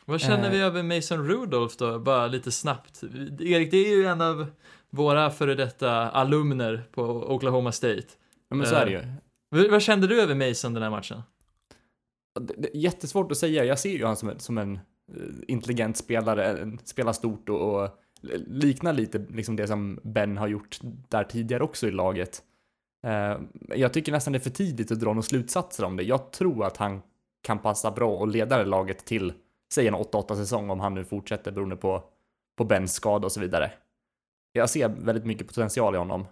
Vad 0.06 0.22
känner 0.22 0.46
Eh. 0.46 0.52
vi 0.52 0.60
över 0.60 0.84
Mason 0.84 1.28
Rudolph 1.28 1.76
då, 1.78 2.00
bara 2.00 2.28
lite 2.28 2.52
snabbt? 2.52 3.04
Erik, 3.40 3.72
det 3.72 3.78
är 3.78 3.96
ju 3.98 4.06
en 4.06 4.22
av 4.22 4.46
våra 4.90 5.30
före 5.32 5.56
detta 5.56 5.92
alumner 6.10 6.84
på 6.92 7.04
Oklahoma 7.34 7.72
State. 7.72 8.04
Ja, 8.50 8.56
men 8.56 8.68
så 8.68 8.76
är 8.76 8.86
det 8.86 8.92
ju. 8.92 9.00
V- 9.62 9.68
Vad 9.70 9.82
kände 9.82 10.08
du 10.08 10.22
över 10.22 10.36
Mason 10.50 10.74
den 10.74 10.84
här 10.84 10.90
matchen? 10.90 11.22
Det, 12.40 12.54
det 12.58 12.78
är 12.78 12.80
jättesvårt 12.82 13.32
att 13.32 13.38
säga. 13.38 13.64
Jag 13.66 13.80
ser 13.80 13.90
ju 13.92 14.06
han 14.06 14.16
som 14.18 14.30
en, 14.30 14.40
som 14.40 14.58
en 14.58 14.76
eh, 14.76 14.80
intelligent 15.48 15.98
spelare, 15.98 16.58
en, 16.58 16.80
spelar 16.84 17.14
stort 17.14 17.50
och, 17.50 17.82
och 17.84 17.90
liknar 18.48 18.94
lite 18.94 19.26
liksom 19.30 19.56
det 19.56 19.68
som 19.68 20.00
Ben 20.04 20.38
har 20.38 20.48
gjort 20.48 20.80
där 21.10 21.24
tidigare 21.24 21.64
också 21.64 21.88
i 21.88 21.92
laget. 21.92 22.42
Eh, 23.04 23.38
jag 23.76 23.94
tycker 23.94 24.12
nästan 24.12 24.34
det 24.34 24.38
är 24.38 24.42
för 24.42 24.50
tidigt 24.50 24.92
att 24.92 25.00
dra 25.00 25.10
några 25.10 25.22
slutsatser 25.22 25.84
om 25.84 25.98
det. 25.98 26.04
Jag 26.04 26.32
tror 26.32 26.66
att 26.66 26.78
han 26.78 27.02
kan 27.42 27.60
passa 27.60 27.92
bra 27.92 28.16
och 28.16 28.28
leda 28.28 28.58
det 28.58 28.66
laget 28.66 29.06
till, 29.06 29.34
säg 29.74 29.88
en 29.88 29.96
8-8 29.96 30.36
säsong 30.36 30.70
om 30.70 30.80
han 30.80 30.94
nu 30.94 31.06
fortsätter 31.06 31.52
beroende 31.52 31.76
på, 31.76 32.04
på 32.58 32.66
Bens 32.66 32.94
skada 32.94 33.26
och 33.26 33.32
så 33.32 33.40
vidare. 33.40 33.72
Jag 34.54 34.70
ser 34.70 34.90
väldigt 34.90 35.26
mycket 35.26 35.48
potential 35.48 35.96
i 35.96 35.98
honom. 35.98 36.26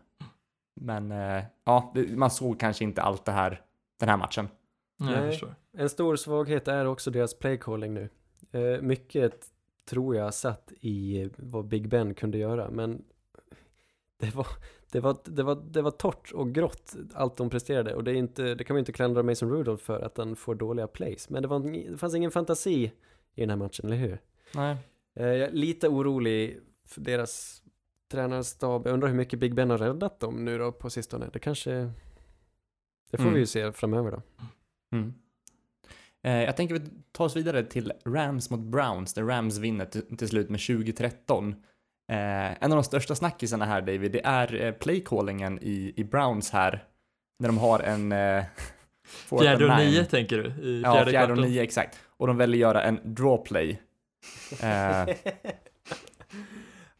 Men 0.81 1.11
eh, 1.11 1.43
ja, 1.63 1.93
man 2.09 2.31
såg 2.31 2.59
kanske 2.59 2.83
inte 2.83 3.01
allt 3.01 3.25
det 3.25 3.31
här 3.31 3.61
den 3.99 4.09
här 4.09 4.17
matchen. 4.17 4.47
Nej, 4.97 5.13
jag 5.13 5.31
förstår. 5.31 5.55
En 5.77 5.89
stor 5.89 6.15
svaghet 6.15 6.67
är 6.67 6.85
också 6.85 7.11
deras 7.11 7.39
playcalling 7.39 7.93
nu. 7.93 8.09
Eh, 8.51 8.81
mycket 8.81 9.45
tror 9.89 10.15
jag 10.15 10.33
satt 10.33 10.71
i 10.81 11.29
vad 11.37 11.65
Big 11.65 11.89
Ben 11.89 12.13
kunde 12.13 12.37
göra, 12.37 12.69
men 12.69 13.03
det 14.19 14.35
var, 14.35 14.47
det 14.91 14.99
var, 14.99 15.17
det 15.23 15.43
var, 15.43 15.55
det 15.55 15.81
var 15.81 15.91
torrt 15.91 16.31
och 16.31 16.51
grått 16.53 16.95
allt 17.13 17.37
de 17.37 17.49
presterade 17.49 17.95
och 17.95 18.03
det, 18.03 18.11
är 18.11 18.15
inte, 18.15 18.55
det 18.55 18.63
kan 18.63 18.73
man 18.73 18.79
inte 18.79 18.91
klandra 18.91 19.23
Mason 19.23 19.49
Rudolph 19.51 19.83
för 19.83 19.99
att 20.01 20.17
han 20.17 20.35
får 20.35 20.55
dåliga 20.55 20.87
plays. 20.87 21.29
Men 21.29 21.41
det, 21.41 21.47
var, 21.47 21.89
det 21.91 21.97
fanns 21.97 22.15
ingen 22.15 22.31
fantasi 22.31 22.91
i 23.35 23.41
den 23.41 23.49
här 23.49 23.57
matchen, 23.57 23.85
eller 23.85 23.95
hur? 23.97 24.21
Nej. 24.55 24.77
Eh, 25.15 25.25
jag 25.27 25.37
är 25.49 25.51
lite 25.51 25.87
orolig 25.87 26.59
för 26.85 27.01
deras 27.01 27.63
tränarstab. 28.11 28.85
Jag 28.87 28.93
undrar 28.93 29.07
hur 29.07 29.15
mycket 29.15 29.39
Big 29.39 29.55
Ben 29.55 29.69
har 29.69 29.77
räddat 29.77 30.19
dem 30.19 30.45
nu 30.45 30.57
då 30.57 30.71
på 30.71 30.89
sistone. 30.89 31.29
Det 31.33 31.39
kanske, 31.39 31.71
det 33.11 33.17
får 33.17 33.23
Mm. 33.23 33.33
vi 33.33 33.39
ju 33.39 33.45
se 33.45 33.71
framöver 33.71 34.11
då. 34.11 34.21
Mm. 34.97 35.13
Eh, 36.21 36.43
jag 36.43 36.57
tänker 36.57 36.79
vi 36.79 36.89
tar 37.11 37.25
oss 37.25 37.35
vidare 37.35 37.63
till 37.63 37.93
Rams 38.05 38.49
mot 38.49 38.59
Browns, 38.59 39.13
där 39.13 39.23
Rams 39.23 39.57
vinner 39.57 39.85
till 40.15 40.27
slut 40.29 40.49
med 40.49 40.59
2013. 40.59 41.55
Eh, 42.09 42.63
en 42.63 42.71
av 42.71 42.75
de 42.77 42.83
största 42.83 43.15
snackisarna 43.15 43.65
här 43.65 43.81
David, 43.81 44.11
det 44.11 44.21
är 44.25 44.61
eh, 44.65 44.71
playcallingen 44.71 45.59
i, 45.61 45.93
i 45.97 46.03
Browns 46.03 46.51
här, 46.51 46.83
när 47.39 47.49
de 47.49 47.57
har 47.57 47.79
en... 47.79 48.11
Eh, 48.11 48.43
Fjärde 49.41 49.65
och 49.65 49.77
nine. 49.77 49.89
nio 49.91 50.05
tänker 50.05 50.37
du? 50.37 50.63
I 50.63 50.81
Ja, 50.81 50.93
fjärde, 50.93 51.11
fjärde 51.11 51.31
och 51.33 51.37
kvarten. 51.37 51.51
nio 51.51 51.63
exakt. 51.63 51.99
Och 52.17 52.27
de 52.27 52.37
väljer 52.37 52.59
göra 52.61 52.83
en 52.83 52.99
draw 53.03 53.37
play. 53.45 53.79
Eh, 54.63 55.15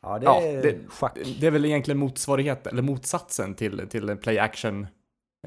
ja, 0.01 0.19
det 0.19 0.25
Ja, 0.25 0.41
är 0.41 0.61
det- 0.61 0.77
schack. 0.89 1.17
det 1.39 1.47
är 1.47 1.51
väl 1.51 1.65
egentligen 1.65 1.97
motsvarighet, 1.97 2.67
eller 2.67 2.81
motsatsen 2.81 3.55
till, 3.55 3.87
till 3.89 4.17
play 4.17 4.39
action 4.39 4.87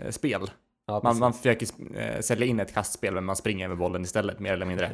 eh, 0.00 0.10
spel. 0.10 0.50
Ja, 0.86 1.00
Man, 1.04 1.18
man 1.18 1.32
försöker 1.32 1.66
eh, 1.96 2.20
sälja 2.20 2.46
in 2.46 2.60
ett 2.60 2.74
kastspel 2.74 3.14
men 3.14 3.24
man 3.24 3.36
springer 3.36 3.68
med 3.68 3.76
bollen 3.78 4.02
istället 4.02 4.38
mer 4.38 4.52
eller 4.52 4.66
mindre. 4.66 4.90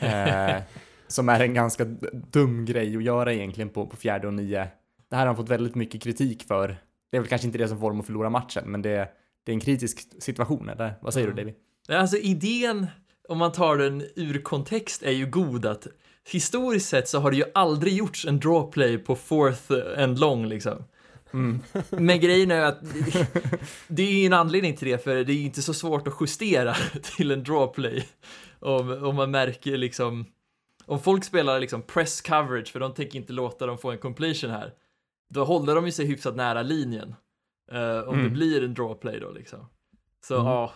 eh, 0.00 0.62
som 1.10 1.28
är 1.28 1.40
en 1.40 1.54
ganska 1.54 1.84
dum 2.32 2.64
grej 2.64 2.96
att 2.96 3.02
göra 3.02 3.32
egentligen 3.32 3.68
på, 3.68 3.86
på 3.86 3.96
fjärde 3.96 4.26
och 4.26 4.34
nio. 4.34 4.68
Det 5.10 5.16
här 5.16 5.18
har 5.18 5.26
han 5.26 5.36
fått 5.36 5.48
väldigt 5.48 5.74
mycket 5.74 6.02
kritik 6.02 6.42
för. 6.42 6.76
Det 7.10 7.16
är 7.16 7.20
väl 7.20 7.28
kanske 7.28 7.46
inte 7.46 7.58
det 7.58 7.68
som 7.68 7.80
får 7.80 7.90
dem 7.90 8.00
att 8.00 8.06
förlora 8.06 8.30
matchen, 8.30 8.64
men 8.66 8.82
det, 8.82 9.08
det 9.44 9.52
är 9.52 9.54
en 9.54 9.60
kritisk 9.60 10.22
situation, 10.22 10.68
eller 10.68 10.94
vad 11.00 11.14
säger 11.14 11.26
du 11.26 11.32
David? 11.32 11.54
Alltså 11.88 12.16
idén, 12.16 12.86
om 13.28 13.38
man 13.38 13.52
tar 13.52 13.76
den 13.76 14.04
ur 14.16 14.42
kontext, 14.42 15.02
är 15.02 15.10
ju 15.10 15.26
god 15.26 15.66
att 15.66 15.86
historiskt 16.30 16.88
sett 16.88 17.08
så 17.08 17.18
har 17.18 17.30
det 17.30 17.36
ju 17.36 17.44
aldrig 17.54 17.94
gjorts 17.94 18.26
en 18.26 18.40
drawplay 18.40 18.98
på 18.98 19.16
fourth 19.16 19.72
and 19.96 20.18
long 20.18 20.46
liksom. 20.46 20.84
Mm. 21.32 21.60
Men 21.90 22.20
grejen 22.20 22.50
är 22.50 22.62
att 22.62 22.80
det 23.88 24.02
är 24.02 24.12
ju 24.12 24.26
en 24.26 24.32
anledning 24.32 24.76
till 24.76 24.88
det, 24.88 25.04
för 25.04 25.14
det 25.24 25.32
är 25.32 25.36
ju 25.36 25.44
inte 25.44 25.62
så 25.62 25.74
svårt 25.74 26.08
att 26.08 26.14
justera 26.20 26.74
till 27.16 27.30
en 27.30 27.44
drawplay. 27.44 28.08
Om, 28.60 29.04
om 29.04 29.16
man 29.16 29.30
märker 29.30 29.76
liksom, 29.76 30.26
om 30.90 31.00
folk 31.00 31.24
spelar 31.24 31.60
liksom 31.60 31.82
press 31.82 32.20
coverage, 32.20 32.72
för 32.72 32.80
de 32.80 32.94
tänker 32.94 33.18
inte 33.18 33.32
låta 33.32 33.66
dem 33.66 33.78
få 33.78 33.90
en 33.90 33.98
completion 33.98 34.50
här, 34.50 34.74
då 35.34 35.44
håller 35.44 35.74
de 35.74 35.86
ju 35.86 35.92
sig 35.92 36.06
hyfsat 36.06 36.36
nära 36.36 36.62
linjen. 36.62 37.14
eh, 37.72 37.98
om 38.08 38.14
det 38.14 38.20
Mm. 38.20 38.32
blir 38.32 38.64
en 38.64 38.74
drawplay 38.74 39.20
då 39.20 39.30
liksom. 39.30 39.66
Så 40.26 40.34
Mm. 40.34 40.46
ja. 40.46 40.72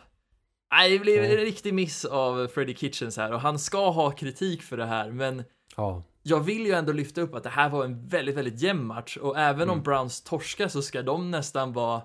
Nej, 0.75 0.91
det 0.91 0.99
blev 0.99 1.25
en 1.25 1.31
riktig 1.37 1.75
miss 1.75 2.05
av 2.05 2.47
Freddie 2.47 2.75
Kitchens 2.77 3.17
här 3.17 3.33
och 3.33 3.41
han 3.41 3.59
ska 3.59 3.91
ha 3.91 4.11
kritik 4.11 4.63
för 4.63 4.77
det 4.77 4.85
här, 4.87 5.11
men 5.11 5.45
Ja, 5.77 6.03
jag 6.23 6.41
vill 6.41 6.67
ju 6.67 6.73
ändå 6.73 6.93
lyfta 6.93 7.21
upp 7.21 7.35
att 7.35 7.43
det 7.43 7.49
här 7.49 7.69
var 7.69 7.85
en 7.85 8.07
väldigt, 8.09 8.35
väldigt 8.37 8.61
jämn 8.61 8.87
match 8.87 9.17
och 9.17 9.39
även 9.39 9.69
om 9.69 9.73
Mm. 9.75 9.83
Browns 9.83 10.23
torskar 10.23 10.69
så 10.69 10.83
ska 10.83 11.03
de 11.03 11.31
nästan 11.31 11.73
vara 11.73 12.03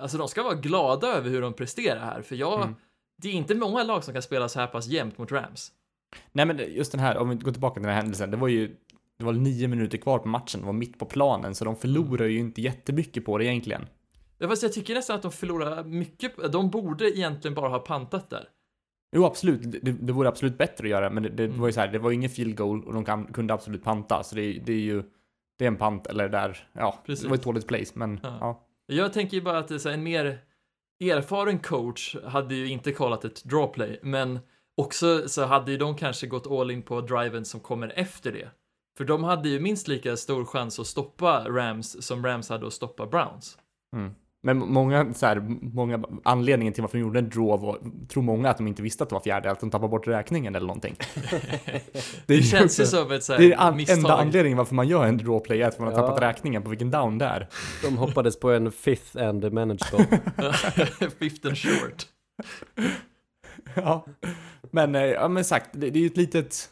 Alltså 0.00 0.18
de 0.18 0.28
ska 0.28 0.42
vara 0.42 0.54
glada 0.54 1.06
över 1.08 1.30
hur 1.30 1.42
de 1.42 1.52
presterar 1.52 2.00
här, 2.00 2.22
för 2.22 2.36
jag 2.36 2.62
Mm. 2.62 2.74
Det 3.16 3.28
är 3.28 3.32
inte 3.32 3.54
många 3.54 3.82
lag 3.82 4.04
som 4.04 4.12
kan 4.14 4.22
spela 4.22 4.48
så 4.48 4.60
här 4.60 4.66
pass 4.66 4.86
jämnt 4.86 5.18
mot 5.18 5.32
Rams. 5.32 5.72
Nej 6.32 6.46
men 6.46 6.58
just 6.74 6.92
den 6.92 7.00
här, 7.00 7.16
om 7.18 7.28
vi 7.28 7.34
går 7.36 7.52
tillbaka 7.52 7.74
till 7.74 7.82
den 7.82 7.90
här 7.92 8.00
händelsen, 8.00 8.30
det 8.30 8.36
var 8.36 8.48
ju 8.48 8.76
det 9.18 9.24
var 9.24 9.32
nio 9.32 9.68
minuter 9.68 9.98
kvar 9.98 10.18
på 10.18 10.28
matchen, 10.28 10.60
det 10.60 10.66
var 10.66 10.72
mitt 10.72 10.98
på 10.98 11.04
planen, 11.06 11.54
så 11.54 11.64
de 11.64 11.76
förlorar 11.76 12.26
ju 12.26 12.38
inte 12.38 12.60
jättemycket 12.60 13.24
på 13.24 13.38
det 13.38 13.44
egentligen. 13.44 13.86
Ja, 14.38 14.48
fast 14.48 14.62
jag 14.62 14.72
tycker 14.72 14.94
nästan 14.94 15.16
att 15.16 15.22
de 15.22 15.32
förlorar 15.32 15.84
mycket, 15.84 16.52
de 16.52 16.70
borde 16.70 17.18
egentligen 17.18 17.54
bara 17.54 17.68
ha 17.68 17.78
pantat 17.78 18.30
där. 18.30 18.44
Jo, 19.16 19.24
absolut. 19.24 19.60
Det, 19.82 19.92
det 19.92 20.12
vore 20.12 20.28
absolut 20.28 20.58
bättre 20.58 20.84
att 20.86 20.90
göra, 20.90 21.10
men 21.10 21.22
det, 21.22 21.28
det 21.28 21.44
Mm. 21.44 21.60
var 21.60 21.66
ju 21.68 21.72
så 21.72 21.80
här, 21.80 21.88
det 21.88 21.98
var 21.98 22.10
ju 22.10 22.16
ingen 22.16 22.30
field 22.30 22.56
goal 22.56 22.84
och 22.84 22.94
de 22.94 23.04
kan, 23.04 23.26
kunde 23.26 23.54
absolut 23.54 23.84
panta, 23.84 24.22
så 24.22 24.34
det, 24.36 24.52
det 24.52 24.72
är 24.72 24.76
ju, 24.80 25.02
det 25.58 25.64
är 25.64 25.68
en 25.68 25.76
pant 25.76 26.06
eller 26.06 26.28
där, 26.28 26.68
ja, 26.72 26.98
Precis. 27.06 27.22
det 27.22 27.28
var 27.28 27.36
ett 27.36 27.42
dåligt 27.44 27.66
place, 27.66 27.92
men 27.94 28.20
Ja. 28.22 28.36
ja. 28.40 28.66
Jag 28.86 29.12
tänker 29.12 29.36
ju 29.36 29.42
bara 29.42 29.58
att 29.58 29.80
så 29.80 29.88
här, 29.88 29.96
en 29.96 30.02
mer 30.02 30.38
erfaren 31.00 31.58
coach 31.58 32.16
hade 32.24 32.54
ju 32.54 32.68
inte 32.68 32.92
kollat 32.92 33.24
ett 33.24 33.44
drawplay, 33.44 34.00
men 34.02 34.38
också 34.76 35.28
så 35.28 35.44
hade 35.44 35.72
ju 35.72 35.78
de 35.78 35.96
kanske 35.96 36.26
gått 36.26 36.46
all 36.46 36.70
in 36.70 36.82
på 36.82 37.00
driven 37.00 37.44
som 37.44 37.60
kommer 37.60 37.92
efter 37.96 38.32
det. 38.32 38.48
För 38.98 39.04
de 39.04 39.24
hade 39.24 39.48
ju 39.48 39.60
minst 39.60 39.88
lika 39.88 40.16
stor 40.16 40.44
chans 40.44 40.78
att 40.78 40.86
stoppa 40.86 41.44
Rams 41.48 42.06
som 42.06 42.26
Rams 42.26 42.48
hade 42.48 42.66
att 42.66 42.72
stoppa 42.72 43.06
Browns. 43.06 43.58
Mm. 43.96 44.10
Men 44.44 44.58
många, 44.58 45.14
så 45.14 45.26
här, 45.26 45.40
många, 45.74 46.04
anledningen 46.24 46.74
till 46.74 46.82
varför 46.82 46.98
de 46.98 47.02
gjorde 47.02 47.18
en 47.18 47.28
draw 47.28 47.66
var, 47.66 47.78
tror 48.08 48.22
många 48.22 48.50
att 48.50 48.56
de 48.58 48.66
inte 48.68 48.82
visste 48.82 49.02
att 49.02 49.08
det 49.10 49.14
var 49.14 49.20
fjärde, 49.20 49.50
att 49.50 49.60
de 49.60 49.70
tappade 49.70 49.88
bort 49.90 50.06
räkningen 50.06 50.54
eller 50.54 50.66
någonting. 50.66 50.96
Det, 52.26 52.34
är 52.34 52.42
känns 52.42 52.80
ju 52.80 52.86
som 52.86 53.12
ett 53.12 53.24
så 53.24 53.32
här 53.32 53.40
Det 53.40 53.52
är 53.52 53.60
an, 53.60 53.76
misstag. 53.76 53.96
enda 53.98 54.16
anledningen 54.16 54.58
varför 54.58 54.74
man 54.74 54.88
gör 54.88 55.06
en 55.06 55.16
drawplay 55.18 55.62
är 55.62 55.68
att 55.68 55.78
man 55.78 55.88
har 55.88 55.94
Ja. 55.94 56.00
tappat 56.08 56.22
räkningen 56.22 56.62
på 56.62 56.70
vilken 56.70 56.90
down 56.90 57.18
det 57.18 57.24
är. 57.24 57.48
De 57.84 57.96
hoppades 57.98 58.40
på 58.40 58.50
en 58.50 58.72
fifth 58.72 59.22
and 59.22 59.52
manageable. 59.52 60.20
Fifth 61.18 61.46
and 61.48 61.58
short. 61.58 62.06
ja. 63.74 64.06
Men, 64.74 64.94
eh, 64.94 65.02
ja 65.02 65.28
men 65.28 65.44
sagt, 65.44 65.70
det, 65.72 65.90
det 65.90 65.98
är 65.98 66.00
ju 66.00 66.06
ett 66.06 66.16
litet 66.16 66.70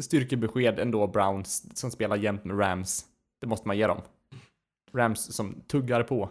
styrkebesked 0.00 0.78
ändå, 0.78 1.06
Browns, 1.06 1.78
som 1.78 1.90
spelar 1.90 2.16
jämt 2.16 2.44
med 2.44 2.60
Rams. 2.60 3.04
Det 3.40 3.46
måste 3.46 3.68
man 3.68 3.78
ge 3.78 3.86
dem. 3.86 4.00
Rams 4.94 5.34
som 5.36 5.60
tuggar 5.66 6.02
på. 6.02 6.30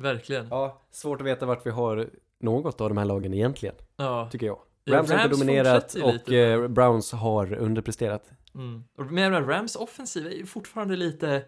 Verkligen. 0.00 0.48
ja, 0.50 0.82
svårt 0.90 1.20
att 1.20 1.26
veta 1.26 1.46
vart 1.46 1.66
vi 1.66 1.70
har 1.70 2.10
något 2.40 2.80
av 2.80 2.88
de 2.88 2.98
här 2.98 3.04
lagen 3.04 3.34
egentligen, 3.34 3.74
Ja. 3.96 4.28
tycker 4.32 4.46
jag. 4.46 4.58
Ja, 4.84 4.96
Rams 4.98 5.10
har 5.10 5.24
inte 5.24 5.36
dominerat 5.36 5.94
och 5.94 6.12
lite 6.12 6.36
eh, 6.38 6.68
Browns 6.68 7.12
har 7.12 7.52
underpresterat. 7.54 8.30
Mm. 8.54 8.84
Men 9.10 9.46
Rams 9.46 9.76
offensiv 9.76 10.26
är 10.26 10.30
ju 10.30 10.46
fortfarande 10.46 10.96
lite 10.96 11.42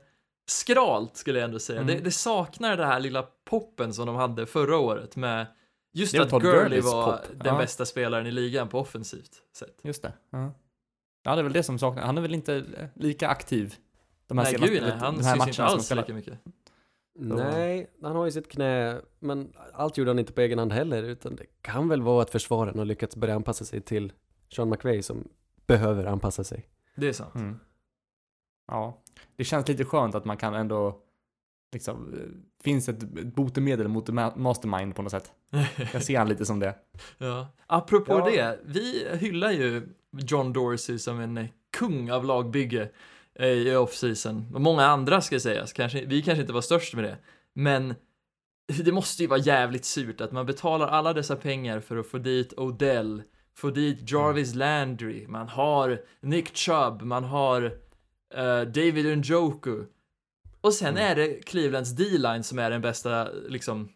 skralt 0.46 1.16
skulle 1.16 1.38
jag 1.38 1.46
ändå 1.46 1.58
säga. 1.58 1.80
Mm. 1.80 1.94
Det, 1.96 2.02
det 2.02 2.10
saknar 2.10 2.76
det 2.76 2.86
här 2.86 3.00
lilla 3.00 3.22
poppen 3.44 3.94
som 3.94 4.06
de 4.06 4.16
hade 4.16 4.46
förra 4.46 4.78
året 4.78 5.16
med 5.16 5.46
just 5.92 6.14
att 6.18 6.30
Gurley 6.30 6.80
var 6.80 7.12
pop. 7.16 7.26
den 7.36 7.54
Ja. 7.54 7.58
bästa 7.58 7.86
spelaren 7.86 8.26
i 8.26 8.30
ligan 8.30 8.68
på 8.68 8.78
offensivt 8.78 9.42
sätt. 9.56 9.80
Just 9.82 10.02
det. 10.02 10.12
Ja. 10.30 10.52
ja, 11.22 11.34
det 11.34 11.40
är 11.40 11.42
väl 11.42 11.52
det 11.52 11.62
som 11.62 11.78
saknas. 11.78 12.04
Han 12.04 12.18
är 12.18 12.22
väl 12.22 12.34
inte 12.34 12.54
eh, 12.56 12.88
lika 12.94 13.28
aktiv 13.28 13.74
de 14.26 14.38
här 14.38 14.44
Nej, 14.44 14.52
senaste 14.54 14.74
gud 14.74 14.82
nej, 14.82 14.90
de 14.92 14.98
han 14.98 15.20
här 15.20 15.34
syns 15.36 15.48
inte 15.48 15.64
alls 15.64 15.90
lika 15.90 16.14
mycket. 16.14 16.38
Nej, 17.14 17.90
han 18.02 18.16
har 18.16 18.24
ju 18.24 18.30
sitt 18.30 18.48
knä, 18.48 19.00
men 19.18 19.52
allt 19.72 19.96
gjorde 19.96 20.10
han 20.10 20.18
inte 20.18 20.32
på 20.32 20.40
egen 20.40 20.58
hand 20.58 20.72
heller, 20.72 21.02
utan 21.02 21.36
det 21.36 21.46
kan 21.60 21.88
väl 21.88 22.02
vara 22.02 22.22
att 22.22 22.30
försvararen 22.30 22.78
har 22.78 22.84
lyckats 22.84 23.16
börja 23.16 23.34
anpassa 23.34 23.64
sig 23.64 23.80
till 23.80 24.12
Sean 24.56 24.70
McVay 24.70 25.02
som 25.02 25.28
behöver 25.66 26.04
anpassa 26.04 26.44
sig. 26.44 26.68
Det 26.96 27.08
är 27.08 27.12
sant. 27.12 27.34
Mm. 27.34 27.58
Ja, 28.66 29.02
det 29.36 29.44
känns 29.44 29.68
lite 29.68 29.84
skönt 29.84 30.14
att 30.14 30.24
man 30.24 30.36
kan 30.36 30.54
ändå 30.54 30.98
liksom, 31.72 32.14
eh, 32.14 32.20
finns 32.64 32.88
ett 32.88 32.98
botemedel 33.34 33.88
mot 33.88 34.08
ma- 34.08 34.36
mastermind 34.38 34.96
på 34.96 35.02
något 35.02 35.12
sätt. 35.12 35.32
Jag 35.92 36.02
ser 36.02 36.18
han 36.18 36.28
lite 36.28 36.44
som 36.46 36.58
det. 36.60 36.74
Ja. 37.18 37.46
Apropå 37.66 38.12
Ja. 38.12 38.30
det, 38.30 38.58
vi 38.64 39.06
hyllar 39.12 39.50
ju 39.50 39.88
John 40.18 40.52
Dorsey 40.52 40.98
som 40.98 41.20
en 41.20 41.48
kung 41.78 42.10
av 42.10 42.24
lagbygge 42.24 42.88
i 43.38 43.70
off-season. 43.76 44.54
Och 44.54 44.60
många 44.60 44.84
andra 44.86 45.20
ska 45.20 45.40
sägas, 45.40 45.72
kanske, 45.72 46.04
vi 46.04 46.22
kanske 46.22 46.40
inte 46.40 46.52
var 46.52 46.60
störst 46.60 46.94
med 46.94 47.04
det. 47.04 47.16
Men 47.54 47.94
det 48.84 48.92
måste 48.92 49.22
ju 49.22 49.28
vara 49.28 49.40
jävligt 49.40 49.84
surt 49.84 50.20
att 50.20 50.32
man 50.32 50.46
betalar 50.46 50.88
alla 50.88 51.12
dessa 51.12 51.36
pengar 51.36 51.80
för 51.80 51.96
att 51.96 52.06
få 52.06 52.18
dit 52.18 52.52
Odell, 52.56 53.22
få 53.56 53.70
dit 53.70 54.10
Jarvis 54.10 54.54
Landry, 54.54 55.26
man 55.26 55.48
har 55.48 56.00
Nick 56.20 56.56
Chubb, 56.56 57.02
man 57.02 57.24
har 57.24 57.62
eh, 58.34 58.60
David 58.60 59.18
Njoku. 59.18 59.84
Och 60.62 60.72
sen 60.74 60.96
är 60.96 61.14
det 61.14 61.28
Clevelands 61.46 61.90
D-line 61.90 62.42
som 62.42 62.58
är 62.58 62.70
den 62.70 62.80
bästa, 62.80 63.28
liksom, 63.48 63.88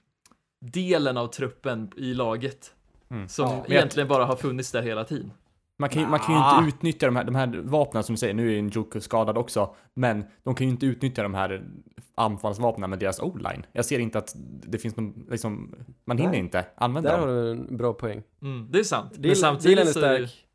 delen 0.60 1.16
av 1.16 1.26
truppen 1.26 1.90
i 1.96 2.14
laget. 2.14 2.72
Mm. 3.10 3.28
Som 3.28 3.44
Ja. 3.44 3.50
Men 3.52 3.60
jag- 3.62 3.70
egentligen 3.72 4.08
bara 4.08 4.24
har 4.24 4.36
funnits 4.36 4.72
där 4.72 4.82
hela 4.82 5.04
tiden. 5.04 5.32
Man 5.78 5.88
kan, 5.90 6.02
ju- 6.02 6.08
man 6.08 6.18
kan 6.20 6.34
ju 6.34 6.40
Ah. 6.40 6.58
inte 6.58 6.76
utnyttja 6.76 7.06
de 7.06 7.16
här, 7.16 7.24
de 7.24 7.34
här 7.34 7.60
vapnen 7.64 8.02
som 8.02 8.14
du 8.14 8.18
säger, 8.18 8.34
nu 8.34 8.48
är 8.48 8.52
ju 8.54 8.62
Njoku 8.62 9.00
skadad 9.00 9.38
också, 9.38 9.74
men 9.94 10.24
de 10.44 10.54
kan 10.54 10.66
ju 10.66 10.72
inte 10.72 10.86
utnyttja 10.86 11.22
de 11.22 11.34
här 11.34 11.64
anfallsvapnen 12.14 12.90
med 12.90 12.98
deras 12.98 13.20
o-line. 13.20 13.66
Jag 13.72 13.84
ser 13.84 13.98
inte 13.98 14.18
att 14.18 14.32
det 14.62 14.78
finns 14.78 14.96
någon, 14.96 15.26
liksom, 15.30 15.74
man 16.04 16.18
hinner 16.18 16.30
Nej. 16.30 16.40
inte 16.40 16.66
använda 16.76 17.10
Där 17.10 17.18
har 17.18 17.26
dem. 17.26 17.36
du 17.36 17.50
en 17.50 17.76
bra 17.76 17.92
poäng. 17.92 18.22
Mm, 18.42 18.68
det 18.70 18.78
är 18.78 18.84
sant. 18.84 19.10
Men 19.12 19.20
Deal- 19.22 19.22
dealen 19.22 19.36
samtidigt 19.36 19.78
är 19.78 19.92
så 19.92 20.00
är 20.00 20.20
det, 20.20 20.28
stark. 20.28 20.45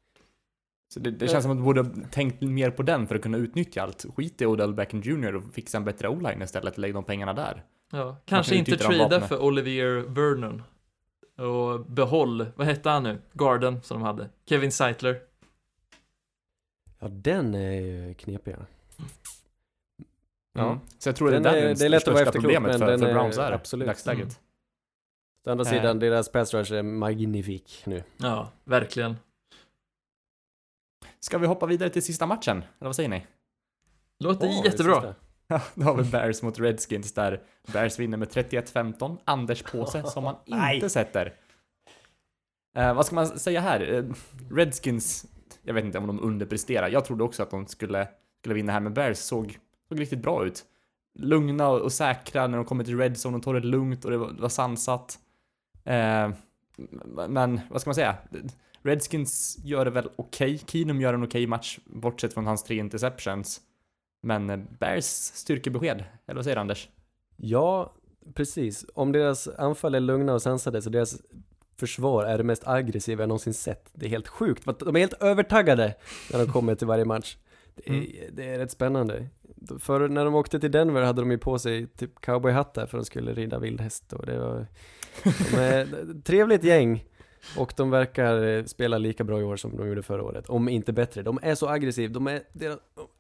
Så 0.93 0.99
det, 0.99 1.11
det 1.11 1.27
känns 1.27 1.43
som 1.43 1.51
att 1.51 1.57
man 1.57 1.65
borde 1.65 1.81
ha 1.81 1.89
tänkt 2.11 2.41
mer 2.41 2.71
på 2.71 2.83
den 2.83 3.07
för 3.07 3.15
att 3.15 3.21
kunna 3.21 3.37
utnyttja 3.37 3.81
allt. 3.83 4.05
Skit 4.15 4.41
i 4.41 4.45
Odell 4.45 4.73
Beckham 4.73 5.01
Jr 5.01 5.35
och 5.35 5.43
fixa 5.53 5.77
en 5.77 5.85
bättre 5.85 6.07
o-line 6.09 6.41
istället, 6.41 6.77
lägg 6.77 6.93
de 6.93 7.03
pengarna 7.03 7.33
där. 7.33 7.63
ja, 7.91 8.17
kanske 8.25 8.51
kan 8.51 8.59
inte 8.59 8.77
trada 8.77 9.21
för 9.21 9.41
Olivier 9.41 10.05
Vernon. 10.07 10.63
Och 11.37 11.85
behåll, 11.85 12.45
vad 12.55 12.67
hette 12.67 12.89
han 12.89 13.03
nu? 13.03 13.21
Garden 13.33 13.81
som 13.83 13.99
de 13.99 14.05
hade. 14.05 14.29
Kevin 14.49 14.71
Seitler. 14.71 15.19
Ja, 16.99 17.07
den 17.07 17.55
är 17.55 17.71
ju 17.81 18.13
knepig. 18.13 18.55
ja. 18.59 18.65
Ja. 20.53 20.65
Mm. 20.65 20.79
Så 20.97 21.09
jag 21.09 21.15
tror 21.15 21.31
det 21.31 21.35
är 21.37 21.39
Den 21.41 21.55
är- 21.55 21.75
det, 21.75 21.85
är 21.85 21.89
lätt 21.89 22.07
att 22.07 22.13
vara 22.13 22.23
efterklok, 22.23 22.61
men 22.61 22.79
för, 22.79 22.87
den 22.87 22.99
för 22.99 23.13
Browns 23.13 23.37
är 23.37 23.51
absolut. 23.51 23.87
dagsläget. 23.87 24.23
Mm. 24.23 24.35
Å 25.47 25.51
andra 25.51 25.65
Eh. 25.65 25.69
sidan, 25.69 25.99
deras 25.99 26.31
pass 26.31 26.53
rush 26.53 26.73
är 26.73 26.83
magnifik 26.83 27.83
nu. 27.85 28.03
Ja, 28.17 28.51
verkligen. 28.63 29.15
Ska 31.21 31.37
vi 31.37 31.47
hoppa 31.47 31.65
vidare 31.65 31.89
till 31.89 32.03
sista 32.03 32.25
matchen? 32.25 32.57
Eller 32.57 32.87
vad 32.87 32.95
säger 32.95 33.09
ni? 33.09 33.25
Låter 34.19 34.47
Åh, 34.47 34.65
jättebra. 34.65 35.15
Ja, 35.47 35.61
då 35.75 35.83
har 35.83 35.95
vi 35.95 36.03
Bears 36.03 36.41
mot 36.41 36.59
Redskins 36.59 37.13
där 37.13 37.41
Bears 37.73 37.99
vinner 37.99 38.17
med 38.17 38.27
31-15. 38.27 39.17
Anders 39.25 39.63
påse 39.63 40.03
som 40.07 40.23
man 40.23 40.35
inte 40.73 40.89
sätter. 40.89 41.33
Eh, 42.77 42.93
vad 42.93 43.05
ska 43.05 43.15
man 43.15 43.27
säga 43.27 43.61
här? 43.61 43.93
Eh, 43.93 44.03
Redskins, 44.55 45.25
jag 45.61 45.73
vet 45.73 45.85
inte 45.85 45.97
om 45.97 46.07
de 46.07 46.19
underpresterar. 46.19 46.89
Jag 46.89 47.05
trodde 47.05 47.23
också 47.23 47.43
att 47.43 47.51
de 47.51 47.67
skulle, 47.67 48.07
skulle 48.39 48.55
vinna 48.55 48.71
här, 48.71 48.79
men 48.79 48.93
Bears 48.93 49.17
såg, 49.17 49.59
såg 49.89 49.99
riktigt 49.99 50.21
bra 50.21 50.45
ut. 50.45 50.65
Lugna 51.19 51.69
och, 51.69 51.81
och 51.81 51.93
säkra 51.93 52.47
när 52.47 52.57
de 52.57 52.65
kommer 52.65 52.83
till 52.83 52.97
Red 52.97 53.15
Zone, 53.25 53.37
de 53.37 53.41
tar 53.41 53.53
det 53.53 53.59
lugnt 53.59 54.05
och 54.05 54.11
det 54.11 54.17
var, 54.17 54.31
det 54.31 54.41
var 54.41 54.49
sansat. 54.49 55.19
Eh, 55.83 56.29
men 57.27 57.59
vad 57.69 57.81
ska 57.81 57.89
man 57.89 57.95
säga? 57.95 58.17
Redskins 58.83 59.57
gör 59.63 59.85
det 59.85 59.91
väl 59.91 60.09
okej. 60.15 60.57
Keenum 60.67 61.01
gör 61.01 61.13
en 61.13 61.23
okej 61.23 61.47
match, 61.47 61.79
bortsett 61.85 62.33
från 62.33 62.45
hans 62.47 62.63
tre 62.63 62.75
interceptions. 62.77 63.61
Men 64.23 64.49
eh, 64.49 64.59
Bears 64.79 65.05
styrkebesked, 65.33 66.03
eller 66.27 66.35
vad 66.35 66.43
säger 66.43 66.55
du, 66.55 66.61
Anders? 66.61 66.89
Ja, 67.37 67.93
precis. 68.33 68.85
Om 68.93 69.11
deras 69.11 69.47
anfall 69.47 69.95
är 69.95 69.99
lugna 69.99 70.33
och 70.33 70.41
sansade 70.41 70.81
så 70.81 70.89
deras 70.89 71.21
försvar 71.77 72.25
är 72.25 72.37
det 72.37 72.43
mest 72.43 72.67
aggressiva 72.67 73.21
jag 73.21 73.27
någonsin 73.27 73.53
sett. 73.53 73.89
Det 73.93 74.05
är 74.05 74.09
helt 74.09 74.27
sjukt. 74.27 74.63
De 74.79 74.95
är 74.95 74.99
helt 74.99 75.13
övertaggade 75.23 75.95
när 76.31 76.45
de 76.45 76.51
kommer 76.51 76.75
till 76.75 76.87
varje 76.87 77.05
match. 77.05 77.37
Det 77.75 77.89
är, 77.89 77.93
Mm. 77.93 78.07
det 78.31 78.49
är 78.49 78.57
rätt 78.57 78.71
spännande. 78.71 79.27
För 79.79 80.07
när 80.07 80.25
de 80.25 80.35
åkte 80.35 80.59
till 80.59 80.71
Denver 80.71 81.01
hade 81.01 81.21
de 81.21 81.31
ju 81.31 81.37
på 81.37 81.59
sig 81.59 81.87
typ 81.87 82.21
cowboyhattar 82.21 82.85
för 82.85 82.97
de 82.97 83.05
skulle 83.05 83.33
rida 83.33 83.59
vildhäst 83.59 84.13
och 84.13 84.25
det 84.25 84.37
var 84.39 84.67
de 85.23 85.57
är 85.57 85.81
ett 85.81 86.25
trevligt 86.25 86.63
gäng. 86.63 87.03
Och 87.57 87.73
de 87.77 87.89
verkar 87.89 88.43
eh, 88.43 88.63
spela 88.63 88.97
lika 88.97 89.23
bra 89.23 89.39
i 89.39 89.43
år 89.43 89.55
som 89.55 89.77
de 89.77 89.87
gjorde 89.87 90.03
förra 90.03 90.23
året, 90.23 90.49
om 90.49 90.69
inte 90.69 90.93
bättre. 90.93 91.21
De 91.21 91.39
är 91.41 91.55
så 91.55 91.67
aggressiva, 91.69 92.13
de 92.13 92.27
är, 92.27 92.41
deras 92.53 92.79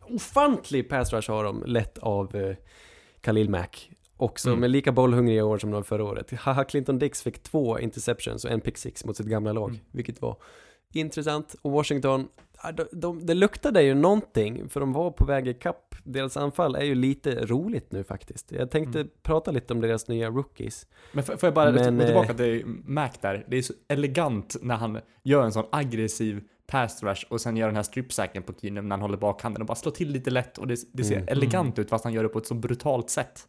ofantlig 0.09 0.89
pass 0.89 1.13
rush 1.13 1.31
har 1.31 1.43
de, 1.43 1.63
lett 1.65 1.97
av 1.97 2.35
eh, 2.35 2.55
Khalil 3.21 3.49
Mack. 3.49 3.91
Också 4.17 4.49
Mm. 4.49 4.59
med 4.59 4.69
lika 4.71 4.91
bollhungriga 4.91 5.39
i 5.39 5.41
år 5.41 5.57
som 5.57 5.71
de 5.71 5.83
förra 5.83 6.03
året. 6.03 6.31
Haha 6.33 6.63
Clinton 6.63 6.99
Dix 6.99 7.21
fick 7.21 7.43
två 7.43 7.79
interceptions 7.79 8.45
och 8.45 8.51
en 8.51 8.61
pick 8.61 8.77
six 8.77 9.05
mot 9.05 9.17
sitt 9.17 9.25
gamla 9.25 9.53
lag, 9.53 9.69
Mm. 9.69 9.81
vilket 9.91 10.21
var 10.21 10.37
intressant. 10.93 11.55
Och 11.61 11.71
Washington, 11.71 12.27
de, 12.73 12.83
de, 12.91 13.25
det 13.25 13.33
luktade 13.33 13.83
ju 13.83 13.93
någonting, 13.93 14.69
för 14.69 14.79
de 14.79 14.93
var 14.93 15.11
på 15.11 15.25
väg 15.25 15.47
ikapp. 15.47 15.95
Deras 16.03 16.37
anfall 16.37 16.75
är 16.75 16.83
ju 16.83 16.95
lite 16.95 17.45
roligt 17.45 17.91
nu 17.91 18.03
faktiskt. 18.03 18.51
Jag 18.51 18.71
tänkte 18.71 18.99
Mm. 18.99 19.11
prata 19.23 19.51
lite 19.51 19.73
om 19.73 19.81
deras 19.81 20.07
nya 20.07 20.29
rookies. 20.29 20.87
Men 21.11 21.23
får 21.23 21.37
jag 21.41 21.53
bara 21.53 21.71
Men, 21.71 21.97
gå 21.97 22.05
tillbaka 22.05 22.29
eh, 22.31 22.35
till 22.35 22.65
Mac 22.85 23.09
där? 23.21 23.45
Det 23.47 23.57
är 23.57 23.61
så 23.61 23.73
elegant 23.87 24.55
när 24.61 24.75
han 24.75 24.99
gör 25.23 25.43
en 25.43 25.51
sån 25.51 25.65
aggressiv 25.71 26.43
pass 26.67 27.03
rush 27.03 27.25
och 27.29 27.41
sen 27.41 27.57
gör 27.57 27.67
den 27.67 27.75
här 27.75 27.83
stripsacken 27.83 28.43
på 28.43 28.53
Keenum 28.61 28.89
när 28.89 28.93
han 28.95 29.01
håller 29.01 29.17
bakhanden 29.17 29.61
och 29.61 29.65
bara 29.67 29.75
slår 29.75 29.91
till 29.91 30.09
lite 30.11 30.29
lätt 30.29 30.57
och 30.57 30.67
det, 30.67 30.75
det 30.93 31.03
ser 31.03 31.15
Mm. 31.15 31.27
elegant 31.27 31.79
ut 31.79 31.89
fast 31.89 32.03
han 32.03 32.13
gör 32.13 32.23
det 32.23 32.29
på 32.29 32.39
ett 32.39 32.45
så 32.47 32.53
brutalt 32.53 33.09
sätt. 33.09 33.47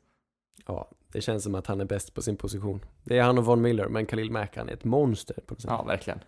Ja, 0.66 0.90
det 1.12 1.20
känns 1.20 1.42
som 1.44 1.54
att 1.54 1.66
han 1.66 1.80
är 1.80 1.84
bäst 1.84 2.14
på 2.14 2.22
sin 2.22 2.36
position. 2.36 2.84
Det 3.04 3.18
är 3.18 3.22
han 3.22 3.38
och 3.38 3.44
Von 3.44 3.62
Miller, 3.62 3.88
men 3.88 4.06
Khalil 4.06 4.30
Mack 4.30 4.56
han 4.56 4.68
är 4.68 4.72
ett 4.72 4.84
monster 4.84 5.34
på 5.46 5.54
något 5.54 5.60
sätt. 5.60 5.70
Ja, 5.70 5.82
verkligen. 5.82 6.18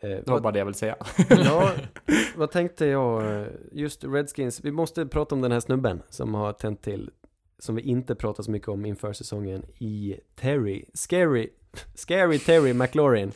Eh, 0.00 0.08
Det 0.08 0.26
var 0.26 0.32
vad, 0.34 0.42
bara 0.42 0.52
det 0.52 0.58
jag 0.58 0.66
ville 0.66 0.76
säga. 0.76 0.96
ja, 1.30 1.72
vad 2.36 2.50
tänkte 2.50 2.86
jag? 2.86 3.46
Just 3.72 4.04
Redskins, 4.04 4.60
vi 4.64 4.70
måste 4.70 5.06
prata 5.06 5.34
om 5.34 5.40
den 5.40 5.52
här 5.52 5.60
snubben 5.60 6.02
som 6.08 6.34
har 6.34 6.52
tänt 6.52 6.82
till, 6.82 7.10
som 7.58 7.74
vi 7.74 7.82
inte 7.82 8.14
pratat 8.14 8.44
så 8.44 8.50
mycket 8.50 8.68
om 8.68 8.84
inför 8.86 9.12
säsongen, 9.12 9.64
i 9.78 10.20
Terry, 10.34 10.84
Scary, 10.94 11.50
Scary 11.94 12.38
Terry 12.38 12.72
McLaurin. 12.74 13.32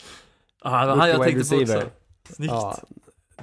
Ja, 0.65 0.71
han, 0.71 0.89
Rookie 0.89 1.09
jag 1.09 1.23
tänkte 1.23 1.33
på 1.57 1.61
receiver. 1.61 1.77
också. 1.77 2.35
Snyggt. 2.35 2.53
Ja, 2.53 2.77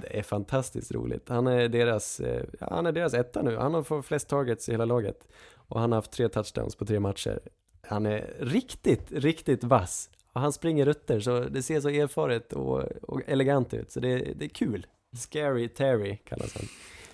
det 0.02 0.20
är 0.20 0.24
fantastiskt 0.24 0.92
roligt. 0.92 1.30
Han 1.30 1.48
är 1.48 1.68
deras, 1.70 2.20
eh, 2.20 2.44
han 2.60 2.86
är 2.86 2.92
deras 2.92 3.14
etta 3.14 3.42
nu. 3.42 3.58
Han 3.58 3.74
har 3.74 3.84
fått 3.84 4.06
flest 4.06 4.28
targets 4.30 4.70
i 4.70 4.72
hela 4.72 4.86
laget. 4.86 5.28
Och 5.56 5.80
han 5.80 5.92
har 5.92 5.98
haft 5.98 6.12
tre 6.12 6.30
touchdowns 6.30 6.76
på 6.76 6.86
tre 6.86 7.00
matcher. 7.00 7.40
Han 7.82 8.06
är 8.06 8.34
riktigt, 8.40 9.12
riktigt 9.12 9.64
vass. 9.64 10.10
Och 10.36 10.42
han 10.42 10.54
springer 10.54 10.86
rutter 10.86 11.20
så 11.20 11.40
det 11.40 11.64
ser 11.64 11.82
så 11.82 11.90
erfaret 11.90 12.54
och, 12.54 12.84
och 13.02 13.22
elegant 13.28 13.74
ut. 13.74 13.92
Så 13.92 14.00
det, 14.00 14.18
det 14.18 14.46
är 14.46 14.50
kul. 14.50 14.86
Scary 15.18 15.68
Terry 15.70 16.18
kallas 16.18 16.56
han. 16.56 16.66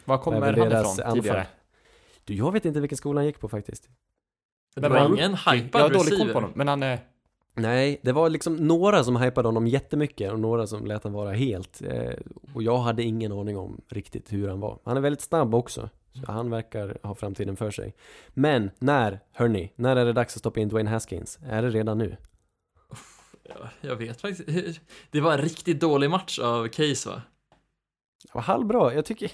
Var 0.05 0.17
kommer 0.17 0.41
han 0.41 0.71
ifrån 0.71 1.13
tidigare? 1.13 1.47
Du, 2.23 2.33
jag 2.33 2.51
vet 2.51 2.65
inte 2.65 2.79
vilken 2.79 2.97
skola 2.97 3.19
han 3.19 3.25
gick 3.25 3.39
på 3.39 3.49
faktiskt. 3.49 3.89
Det 4.75 4.81
var 4.81 4.89
var- 4.89 5.05
ingen 5.15 5.37
Jag 5.45 5.53
hypad 5.53 5.81
har 5.81 5.89
dålig 5.89 6.19
koll 6.19 6.27
på 6.27 6.33
honom, 6.33 6.51
men 6.55 6.67
han 6.67 6.83
är... 6.83 6.99
Nej, 7.53 7.99
det 8.03 8.11
var 8.11 8.29
liksom 8.29 8.55
några 8.55 9.03
som 9.03 9.15
hypade 9.15 9.47
honom 9.47 9.67
jättemycket 9.67 10.31
och 10.31 10.39
några 10.39 10.67
som 10.67 10.85
lät 10.85 11.03
han 11.03 11.13
vara 11.13 11.31
helt. 11.31 11.81
Eh, 11.81 12.13
och 12.53 12.63
jag 12.63 12.77
hade 12.77 13.03
ingen 13.03 13.31
aning 13.31 13.57
om 13.57 13.81
riktigt 13.89 14.33
hur 14.33 14.47
han 14.49 14.59
var. 14.59 14.79
Han 14.83 14.97
är 14.97 15.01
väldigt 15.01 15.21
snabb 15.21 15.55
också. 15.55 15.89
Så 16.13 16.31
han 16.31 16.49
verkar 16.49 16.97
ha 17.03 17.15
framtiden 17.15 17.55
för 17.55 17.71
sig. 17.71 17.93
Men 18.29 18.71
när, 18.79 19.19
hörni, 19.31 19.71
när 19.75 19.95
är 19.95 20.05
det 20.05 20.13
dags 20.13 20.35
att 20.35 20.39
stoppa 20.39 20.59
in 20.59 20.69
Dwayne 20.69 20.89
Haskins? 20.89 21.39
Är 21.49 21.61
det 21.61 21.69
redan 21.69 21.97
nu? 21.97 22.17
Ja, 23.59 23.69
jag 23.81 23.95
vet 23.95 24.21
faktiskt. 24.21 24.81
Det 25.11 25.21
var 25.21 25.31
en 25.33 25.37
riktigt 25.41 25.79
dålig 25.79 26.09
match 26.09 26.39
av 26.39 26.67
Case 26.67 27.09
va? 27.09 27.21
Det 28.23 28.29
var 28.33 28.41
halvbra. 28.41 28.93
Jag 28.93 29.05
tycker, 29.05 29.31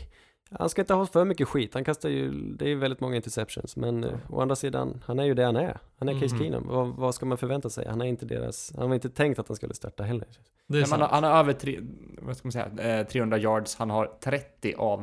han 0.52 0.70
ska 0.70 0.82
inte 0.82 0.94
ha 0.94 1.06
för 1.06 1.26
mycket 1.26 1.48
skit. 1.48 1.74
Han 1.74 1.84
kastar 1.84 2.10
ju, 2.10 2.32
det 2.32 2.66
är 2.66 2.70
ju 2.70 2.76
väldigt 2.76 3.00
många 3.00 3.16
interceptions. 3.16 3.76
Men 3.76 4.04
eh, 4.04 4.14
å 4.30 4.42
andra 4.42 4.56
sidan, 4.56 5.04
han 5.06 5.20
är 5.20 5.24
ju 5.24 5.34
det 5.34 5.46
han 5.46 5.56
är. 5.56 5.80
Han 6.00 6.10
är 6.10 6.14
Case 6.20 6.36
Mhm. 6.36 6.44
Keenum. 6.44 6.68
Vad, 6.68 6.88
vad 6.88 7.16
ska 7.16 7.26
man 7.26 7.38
förvänta 7.38 7.70
sig? 7.70 7.88
Han 7.88 8.02
är 8.02 8.06
inte 8.06 8.26
deras, 8.26 8.74
han 8.78 8.88
var 8.90 8.96
inte 8.96 9.10
tänkt 9.10 9.40
att 9.40 9.48
han 9.48 9.56
skulle 9.56 9.74
starta 9.74 10.04
heller. 10.04 10.28
Det 10.68 10.78
är 10.78 10.82
Men 10.90 11.02
han, 11.02 11.10
han 11.10 11.24
har 11.24 11.40
över 11.40 11.54
tre, 11.54 11.80
vad 12.22 12.38
ska 12.38 12.46
man 12.48 12.52
säga, 12.52 13.00
eh, 13.00 13.08
300 13.08 13.38
yards, 13.38 13.76
han 13.76 13.90
har 13.90 14.18
30 14.24 14.74
av 14.78 15.00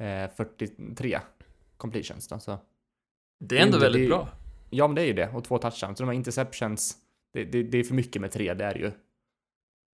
eh, 0.00 0.30
43 0.36 1.18
completions 1.76 2.28
då, 2.28 2.38
så. 2.38 2.58
Det 3.40 3.58
är 3.58 3.62
ändå 3.62 3.78
det- 3.78 3.84
väldigt 3.84 4.02
det- 4.02 4.08
bra. 4.08 4.28
Ja 4.70 4.86
men 4.88 4.94
det 4.94 5.02
är 5.02 5.06
ju 5.06 5.12
det, 5.12 5.28
och 5.34 5.44
två 5.44 5.58
touchdowns. 5.58 5.98
Så 5.98 6.04
de 6.04 6.08
här 6.08 6.16
interceptions, 6.16 6.96
det, 7.38 7.44
det, 7.44 7.62
det 7.62 7.78
är 7.78 7.84
för 7.84 7.94
mycket 7.94 8.22
med 8.22 8.30
tre, 8.32 8.54
det 8.54 8.64
är 8.64 8.74
det 8.74 8.80
ju. 8.80 8.86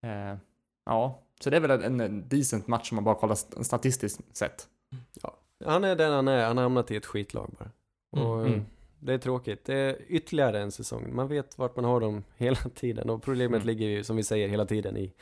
Eh, 0.09 0.37
ja, 0.85 1.19
så 1.39 1.49
det 1.49 1.55
är 1.57 1.61
väl 1.61 1.71
en, 1.71 1.99
en 2.01 2.29
decent 2.29 2.67
match 2.67 2.91
om 2.91 2.95
man 2.95 3.03
bara 3.03 3.15
kollar 3.15 3.33
st- 3.33 3.63
statistiskt 3.63 4.37
sett. 4.37 4.67
Han 5.65 5.83
är 5.83 5.95
den 5.95 6.11
han 6.13 6.27
är, 6.27 6.45
han 6.47 6.57
har 6.57 6.63
hamnat 6.63 6.91
i 6.91 6.95
ett 6.95 7.05
skitlag 7.05 7.55
bara. 7.59 7.69
Och 8.23 8.33
Mm, 8.39 8.45
eh, 8.45 8.53
mm. 8.53 8.65
det 8.99 9.13
är 9.13 9.17
tråkigt. 9.17 9.65
Det 9.65 9.73
är 9.75 9.97
ytterligare 10.07 10.61
en 10.61 10.71
säsong. 10.71 11.15
Man 11.15 11.27
vet 11.27 11.57
vart 11.57 11.75
man 11.75 11.85
har 11.85 11.99
dem 11.99 12.23
hela 12.37 12.55
tiden 12.75 13.09
och 13.09 13.23
problemet 13.23 13.55
Mm. 13.61 13.67
ligger 13.67 13.87
ju 13.87 14.03
som 14.03 14.15
vi 14.15 14.23
säger 14.23 14.47
hela 14.47 14.65
tiden 14.65 14.97
i 14.97 15.13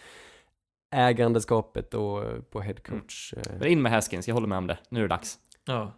ägandeskapet 0.95 1.93
och 1.93 2.23
eh, 2.25 2.41
på 2.41 2.61
headcoach. 2.61 3.33
eh. 3.37 3.43
Men 3.59 3.67
in 3.67 3.81
med 3.81 3.91
Haskins, 3.91 4.27
jag 4.27 4.35
håller 4.35 4.47
med 4.47 4.57
om 4.57 4.67
det. 4.67 4.77
Nu 4.89 4.99
är 4.99 5.01
det 5.03 5.07
dags. 5.07 5.39
Ja. 5.65 5.91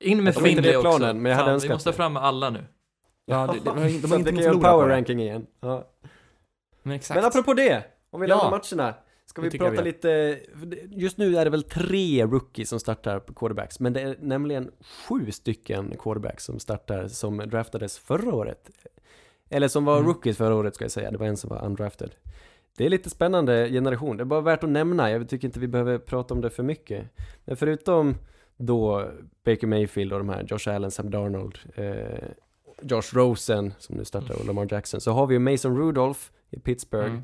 In 0.00 0.24
med 0.24 0.34
Finley 0.34 0.76
också. 0.76 0.98
planen, 0.98 1.22
men 1.22 1.30
jag 1.30 1.36
hade 1.36 1.46
Fan, 1.46 1.54
önskat 1.54 1.70
Vi 1.70 1.74
måste 1.74 1.90
det. 1.90 1.94
fram 1.96 2.12
med 2.12 2.22
alla 2.22 2.50
nu. 2.50 2.64
Ja, 3.26 3.46
det, 3.46 3.52
det, 3.52 3.64
de 3.64 3.78
har, 3.78 3.84
de 3.84 4.00
Så 4.00 4.08
har 4.08 4.18
inte 4.18 4.32
något 4.32 4.62
power 4.62 4.88
ranking 4.88 5.20
igen. 5.22 5.46
Ja. 5.60 5.88
Men 6.82 6.96
exakt. 6.96 7.16
Men 7.18 7.24
apropå 7.24 7.54
det, 7.54 7.84
om 8.10 8.20
vi 8.20 8.26
Ja. 8.28 8.36
lämnar 8.36 8.50
matcherna. 8.50 8.94
Ska 9.26 9.42
Det 9.42 9.48
vi 9.48 9.58
prata 9.58 9.82
lite, 9.82 10.40
just 10.90 11.18
nu 11.18 11.36
är 11.36 11.44
det 11.44 11.50
väl 11.50 11.62
tre 11.62 12.24
rookies 12.24 12.68
som 12.68 12.80
startar 12.80 13.18
på 13.18 13.34
quarterbacks, 13.34 13.80
men 13.80 13.92
det 13.92 14.00
är 14.00 14.16
nämligen 14.20 14.70
sju 15.08 15.30
stycken 15.32 15.96
quarterbacks 15.98 16.44
som 16.44 16.58
startar 16.58 17.08
som 17.08 17.36
draftades 17.38 17.98
förra 17.98 18.34
året. 18.34 18.70
Eller 19.50 19.68
som 19.68 19.84
var 19.84 19.96
Mm. 19.96 20.06
rookies 20.08 20.36
förra 20.36 20.54
året 20.54 20.74
ska 20.74 20.84
jag 20.84 20.92
säga, 20.92 21.10
det 21.10 21.18
var 21.18 21.26
en 21.26 21.36
som 21.36 21.50
var 21.50 21.64
undrafted. 21.64 22.14
Det 22.76 22.84
är 22.86 22.90
lite 22.90 23.10
spännande 23.10 23.68
generation, 23.70 24.16
det 24.16 24.22
är 24.22 24.24
bara 24.24 24.40
värt 24.40 24.64
att 24.64 24.70
nämna, 24.70 25.10
jag 25.10 25.28
tycker 25.28 25.48
inte 25.48 25.60
vi 25.60 25.68
behöver 25.68 25.98
prata 25.98 26.34
om 26.34 26.40
det 26.40 26.50
för 26.50 26.62
mycket. 26.62 27.04
Men 27.44 27.56
förutom 27.56 28.14
då 28.56 29.10
Baker 29.44 29.66
Mayfield 29.66 30.12
och 30.12 30.18
de 30.18 30.28
här 30.28 30.42
Josh 30.48 30.74
Allen, 30.74 30.90
Sam 30.90 31.10
Darnold, 31.10 31.58
eh, 31.74 32.28
Josh 32.82 33.14
Rosen 33.14 33.74
som 33.78 33.96
nu 33.96 34.04
startar 34.04 34.34
och 34.40 34.46
Lamar 34.46 34.68
Jackson, 34.70 35.00
så 35.00 35.12
har 35.12 35.26
vi 35.26 35.34
ju 35.34 35.38
Mason 35.38 35.76
Rudolph 35.78 36.20
i 36.50 36.58
Pittsburgh, 36.60 37.10
Mm. 37.12 37.22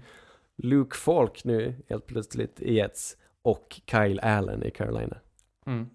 Luke 0.63 0.97
Falk 0.97 1.45
nu 1.45 1.75
helt 1.89 2.07
plötsligt 2.07 2.61
i 2.61 2.75
Jets 2.75 3.17
och 3.43 3.81
Kyle 3.91 4.21
Allen 4.21 4.63
i 4.63 4.71
Carolina. 4.71 5.17
Mm. 5.67 5.87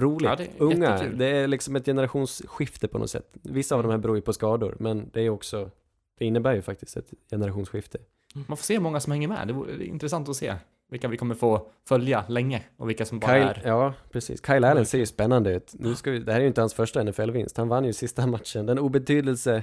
Roligt, 0.00 0.22
Ja, 0.30 0.36
det 0.36 0.48
unga, 0.58 0.90
jättekul. 0.90 1.18
det 1.18 1.26
är 1.26 1.46
liksom 1.48 1.76
ett 1.76 1.84
generationsskifte 1.84 2.88
på 2.88 2.98
något 2.98 3.10
sätt. 3.10 3.30
Vissa 3.42 3.76
av 3.76 3.82
de 3.82 3.90
här 3.90 3.98
beror 3.98 4.16
ju 4.16 4.22
på 4.22 4.32
skador, 4.32 4.76
men 4.80 5.10
det 5.12 5.20
är 5.22 5.30
också, 5.30 5.70
det 6.18 6.24
innebär 6.24 6.54
ju 6.54 6.62
faktiskt 6.62 6.96
ett 6.96 7.10
generationsskifte. 7.30 7.98
Man 8.34 8.56
får 8.56 8.64
se 8.64 8.74
hur 8.74 8.80
många 8.80 9.00
som 9.00 9.12
hänger 9.12 9.28
med. 9.28 9.48
Det 9.48 9.52
är 9.54 9.82
intressant 9.82 10.28
att 10.28 10.36
se 10.36 10.54
vilka 10.92 11.08
vi 11.08 11.16
kommer 11.16 11.34
få 11.34 11.66
följa 11.88 12.24
länge 12.28 12.62
och 12.76 12.88
vilka 12.88 13.04
som 13.04 13.18
bara 13.18 13.32
Kyle, 13.32 13.64
är... 13.64 13.68
ja, 13.68 13.94
precis. 14.10 14.46
Kyle 14.46 14.64
Allen 14.64 14.86
ser 14.86 14.98
ju 14.98 15.06
spännande 15.06 15.54
ut. 15.54 15.74
Nu 15.78 15.94
ska 15.94 16.10
vi, 16.10 16.18
det 16.18 16.32
här 16.32 16.38
är 16.38 16.42
ju 16.42 16.48
inte 16.48 16.60
hans 16.60 16.74
första 16.74 17.02
NFL-vinst. 17.02 17.56
Han 17.56 17.68
vann 17.68 17.84
ju 17.84 17.92
sista 17.92 18.26
matchen. 18.26 18.66
Den 18.66 18.78
obetydelse... 18.78 19.62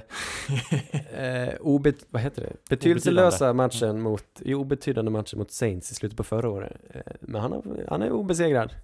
eh, 1.10 1.54
obet, 1.60 2.06
vad 2.10 2.22
heter 2.22 2.42
det? 2.42 2.52
Betydelselösa 2.70 3.52
matchen 3.52 4.00
mot, 4.00 4.24
i 4.40 4.54
obetydande 4.54 5.10
matchen 5.10 5.38
mot 5.38 5.50
Saints 5.50 5.90
i 5.90 5.94
slutet 5.94 6.16
på 6.16 6.24
förra 6.24 6.50
året. 6.50 6.76
Eh, 6.90 7.00
men 7.20 7.40
han, 7.40 7.52
har, 7.52 7.86
han 7.88 8.02
är 8.02 8.10
obesegrad. 8.10 8.74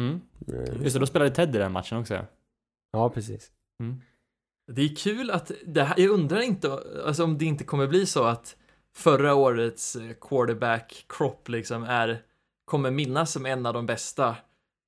Mm. 0.00 0.20
Eh, 0.48 0.82
Just 0.82 0.94
det, 0.94 1.00
då 1.00 1.06
spelade 1.06 1.30
Ted 1.30 1.56
i 1.56 1.58
den 1.58 1.72
matchen 1.72 1.98
också. 1.98 2.18
Ja, 2.92 3.10
precis. 3.10 3.50
Mm. 3.80 4.00
Det 4.72 4.82
är 4.82 4.96
kul 4.96 5.30
att, 5.30 5.52
det 5.66 5.82
här, 5.82 6.00
jag 6.00 6.10
undrar 6.10 6.40
inte, 6.40 6.78
alltså 7.06 7.24
om 7.24 7.38
det 7.38 7.44
inte 7.44 7.64
kommer 7.64 7.86
bli 7.86 8.06
så 8.06 8.24
att 8.24 8.56
förra 8.96 9.34
årets 9.34 9.96
eh, 9.96 10.02
quarterback 10.20 11.04
crop 11.08 11.48
liksom 11.48 11.84
är, 11.84 12.18
kommer 12.64 12.90
minnas 12.90 13.32
som 13.32 13.46
en 13.46 13.66
av 13.66 13.74
de 13.74 13.86
bästa 13.86 14.36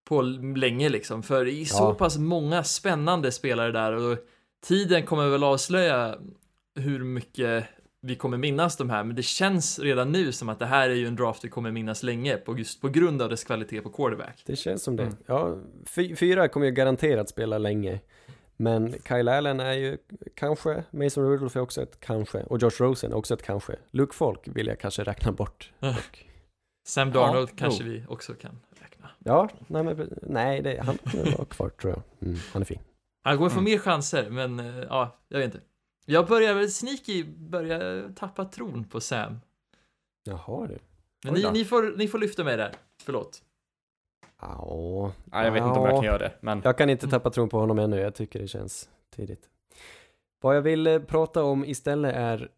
på 0.09 0.23
länge 0.57 0.89
liksom. 0.89 1.23
För 1.23 1.45
det 1.45 1.53
är 1.53 1.65
så 1.65 1.83
Ja. 1.85 1.95
pass 1.95 2.19
många 2.19 2.65
spännande 2.65 3.33
spelare 3.33 3.73
där 3.73 3.93
och 3.93 4.19
tiden 4.67 5.07
kommer 5.07 5.29
väl 5.29 5.45
avslöja 5.45 6.15
hur 6.75 7.05
mycket 7.05 7.65
vi 8.01 8.15
kommer 8.15 8.37
minnas 8.37 8.77
de 8.77 8.91
här, 8.91 9.05
men 9.05 9.17
det 9.17 9.23
känns 9.23 9.79
redan 9.79 10.13
nu 10.13 10.33
som 10.33 10.49
att 10.49 10.59
det 10.59 10.67
här 10.67 10.91
är 10.91 10.95
ju 10.95 11.07
en 11.07 11.17
draft 11.17 11.45
vi 11.45 11.49
kommer 11.49 11.71
minnas 11.71 12.03
länge 12.03 12.37
på 12.37 12.59
just 12.59 12.81
på 12.81 12.89
grund 12.89 13.23
av 13.23 13.29
dess 13.29 13.45
kvalitet 13.45 13.81
på 13.81 13.91
quarterback. 13.91 14.43
Det 14.47 14.57
känns 14.57 14.83
som 14.83 14.97
det. 14.97 15.03
Mm. 15.03 15.17
Ja, 15.27 15.59
fy, 15.87 16.17
fyra 16.17 16.49
kommer 16.49 16.67
ju 16.67 16.73
garanterat 16.73 17.29
spela 17.29 17.59
länge. 17.59 18.01
Men 18.61 18.93
Kyle 19.09 19.29
Allen 19.29 19.61
är 19.61 19.73
ju 19.73 19.99
kanske, 20.35 20.85
Mason 20.91 21.25
Rudolph 21.25 21.57
är 21.57 21.61
också 21.61 21.83
ett 21.83 22.01
kanske, 22.01 22.43
och 22.43 22.63
Josh 22.63 22.71
Rosen 22.81 23.13
är 23.13 23.17
också 23.17 23.35
ett 23.35 23.43
kanske. 23.43 23.77
Luke 23.91 24.15
Falk 24.15 24.41
vill 24.49 24.67
jag 24.67 24.81
kanske 24.81 25.05
räkna 25.05 25.33
bort. 25.33 25.73
Sam 26.89 27.09
Ja, 27.09 27.15
Darnold 27.15 27.49
jo. 27.53 27.57
kanske 27.59 27.85
vi 27.85 28.05
också 28.09 28.35
kan 28.35 28.59
räkna. 28.81 29.11
ja, 29.19 29.49
nej 29.67 29.83
men 29.85 30.19
nej, 30.23 30.63
det, 30.63 30.83
han 30.83 30.99
vara 31.37 31.45
kvar 31.45 31.69
tror 31.69 31.93
jag. 31.93 32.29
Mm, 32.29 32.39
han 32.53 32.63
är 32.63 32.67
fin. 32.67 32.81
Han 33.25 33.37
kommer 33.37 33.51
få 33.51 33.59
Mm. 33.59 33.65
mer 33.73 33.79
chanser, 33.79 34.31
men 34.31 34.61
eh, 34.61 34.85
ja, 34.89 35.19
jag 35.29 35.39
vet 35.39 35.55
inte. 35.55 35.67
Jag 36.07 36.27
börjar 36.27 36.55
väl 36.55 36.71
sneaky 36.71 37.25
börja 37.25 38.09
tappa 38.17 38.45
tron 38.45 38.85
på 38.85 39.01
Sam. 39.01 39.41
Jaha 40.25 40.67
du. 40.67 40.79
Men 41.25 41.35
ni, 41.35 41.51
ni, 41.53 41.65
får, 41.65 41.97
ni 41.97 42.09
får 42.09 42.19
lyfta 42.19 42.45
mig 42.45 42.57
där. 42.57 42.73
Förlåt. 43.03 43.43
Ja, 44.41 45.13
Ja, 45.33 45.45
jag 45.45 45.53
vet 45.53 45.63
inte 45.63 45.79
om 45.79 45.85
jag 45.85 45.93
Ja. 45.95 45.97
kan 45.97 46.05
göra 46.05 46.19
det, 46.19 46.33
men... 46.41 46.61
Jag 46.65 46.79
kan 46.79 46.91
inte 46.91 47.09
tappa 47.09 47.31
tron 47.31 47.49
på 47.49 47.59
honom 47.59 47.79
ännu, 47.79 47.97
jag 48.01 48.15
tycker 48.15 48.39
det 48.39 48.49
känns 48.49 48.89
tidigt. 49.17 49.49
Vad 50.41 50.57
jag 50.57 50.63
vill 50.63 50.87
eh, 50.87 50.99
prata 50.99 51.43
om 51.45 51.65
istället 51.65 52.15
är 52.15 52.51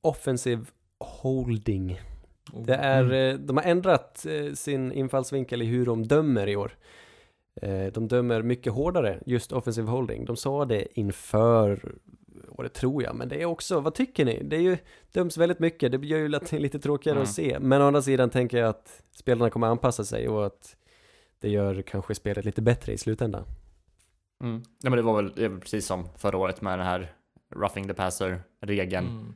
offensive 0.00 0.64
holding. 1.00 2.00
Oh. 2.52 2.64
Det 2.66 2.74
är, 2.74 3.02
Mm. 3.04 3.34
eh, 3.34 3.40
de 3.40 3.56
har 3.56 3.64
ändrat 3.64 4.26
eh, 4.28 4.52
sin 4.54 4.92
infallsvinkel 4.92 5.62
i 5.62 5.64
hur 5.64 5.86
de 5.86 6.06
dömer 6.06 6.46
i 6.48 6.56
år. 6.56 6.72
De 7.92 8.08
dömer 8.08 8.42
mycket 8.42 8.72
hårdare, 8.72 9.18
just 9.26 9.52
offensive 9.52 9.90
holding. 9.90 10.24
De 10.24 10.36
sa 10.36 10.64
det 10.64 10.98
inför 10.98 11.92
året 12.48 12.72
tror 12.74 13.02
jag, 13.02 13.14
men 13.16 13.28
det 13.28 13.42
är 13.42 13.44
också, 13.44 13.80
vad 13.80 13.94
tycker 13.94 14.24
ni? 14.24 14.42
Det 14.44 14.56
är 14.56 14.60
ju, 14.60 14.76
döms 15.12 15.36
väldigt 15.36 15.58
mycket, 15.58 15.92
det 15.92 16.06
gör 16.06 16.18
ju 16.18 16.58
lite 16.58 16.78
tråkigare 16.78 17.16
Mm. 17.16 17.22
att 17.22 17.30
se. 17.34 17.56
Men 17.60 17.82
å 17.82 17.84
andra 17.86 18.02
sidan 18.02 18.30
tänker 18.30 18.58
jag 18.58 18.68
att 18.68 19.02
spelarna 19.12 19.50
kommer 19.50 19.66
anpassa 19.66 20.04
sig 20.04 20.28
och 20.28 20.46
att 20.46 20.76
det 21.40 21.48
gör 21.48 21.82
kanske 21.82 22.14
spelet 22.14 22.44
lite 22.44 22.62
bättre 22.62 22.92
i 22.92 22.98
slutändan. 22.98 23.44
Mm. 24.42 24.62
Ja, 24.82 24.90
men 24.90 24.96
det 24.96 25.02
var 25.02 25.22
väl, 25.22 25.32
det 25.36 25.50
precis 25.60 25.86
som 25.86 26.08
förra 26.16 26.38
året 26.38 26.60
med 26.60 26.78
den 26.78 26.86
här 26.86 27.12
roughing 27.54 27.88
the 27.88 27.94
passer-regeln. 27.94 29.06
Mm. 29.06 29.34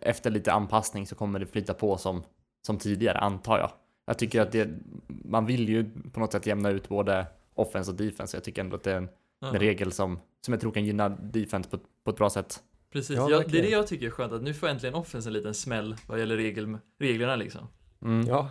Efter 0.00 0.30
lite 0.30 0.52
anpassning 0.52 1.06
så 1.06 1.14
kommer 1.14 1.38
det 1.38 1.46
flyta 1.46 1.74
på 1.74 1.96
som, 1.96 2.22
som 2.66 2.78
tidigare, 2.78 3.18
antar 3.18 3.58
jag. 3.58 3.70
Jag 4.06 4.18
tycker 4.18 4.40
att 4.40 4.52
det, 4.52 4.68
man 5.06 5.46
vill 5.46 5.68
ju 5.68 5.90
på 6.12 6.20
något 6.20 6.32
sätt 6.32 6.46
jämna 6.46 6.70
ut 6.70 6.88
både 6.88 7.26
offense 7.54 7.90
och 7.90 7.96
defense. 7.96 8.36
Jag 8.36 8.44
tycker 8.44 8.62
ändå 8.62 8.76
att 8.76 8.82
det 8.82 8.92
är 8.92 8.96
en, 8.96 9.08
Ja, 9.40 9.48
en 9.48 9.58
regel 9.58 9.92
som, 9.92 10.18
som 10.40 10.52
jag 10.54 10.60
tror 10.60 10.72
kan 10.72 10.84
gynna 10.84 11.08
defense 11.08 11.70
på, 11.70 11.78
på 12.04 12.10
ett 12.10 12.16
bra 12.16 12.30
sätt. 12.30 12.62
Precis, 12.92 13.16
Ja, 13.16 13.30
jag, 13.30 13.50
det 13.50 13.58
är 13.58 13.62
det 13.62 13.68
jag 13.68 13.86
tycker 13.86 14.06
är 14.06 14.10
skönt, 14.10 14.32
att 14.32 14.42
nu 14.42 14.54
får 14.54 14.68
äntligen 14.68 14.94
offense 14.94 15.28
en 15.28 15.32
liten 15.32 15.54
smäll 15.54 15.96
vad 16.06 16.18
gäller 16.18 16.36
regel, 16.36 16.78
reglerna 16.98 17.36
liksom. 17.36 17.68
Mm. 18.02 18.26
Ja, 18.26 18.50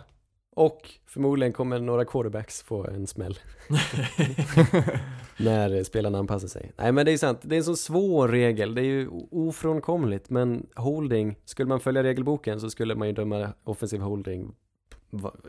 Och 0.56 0.90
förmodligen 1.06 1.52
kommer 1.52 1.78
några 1.78 2.04
quarterbacks 2.04 2.62
få 2.62 2.86
en 2.86 3.06
smäll. 3.06 3.38
När 5.38 5.84
spelarna 5.84 6.18
anpassar 6.18 6.48
sig. 6.48 6.72
Nej 6.76 6.92
men 6.92 7.06
det 7.06 7.12
är 7.12 7.16
sant, 7.18 7.38
det 7.42 7.54
är 7.54 7.58
en 7.58 7.64
så 7.64 7.76
svår 7.76 8.28
regel, 8.28 8.74
det 8.74 8.80
är 8.80 8.84
ju 8.84 9.08
ofrånkomligt. 9.30 10.30
Men 10.30 10.66
holding, 10.76 11.36
skulle 11.44 11.68
man 11.68 11.80
följa 11.80 12.02
regelboken 12.02 12.60
så 12.60 12.70
skulle 12.70 12.94
man 12.94 13.08
ju 13.08 13.14
döma 13.14 13.52
offensiv 13.64 14.00
holding 14.00 14.54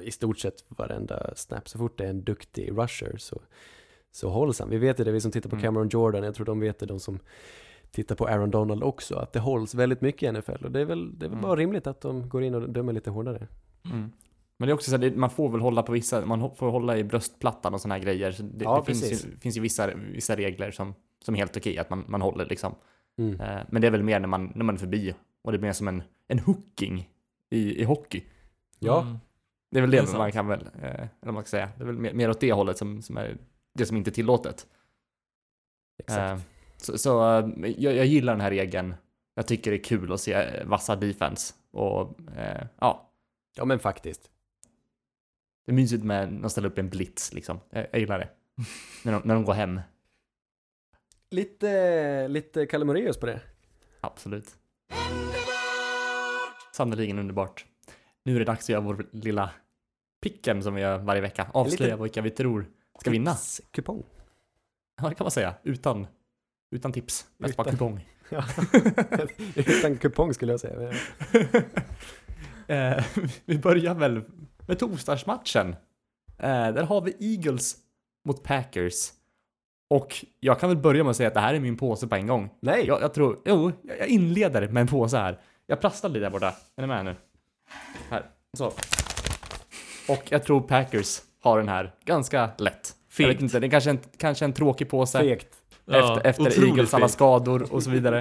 i 0.03 0.11
stort 0.11 0.39
sett 0.39 0.65
varenda 0.67 1.33
snap. 1.35 1.69
Så 1.69 1.77
fort 1.77 1.97
det 1.97 2.05
är 2.05 2.09
en 2.09 2.23
duktig 2.23 2.71
rusher 2.71 3.17
så, 3.17 3.41
så 4.11 4.29
hålls 4.29 4.59
han. 4.59 4.69
Vi 4.69 4.77
vet 4.77 4.99
ju 4.99 5.03
det, 5.03 5.11
vi 5.11 5.21
som 5.21 5.31
tittar 5.31 5.49
på 5.49 5.55
Mm. 5.55 5.63
Cameron 5.63 5.89
Jordan, 5.89 6.23
jag 6.23 6.35
tror 6.35 6.45
de 6.45 6.59
vet 6.59 6.79
det, 6.79 6.85
de 6.85 6.99
som 6.99 7.19
tittar 7.91 8.15
på 8.15 8.27
Aaron 8.27 8.51
Donald 8.51 8.83
också, 8.83 9.15
att 9.15 9.33
det 9.33 9.39
hålls 9.39 9.75
väldigt 9.75 10.01
mycket 10.01 10.23
i 10.23 10.31
NFL. 10.31 10.65
Och 10.65 10.71
det 10.71 10.79
är 10.81 10.85
väl, 10.85 11.19
det 11.19 11.25
är 11.25 11.29
väl 11.29 11.37
Mm. 11.37 11.41
bara 11.41 11.55
rimligt 11.55 11.87
att 11.87 12.01
de 12.01 12.29
går 12.29 12.43
in 12.43 12.55
och 12.55 12.69
dömer 12.69 12.93
lite 12.93 13.09
hårdare. 13.09 13.47
Mm. 13.85 14.11
Men 14.61 14.67
det 14.67 14.71
är 14.71 14.73
också 14.73 14.91
så 14.91 14.97
här, 14.97 15.11
man 15.11 15.29
får 15.29 15.49
väl 15.49 15.61
hålla 15.61 15.83
på 15.83 15.91
vissa, 15.91 16.25
man 16.25 16.55
får 16.55 16.69
hålla 16.69 16.97
i 16.97 17.03
bröstplattan 17.03 17.73
och 17.73 17.81
såna 17.81 17.95
här 17.95 18.01
grejer. 18.01 18.31
Så 18.31 18.43
det, 18.43 18.63
Ja, 18.63 18.79
det 18.79 18.85
finns, 18.85 19.11
ju, 19.11 19.37
finns 19.37 19.57
ju 19.57 19.61
vissa, 19.61 19.93
vissa 19.95 20.35
regler 20.35 20.71
som, 20.71 20.93
som 21.25 21.35
är 21.35 21.39
helt 21.39 21.57
okej 21.57 21.77
att 21.77 21.89
man, 21.89 22.05
man 22.07 22.21
håller 22.21 22.45
liksom. 22.45 22.75
Mm. 23.17 23.41
Eh, 23.41 23.61
men 23.69 23.81
det 23.81 23.87
är 23.87 23.91
väl 23.91 24.03
mer 24.03 24.19
när 24.19 24.27
man, 24.27 24.51
när 24.55 24.65
man 24.65 24.75
är 24.75 24.79
förbi 24.79 25.15
och 25.41 25.51
det 25.51 25.57
är 25.57 25.61
mer 25.61 25.73
som 25.73 25.87
en, 25.87 26.03
en 26.27 26.39
hooking 26.39 27.09
i, 27.49 27.81
i 27.81 27.83
hockey. 27.83 28.23
Ja, 28.79 29.01
Mm. 29.01 29.17
Det 29.71 29.77
är 29.77 29.81
väl 29.81 29.91
Det 29.91 30.01
det, 30.01 30.11
är 30.13 30.17
man 30.17 30.31
kan 30.31 30.47
väl, 30.47 30.69
eh, 30.81 30.89
eller 30.89 31.09
vad 31.19 31.33
man 31.33 31.43
ska 31.43 31.49
säga, 31.49 31.69
det 31.77 31.83
är 31.83 31.85
väl 31.85 31.97
mer, 31.97 32.13
mer 32.13 32.29
åt 32.29 32.39
det 32.39 32.53
hållet 32.53 32.77
som, 32.77 33.01
som 33.01 33.17
är 33.17 33.37
det 33.73 33.85
som 33.85 33.97
inte 33.97 34.09
är 34.09 34.13
tillåtet. 34.13 34.67
exakt. 35.99 36.31
Eh, 36.31 36.39
så 36.77 36.97
så 36.97 37.39
eh, 37.39 37.71
jag, 37.77 37.95
jag 37.95 38.05
gillar 38.05 38.33
den 38.33 38.41
här 38.41 38.49
regeln. 38.49 38.95
Jag 39.35 39.47
tycker 39.47 39.71
det 39.71 39.77
är 39.77 39.83
kul 39.83 40.11
att 40.11 40.21
se 40.21 40.63
vassa 40.65 40.95
defense. 40.95 41.53
Och 41.71 42.19
eh, 42.37 42.67
ja, 42.79 43.07
Ja 43.55 43.65
men 43.65 43.79
faktiskt. 43.79 44.31
Det 45.65 45.71
är 45.71 45.75
mysigt 45.75 46.03
med 46.03 46.33
när 46.33 46.41
de 46.41 46.49
ställer 46.49 46.69
upp 46.69 46.77
en 46.77 46.89
blitz 46.89 47.33
liksom. 47.33 47.59
Jag, 47.69 47.87
jag 47.91 47.99
gillar 47.99 48.19
det. 48.19 48.29
när, 49.03 49.11
de, 49.11 49.21
när 49.25 49.33
de 49.35 49.45
går 49.45 49.53
hem. 49.53 49.81
Lite, 51.31 52.27
lite 52.27 52.65
Kalle 52.65 52.85
Moraeus 52.85 53.17
på 53.17 53.25
det. 53.25 53.41
Absolut. 54.01 54.55
Sannerligen 56.73 57.19
underbart. 57.19 57.65
Nu 58.25 58.35
är 58.35 58.39
det 58.39 58.45
dags 58.45 58.65
att 58.65 58.69
göra 58.69 58.81
vår 58.81 59.05
lilla 59.11 59.51
picken 60.21 60.63
som 60.63 60.75
vi 60.75 60.81
gör 60.81 60.97
varje 60.97 61.21
vecka. 61.21 61.47
Avslöja 61.53 61.97
vilka 61.97 62.21
vi 62.21 62.29
tror 62.29 62.65
ska 62.99 63.11
vinna. 63.11 63.35
Kupong. 63.71 64.03
Ja, 65.01 65.09
det 65.09 65.15
kan 65.15 65.25
man 65.25 65.31
säga. 65.31 65.53
Utan, 65.63 66.07
utan 66.71 66.91
tips. 66.93 67.27
Mest 67.37 67.57
bara 67.57 67.63
Utan- 67.63 67.73
kupong. 67.73 68.07
Ja. 68.33 68.45
Utan 69.55 69.97
kupong 69.97 70.33
skulle 70.33 70.53
jag 70.53 70.59
säga. 70.59 70.91
eh, 72.97 73.05
vi 73.45 73.57
börjar 73.57 73.93
väl 73.95 74.21
med 74.67 74.79
torsdagsmatchen. 74.79 75.75
Eh, 76.37 76.47
där 76.73 76.83
har 76.83 77.01
vi 77.01 77.15
Eagles 77.33 77.75
mot 78.25 78.43
Packers. 78.43 79.09
Och 79.89 80.25
jag 80.39 80.59
kan 80.59 80.69
väl 80.69 80.77
börja 80.77 81.03
med 81.03 81.11
att 81.11 81.17
säga 81.17 81.27
att 81.27 81.33
det 81.33 81.39
här 81.39 81.53
är 81.53 81.59
min 81.59 81.77
påse 81.77 82.07
på 82.07 82.15
en 82.15 82.27
gång. 82.27 82.49
Nej! 82.59 82.87
Jag, 82.87 83.01
jag 83.01 83.13
tror, 83.13 83.39
jo, 83.45 83.71
jag 83.99 84.07
inleder 84.07 84.67
med 84.67 84.81
en 84.81 84.87
påse 84.87 85.17
här. 85.17 85.39
Jag 85.67 85.81
prasslar 85.81 86.09
lite 86.09 86.19
där 86.19 86.29
borta. 86.29 86.47
Är 86.75 86.81
ni 86.81 86.87
med 86.87 87.05
nu? 87.05 87.15
Här, 88.09 88.25
så. 88.57 88.65
Och 90.07 90.23
jag 90.29 90.43
tror 90.43 90.61
Packers 90.61 91.21
har 91.41 91.57
den 91.57 91.69
här 91.69 91.95
ganska 92.05 92.49
lätt. 92.57 92.95
Jag 93.17 93.27
vet 93.27 93.33
Fegt. 93.33 93.41
inte, 93.41 93.59
det 93.59 93.67
är 93.67 93.71
kanske 93.71 93.89
en, 93.89 93.99
kanske 94.17 94.45
en 94.45 94.53
tråkig 94.53 94.89
påse. 94.89 95.19
Fegt. 95.19 95.47
Ja, 95.85 95.97
Efter, 96.17 96.29
efter 96.29 96.43
otroligt 96.43 96.69
Eagles 96.69 96.93
alla 96.93 97.05
fegt. 97.07 97.13
skador 97.13 97.73
och 97.73 97.83
så 97.83 97.89
vidare. 97.89 98.17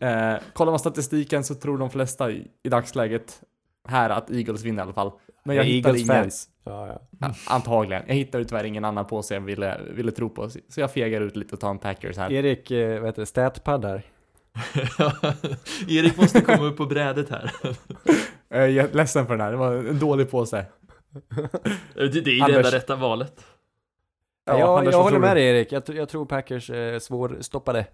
Eh, 0.00 0.34
kollar 0.52 0.72
man 0.72 0.78
statistiken 0.78 1.44
så 1.44 1.54
tror 1.54 1.78
de 1.78 1.90
flesta 1.90 2.30
i, 2.30 2.46
i 2.62 2.68
dagsläget 2.68 3.42
här 3.88 4.10
att 4.10 4.30
Eagles 4.30 4.62
vinner 4.62 4.82
i 4.82 4.84
alla 4.84 4.92
fall. 4.92 5.12
Men 5.42 5.56
jag 5.56 5.64
hittade 5.64 5.98
Eagles 5.98 6.10
ingen, 6.10 6.22
fans. 6.22 6.48
Ja, 6.64 6.86
ja. 6.86 7.00
ja, 7.20 7.34
antagligen. 7.48 8.02
Jag 8.06 8.14
hittade 8.14 8.44
tyvärr 8.44 8.64
ingen 8.64 8.84
annan 8.84 9.06
påse 9.06 9.34
jag 9.34 9.40
ville, 9.40 9.80
ville 9.90 10.10
tro 10.12 10.28
på. 10.30 10.50
Så 10.50 10.80
jag 10.80 10.92
fegar 10.92 11.20
ut 11.20 11.36
lite 11.36 11.54
och 11.54 11.60
tar 11.60 11.70
en 11.70 11.78
Packers 11.78 12.16
här. 12.16 12.32
Erik, 12.32 12.70
eh, 12.70 12.98
vad 13.00 13.08
heter 13.08 13.22
det, 13.22 13.26
statpaddar. 13.26 14.02
Erik 15.88 16.16
måste 16.16 16.40
komma 16.40 16.64
upp 16.64 16.76
på 16.76 16.86
brädet 16.86 17.30
här. 17.30 17.50
Eh, 18.52 18.60
Jag 18.66 18.90
är 18.90 18.94
ledsen 18.94 19.26
för 19.26 19.34
den 19.36 19.40
här, 19.40 19.50
det 19.50 19.56
var 19.56 19.74
en 19.74 19.98
dålig 19.98 20.30
påse. 20.30 20.64
Det, 21.94 21.94
det 21.94 22.02
är 22.02 22.14
ju 22.14 22.20
det 22.20 22.40
Anders. 22.42 22.56
enda 22.56 22.70
rätta 22.70 22.96
valet. 22.96 23.44
Ja, 24.44 24.58
jag 24.58 24.78
Anders, 24.78 24.92
jag 24.94 25.02
håller 25.02 25.18
med 25.18 25.36
dig 25.36 25.44
Erik, 25.46 25.72
jag, 25.72 25.82
jag 25.88 26.08
tror 26.08 26.24
Packers 26.26 26.70
är 26.70 26.98
svårstoppade. 26.98 27.86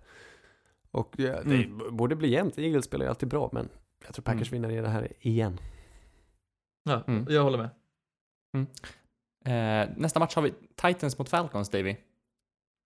Och 0.91 1.15
ja, 1.17 1.25
det 1.45 1.55
Mm. 1.55 1.97
borde 1.97 2.17
bli 2.17 2.29
jämnt, 2.31 2.59
Eagles 2.59 2.85
spelar 2.85 3.05
ju 3.05 3.09
alltid 3.09 3.29
bra, 3.29 3.51
men 3.53 3.69
jag 4.07 4.15
tror 4.15 4.23
Packers 4.23 4.53
Mm. 4.53 4.63
vinner 4.63 4.79
i 4.79 4.83
det 4.83 4.89
här 4.89 5.09
igen. 5.21 5.59
Ja, 6.87 7.03
Mm. 7.07 7.27
jag 7.29 7.43
håller 7.43 7.59
med. 7.59 7.71
Eh, 9.47 9.89
nästa 9.97 10.21
match 10.21 10.35
har 10.35 10.43
vi 10.43 10.55
Titans 10.77 11.19
mot 11.19 11.29
Falcons, 11.29 11.69
Davy. 11.71 11.97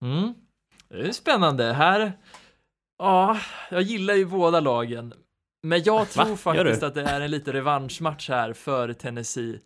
Mm. 0.04 0.34
Det 0.88 1.08
är 1.08 1.12
spännande. 1.12 1.72
Här, 1.72 2.12
ja, 2.98 3.38
jag 3.70 3.82
gillar 3.82 4.14
ju 4.14 4.26
båda 4.26 4.60
lagen. 4.60 5.14
Men 5.62 5.82
jag 5.82 6.10
tror 6.10 6.28
Gör 6.28 6.36
faktiskt 6.36 6.82
att 6.82 6.94
det 6.94 7.02
är 7.02 7.20
en 7.20 7.30
lite 7.30 7.52
revanschmatch 7.52 8.28
här 8.28 8.52
för 8.52 8.92
Tennessee. 8.92 9.60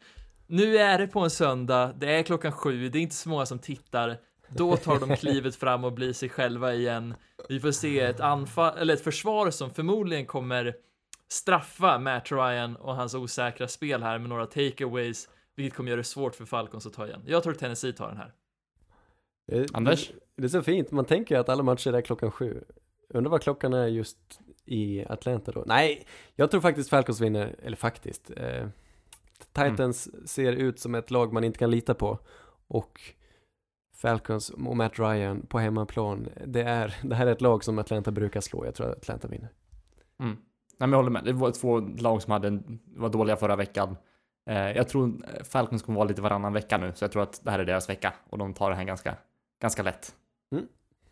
Nu 0.47 0.77
är 0.79 0.99
det 0.99 1.07
på 1.07 1.21
en 1.21 1.31
söndag, 1.31 1.93
det 1.99 2.13
är 2.15 2.23
klockan 2.23 2.53
sju, 2.53 2.89
det 2.89 2.99
är 2.99 3.03
inte 3.03 3.15
så 3.15 3.29
många 3.29 3.47
som 3.47 3.59
tittar. 3.59 4.17
Då 4.49 4.77
tar 4.77 5.01
de 5.01 5.17
klivet 5.17 5.57
fram 5.57 5.85
och 5.85 5.93
blir 5.93 6.13
sig 6.13 6.29
själva 6.29 6.75
igen. 6.75 7.15
Vi 7.49 7.61
får 7.61 7.71
se 7.73 8.01
ett 8.01 8.21
anfall, 8.21 8.79
eller 8.79 8.95
ett 8.95 9.05
försvar 9.05 9.51
som 9.51 9.71
förmodligen 9.71 10.27
kommer 10.27 10.75
straffa 11.35 11.99
Matt 11.99 12.33
Ryan 12.33 12.77
och 12.77 12.97
hans 12.97 13.15
osäkra 13.15 13.69
spel 13.69 14.03
här 14.03 14.19
med 14.19 14.29
några 14.29 14.47
takeaways, 14.47 15.29
vilket 15.57 15.77
kommer 15.77 15.91
göra 15.91 15.99
det 15.99 16.05
svårt 16.05 16.35
för 16.35 16.45
Falcons 16.45 16.87
att 16.87 16.93
ta 16.93 17.07
igen. 17.07 17.23
Jag 17.27 17.43
tror 17.43 17.55
Tennessee 17.55 17.93
tar 17.93 18.09
den 18.09 18.17
här. 18.17 18.35
Det, 19.47 19.75
Anders? 19.75 20.09
Det, 20.09 20.15
det 20.37 20.45
är 20.45 20.49
så 20.49 20.63
fint, 20.63 20.91
man 20.91 21.05
tänker 21.05 21.35
ju 21.35 21.41
att 21.41 21.49
alla 21.49 21.63
matcher 21.63 21.93
är 21.93 22.01
klockan 22.01 22.31
sju. 22.31 22.65
Undrar 23.09 23.31
vad 23.31 23.43
klockan 23.43 23.73
är 23.73 23.87
just 23.87 24.19
i 24.65 25.05
Atlanta 25.05 25.53
då? 25.53 25.65
Nej, 25.67 26.07
jag 26.35 26.51
tror 26.51 26.61
faktiskt 26.61 26.91
Falcons 26.91 27.21
vinner, 27.21 27.57
eller 27.63 27.77
faktiskt. 27.77 28.31
Eh, 28.37 28.67
Titans 29.53 30.29
ser 30.31 30.53
ut 30.53 30.79
som 30.79 30.95
ett 30.95 31.11
lag 31.11 31.33
man 31.33 31.45
inte 31.45 31.59
kan 31.59 31.71
lita 31.71 31.95
på. 31.95 32.19
Och 32.69 33.01
Falcons 33.97 34.51
och 34.51 34.77
Matt 34.77 34.99
Ryan 34.99 35.47
på 35.47 35.59
hemmaplan, 35.59 36.29
det, 36.47 36.63
är, 36.63 36.97
det 37.03 37.15
här 37.15 37.27
är 37.27 37.33
ett 37.33 37.41
lag 37.41 37.65
som 37.65 37.79
Atlanta 37.79 38.11
brukar 38.11 38.41
slå. 38.41 38.65
Jag 38.65 38.75
tror 38.75 38.91
att 38.91 38.97
Atlanta 38.97 39.29
vinner. 39.29 39.53
Mm. 40.21 40.37
Nej, 40.79 40.89
men 40.89 40.91
jag 40.91 40.97
håller 40.97 41.11
med. 41.11 41.25
Det 41.25 41.33
var 41.33 41.51
två 41.51 41.81
lag 41.81 42.23
som 42.23 42.33
hade, 42.33 42.59
var 42.97 43.09
dåliga 43.09 43.37
förra 43.37 43.57
veckan. 43.57 43.97
Eh, 44.51 44.71
jag 44.71 44.89
tror 44.89 45.13
Falcons 45.45 45.83
kommer 45.83 45.97
vara 45.99 46.09
lite 46.09 46.23
varannan 46.23 46.53
vecka 46.53 46.79
nu, 46.79 46.93
så 46.95 47.05
jag 47.05 47.13
tror 47.13 47.23
att 47.23 47.41
det 47.45 47.51
här 47.51 47.59
är 47.59 47.65
deras 47.65 47.89
vecka 47.89 48.13
och 48.31 48.39
de 48.39 48.55
tar 48.55 48.71
det 48.71 48.77
här 48.77 48.85
ganska, 48.85 49.17
ganska 49.63 49.83
lätt. 49.83 50.15
Mm. 50.53 50.67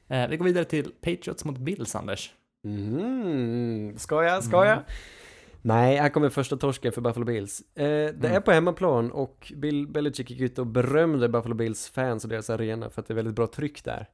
Eh, 0.09 0.28
vi 0.30 0.36
går 0.36 0.44
vidare 0.44 0.64
till 0.64 0.93
Patriots 1.01 1.44
mot 1.44 1.59
Bills, 1.59 1.94
Anders. 1.97 2.32
Mm, 2.64 3.98
ska 3.98 4.24
jag, 4.24 4.44
ska 4.44 4.64
jag? 4.66 4.78
Nej, 5.62 5.97
här 5.97 6.09
kommer 6.09 6.28
första 6.28 6.56
torsken 6.56 6.93
för 6.93 7.01
Buffalo 7.01 7.26
Bills. 7.26 7.60
Eh, 7.74 7.84
det 7.84 8.24
är 8.24 8.30
Mm. 8.30 8.43
på 8.43 8.52
hemmaplan 8.52 9.10
och 9.12 9.52
Bill 9.56 9.89
Belichick 9.89 10.30
gick 10.30 10.40
ut 10.40 10.59
och 10.59 10.66
berömde 10.66 11.28
Buffalo 11.28 11.55
Bills 11.55 11.89
fans 11.89 12.24
och 12.24 12.30
deras 12.30 12.51
arena 12.51 12.90
för 12.90 13.01
att 13.01 13.06
det 13.09 13.12
är 13.12 13.16
väldigt 13.16 13.34
bra 13.34 13.47
tryck 13.47 13.84
där. 13.84 14.06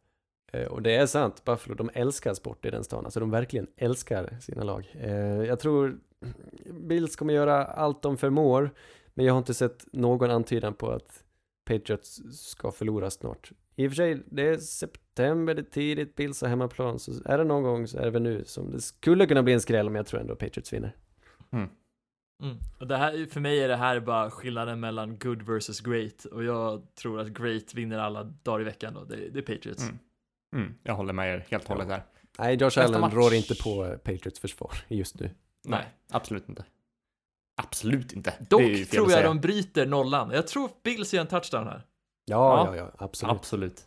Eh, 0.52 0.66
och 0.66 0.82
det 0.82 0.94
är 0.94 1.06
sant, 1.06 1.44
Buffalo, 1.44 1.74
de 1.74 1.90
älskar 1.94 2.34
sport 2.34 2.64
i 2.64 2.70
den 2.70 2.84
stan. 2.84 3.04
Alltså 3.04 3.20
de 3.20 3.30
verkligen 3.30 3.66
älskar 3.76 4.36
sina 4.40 4.64
lag. 4.64 4.94
Eh, 5.00 5.44
jag 5.44 5.60
tror 5.60 5.98
Bills 6.72 7.16
kommer 7.16 7.34
göra 7.34 7.64
allt 7.64 8.02
de 8.02 8.16
förmår, 8.16 8.70
men 9.14 9.26
jag 9.26 9.32
har 9.32 9.38
inte 9.38 9.54
sett 9.54 9.86
någon 9.92 10.30
antydan 10.30 10.74
på 10.74 10.90
att 10.90 11.24
Patriots 11.64 12.20
ska 12.32 12.70
förlora 12.70 13.10
snart. 13.10 13.52
I 13.76 13.86
och 13.86 13.90
för 13.90 13.96
sig, 13.96 14.22
det 14.26 14.48
är 14.48 14.56
september, 14.56 15.54
det 15.54 15.60
är 15.60 15.70
tidigt, 15.70 16.14
Bills 16.14 16.40
har 16.40 16.48
hemmaplan, 16.48 16.98
så 16.98 17.12
är 17.24 17.38
det 17.38 17.44
någon 17.44 17.62
gång 17.62 17.86
så 17.86 17.98
är 17.98 18.04
det 18.04 18.10
väl 18.10 18.22
nu 18.22 18.44
som 18.44 18.70
det 18.70 18.80
skulle 18.80 19.26
kunna 19.26 19.42
bli 19.42 19.52
en 19.52 19.60
skräll, 19.60 19.86
men 19.86 19.96
jag 19.96 20.06
tror 20.06 20.20
ändå 20.20 20.36
Patriots 20.36 20.72
vinner. 20.72 20.96
Mm. 21.52 21.68
Och 22.78 22.86
det 22.86 22.96
här, 22.96 23.26
för 23.26 23.40
mig 23.40 23.60
är 23.60 23.68
det 23.68 23.76
här 23.76 24.00
bara 24.00 24.30
skillnaden 24.30 24.80
mellan 24.80 25.18
good 25.18 25.42
versus 25.42 25.80
great 25.80 26.24
och 26.24 26.44
jag 26.44 26.94
tror 26.94 27.20
att 27.20 27.28
great 27.28 27.74
vinner 27.74 27.98
alla 27.98 28.24
dagar 28.24 28.60
i 28.60 28.64
veckan 28.64 28.94
då. 28.94 29.04
Det, 29.04 29.16
det 29.16 29.38
är 29.38 29.54
Patriots. 29.54 29.82
Mm. 29.82 29.98
Mm, 30.56 30.74
jag 30.82 30.94
håller 30.94 31.12
med 31.12 31.34
er 31.34 31.46
helt 31.50 31.62
och 31.64 31.68
hållet 31.70 31.88
här. 31.88 32.02
Nej, 32.38 32.56
Josh 32.56 32.78
Allen 32.78 33.10
rår 33.10 33.34
inte 33.34 33.54
på 33.54 33.84
eh, 33.86 33.90
Patriots 33.96 34.40
försvar 34.40 34.72
just 34.88 35.20
nu. 35.20 35.30
Nej. 35.64 35.84
absolut 36.12 36.48
inte. 36.48 36.64
Absolut 37.62 38.12
inte. 38.12 38.34
Dock 38.48 38.90
tror 38.90 39.10
jag 39.10 39.24
de 39.24 39.40
bryter 39.40 39.86
nollan. 39.86 40.30
Jag 40.30 40.46
tror 40.46 40.70
Bills 40.84 41.14
gör 41.14 41.20
en 41.20 41.26
touchdown 41.26 41.66
här. 41.66 41.82
Ja, 42.24 42.66
Ja. 42.66 42.76
ja, 42.76 42.76
ja, 42.76 42.92
absolut. 42.98 43.36
Absolut. 43.36 43.84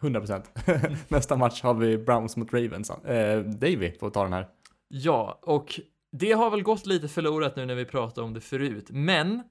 100%. 0.00 0.96
Nästa 1.08 1.36
match 1.36 1.62
har 1.62 1.74
vi 1.74 1.98
Browns 1.98 2.36
mot 2.36 2.52
Ravens. 2.52 2.90
Eh, 2.90 3.40
Davy 3.40 3.98
får 3.98 4.10
ta 4.10 4.22
den 4.22 4.32
här. 4.32 4.48
Ja, 4.88 5.38
och 5.42 5.80
det 6.12 6.32
har 6.32 6.50
väl 6.50 6.62
gått 6.62 6.86
lite 6.86 7.08
förlorat 7.08 7.56
nu 7.56 7.66
när 7.66 7.74
vi 7.74 7.84
pratade 7.84 8.26
om 8.26 8.34
det 8.34 8.40
förut, 8.40 8.86
men 8.90 9.42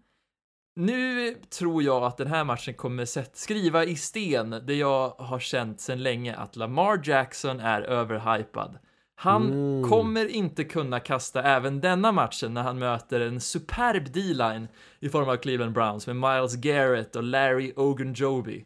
nu 0.76 1.36
tror 1.50 1.84
jag 1.84 2.04
att 2.04 2.18
den 2.18 2.28
här 2.28 2.44
matchen 2.44 2.74
kommer 2.74 3.06
sätt, 3.06 3.38
skriva 3.38 3.84
i 3.84 3.96
sten 3.96 4.50
det 4.66 4.76
jag 4.76 5.10
har 5.10 5.40
känt 5.40 5.82
sedan 5.82 6.04
länge 6.04 6.36
att 6.36 6.56
Lamar 6.56 7.02
Jackson 7.04 7.60
är 7.60 7.82
överhypad. 7.82 8.80
Han 9.16 9.52
Mm. 9.52 9.90
kommer 9.90 10.26
inte 10.28 10.64
kunna 10.64 11.00
kasta 11.00 11.44
även 11.44 11.82
denna 11.82 12.12
matchen 12.12 12.54
när 12.54 12.64
han 12.64 12.80
möter 12.80 13.20
en 13.20 13.42
superb 13.42 14.12
D-line 14.12 14.68
i 15.00 15.10
form 15.10 15.30
av 15.30 15.36
Cleveland 15.36 15.74
Browns 15.74 16.08
med 16.08 16.16
Miles 16.16 16.56
Garrett 16.56 17.16
och 17.16 17.24
Larry 17.24 17.74
Ogunjobi. 17.76 18.66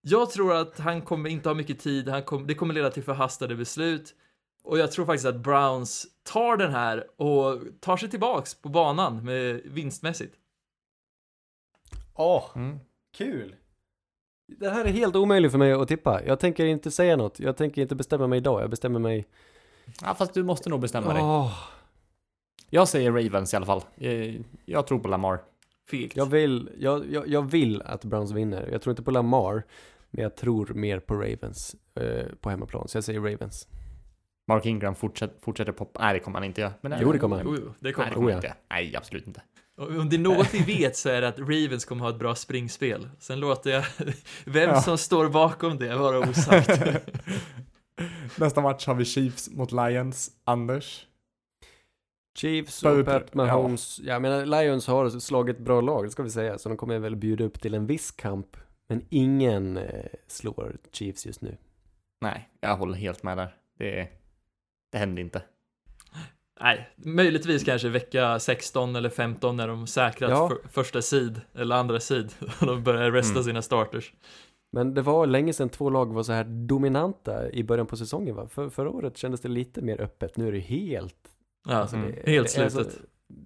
Jag 0.00 0.30
tror 0.30 0.54
att 0.56 0.78
han 0.78 1.02
kommer 1.02 1.30
inte 1.30 1.48
ha 1.48 1.54
mycket 1.54 1.78
tid, 1.80 2.08
han 2.08 2.22
kom, 2.22 2.46
det 2.46 2.54
kommer 2.54 2.74
leda 2.74 2.90
till 2.90 3.02
förhastade 3.02 3.54
beslut 3.54 4.14
och 4.64 4.78
jag 4.78 4.92
tror 4.92 5.06
faktiskt 5.06 5.26
att 5.26 5.40
Browns 5.40 6.06
tar 6.32 6.56
den 6.56 6.70
här 6.70 7.04
och 7.20 7.60
tar 7.80 7.96
sig 7.96 8.10
tillbaks 8.10 8.54
på 8.54 8.68
banan 8.68 9.24
med 9.24 9.60
vinstmässigt. 9.64 10.34
Åh, 12.14 12.44
Mm. 12.54 12.78
kul! 13.16 13.54
Det 14.58 14.70
här 14.70 14.84
är 14.84 14.88
helt 14.88 15.16
omöjligt 15.16 15.50
för 15.52 15.58
mig 15.58 15.72
att 15.72 15.88
tippa. 15.88 16.24
Jag 16.24 16.40
tänker 16.40 16.66
inte 16.66 16.90
säga 16.90 17.16
något. 17.16 17.40
Jag 17.40 17.56
tänker 17.56 17.82
inte 17.82 17.94
bestämma 17.94 18.26
mig 18.26 18.36
idag. 18.36 18.62
Jag 18.62 18.70
bestämmer 18.70 18.98
mig... 19.00 19.26
Ja, 20.02 20.14
fast 20.14 20.34
du 20.34 20.42
måste 20.42 20.70
nog 20.70 20.80
bestämma 20.80 21.12
dig. 21.14 21.22
Jag 22.70 22.88
säger 22.88 23.12
Ravens 23.12 23.52
i 23.52 23.56
alla 23.56 23.66
fall. 23.66 23.82
Eh, 23.96 24.34
Jag 24.64 24.86
tror 24.86 24.98
på 24.98 25.08
Lamar. 25.08 25.42
Fegt. 25.90 26.16
jag, 26.16 26.26
vill, 26.26 26.70
jag, 26.78 27.12
jag, 27.12 27.28
jag 27.28 27.42
vill 27.42 27.82
att 27.82 28.04
Browns 28.04 28.32
vinner. 28.32 28.68
Jag 28.72 28.82
tror 28.82 28.92
inte 28.92 29.02
på 29.02 29.10
Lamar. 29.10 29.62
Men 30.10 30.22
jag 30.22 30.36
tror 30.36 30.66
mer 30.74 31.00
på 31.00 31.14
Ravens 31.14 31.76
eh, 31.94 32.26
på 32.40 32.50
hemmaplan. 32.50 32.88
Så 32.88 32.96
jag 32.96 33.04
säger 33.04 33.20
Ravens. 33.20 33.68
Mark 34.48 34.66
Ingram 34.66 34.94
fortsätter, 34.94 35.40
fortsätter 35.40 35.72
poppa. 35.72 36.00
Nej, 36.02 36.14
det 36.14 36.20
kommer 36.20 36.38
han 36.38 36.44
inte 36.44 36.60
göra. 36.60 36.72
Men 36.80 36.98
Jo, 37.00 37.12
det 37.12 37.18
kommer 37.18 37.36
han. 37.36 37.46
Jo, 37.62 37.72
det 37.80 37.92
kommer 37.92 38.08
han. 38.10 38.24
Oh, 38.28 38.34
inte. 38.34 38.54
Nej, 38.70 38.96
absolut 38.96 39.26
inte. 39.26 39.42
Om 39.76 40.08
det 40.08 40.16
är 40.16 40.20
något 40.20 40.54
vi 40.54 40.58
vet 40.78 40.96
så 40.96 41.08
är 41.08 41.20
det 41.20 41.28
att 41.28 41.38
Ravens 41.38 41.84
kommer 41.84 42.02
ha 42.02 42.10
ett 42.10 42.18
bra 42.18 42.34
springspel. 42.34 43.08
Sen 43.18 43.40
låter 43.40 43.70
jag 43.70 43.84
vem 44.44 44.70
Ja. 44.70 44.80
som 44.82 44.98
står 44.98 45.28
bakom 45.28 45.78
det 45.78 45.96
vara 45.96 46.18
osagt. 46.18 46.80
Nästa 48.38 48.60
match 48.60 48.86
har 48.86 48.94
vi 48.94 49.04
Chiefs 49.04 49.50
mot 49.50 49.72
Lions. 49.72 50.30
Anders? 50.44 51.06
Chiefs 52.38 52.82
och 52.82 52.98
upp- 52.98 53.06
Pat 53.06 53.34
Mahomes. 53.34 54.00
Ja. 54.02 54.12
Jag 54.12 54.22
menar, 54.22 54.46
Lions 54.46 54.86
har 54.86 55.10
slagit 55.10 55.58
bra 55.58 55.80
lag, 55.80 56.04
det 56.04 56.10
ska 56.10 56.22
vi 56.22 56.30
säga. 56.30 56.58
Så 56.58 56.68
de 56.68 56.78
kommer 56.78 56.98
väl 56.98 57.16
bjuda 57.16 57.44
upp 57.44 57.60
till 57.60 57.74
en 57.74 57.86
viss 57.86 58.10
kamp. 58.10 58.56
Men 58.88 59.04
ingen 59.10 59.76
eh, 59.76 60.04
slår 60.26 60.76
Chiefs 60.92 61.26
just 61.26 61.40
nu. 61.40 61.56
Nej, 62.20 62.48
jag 62.60 62.76
håller 62.76 62.94
helt 62.94 63.22
med 63.22 63.36
där. 63.38 63.56
Det, 63.78 64.08
det 64.92 64.98
händer 64.98 65.22
inte. 65.22 65.42
Nej, 66.60 66.88
möjligtvis 66.96 67.64
kanske 67.64 67.88
vecka 67.88 68.38
16 68.38 68.96
eller 68.96 69.10
15 69.10 69.56
när 69.56 69.68
de 69.68 69.86
säkrat 69.86 70.30
Ja. 70.30 70.48
för, 70.48 70.68
första 70.68 71.02
sid 71.02 71.40
eller 71.54 71.76
andra 71.76 72.00
sid 72.00 72.32
och 72.60 72.66
de 72.66 72.82
börjar 72.82 73.10
resta 73.10 73.32
Mm. 73.32 73.44
sina 73.44 73.62
starters. 73.62 74.12
Men 74.72 74.94
det 74.94 75.02
var 75.02 75.26
länge 75.26 75.52
sedan 75.52 75.68
två 75.68 75.90
lag 75.90 76.12
var 76.14 76.22
så 76.22 76.32
här 76.32 76.44
dominanta 76.44 77.50
i 77.50 77.64
början 77.64 77.86
på 77.86 77.96
säsongen 77.96 78.34
va? 78.36 78.48
För, 78.48 78.68
förra 78.70 78.90
året 78.90 79.16
kändes 79.16 79.40
det 79.40 79.48
lite 79.48 79.82
mer 79.82 80.00
öppet. 80.00 80.36
Nu 80.36 80.48
är 80.48 80.52
det 80.52 80.58
helt... 80.58 81.16
Ja, 81.68 81.74
alltså, 81.74 81.96
mm. 81.96 82.12
det, 82.24 82.30
helt 82.30 82.54
det 82.56 82.62
är 82.62 82.68
slutet. 82.68 82.92
så- 82.92 83.00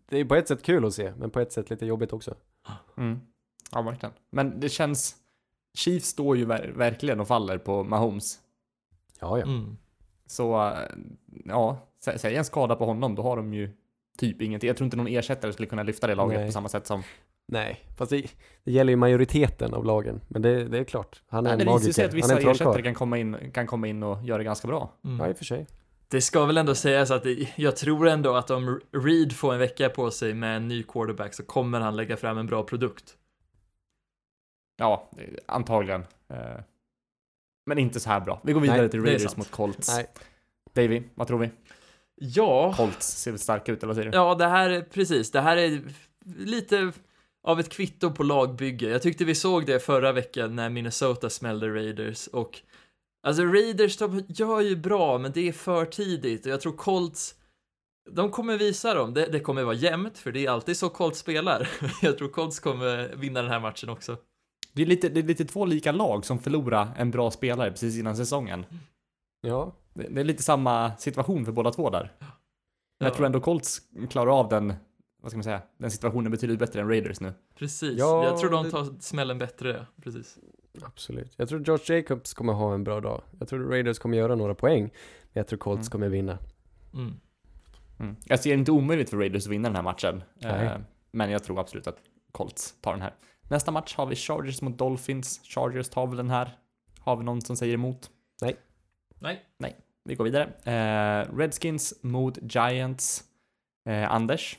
det 0.09 0.18
är 0.18 0.24
på 0.24 0.35
ett 0.35 0.48
sätt 0.48 0.62
kul 0.62 0.85
att 0.85 0.94
se, 0.94 1.12
men 1.18 1.30
på 1.30 1.40
ett 1.40 1.52
sätt 1.52 1.70
lite 1.70 1.86
jobbigt 1.86 2.12
också. 2.12 2.35
Mm. 2.97 3.20
Ja, 3.72 3.82
verkligen. 3.82 4.12
Men 4.30 4.60
det 4.60 4.68
känns... 4.68 5.16
Chiefs 5.78 6.06
står 6.09 6.36
ju 6.36 6.44
ver- 6.47 6.72
verkligen 6.76 7.20
och 7.20 7.28
faller 7.28 7.59
på 7.59 7.85
Mahomes. 7.85 8.39
Ja, 9.20 9.39
ja. 9.39 9.44
Mm. 9.44 9.76
Så, 10.29 10.67
eh, 10.69 10.73
ja, 11.45 11.79
sä- 12.07 12.17
säg 12.19 12.37
en 12.37 12.45
skada 12.45 12.77
på 12.77 12.85
honom, 12.85 13.15
då 13.15 13.23
har 13.23 13.37
de 13.37 13.55
ju 13.55 13.71
typ 14.19 14.43
ingenting. 14.43 14.69
Jag 14.69 14.77
tror 14.77 14.85
inte 14.85 14.97
någon 14.97 15.07
ersättare 15.09 15.53
skulle 15.53 15.69
kunna 15.69 15.83
lyfta 15.83 16.07
det 16.07 16.15
laget 16.15 16.39
Nej. 16.39 16.49
på 16.49 16.53
samma 16.53 16.69
sätt 16.69 16.87
som... 16.87 17.03
Nej, 17.53 17.81
fast 17.97 18.11
det, 18.11 18.23
det 18.65 18.73
gäller 18.73 18.91
ju 18.93 18.97
majoriteten 18.97 19.75
av 19.75 19.85
lagen. 19.85 20.21
Men 20.29 20.43
det, 20.43 20.65
det 20.65 20.79
är 20.79 20.85
klart, 20.85 21.23
han 21.29 21.47
är 21.47 21.51
Nej, 21.51 21.53
en 21.53 21.59
det 21.59 21.65
visar 21.87 21.93
sig 21.93 22.05
magiker. 22.05 22.05
att 22.05 22.13
Han 22.13 22.17
vissa 22.17 22.35
är 22.35 22.41
en 22.47 22.51
ersättare 22.51 22.83
kan 22.83 22.95
komma, 22.95 23.19
in, 23.19 23.51
kan 23.53 23.67
komma 23.67 23.87
in 23.87 24.03
och 24.03 24.23
göra 24.25 24.39
det 24.39 24.45
ganska 24.45 24.69
bra. 24.69 24.93
Mm. 25.05 25.21
Ja, 25.21 25.29
i 25.29 25.33
och 25.33 25.37
för 25.37 25.45
sig. 25.45 25.67
Det 26.09 26.21
ska 26.21 26.45
väl 26.47 26.57
ändå 26.59 26.75
sägas 26.75 27.11
att 27.11 27.23
det, 27.23 27.49
jag 27.57 27.77
tror 27.77 28.09
ändå 28.09 28.35
att 28.35 28.51
om 28.51 28.81
Reed 28.93 29.33
får 29.33 29.53
en 29.53 29.59
vecka 29.59 29.89
på 29.89 30.11
sig 30.11 30.35
med 30.35 30.57
en 30.57 30.69
ny 30.69 30.83
quarterback 30.83 31.35
så 31.35 31.43
kommer 31.43 31.81
han 31.81 31.97
lägga 31.97 32.17
fram 32.17 32.39
en 32.39 32.47
bra 32.47 32.63
produkt. 32.63 33.17
Ja, 34.77 35.11
eh, 35.19 35.25
antagligen. 35.47 36.05
Men 37.69 37.78
inte 37.78 38.01
så 38.01 38.11
här 38.11 38.20
bra. 38.20 38.40
Vi 38.45 38.53
går 38.53 38.61
vidare 38.61 38.81
Nej, 38.81 38.90
till 38.90 39.05
Raiders 39.05 39.36
mot 39.36 39.51
Colts. 39.51 39.97
Nej. 39.97 40.07
Davy, 40.74 41.03
vad 41.15 41.27
tror 41.27 41.39
vi? 41.39 41.51
Ja, 42.15 42.74
Colts 42.77 43.07
ser 43.07 43.31
väl 43.31 43.40
starka 43.40 43.73
ut, 43.73 43.78
eller 43.78 43.86
vad 43.86 43.97
säger 43.97 44.11
du? 44.11 44.16
ja 44.19 44.35
det 44.35 44.47
här 44.47 44.70
är 44.70 44.82
precis, 44.82 45.31
det 45.31 45.40
här 45.40 45.57
är 45.57 45.81
lite 46.36 46.93
av 47.43 47.61
ett 47.61 47.69
kvitto 47.69 48.11
på 48.11 48.23
lagbygge. 48.23 48.89
Jag 48.89 49.03
tyckte 49.03 49.24
vi 49.24 49.35
såg 49.35 49.66
det 49.66 49.81
förra 49.81 50.12
veckan 50.12 50.57
när 50.57 50.70
Minnesota 50.70 51.31
smällde 51.31 51.69
Raiders 51.69 52.27
och 52.27 52.61
alltså 53.23 53.43
Raiders 53.43 53.97
de 53.97 54.24
gör 54.28 54.61
ju 54.61 54.77
bra 54.77 55.19
men 55.19 55.32
det 55.32 55.49
är 55.49 55.53
för 55.53 55.85
tidigt 55.85 56.47
och 56.47 56.53
jag 56.53 56.61
tror 56.61 56.73
Colts 56.73 57.35
de 58.11 58.31
kommer 58.31 58.59
visa 58.59 58.95
dem, 58.95 59.15
det, 59.15 59.27
det 59.27 59.40
kommer 59.40 59.62
vara 59.62 59.74
jämnt 59.74 60.19
för 60.19 60.32
det 60.32 60.47
är 60.47 60.51
alltid 60.51 60.77
så 60.77 60.89
Colts 60.89 61.19
spelar. 61.19 61.69
Jag 62.03 62.19
tror 62.19 62.28
Colts 62.28 62.61
kommer 62.61 63.16
vinna 63.16 63.43
den 63.43 63.51
här 63.51 63.61
matchen 63.61 63.89
också. 63.89 64.16
Det, 64.79 64.83
är 64.85 64.87
lite, 64.87 65.09
det 65.09 65.21
är 65.21 65.25
lite 65.25 65.45
två 65.45 65.65
lika 65.65 65.93
lag 65.93 66.25
som 66.25 66.39
förlorar 66.39 66.89
en 66.97 67.11
bra 67.11 67.31
spelare 67.31 67.71
precis 67.71 67.99
innan 67.99 68.17
säsongen. 68.17 68.67
Ja, 69.41 69.73
Det, 69.95 70.09
det 70.09 70.21
är 70.21 70.25
lite 70.25 70.43
samma 70.43 70.97
situation 70.97 71.45
för 71.45 71.53
båda 71.53 71.71
två 71.71 71.91
där. 71.91 72.13
Men 72.21 72.29
jag 72.99 73.11
Ja. 73.11 73.15
tror 73.15 73.27
ändå 73.27 73.41
Colts 73.41 73.81
klarar 74.11 74.39
av 74.41 74.49
den, 74.49 74.75
vad 75.23 75.31
ska 75.31 75.37
man 75.37 75.45
säga, 75.45 75.63
den 75.79 75.91
situationen 75.91 76.31
betydligt 76.33 76.59
bättre 76.59 76.81
än 76.81 76.89
Raiders 76.89 77.21
nu. 77.21 77.33
Precis, 77.55 77.99
Ja, 77.99 78.25
jag 78.25 78.39
tror 78.39 78.51
de 78.51 78.65
det- 78.65 78.71
tar 78.71 79.01
smällen 79.01 79.39
bättre, 79.39 79.87
precis. 80.03 80.39
absolut. 80.83 81.33
Jag 81.37 81.49
tror 81.49 81.63
George 81.67 81.97
Jacobs 81.97 82.35
kommer 82.35 82.53
ha 82.53 82.75
en 82.75 82.85
bra 82.85 83.01
dag. 83.01 83.23
Jag 83.39 83.49
tror 83.49 83.71
Raiders 83.71 83.99
kommer 83.99 84.17
göra 84.19 84.35
några 84.35 84.55
poäng. 84.55 84.83
Men 84.83 84.91
jag 85.33 85.47
tror 85.47 85.59
Colts 85.59 85.81
Mm. 85.81 85.91
kommer 85.91 86.09
vinna. 86.09 86.39
Mm. 86.95 87.15
Mm. 88.01 88.17
Jag 88.25 88.41
ser 88.41 88.55
inte 88.55 88.73
omöjligt 88.73 89.11
för 89.11 89.17
Raiders 89.17 89.47
att 89.47 89.53
vinna 89.53 89.69
den 89.69 89.77
här 89.77 89.83
matchen. 89.83 90.23
Nej. 90.35 90.67
Eh, 90.67 90.73
men 91.11 91.31
jag 91.31 91.45
tror 91.45 91.61
absolut 91.61 91.87
att 91.87 91.97
Colts 92.33 92.75
tar 92.81 92.93
den 92.93 93.03
här. 93.03 93.15
Nästa 93.51 93.70
match 93.70 93.97
har 93.97 94.07
vi 94.07 94.16
Chargers 94.16 94.62
mot 94.62 94.79
Dolphins. 94.79 95.41
Chargers 95.45 95.89
tar 95.89 96.07
väl 96.07 96.16
den 96.16 96.31
här. 96.31 96.59
Har 97.01 97.16
vi 97.16 97.25
någon 97.25 97.41
som 97.43 97.57
säger 97.57 97.75
emot? 97.75 98.11
Nej, 99.59 99.77
Vi 100.05 100.15
går 100.15 100.25
vidare. 100.25 100.45
Eh, 100.65 101.37
Redskins 101.37 101.95
mot 102.03 102.39
Giants. 102.43 103.25
Eh, 103.89 104.12
Anders? 104.12 104.59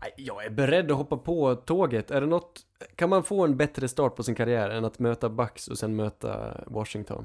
Nej, 0.00 0.12
Jag 0.16 0.44
är 0.44 0.50
beredd 0.50 0.90
att 0.90 0.96
hoppa 0.96 1.16
på 1.16 1.54
tåget. 1.54 2.10
Är 2.10 2.20
det 2.20 2.26
något, 2.26 2.60
kan 2.96 3.08
man 3.10 3.24
få 3.24 3.44
en 3.44 3.56
bättre 3.56 3.88
start 3.88 4.16
på 4.16 4.22
sin 4.22 4.34
karriär 4.34 4.70
än 4.70 4.84
att 4.84 4.98
möta 4.98 5.28
Bucks 5.28 5.68
och 5.68 5.78
sen 5.78 5.96
möta 5.96 6.60
Washington? 6.66 7.24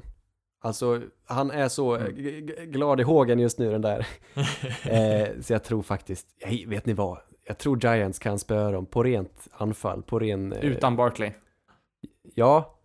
Alltså, 0.60 1.02
han 1.24 1.50
är 1.50 1.68
så 1.68 1.94
Mm. 1.96 2.46
glad 2.46 3.00
i 3.00 3.02
hågen 3.02 3.38
just 3.38 3.58
nu 3.58 3.70
den 3.70 3.82
där. 3.82 4.06
eh, 4.84 5.40
så 5.40 5.52
jag 5.52 5.64
tror 5.64 5.82
faktiskt, 5.82 6.26
hej, 6.40 6.66
vet 6.66 6.86
ni 6.86 6.92
vad? 6.92 7.18
Jag 7.48 7.58
tror 7.58 7.78
Giants 7.84 8.18
kan 8.18 8.38
spöa 8.38 8.70
dem 8.70 8.86
på 8.86 9.02
rent 9.02 9.48
anfall, 9.52 10.02
på 10.02 10.18
ren... 10.18 10.52
Eh, 10.52 10.64
Utan 10.64 10.96
Barkley. 10.96 11.30
Ja, 12.34 12.78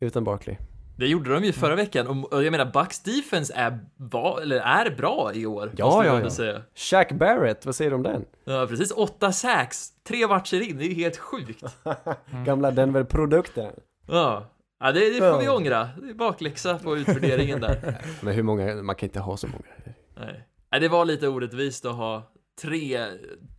utan 0.00 0.24
Barkley. 0.24 0.56
det 0.96 1.06
gjorde 1.06 1.34
de 1.34 1.44
ju 1.44 1.52
förra 1.52 1.74
veckan 1.74 2.24
och 2.24 2.44
jag 2.44 2.50
menar 2.50 2.64
Bucks 2.72 3.00
defense 3.02 3.54
är, 3.56 3.78
va, 3.96 4.38
eller 4.42 4.56
är 4.56 4.96
bra 4.96 5.30
i 5.34 5.46
år. 5.46 5.72
Ja, 5.76 6.04
ja, 6.04 6.20
ja. 6.20 6.30
Säga. 6.30 6.62
Shaq 6.74 7.12
Barrett, 7.12 7.66
vad 7.66 7.74
säger 7.74 7.90
du 7.90 7.94
om 7.96 8.02
den? 8.02 8.24
Ja, 8.44 8.66
precis. 8.68 8.90
Åtta 8.90 9.32
sacks, 9.32 9.88
tre 10.08 10.26
matcher 10.26 10.60
in, 10.60 10.78
det 10.78 10.84
är 10.84 10.88
ju 10.88 10.94
helt 10.94 11.16
sjukt. 11.16 11.64
Gamla 12.44 12.70
Denver-produkten. 12.70 13.72
Ja, 14.06 14.46
ja 14.80 14.92
det, 14.92 15.00
det 15.10 15.18
får 15.18 15.40
vi 15.40 15.48
ångra. 15.48 15.88
Det 16.02 16.10
är 16.10 16.14
bakläxa 16.14 16.78
på 16.78 16.96
utvärderingen 16.96 17.60
där. 17.60 17.98
Men 18.20 18.34
hur 18.34 18.42
många, 18.42 18.74
man 18.74 18.96
kan 18.96 19.06
inte 19.06 19.20
ha 19.20 19.36
så 19.36 19.46
många. 19.46 19.94
Nej. 20.16 20.48
Nej, 20.70 20.80
det 20.80 20.88
var 20.88 21.04
lite 21.04 21.28
orättvist 21.28 21.84
att 21.84 21.94
ha 21.94 22.32
tre, 22.60 23.10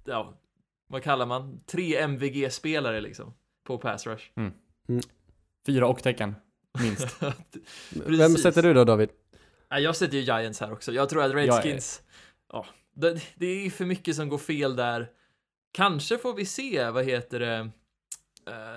ja, 0.06 0.38
vad 0.88 1.04
kallar 1.04 1.26
man, 1.26 1.62
tre 1.66 1.98
MVG-spelare 1.98 3.02
liksom, 3.02 3.34
på 3.64 3.78
pass 3.78 4.08
rush. 4.08 4.26
Fyra 5.66 5.88
och 5.88 6.04
tecken. 6.04 6.36
Minst. 6.82 7.22
Vem 7.90 8.36
sätter 8.36 8.64
du 8.64 8.74
då 8.74 8.84
David? 8.84 9.10
Jag 9.70 9.96
sätter 9.96 10.18
ju 10.18 10.24
Giants 10.24 10.60
här 10.60 10.72
också. 10.72 10.92
Jag 10.92 11.10
tror 11.10 11.24
att 11.24 11.34
Redskins, 11.34 12.02
ja, 12.54 12.66
det, 12.94 13.22
det 13.36 13.66
är 13.66 13.70
för 13.70 13.86
mycket 13.86 14.16
som 14.16 14.30
går 14.30 14.38
fel 14.38 14.76
där. 14.76 15.10
Kanske 15.72 16.18
får 16.18 16.34
vi 16.34 16.46
se, 16.46 16.90
vad 16.90 17.06
heter 17.06 17.40
det, 17.40 17.60
uh, 17.60 17.70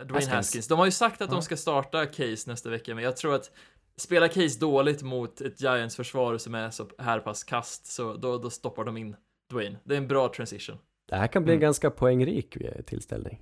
Dwayne 0.06 0.12
Haskins. 0.12 0.30
Haskins. 0.30 0.68
De 0.68 0.78
har 0.78 0.86
ju 0.86 0.92
sagt 0.92 1.20
att 1.22 1.28
Ja. 1.28 1.34
de 1.34 1.42
ska 1.42 1.56
starta 1.56 2.06
Case 2.06 2.50
nästa 2.50 2.70
vecka, 2.70 2.94
men 2.94 3.04
jag 3.04 3.16
tror 3.16 3.34
att 3.34 3.50
spela 3.96 4.28
Case 4.28 4.58
dåligt 4.58 5.02
mot 5.02 5.40
ett 5.40 5.60
Giants 5.60 5.96
försvar 5.96 6.38
som 6.38 6.54
är 6.54 6.70
så 6.70 6.88
här 6.98 7.20
pass 7.20 7.44
kast, 7.44 7.86
så 7.86 8.16
då, 8.16 8.38
då 8.38 8.50
stoppar 8.50 8.84
de 8.84 8.96
in 8.96 9.16
Dwayne. 9.50 9.76
Det 9.84 9.94
är 9.94 9.98
en 9.98 10.08
bra 10.08 10.28
transition. 10.36 10.76
Det 11.08 11.16
här 11.16 11.26
kan 11.26 11.44
bli 11.44 11.52
en 11.52 11.56
Mm. 11.56 11.62
ganska 11.62 11.90
poängrik 11.90 12.56
eh, 12.56 12.82
tillställning. 12.82 13.40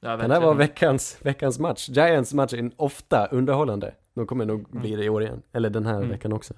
Ja, 0.00 0.16
det 0.16 0.34
här 0.34 0.40
vara 0.40 0.54
veckans, 0.54 1.18
veckans 1.22 1.58
match? 1.58 1.88
Giants 1.88 2.34
match 2.34 2.52
är 2.52 2.70
ofta 2.76 3.26
underhållande. 3.26 3.94
De 4.14 4.26
kommer 4.26 4.44
nog 4.46 4.70
bli 4.80 4.96
det 4.96 5.04
i 5.04 5.08
år 5.08 5.22
igen. 5.22 5.42
Eller 5.52 5.70
den 5.70 5.86
här 5.86 5.96
Mm. 5.96 6.08
veckan 6.08 6.32
också. 6.32 6.54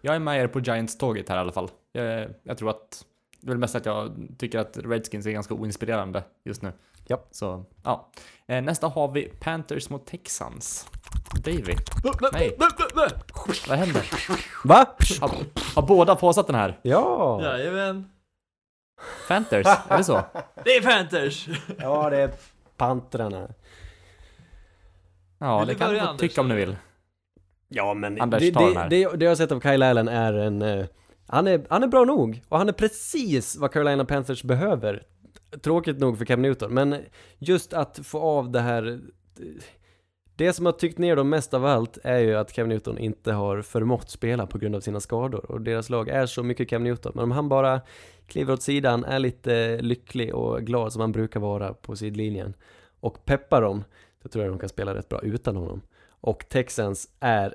Jag 0.00 0.14
är 0.14 0.18
med 0.18 0.40
er 0.42 0.46
på 0.46 0.60
Giants-tåget 0.60 1.28
här 1.28 1.36
i 1.36 1.40
alla 1.40 1.52
fall. 1.52 1.68
Jag, 1.92 2.28
jag 2.42 2.58
tror 2.58 2.70
att 2.70 3.04
det 3.44 3.48
är 3.48 3.52
väl 3.52 3.58
mest 3.58 3.74
att 3.74 3.86
jag 3.86 4.28
tycker 4.38 4.58
att 4.58 4.76
Redskins 4.76 5.26
är 5.26 5.30
ganska 5.30 5.54
oinspirerande 5.54 6.24
just 6.44 6.62
nu. 6.62 6.72
Japp. 7.06 7.28
Så, 7.30 7.64
ja. 7.84 8.10
Eh, 8.46 8.62
nästa 8.62 8.88
har 8.88 9.08
vi 9.08 9.22
Panthers 9.22 9.90
mot 9.90 10.06
Texans. 10.06 10.88
Davy, 11.44 11.74
Nej. 12.32 12.56
vad 13.68 13.78
händer? 13.78 14.10
Va? 14.64 14.86
Har, 15.20 15.30
har 15.74 15.82
båda 15.82 16.16
pausat 16.16 16.46
den 16.46 16.56
här? 16.56 16.78
Ja! 16.82 17.42
Jajamän. 17.42 18.10
Panthers, 19.28 19.66
är 19.88 19.96
det 19.98 20.04
så? 20.04 20.22
Det 20.64 20.70
är 20.70 20.82
Panthers! 20.82 21.48
Ja, 21.78 22.10
det 22.10 22.18
är 22.18 22.30
pantrarna. 22.76 23.48
Ja, 25.38 25.64
det 25.66 25.72
du 25.72 25.78
kan 25.78 25.92
du 25.92 26.18
tycka 26.18 26.40
om 26.40 26.50
eller? 26.50 26.66
vill. 26.66 26.76
Ja, 27.68 27.94
men 27.94 28.20
Anders, 28.20 28.40
det, 28.40 28.50
det, 28.50 28.86
det, 28.90 29.16
det 29.16 29.24
jag 29.24 29.30
har 29.30 29.36
sett 29.36 29.52
av 29.52 29.60
Kyle 29.60 29.82
Allen 29.82 30.08
är 30.08 30.32
en 30.32 30.86
han, 31.26 31.46
är, 31.46 31.66
han 31.70 31.82
är 31.82 31.88
bra 31.88 32.04
nog, 32.04 32.42
och 32.48 32.58
han 32.58 32.68
är 32.68 32.72
precis 32.72 33.56
vad 33.56 33.72
Carolina 33.72 34.04
Panthers 34.04 34.42
behöver. 34.42 35.06
Tråkigt 35.62 35.98
nog 35.98 36.18
för 36.18 36.24
Cam 36.24 36.42
Newton, 36.42 36.74
men 36.74 36.96
just 37.38 37.72
att 37.72 38.00
få 38.02 38.20
av 38.20 38.50
det 38.50 38.60
här... 38.60 39.00
Det 40.36 40.52
som 40.52 40.66
har 40.66 40.72
tyckt 40.72 40.98
ner 40.98 41.16
dem 41.16 41.28
mest 41.28 41.54
av 41.54 41.66
allt 41.66 41.98
är 42.04 42.18
ju 42.18 42.34
att 42.34 42.52
Cam 42.52 42.68
Newton 42.68 42.98
inte 42.98 43.32
har 43.32 43.62
förmått 43.62 44.10
spela 44.10 44.46
på 44.46 44.58
grund 44.58 44.76
av 44.76 44.80
sina 44.80 45.00
skador. 45.00 45.50
Och 45.50 45.60
deras 45.60 45.90
lag 45.90 46.08
är 46.08 46.26
så 46.26 46.42
mycket 46.42 46.68
Cam 46.68 46.84
Newton. 46.84 47.12
Men 47.14 47.24
om 47.24 47.30
han 47.30 47.48
bara 47.48 47.80
kliver 48.26 48.52
åt 48.52 48.62
sidan, 48.62 49.04
är 49.04 49.18
lite 49.18 49.78
lycklig 49.82 50.34
och 50.34 50.62
glad 50.62 50.92
som 50.92 51.00
han 51.00 51.12
brukar 51.12 51.40
vara 51.40 51.74
på 51.74 51.96
sidlinjen 51.96 52.54
och 53.00 53.24
peppar 53.24 53.62
dem, 53.62 53.84
då 54.22 54.28
tror 54.28 54.44
jag 54.44 54.52
de 54.52 54.58
kan 54.58 54.68
spela 54.68 54.94
rätt 54.94 55.08
bra 55.08 55.20
utan 55.22 55.56
honom. 55.56 55.80
Och 56.20 56.48
Texans 56.48 57.08
är 57.20 57.54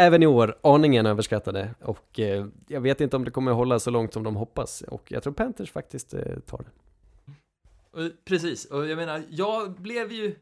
även 0.00 0.22
i 0.22 0.26
år 0.26 0.58
aningen 0.62 1.06
överskattade 1.06 1.74
och 1.80 2.20
eh, 2.20 2.46
jag 2.68 2.80
vet 2.80 3.00
inte 3.00 3.16
om 3.16 3.24
det 3.24 3.30
kommer 3.30 3.50
att 3.50 3.56
hålla 3.56 3.78
så 3.78 3.90
långt 3.90 4.12
som 4.12 4.22
de 4.22 4.36
hoppas 4.36 4.82
och 4.82 5.02
jag 5.08 5.22
tror 5.22 5.32
Panthers 5.32 5.70
faktiskt 5.70 6.14
eh, 6.14 6.20
tar 6.46 6.58
det. 6.58 6.70
Och, 7.92 8.10
precis, 8.24 8.64
och 8.64 8.86
jag 8.86 8.96
menar, 8.96 9.22
jag 9.30 9.72
blev 9.72 10.12
ju 10.12 10.34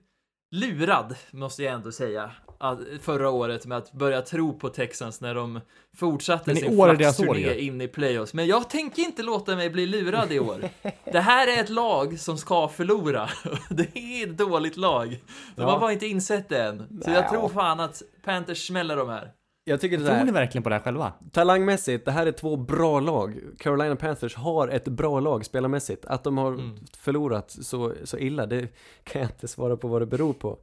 lurad, 0.51 1.17
måste 1.31 1.63
jag 1.63 1.75
ändå 1.75 1.93
säga, 1.93 2.31
att, 2.59 2.79
förra 3.01 3.31
året 3.31 3.67
med 3.67 3.79
att 3.79 3.93
börja 3.93 4.23
tro 4.23 4.59
på 4.59 4.69
Texans 4.69 5.21
när 5.21 5.35
de 5.35 5.61
fortsatte 5.97 6.55
sin 6.55 6.77
flaxturné 6.77 7.55
in 7.59 7.81
i 7.81 7.89
playoffs. 7.89 8.35
Men 8.35 8.47
jag 8.47 8.71
tänker 8.71 9.03
inte 9.03 9.23
låta 9.23 9.57
mig 9.57 9.71
bli 9.71 9.87
lurad 9.87 10.33
i 10.33 10.41
år. 10.41 10.69
Det 11.13 11.21
här 11.21 11.59
är 11.59 11.63
ett 11.63 11.69
lag 11.69 12.21
som 12.21 12.39
ska 12.39 12.69
förlora. 12.69 13.29
Det 13.71 13.99
är 13.99 14.27
ett 14.27 14.39
dåligt 14.39 14.77
lag. 14.77 15.09
De 15.57 15.63
Ja. 15.63 15.71
har 15.71 15.81
bara 15.81 15.93
inte 15.93 16.07
insett 16.07 16.49
det 16.49 16.63
än. 16.63 17.01
Så 17.05 17.11
jag 17.11 17.25
ja. 17.25 17.31
tror 17.31 17.49
fan 17.49 17.81
att 17.81 18.03
Panthers 18.25 18.67
smäller 18.67 18.97
de 18.97 19.09
här. 19.09 19.33
Jag 19.69 19.81
tycker 19.81 19.99
det 19.99 20.05
Tror 20.07 20.25
ni 20.25 20.33
verkligen 20.33 20.63
på 20.63 20.69
det 20.69 20.75
här 20.75 20.83
själva? 20.83 21.13
talangmässigt, 21.33 22.05
det 22.05 22.11
här 22.13 22.27
är 22.27 22.33
två 22.33 22.57
bra 22.57 23.01
lag. 23.01 23.41
Carolina 23.59 23.97
Panthers 23.97 24.35
har 24.37 24.69
ett 24.69 24.89
bra 24.89 25.21
lag 25.21 25.45
spelarmässigt. 25.45 26.05
Att 26.05 26.25
de 26.25 26.39
har 26.39 26.53
Mm. 26.53 26.77
förlorat 26.99 27.51
så, 27.51 27.93
så 28.05 28.19
illa, 28.19 28.47
det 28.47 28.69
kan 29.05 29.23
jag 29.23 29.31
inte 29.31 29.49
svara 29.49 29.77
på 29.77 29.89
vad 29.89 30.03
det 30.03 30.07
beror 30.07 30.33
på. 30.33 30.59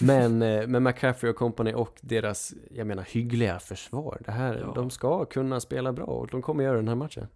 Men 0.00 0.42
eh, 0.42 0.66
med 0.66 0.82
McCaffrey 0.82 1.30
och 1.30 1.36
company 1.36 1.72
och 1.72 1.98
deras, 2.00 2.52
jag 2.70 2.86
menar, 2.86 3.02
hyggliga 3.02 3.58
försvar. 3.58 4.22
Det 4.24 4.32
här, 4.32 4.54
Ja. 4.66 4.72
de 4.74 4.90
ska 4.90 5.24
kunna 5.24 5.60
spela 5.60 5.92
bra 5.92 6.04
och 6.04 6.28
de 6.28 6.42
kommer 6.42 6.64
göra 6.64 6.76
den 6.76 6.88
här 6.88 6.94
matchen. 6.94 7.26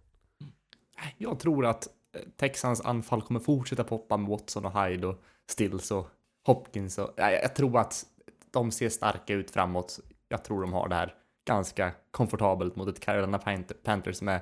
Jag 1.17 1.39
tror 1.39 1.65
att 1.65 1.87
eh, 1.87 2.21
Texans 2.37 2.81
anfall 2.81 3.21
kommer 3.21 3.39
fortsätta 3.39 3.83
poppa 3.83 4.17
med 4.17 4.29
Watson 4.29 4.65
och 4.65 4.83
Hyde 4.83 5.07
och 5.07 5.15
Stills 5.49 5.91
och 5.91 6.07
Hopkins 6.45 6.97
och 6.97 7.13
ja, 7.15 7.31
jag 7.31 7.55
tror 7.55 7.77
att 7.79 8.05
de 8.51 8.71
ser 8.71 8.89
starka 8.89 9.33
ut 9.33 9.51
framåt. 9.51 9.99
Jag 10.29 10.43
tror 10.43 10.61
de 10.61 10.73
har 10.73 10.87
det 10.89 10.95
här 10.95 11.13
ganska 11.47 11.91
komfortabelt 12.11 12.75
mot 12.75 12.87
ett 12.87 12.99
Carolina 12.99 13.37
Pant- 13.37 13.73
Panthers 13.83 14.15
som 14.17 14.27
är, 14.27 14.39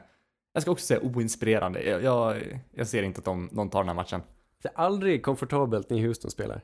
jag 0.53 0.61
ska 0.61 0.72
också 0.72 0.85
säga 0.85 0.99
oinspirerande. 1.01 1.84
Jag, 1.84 2.03
jag, 2.03 2.60
jag 2.72 2.88
ser 2.88 3.03
inte 3.03 3.19
att 3.19 3.26
de, 3.26 3.49
de 3.51 3.69
tar 3.69 3.80
den 3.80 3.88
här 3.88 3.95
matchen. 3.95 4.22
Det 4.61 4.68
är 4.69 4.73
aldrig 4.76 5.23
komfortabelt 5.23 5.89
när 5.89 5.97
Houston 6.07 6.31
spelar. 6.31 6.61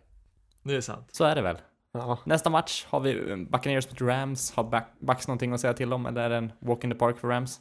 Det 0.63 0.75
är 0.75 0.81
sant. 0.81 1.07
Så 1.11 1.23
är 1.23 1.35
det 1.35 1.41
väl. 1.41 1.57
Ja. 1.91 2.17
Nästa 2.25 2.49
match 2.49 2.85
har 2.89 2.99
vi 2.99 3.29
eh, 3.31 3.37
Buccaneers 3.37 3.89
mot 3.89 4.01
Rams. 4.01 4.51
Har 4.55 4.63
Buc- 4.63 4.83
Bucks 4.99 5.27
någonting 5.27 5.53
att 5.53 5.59
säga 5.59 5.73
till 5.73 5.93
om 5.93 6.05
eller 6.05 6.21
är 6.21 6.29
det 6.29 6.35
en 6.35 6.51
walk 6.59 6.83
in 6.83 6.91
the 6.91 6.97
park 6.97 7.17
för 7.17 7.27
Rams? 7.27 7.59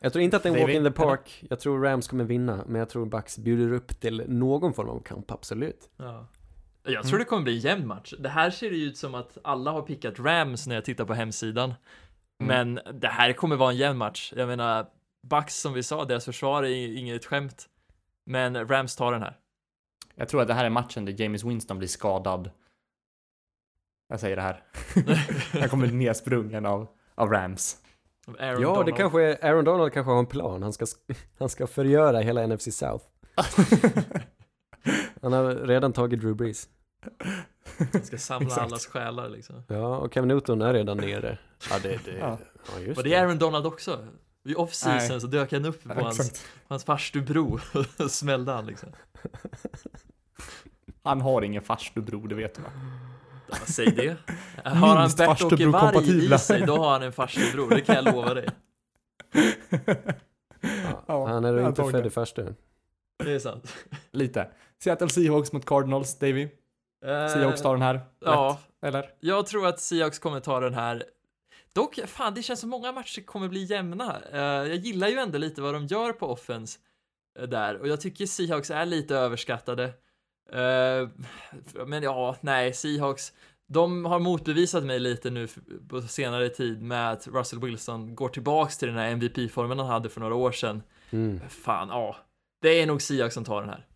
Jag 0.00 0.12
tror 0.12 0.22
inte 0.22 0.36
att 0.36 0.42
det 0.42 0.48
är 0.48 0.52
en 0.54 0.60
walk 0.60 0.74
in 0.76 0.84
the 0.84 0.90
park. 0.90 1.44
Jag 1.50 1.60
tror 1.60 1.80
Rams 1.82 2.08
kommer 2.08 2.24
vinna, 2.24 2.64
men 2.66 2.78
jag 2.78 2.88
tror 2.88 3.06
Bucks 3.06 3.38
bjuder 3.38 3.72
upp 3.72 4.00
till 4.00 4.24
någon 4.28 4.72
form 4.72 4.88
av 4.88 5.00
kamp, 5.02 5.30
absolut. 5.30 5.90
Ja. 5.96 6.26
Jag 6.82 7.06
tror 7.06 7.18
det 7.18 7.24
kommer 7.24 7.42
bli 7.42 7.52
en 7.52 7.58
jämn 7.58 7.86
match. 7.86 8.14
Det 8.18 8.28
här 8.28 8.50
ser 8.50 8.70
det 8.70 8.76
ju 8.76 8.84
ut 8.84 8.96
som 8.96 9.14
att 9.14 9.38
alla 9.44 9.70
har 9.70 9.82
pickat 9.82 10.18
Rams 10.18 10.66
när 10.66 10.74
jag 10.74 10.84
tittar 10.84 11.04
på 11.04 11.14
hemsidan. 11.14 11.74
Mm. 12.42 12.74
Men 12.74 13.00
det 13.00 13.08
här 13.08 13.32
kommer 13.32 13.56
vara 13.56 13.70
en 13.70 13.76
jämn 13.76 13.98
match. 13.98 14.32
Jag 14.36 14.48
menar, 14.48 14.86
Bucks 15.26 15.60
som 15.60 15.72
vi 15.72 15.82
sa, 15.82 16.04
deras 16.04 16.24
försvar 16.24 16.62
är 16.62 16.98
inget 16.98 17.24
skämt. 17.24 17.68
Men 18.26 18.68
Rams 18.68 18.96
tar 18.96 19.12
den 19.12 19.22
här. 19.22 19.36
Jag 20.14 20.28
tror 20.28 20.42
att 20.42 20.48
det 20.48 20.54
här 20.54 20.64
är 20.64 20.70
matchen 20.70 21.04
där 21.04 21.20
James 21.22 21.44
Winston 21.44 21.78
blir 21.78 21.88
skadad. 21.88 22.50
Jag 24.08 24.20
säger 24.20 24.36
det 24.36 24.42
här. 24.42 24.62
Han 25.60 25.68
kommer 25.68 25.86
nedsprungen 25.86 26.66
av, 26.66 26.88
av 27.14 27.30
Rams. 27.30 27.76
Aaron 28.26 28.62
ja, 28.62 28.68
det 28.68 28.74
Donald. 28.74 28.96
kanske 28.96 29.22
är, 29.22 29.44
Aaron 29.44 29.64
Donald 29.64 29.92
kanske 29.92 30.12
har 30.12 30.18
en 30.18 30.26
plan. 30.26 30.62
Han 30.62 30.72
ska, 30.72 30.86
han 31.38 31.48
ska 31.48 31.66
förgöra 31.66 32.20
hela 32.20 32.46
NFC 32.46 32.78
South. 32.78 33.04
Han 35.22 35.32
har 35.32 35.54
redan 35.54 35.92
tagit 35.92 36.20
Drew 36.20 36.34
Brees. 36.36 36.68
ska 38.02 38.18
samla 38.18 38.54
allas 38.54 38.86
själar 38.86 39.28
liksom. 39.28 39.62
Ja, 39.68 39.96
och 39.96 40.12
Cam 40.12 40.28
Newton 40.28 40.62
är 40.62 40.72
redan 40.74 40.96
nere. 40.96 41.38
Ja, 41.70 41.78
det, 41.82 42.00
det, 42.04 42.18
Ja. 42.18 42.38
ja. 42.74 42.80
just 42.80 42.98
Och 42.98 43.04
det 43.04 43.14
är 43.14 43.24
Aaron 43.24 43.38
Donald 43.38 43.66
också. 43.66 44.06
I 44.44 44.54
off-season 44.54 45.20
så 45.20 45.26
dök 45.26 45.52
han 45.52 45.64
upp 45.64 45.82
på 45.82 45.94
Ja, 45.96 46.02
hans, 46.02 46.44
hans 46.68 46.84
farstubro 46.84 47.60
och 48.00 48.10
smällde 48.10 48.52
han 48.52 48.66
liksom. 48.66 48.88
Han 51.02 51.20
har 51.20 51.42
ingen 51.42 51.62
farstubror, 51.62 52.28
det 52.28 52.34
vet 52.34 52.54
du 52.54 52.62
va? 52.62 52.68
Ja, 53.50 53.56
säg 53.56 53.86
det. 53.86 54.16
Har 54.64 54.96
han 54.96 55.10
Bert-Åke 55.10 55.66
Varg 55.66 56.34
i 56.34 56.38
sig, 56.38 56.66
då 56.66 56.76
har 56.76 56.90
han 56.92 57.02
en 57.02 57.12
farstubror, 57.12 57.70
det 57.70 57.80
kan 57.80 57.94
jag 57.94 58.04
lova 58.04 58.34
dig. 58.34 58.48
Ja, 61.06 61.26
han 61.26 61.44
är 61.44 61.68
inte 61.68 61.84
född 61.90 62.06
i 62.06 62.10
farstu. 62.10 62.54
Det 63.24 63.32
är 63.32 63.38
sant. 63.38 63.74
Lite. 64.12 64.48
Seattle 64.82 65.08
Seahawks 65.08 65.52
mot 65.52 65.64
Cardinals, 65.64 66.18
Davy. 66.18 66.48
Seahawks 67.04 67.62
tar 67.62 67.72
den 67.72 67.82
här. 67.82 68.00
Ja, 68.20 68.60
Lätt, 68.82 68.88
eller? 68.94 69.10
jag 69.20 69.46
tror 69.46 69.66
att 69.66 69.80
Seahawks 69.80 70.18
kommer 70.18 70.40
ta 70.40 70.60
den 70.60 70.74
här. 70.74 71.04
Dock, 71.72 71.98
fan, 72.06 72.34
det 72.34 72.42
känns 72.42 72.60
som 72.60 72.70
många 72.70 72.92
matcher 72.92 73.22
kommer 73.22 73.48
bli 73.48 73.64
jämna. 73.64 74.20
Eh, 74.32 74.38
jag 74.40 74.76
gillar 74.76 75.08
ju 75.08 75.18
ändå 75.18 75.38
lite 75.38 75.62
vad 75.62 75.74
de 75.74 75.86
gör 75.86 76.12
på 76.12 76.26
offense 76.26 76.78
eh, 77.38 77.48
där 77.48 77.76
och 77.76 77.88
jag 77.88 78.00
tycker 78.00 78.26
Seahawks 78.26 78.70
är 78.70 78.86
lite 78.86 79.16
överskattade. 79.16 79.92
Men 81.86 82.02
ja, 82.02 82.36
nej, 82.40 82.72
Seahawks. 82.72 83.32
De 83.68 84.04
har 84.04 84.18
motbevisat 84.18 84.84
mig 84.84 84.98
lite 84.98 85.30
nu 85.30 85.48
på 85.88 86.02
senare 86.02 86.48
tid 86.48 86.82
med 86.82 87.10
att 87.12 87.28
Russell 87.28 87.60
Wilson 87.60 88.14
går 88.14 88.28
tillbaks 88.28 88.78
till 88.78 88.88
den 88.88 88.96
här 88.96 89.10
MVP-formen 89.10 89.78
han 89.78 89.88
hade 89.88 90.08
för 90.08 90.20
några 90.20 90.34
år 90.34 90.52
sedan. 90.52 90.82
Mm. 91.10 91.40
Fan, 91.48 91.88
ja. 91.88 92.16
Det 92.62 92.80
är 92.82 92.86
nog 92.86 93.02
Seahawks 93.02 93.34
som 93.34 93.44
tar 93.44 93.60
den 93.60 93.70
här. 93.70 93.86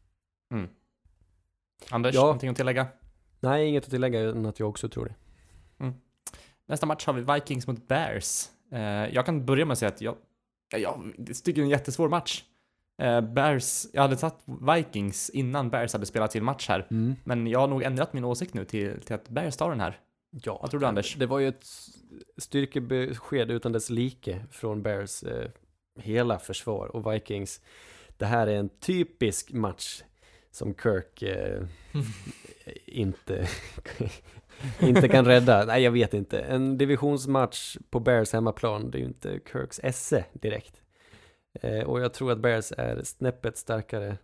Anders, 1.90 2.14
Ja. 2.14 2.20
någonting 2.20 2.51
att 2.51 2.56
tillägga? 2.56 2.86
Nej, 3.40 3.68
inget 3.68 3.85
att 3.85 3.90
tillägga 3.90 4.20
än 4.20 4.47
att 4.47 4.60
jag 4.60 4.68
också 4.68 4.89
tror 4.89 5.05
det. 5.05 5.14
Nästa 6.66 6.86
match 6.86 7.06
har 7.06 7.12
vi 7.12 7.32
Vikings 7.35 7.66
mot 7.66 7.89
Bears. 7.89 8.48
Eh, 8.72 8.81
jag 9.14 9.26
kan 9.26 9.47
börja 9.47 9.64
med 9.64 9.72
att 9.72 9.78
säga 9.78 9.89
att 9.89 10.01
jag, 10.01 10.16
jag, 10.76 11.12
tycker 11.26 11.52
det 11.52 11.60
är 11.60 11.62
en 11.62 11.68
jättesvår 11.68 12.09
match. 12.09 12.44
Eh, 12.98 13.20
Bears, 13.20 13.86
jag 13.93 14.02
hade 14.02 14.16
satt 14.16 14.43
Vikings 14.76 15.31
innan 15.31 15.70
Bears 15.70 15.93
hade 15.93 16.06
spelat 16.06 16.31
till 16.31 16.43
match 16.43 16.68
här. 16.68 16.86
Mm. 16.90 17.14
Men 17.24 17.47
jag 17.47 17.60
har 17.60 17.68
nog 17.68 17.82
ändrat 17.82 18.12
min 18.12 18.24
åsikt 18.24 18.55
nu 18.55 18.64
till, 18.64 19.01
till 19.01 19.14
att 19.14 19.28
Bears 19.28 19.56
tar 19.56 19.70
den 19.70 19.81
här. 19.81 20.01
Ja, 20.31 20.59
Vad 20.62 20.70
tror 20.70 20.81
du, 20.81 20.86
Anders? 20.86 21.14
Det 21.14 21.26
var 21.26 21.39
ju 21.39 21.48
ett 21.48 21.66
styrkebesked 22.39 23.51
utan 23.51 23.72
dess 23.72 23.90
like 23.90 24.44
från 24.51 24.82
Bears 24.82 25.22
eh, 25.22 25.51
hela 25.98 26.39
försvar 26.39 26.97
och 26.97 27.12
Vikings. 27.12 27.60
Det 28.16 28.26
här 28.26 28.47
är 28.47 28.56
en 28.56 28.68
typisk 28.68 29.52
match 29.52 30.02
som 30.55 30.74
Kirk 30.74 31.22
eh, 31.22 31.62
inte, 32.86 33.48
inte 34.81 35.09
kan 35.09 35.24
rädda. 35.24 35.64
Nej, 35.64 35.82
jag 35.82 35.90
vet 35.90 36.14
inte. 36.14 36.40
En 36.40 36.78
divisionsmatch 36.78 37.76
på 37.90 38.01
Bears 38.01 38.32
hemmaplan, 38.32 38.90
det 38.90 38.98
är 38.98 39.01
ju 39.01 39.06
inte 39.06 39.40
Kirks 39.52 39.81
esse 39.82 40.24
direkt. 40.32 40.81
Eh, 41.60 41.81
och 41.85 42.01
jag 42.01 42.14
tror 42.14 42.32
att 42.32 42.39
Bears 42.39 42.72
är 42.78 43.02
snäppet 43.05 43.56
starkare. 43.56 44.16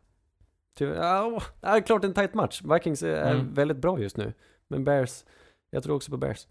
Ja, 0.78 1.26
åh, 1.26 1.42
ja, 1.60 1.80
klart 1.80 2.04
en 2.04 2.14
tight 2.14 2.34
match. 2.34 2.62
Vikings 2.64 3.02
är 3.02 3.30
Mm. 3.34 3.54
väldigt 3.54 3.76
bra 3.76 3.98
just 4.00 4.16
nu. 4.16 4.32
Men 4.68 4.84
Bears, 4.84 5.24
jag 5.70 5.82
tror 5.82 5.96
också 5.96 6.10
på 6.10 6.16
Bears. 6.16 6.46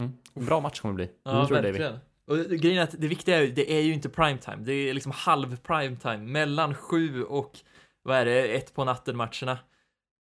Mm. 0.00 0.12
Bra 0.34 0.60
match 0.60 0.80
kommer 0.80 0.92
det 0.92 0.96
bli. 0.96 1.10
Ja, 1.24 1.30
tror 1.46 1.56
du, 1.56 1.62
David? 1.62 1.80
verkligen. 1.80 1.98
Och 2.26 2.36
det- 2.36 2.56
grejen 2.56 2.78
är 2.78 2.82
att 2.82 2.94
det 2.98 3.08
viktiga 3.08 3.36
är 3.38 3.42
ju, 3.42 3.52
det 3.52 3.72
är 3.72 3.80
ju 3.80 3.92
inte 3.92 4.08
primetime. 4.08 4.56
Det 4.64 4.72
är 4.72 4.94
liksom 4.94 5.12
halv 5.12 5.56
primetime. 5.56 6.16
Mellan 6.18 6.74
sju 6.74 7.22
och, 7.24 7.58
vad 8.02 8.16
är 8.16 8.24
det, 8.24 8.48
ett 8.48 8.74
på 8.74 8.84
natten 8.84 9.16
matcherna. 9.16 9.58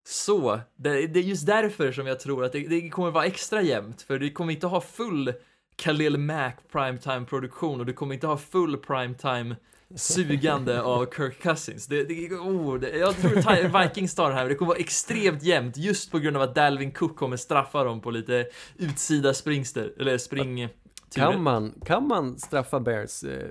Så, 0.07 0.61
det, 0.77 1.07
det 1.07 1.21
är 1.21 1.25
just 1.25 1.47
därför 1.47 1.93
som 1.93 2.07
jag 2.07 2.21
tror 2.21 2.45
att 2.45 2.53
det, 2.53 2.69
det 2.69 2.89
kommer 2.89 3.11
vara 3.11 3.27
extra 3.27 3.63
jämnt. 3.63 4.03
För 4.03 4.19
du 4.19 4.31
kommer 4.31 4.53
inte 4.53 4.67
ha 4.67 4.81
full 4.81 5.33
Khalil 5.77 6.19
Mack 6.19 6.59
primetime-produktion 6.73 7.81
och 7.81 7.87
du 7.87 7.93
kommer 7.93 8.15
inte 8.15 8.27
ha 8.27 8.37
full 8.37 8.77
primetime 8.77 9.57
sugande 9.95 10.83
av 10.83 11.07
Kirk 11.17 11.43
Cousins. 11.43 11.87
Det, 11.87 12.05
det, 12.05 12.31
oh, 12.31 12.79
det, 12.79 12.97
jag 12.97 13.17
tror 13.17 13.83
Vikings 13.83 14.15
tar 14.15 14.31
det 14.31 14.37
här, 14.37 14.49
det 14.49 14.55
kommer 14.55 14.69
vara 14.69 14.79
extremt 14.79 15.43
jämnt 15.43 15.77
just 15.77 16.11
på 16.11 16.19
grund 16.19 16.37
av 16.37 16.43
att 16.43 16.55
Dalvin 16.55 16.93
Cook 16.93 17.17
kommer 17.17 17.37
straffa 17.37 17.85
dem 17.85 18.01
på 18.01 18.11
lite 18.11 18.47
utsida 18.77 19.35
springster, 19.35 19.93
eller 19.99 20.19
spring... 20.19 20.69
Kan 21.15 21.43
man, 21.43 21.75
kan 21.87 22.09
man 22.09 22.39
straffa 22.39 22.81
Bears 22.81 23.25
eh, 23.25 23.51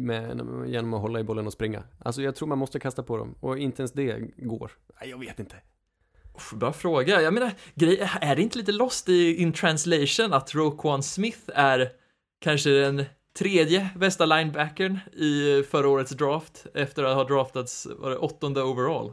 med, 0.00 0.40
genom 0.66 0.94
att 0.94 1.00
hålla 1.00 1.20
i 1.20 1.24
bollen 1.24 1.46
och 1.46 1.52
springa? 1.52 1.82
Alltså 1.98 2.22
jag 2.22 2.34
tror 2.34 2.48
man 2.48 2.58
måste 2.58 2.80
kasta 2.80 3.02
på 3.02 3.16
dem, 3.16 3.34
och 3.40 3.58
inte 3.58 3.82
ens 3.82 3.92
det 3.92 4.18
går. 4.36 4.72
Nej, 5.00 5.10
jag 5.10 5.18
vet 5.18 5.38
inte. 5.38 5.56
Uff, 6.36 6.52
Bra 6.52 6.72
fråga. 6.72 7.22
Jag 7.22 7.34
menar, 7.34 7.52
grej, 7.74 8.10
är 8.20 8.36
det 8.36 8.42
inte 8.42 8.58
lite 8.58 8.72
lost 8.72 9.08
i 9.08 9.34
in 9.34 9.52
translation 9.52 10.32
att 10.32 10.54
Roquan 10.54 11.02
Smith 11.02 11.50
är 11.54 11.92
kanske 12.40 12.70
den 12.70 13.04
tredje 13.38 13.90
bästa 13.96 14.26
linebackern 14.26 14.98
i 15.12 15.62
förra 15.62 15.88
årets 15.88 16.10
draft 16.10 16.66
efter 16.74 17.04
att 17.04 17.16
ha 17.16 17.24
draftats, 17.24 17.86
var 17.98 18.10
det 18.10 18.16
åttonde 18.16 18.62
overall? 18.62 19.12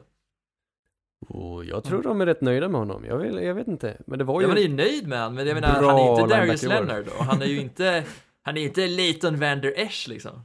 Och 1.28 1.66
jag 1.66 1.84
tror 1.84 2.04
de 2.04 2.22
är 2.22 2.26
rätt 2.26 2.42
nöjda 2.42 2.70
med 2.70 2.80
honom. 2.80 3.06
Jag, 3.06 3.18
vill, 3.18 3.36
jag 3.36 3.54
vet 3.54 3.68
inte. 3.68 3.98
Men 4.08 4.20
det 4.20 4.26
var 4.26 4.42
ju... 4.42 4.46
Ja, 4.46 4.48
man 4.48 4.58
är 4.58 4.62
ju 4.62 4.76
nöjd 4.76 5.08
med 5.08 5.20
han, 5.20 5.36
men 5.36 5.48
jag 5.48 5.56
menar, 5.56 5.70
han 5.70 6.00
är 6.00 6.22
inte 6.22 6.36
Darius. 6.36 6.64
Leonard 6.64 7.08
och 7.08 7.26
han 7.26 7.42
är 7.42 7.46
ju 7.46 7.62
inte, 7.62 8.04
han 8.42 8.58
är 8.58 8.62
inte 8.62 8.88
Leighton 8.88 9.40
Vander 9.40 9.74
Esch 9.78 10.08
liksom. 10.08 10.42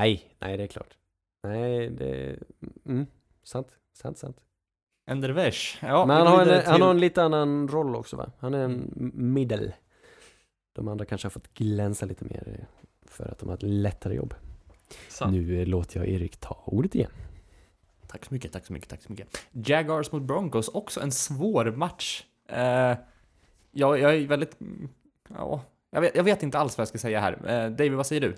Nej, 0.00 0.34
nej 0.38 0.56
det 0.56 0.62
är 0.62 0.66
klart. 0.66 0.96
Nej, 1.42 1.90
det... 1.90 2.36
Mm, 2.86 3.06
sant, 3.42 3.68
sant, 3.92 4.18
sant. 4.18 4.36
Endervesh. 5.10 5.84
Ja, 5.84 6.06
Men 6.06 6.16
han 6.16 6.26
har, 6.26 6.46
en, 6.46 6.66
han 6.66 6.82
har 6.82 6.90
en 6.90 7.00
lite 7.00 7.22
annan 7.22 7.68
roll 7.68 7.96
också 7.96 8.16
va? 8.16 8.32
Han 8.38 8.54
är 8.54 8.64
en 8.64 8.90
middle. 9.14 9.72
De 10.72 10.88
andra 10.88 11.04
kanske 11.04 11.26
har 11.26 11.30
fått 11.30 11.54
glänsa 11.54 12.06
lite 12.06 12.24
mer 12.24 12.42
eh, 12.58 12.64
för 13.06 13.28
att 13.28 13.38
de 13.38 13.48
har 13.48 13.56
ett 13.56 13.62
lättare 13.62 14.14
jobb. 14.14 14.34
Sant. 15.08 15.32
Nu 15.32 15.60
eh, 15.60 15.66
låter 15.66 16.00
jag 16.00 16.08
Erik 16.08 16.36
ta 16.36 16.62
ordet 16.64 16.94
igen. 16.94 17.10
Tack 18.06 18.24
så 18.24 18.34
mycket, 18.34 18.52
tack 18.52 18.66
så 18.66 18.72
mycket, 18.72 18.88
tack 18.88 19.02
så 19.02 19.12
mycket. 19.12 19.28
Jaguars 19.52 20.12
mot 20.12 20.22
Broncos, 20.22 20.68
också 20.68 21.00
en 21.00 21.12
svår 21.12 21.64
match. 21.64 22.24
Eh, 22.48 22.96
jag, 23.70 23.98
jag 23.98 24.14
är 24.16 24.26
väldigt... 24.26 24.60
mm, 24.60 24.88
Ja, 25.28 25.62
jag 25.90 26.00
vet, 26.00 26.16
jag 26.16 26.24
vet 26.24 26.42
inte 26.42 26.58
alls 26.58 26.78
vad 26.78 26.82
jag 26.82 26.88
ska 26.88 26.98
säga 26.98 27.20
här. 27.20 27.32
Eh, 27.32 27.70
David, 27.70 27.92
vad 27.92 28.06
säger 28.06 28.20
du? 28.20 28.36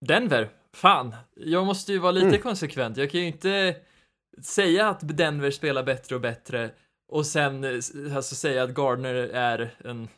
Denver, 0.00 0.48
fan, 0.74 1.14
jag 1.34 1.66
måste 1.66 1.92
ju 1.92 1.98
vara 1.98 2.12
lite 2.12 2.26
Mm. 2.26 2.40
konsekvent. 2.40 2.96
Jag 2.96 3.10
kan 3.10 3.20
ju 3.20 3.26
inte 3.26 3.76
säga 4.42 4.88
att 4.88 5.16
Denver 5.16 5.50
spelar 5.50 5.82
bättre 5.82 6.14
och 6.14 6.20
bättre 6.20 6.70
och 7.08 7.26
sen 7.26 7.64
eh, 7.64 7.70
alltså 8.16 8.34
säga 8.34 8.62
att 8.62 8.70
Gardner 8.70 9.14
är 9.14 9.74
en 9.84 10.08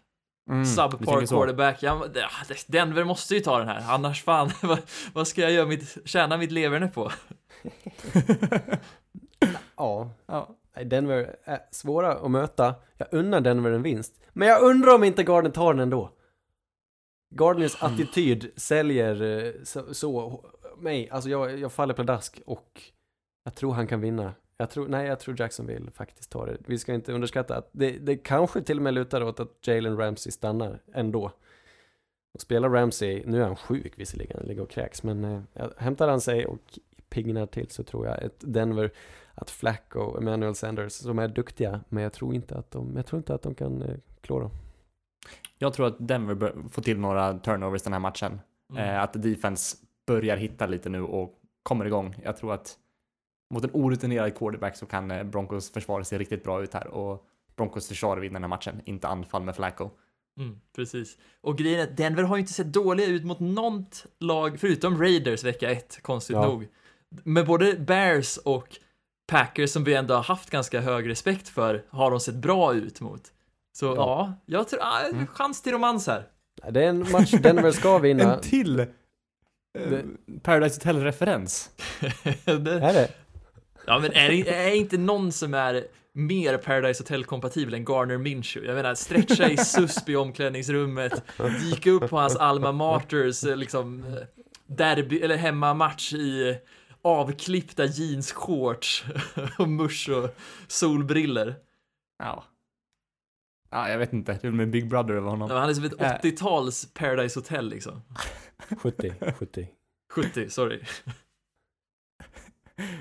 Mm, 0.51 0.67
subpar 0.67 1.27
quarterback. 1.27 1.83
Ja, 1.83 1.93
ah, 2.25 2.55
Denver 2.67 3.05
måste 3.05 3.35
ju 3.35 3.41
ta 3.41 3.59
den 3.59 3.69
här, 3.69 3.85
annars 3.95 4.23
fan, 4.23 4.51
vad, 4.63 4.79
vad 5.13 5.29
ska 5.29 5.41
jag 5.43 5.53
göra 5.53 5.67
mitt, 5.67 5.97
tjäna 6.05 6.37
mitt 6.37 6.53
leverne 6.53 6.89
på? 6.89 7.13
Ja, 9.77 10.11
Ja. 10.27 10.49
Denver 10.85 11.37
är 11.45 11.59
svåra 11.71 12.13
att 12.13 12.31
möta. 12.31 12.75
Jag 12.97 13.09
unnar 13.11 13.41
Denver 13.41 13.71
en 13.71 13.83
vinst. 13.83 14.15
Men 14.33 14.49
jag 14.49 14.63
undrar 14.63 14.95
om 14.95 15.05
inte 15.05 15.23
Gardner 15.23 15.51
tar 15.51 15.73
den 15.75 15.81
ändå. 15.81 16.11
Gardners 17.35 17.83
attityd 17.83 18.51
säljer 18.57 19.23
eh, 19.23 19.53
så, 19.65 19.95
så 19.95 20.41
mig. 20.79 21.11
Alltså 21.11 21.31
jag, 21.31 21.59
jag 21.59 21.73
faller 21.73 21.95
pladask 21.95 22.43
och 22.47 22.83
jag 23.45 23.55
tror 23.55 23.73
han 23.73 23.87
kan 23.87 24.01
vinna. 24.01 24.35
Jag 24.57 24.71
tror, 24.71 24.89
nej, 24.89 25.07
jag 25.07 25.21
tror 25.21 25.41
Jacksonville 25.41 25.91
faktiskt 25.91 26.31
tar 26.31 26.47
det. 26.47 26.57
Vi 26.67 26.79
ska 26.79 26.95
inte 26.95 27.13
underskatta 27.13 27.57
att 27.57 27.69
det, 27.73 27.91
det 27.91 28.17
kanske 28.17 28.63
till 28.63 28.77
och 28.77 28.83
med 28.83 28.95
lutar 28.95 29.23
åt 29.23 29.41
att 29.41 29.67
Jalen 29.67 29.97
Ramsey 29.97 30.33
stannar 30.33 30.83
ändå. 30.95 31.33
Och 32.35 32.41
spelar 32.41 32.69
Ramsey, 32.69 33.23
nu 33.27 33.41
är 33.41 33.47
han 33.47 33.57
sjuk 33.57 33.93
visserligen, 33.97 34.37
han 34.39 34.47
ligger 34.47 34.63
och 34.63 34.71
kräks, 34.71 35.03
men 35.03 35.25
eh, 35.25 35.69
hämtar 35.77 36.09
han 36.09 36.21
sig 36.21 36.47
och 36.47 36.79
piggnar 37.09 37.47
till 37.47 37.71
så 37.71 37.83
tror 37.83 38.07
jag 38.07 38.23
ett 38.23 38.37
Denver, 38.39 38.91
att 39.35 39.51
Flacco 39.51 40.01
och 40.01 40.19
Emmanuel 40.23 40.55
Sanders, 40.55 40.93
som 40.93 41.19
är 41.19 41.29
duktiga, 41.29 41.81
men 41.89 42.03
jag 42.03 42.13
tror 42.13 42.35
inte 42.35 42.55
att 42.55 42.71
de, 42.71 42.97
jag 42.97 43.07
tror 43.07 43.19
inte 43.19 43.35
att 43.35 43.43
de 43.43 43.55
kan 43.55 43.83
eh, 43.83 43.97
klå 44.21 44.41
dem. 44.41 44.51
Jag 45.59 45.75
tror 45.75 45.87
att 45.87 46.09
Denver 46.09 46.35
bör 46.35 46.55
få 46.71 46.81
till 46.81 46.99
några 46.99 47.39
turnovers 47.39 47.83
den 47.83 47.93
här 47.93 48.01
matchen. 48.01 48.41
Mm. 48.71 48.85
Eh, 48.85 49.03
att 49.03 49.23
defense 49.23 49.77
börjar 50.07 50.37
hitta 50.37 50.67
lite 50.67 50.89
nu 50.89 51.03
och 51.03 51.39
kommer 51.63 51.85
igång. 51.85 52.15
Jag 52.25 52.37
tror 52.37 52.55
att 52.55 52.79
mot 53.55 53.65
en 53.65 53.71
orutinerad 53.73 54.37
quarterback 54.37 54.77
så 54.77 54.87
kan 54.87 55.11
eh, 55.11 55.25
Broncos 55.25 55.73
försvar 55.73 56.03
se 56.03 56.19
riktigt 56.19 56.45
bra 56.45 56.63
ut 56.63 56.75
här 56.75 56.87
och 56.87 57.27
Broncos 57.57 57.89
försvar 57.89 58.17
vinner 58.17 58.33
den 58.33 58.43
här 58.43 58.49
matchen, 58.49 58.81
inte 58.85 59.09
anfall 59.09 59.43
med 59.43 59.57
Flacco. 59.57 59.91
Mm, 60.39 60.61
precis. 60.77 61.19
Och 61.41 61.59
grejen 61.59 61.81
är 61.81 61.85
att 61.85 61.97
Denver 61.97 62.23
har 62.23 62.37
ju 62.37 62.41
inte 62.41 62.53
sett 62.53 62.73
dåliga 62.73 63.07
ut 63.07 63.25
mot 63.25 63.41
något 63.41 64.07
lag, 64.19 64.61
förutom 64.61 64.99
Raiders 65.01 65.45
vecka 65.45 65.71
ett, 65.71 66.03
konstigt 66.03 66.37
Ja. 66.37 66.47
nog. 66.47 66.69
Med 67.09 67.47
både 67.47 67.75
Bears 67.75 68.37
och 68.37 68.69
Packers 69.27 69.71
som 69.71 69.85
vi 69.85 69.95
ändå 69.95 70.15
har 70.15 70.23
haft 70.23 70.51
ganska 70.51 70.81
hög 70.81 71.09
respekt 71.09 71.49
för, 71.49 71.85
har 71.89 72.11
de 72.11 72.21
sett 72.21 72.35
bra 72.35 72.75
ut 72.75 73.01
mot. 73.01 73.33
Så 73.73 73.87
ja, 73.87 73.95
Ja. 73.97 74.35
jag 74.47 74.69
tror, 74.69 74.81
ah, 74.83 75.01
Mm. 75.13 75.27
chans 75.27 75.63
till 75.63 75.73
romans 75.73 76.07
här. 76.07 76.25
Det 76.71 76.85
är 76.85 76.89
en 76.89 77.11
match 77.13 77.31
Denver 77.31 77.71
ska 77.73 77.99
vinna. 78.09 78.35
En 78.35 78.41
till 78.41 78.81
eh, 78.81 78.87
Det- 79.75 80.05
Paradise 80.43 80.77
Hotel-referens. 80.81 81.71
Det- 82.45 82.51
Är 82.73 82.93
det? 82.93 83.09
ja, 83.87 83.99
men 83.99 84.13
är 84.13 84.29
det 84.29 84.55
är 84.55 84.75
inte 84.75 84.99
någon 84.99 85.33
som 85.33 85.55
är 85.55 85.85
mer 86.15 86.57
Paradise 86.59 87.03
Hotel-kompatibel 87.03 87.75
än 87.75 87.85
Garner 87.85 88.19
Minshew? 88.19 88.67
Jag 88.69 88.75
menar, 88.77 88.95
stretcha 88.95 89.49
i 89.51 89.57
susp 89.57 90.09
i 90.09 90.17
omklädningsrummet, 90.17 91.23
dyka 91.61 91.91
upp 91.91 92.11
på 92.11 92.17
hans 92.19 92.37
alma 92.37 92.73
maters, 92.73 93.45
eh, 93.45 93.57
liksom, 93.57 94.05
eh, 94.05 94.23
derby, 94.67 95.21
eller 95.21 95.37
hemmamatch 95.37 96.13
i 96.13 96.59
avklippta 97.03 97.85
jeansshorts 97.85 99.05
och 99.59 99.69
musch 99.69 100.09
och 100.09 100.37
solbriller. 100.69 101.55
Ja. 102.19 102.45
Ja, 103.73 103.89
jag 103.89 103.99
vet 103.99 104.13
inte. 104.13 104.39
Det 104.43 104.47
är 104.49 104.53
med 104.53 104.71
Big 104.71 104.89
Brother 104.89 105.15
över 105.15 105.31
honom. 105.31 105.51
Ja, 105.51 105.59
Han 105.59 105.69
är 105.71 105.75
som 105.75 105.85
ett 105.85 106.01
Äh. 106.01 106.13
80-tals 106.31 106.93
Paradise 106.95 107.39
Hotel 107.39 107.69
liksom. 107.69 108.03
70, 108.79 109.15
70. 109.39 109.69
70, 110.11 110.51
sorry. 110.51 110.81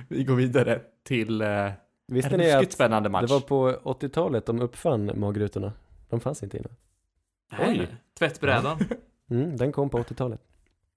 Vi 0.07 0.23
går 0.23 0.35
vidare 0.35 0.81
till 1.03 1.41
eh, 1.41 1.71
Visste 2.07 2.31
en 2.31 2.39
ni 2.39 2.51
att 2.51 2.71
spännande 2.71 3.09
match. 3.09 3.21
det 3.27 3.33
var 3.33 3.39
på 3.41 3.71
80-talet 3.71 4.45
de 4.45 4.59
uppfann 4.61 5.11
magrutorna? 5.19 5.73
De 6.09 6.19
fanns 6.19 6.43
inte 6.43 6.57
innan. 6.57 6.71
Nej, 7.51 7.79
Oj. 7.79 7.95
Tvättbrädan. 8.19 8.79
Mm, 9.31 9.57
den 9.57 9.71
kom 9.71 9.89
på 9.89 9.97
80-talet. 9.97 10.41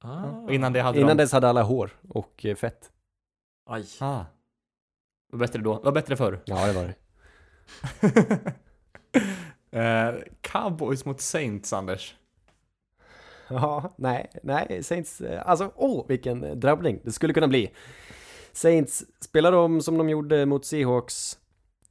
Ah. 0.01 0.25
Och 0.25 0.55
innan 0.55 0.73
det 0.73 0.81
hade 0.81 0.99
Innan 1.01 1.17
de... 1.17 1.23
dess 1.23 1.33
hade 1.33 1.49
alla 1.49 1.63
hår 1.63 1.91
och 2.09 2.45
eh, 2.47 2.57
fett. 2.57 2.91
Aj. 3.67 3.87
Ah. 4.01 4.25
Vad 5.33 5.41
bättre 5.41 5.59
då? 5.63 5.81
Vad 5.85 5.95
bättre 5.95 6.17
förr? 6.17 6.41
Ja, 6.45 6.67
det 6.67 6.73
var 6.73 6.85
det. 6.85 6.95
eh, 9.75 10.15
Cowboys 10.41 11.05
mot 11.05 11.21
Saints, 11.21 11.73
Anders. 11.73 12.17
Ja, 13.49 13.95
nej, 13.99 14.31
nej, 14.43 14.83
Saints, 14.83 15.21
eh, 15.21 15.49
alltså 15.49 15.73
åh, 15.77 16.05
vilken 16.09 16.61
drabbning 16.61 17.01
det 17.05 17.13
skulle 17.13 17.35
kunna 17.35 17.49
bli. 17.49 17.71
Saints 18.53 19.05
spelar 19.21 19.53
de 19.53 19.81
som 19.81 19.99
de 19.99 20.09
gjorde 20.09 20.47
mot 20.47 20.65
Seahawks, 20.65 21.39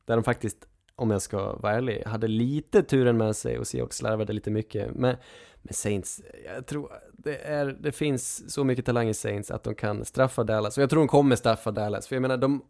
där 0.05 0.15
de 0.15 0.23
faktiskt, 0.23 0.57
om 0.95 1.11
jag 1.11 1.22
ska 1.22 1.55
vara 1.55 1.73
ärlig, 1.73 2.03
hade 2.05 2.27
lite 2.27 2.84
turen 2.84 3.18
med 3.18 3.35
sig 3.35 3.60
och 3.60 3.68
Seahawks 3.68 3.97
slarvade 3.97 4.34
lite 4.34 4.51
mycket. 4.51 4.95
Men, 4.95 5.15
men 5.61 5.73
Saints, 5.73 6.22
jag 6.55 6.65
tror 6.65 6.91
det, 7.14 7.38
är, 7.38 7.65
det 7.65 7.91
finns 7.91 8.53
så 8.53 8.64
mycket 8.64 8.85
talang 8.85 9.10
i 9.10 9.14
Saints 9.14 9.51
att 9.51 9.64
de 9.64 9.76
kan 9.76 10.05
straffa 10.05 10.43
Dallas. 10.43 10.77
Och 10.77 10.84
jag 10.84 10.89
tror 10.89 10.99
de 10.99 11.07
kommer 11.07 11.35
straffa 11.35 11.72
Dallas, 11.72 12.07
för 12.07 12.15
jag 12.15 12.22
menar 12.22 12.38
de 12.38 12.61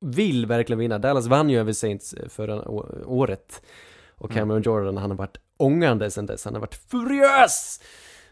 vill 0.00 0.46
verkligen 0.46 0.78
vinna. 0.78 0.98
Dallas 0.98 1.26
vann 1.26 1.50
ju 1.50 1.58
över 1.58 1.72
Saints 1.72 2.14
eh, 2.14 2.28
förra 2.28 2.68
året. 3.06 3.62
Och 4.20 4.30
Mm. 4.30 4.40
Cameron 4.40 4.62
Jordan, 4.62 4.96
han 4.96 5.10
har 5.10 5.18
varit 5.18 5.36
ångande 5.56 6.10
sedan 6.10 6.26
dess. 6.26 6.44
Han 6.44 6.54
har 6.54 6.60
varit 6.60 6.74
furiös! 6.74 7.80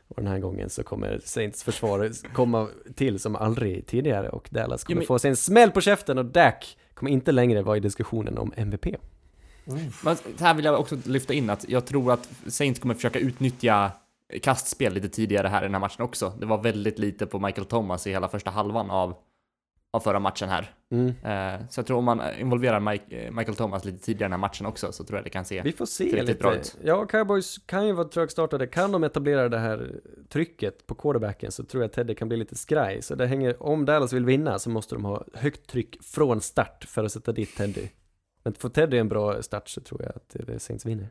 Och 0.08 0.16
den 0.16 0.26
här 0.26 0.38
gången 0.38 0.70
så 0.70 0.82
kommer 0.82 1.20
Saints 1.24 1.62
försvar 1.62 2.10
komma 2.34 2.68
till 2.96 3.18
som 3.18 3.36
aldrig 3.36 3.86
tidigare 3.86 4.28
och 4.28 4.48
Dallas 4.50 4.84
kommer 4.84 4.96
Ja, 4.96 4.98
men- 5.00 5.06
få 5.06 5.18
sig 5.18 5.30
en 5.30 5.36
smäll 5.36 5.70
på 5.70 5.80
käften 5.80 6.18
och 6.18 6.24
Dak 6.24 6.76
kommer 6.94 7.10
inte 7.10 7.32
längre 7.32 7.62
vara 7.62 7.76
i 7.76 7.80
diskussionen 7.80 8.38
om 8.38 8.52
MVP. 8.56 8.86
Men 10.04 10.16
så 10.16 10.22
här 10.44 10.54
vill 10.54 10.64
jag 10.64 10.80
också 10.80 10.96
lyfta 11.04 11.34
in 11.34 11.50
att 11.50 11.68
jag 11.68 11.86
tror 11.86 12.12
att 12.12 12.28
Saints 12.48 12.80
kommer 12.80 12.94
försöka 12.94 13.18
utnyttja 13.18 13.92
kastspel 14.42 14.94
lite 14.94 15.08
tidigare 15.08 15.48
här 15.48 15.60
i 15.62 15.64
den 15.64 15.74
här 15.74 15.80
matchen 15.80 16.02
också. 16.04 16.32
Det 16.40 16.46
var 16.46 16.62
väldigt 16.62 16.98
lite 16.98 17.26
på 17.26 17.38
Michael 17.38 17.66
Thomas 17.66 18.06
i 18.06 18.10
hela 18.10 18.28
första 18.28 18.50
halvan 18.50 18.90
av, 18.90 19.14
av 19.94 20.00
förra 20.00 20.18
matchen 20.20 20.48
här. 20.48 20.70
Mm. 20.90 21.08
Eh, 21.08 21.66
så 21.68 21.78
jag 21.78 21.86
tror 21.86 21.98
om 21.98 22.04
man 22.04 22.20
involverar 22.38 22.80
Mike, 22.80 23.16
eh, 23.16 23.30
Michael 23.32 23.56
Thomas 23.56 23.84
lite 23.84 23.98
tidigare 23.98 24.24
i 24.24 24.24
den 24.24 24.32
här 24.32 24.38
matchen 24.38 24.66
också 24.66 24.92
så 24.92 25.04
tror 25.04 25.18
jag 25.18 25.24
det 25.24 25.30
kan 25.30 25.44
se 25.44 25.62
Vi 25.62 25.72
får 25.72 25.86
se 25.86 26.22
lite. 26.22 26.34
bra 26.34 26.54
ut. 26.54 26.76
Ja, 26.84 27.06
Cowboys 27.06 27.58
kan 27.66 27.86
ju 27.86 27.92
vara 27.92 28.08
trögstartade. 28.08 28.66
Kan 28.66 28.92
de 28.92 29.04
etablera 29.04 29.48
det 29.48 29.58
här 29.58 30.00
trycket 30.28 30.86
på 30.86 30.94
quarterbacken 30.94 31.52
så 31.52 31.64
tror 31.64 31.82
jag 31.82 31.88
att 31.88 31.92
Teddy 31.92 32.14
kan 32.14 32.28
bli 32.28 32.36
lite 32.36 32.54
skraj. 32.56 33.02
Så 33.02 33.14
det 33.14 33.26
hänger, 33.26 33.62
om 33.62 33.84
Dallas 33.84 34.12
vill 34.12 34.24
vinna 34.24 34.58
så 34.58 34.70
måste 34.70 34.94
de 34.94 35.04
ha 35.04 35.24
högt 35.34 35.66
tryck 35.66 36.02
från 36.02 36.40
start 36.40 36.84
för 36.88 37.04
att 37.04 37.12
sätta 37.12 37.32
dit 37.32 37.56
Teddy. 37.56 37.88
Men 38.44 38.54
får 38.54 38.68
Teddy 38.68 38.98
en 38.98 39.08
bra 39.08 39.42
start 39.42 39.68
så 39.68 39.80
tror 39.80 40.02
jag 40.02 40.12
att 40.16 40.48
eh, 40.50 40.58
Saints 40.58 40.86
vinner. 40.86 41.08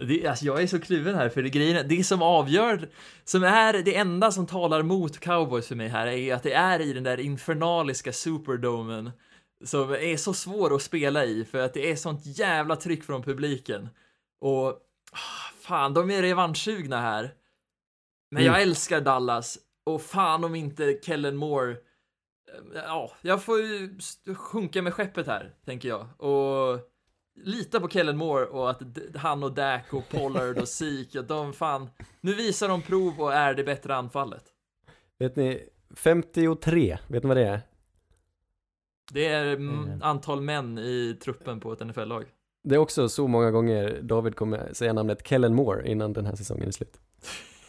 Det, 0.00 0.26
alltså 0.26 0.44
jag 0.44 0.62
är 0.62 0.66
så 0.66 0.80
kluven 0.80 1.14
här, 1.14 1.28
för 1.28 1.42
det, 1.42 1.50
grejen, 1.50 1.88
det 1.88 2.04
som 2.04 2.22
avgör, 2.22 2.88
som 3.24 3.44
är 3.44 3.72
det 3.72 3.96
enda 3.96 4.32
som 4.32 4.46
talar 4.46 4.82
mot 4.82 5.18
cowboys 5.18 5.68
för 5.68 5.74
mig 5.74 5.88
här, 5.88 6.06
är 6.06 6.34
att 6.34 6.42
det 6.42 6.52
är 6.52 6.80
i 6.80 6.92
den 6.92 7.02
där 7.02 7.20
infernaliska 7.20 8.12
superdomen 8.12 9.10
som 9.64 9.90
är 9.90 10.16
så 10.16 10.34
svår 10.34 10.74
att 10.74 10.82
spela 10.82 11.24
i, 11.24 11.44
för 11.44 11.58
att 11.58 11.74
det 11.74 11.90
är 11.90 11.96
sånt 11.96 12.20
jävla 12.24 12.76
tryck 12.76 13.04
från 13.04 13.22
publiken. 13.22 13.88
Och 14.40 14.66
ah, 15.12 15.52
fan, 15.60 15.94
de 15.94 16.10
är 16.10 16.22
revanschsugna 16.22 17.00
här. 17.00 17.34
Men 18.30 18.44
jag 18.44 18.62
älskar 18.62 19.00
Dallas, 19.00 19.58
och 19.84 20.02
fan 20.02 20.44
om 20.44 20.54
inte 20.54 20.98
Kellen 21.02 21.36
Moore 21.36 21.70
eh, 21.72 21.76
Ja, 22.74 23.12
jag 23.20 23.42
får 23.42 23.60
ju 23.60 23.98
sjunka 24.36 24.82
med 24.82 24.94
skeppet 24.94 25.26
här, 25.26 25.54
tänker 25.64 25.88
jag. 25.88 26.20
Och 26.20 26.91
lita 27.34 27.80
på 27.80 27.88
Kellen 27.88 28.16
Moore 28.16 28.46
och 28.46 28.70
att 28.70 28.82
han 29.14 29.42
och 29.42 29.52
Dak 29.52 29.92
och 29.92 30.08
Pollard 30.08 30.58
och 30.58 30.68
Zeke, 30.68 31.18
och 31.18 31.24
de 31.24 31.52
fan, 31.52 31.90
nu 32.20 32.34
visar 32.34 32.68
de 32.68 32.82
prov 32.82 33.20
och 33.20 33.34
är 33.34 33.54
det 33.54 33.64
bättre 33.64 33.94
anfallet. 33.94 34.44
Vet 35.18 35.36
ni, 35.36 35.68
53, 35.96 36.98
vet 37.08 37.22
ni 37.22 37.28
vad 37.28 37.36
det 37.36 37.46
är? 37.46 37.60
Det 39.12 39.26
är 39.26 39.44
mm, 39.46 39.84
Mm. 39.84 40.02
antal 40.02 40.40
män 40.40 40.78
i 40.78 41.18
truppen 41.24 41.60
på 41.60 41.72
ett 41.72 41.80
NFL-lag. 41.86 42.24
Det 42.64 42.74
är 42.74 42.78
också 42.78 43.08
så 43.08 43.28
många 43.28 43.50
gånger 43.50 44.00
David 44.02 44.36
kommer 44.36 44.72
säga 44.72 44.92
namnet 44.92 45.26
Kellen 45.28 45.54
Moore 45.54 45.88
innan 45.88 46.12
den 46.12 46.26
här 46.26 46.36
säsongen 46.36 46.68
är 46.68 46.72
slut. 46.72 47.00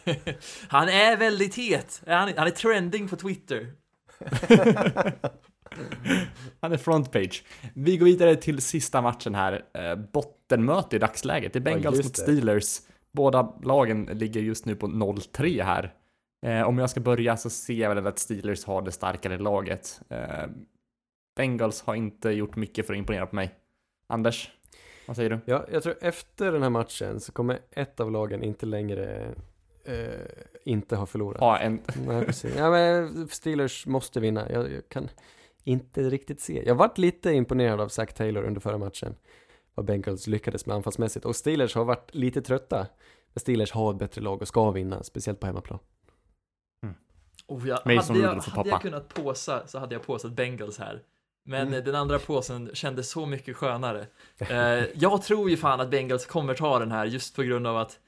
han 0.68 0.88
är 0.88 1.16
väldigt 1.16 1.54
het. 1.54 2.02
Han, 2.06 2.32
han 2.36 2.46
är 2.46 2.50
trending 2.50 3.08
på 3.08 3.16
Twitter. 3.16 3.72
Han 6.60 6.72
är 6.72 6.76
frontpage. 6.76 7.44
Vi 7.74 7.96
går 7.96 8.06
vidare 8.06 8.36
till 8.36 8.62
sista 8.62 9.02
matchen 9.02 9.34
här. 9.34 9.64
Eh, 9.74 9.96
bottenmöte 9.96 10.96
i 10.96 10.98
dagsläget. 10.98 11.52
Det 11.52 11.58
är 11.58 11.60
Bengals 11.60 11.96
just 11.96 12.08
mot. 12.08 12.16
Steelers. 12.16 12.80
Båda 13.12 13.54
lagen 13.62 14.04
ligger 14.04 14.40
just 14.40 14.66
nu 14.66 14.76
på 14.76 14.86
0-3 14.86 15.64
här. 15.64 15.94
Eh, 16.46 16.62
om 16.62 16.78
jag 16.78 16.90
ska 16.90 17.00
börja 17.00 17.36
så 17.36 17.50
ser 17.50 17.74
jag 17.74 17.94
väl 17.94 18.06
att 18.06 18.18
Steelers 18.18 18.64
har 18.64 18.82
det 18.82 18.92
starkare 18.92 19.38
laget. 19.38 20.00
Eh, 20.08 20.46
Bengals 21.36 21.82
har 21.82 21.94
inte 21.94 22.30
gjort 22.30 22.56
mycket 22.56 22.86
för 22.86 22.94
att 22.94 22.98
imponera 22.98 23.26
på 23.26 23.36
mig. 23.36 23.54
Anders, 24.06 24.50
vad 25.06 25.16
säger 25.16 25.30
du? 25.30 25.40
Ja, 25.44 25.66
jag 25.72 25.82
tror 25.82 25.94
efter 26.00 26.52
den 26.52 26.62
här 26.62 26.70
matchen 26.70 27.20
så 27.20 27.32
kommer 27.32 27.58
ett 27.70 28.00
av 28.00 28.12
lagen 28.12 28.42
inte 28.42 28.66
längre 28.66 29.34
eh, 29.84 30.20
inte 30.64 30.96
ha 30.96 31.06
förlorat. 31.06 31.40
Ha 31.40 31.58
en... 31.58 31.80
Nej, 32.06 32.24
precis. 32.24 32.56
Ja, 32.56 32.70
men 32.70 33.28
Steelers 33.28 33.86
måste 33.86 34.20
vinna. 34.20 34.50
Jag, 34.50 34.72
jag 34.72 34.88
kan 34.88 35.08
inte 35.64 36.02
riktigt 36.10 36.40
se. 36.40 36.62
Jag 36.66 36.74
varit 36.74 36.98
lite 36.98 37.32
imponerad 37.32 37.80
av 37.80 37.88
Zach 37.88 38.12
Taylor 38.14 38.42
under 38.42 38.60
förra 38.60 38.78
matchen. 38.78 39.14
Vad 39.74 39.86
Bengals 39.86 40.26
lyckades 40.26 40.66
med 40.66 40.76
anfallsmässigt. 40.76 41.24
Och 41.24 41.36
Steelers 41.36 41.74
har 41.74 41.84
varit 41.84 42.14
lite 42.14 42.42
trötta. 42.42 42.86
Men 43.32 43.40
Steelers 43.40 43.72
har 43.72 43.92
ett 43.92 43.98
bättre 43.98 44.20
lag 44.22 44.42
och 44.42 44.48
ska 44.48 44.70
vinna, 44.70 45.02
speciellt 45.02 45.40
på 45.40 45.46
hemmaplan. 45.46 45.78
Oh, 47.46 47.68
jag, 47.68 47.78
Mason 47.96 48.16
hade 48.16 48.28
jag, 48.28 48.40
hade 48.42 48.68
jag 48.68 48.82
kunnat 48.82 49.14
påsa 49.14 49.66
så 49.66 49.78
hade 49.78 49.94
jag 49.94 50.02
påsat 50.02 50.32
Bengals 50.32 50.78
här. 50.78 51.02
Men 51.46 51.68
Mm. 51.68 51.84
den 51.84 51.94
andra 51.94 52.18
påsen 52.18 52.70
kändes 52.74 53.10
så 53.10 53.26
mycket 53.26 53.56
skönare. 53.56 54.06
Eh, 54.38 54.84
jag 54.94 55.22
tror 55.22 55.50
ju 55.50 55.56
fan 55.56 55.80
att 55.80 55.90
Bengals 55.90 56.26
kommer 56.26 56.54
ta 56.54 56.78
den 56.78 56.90
här 56.90 57.06
just 57.06 57.36
på 57.36 57.42
grund 57.42 57.66
av 57.66 57.76
att 57.76 57.98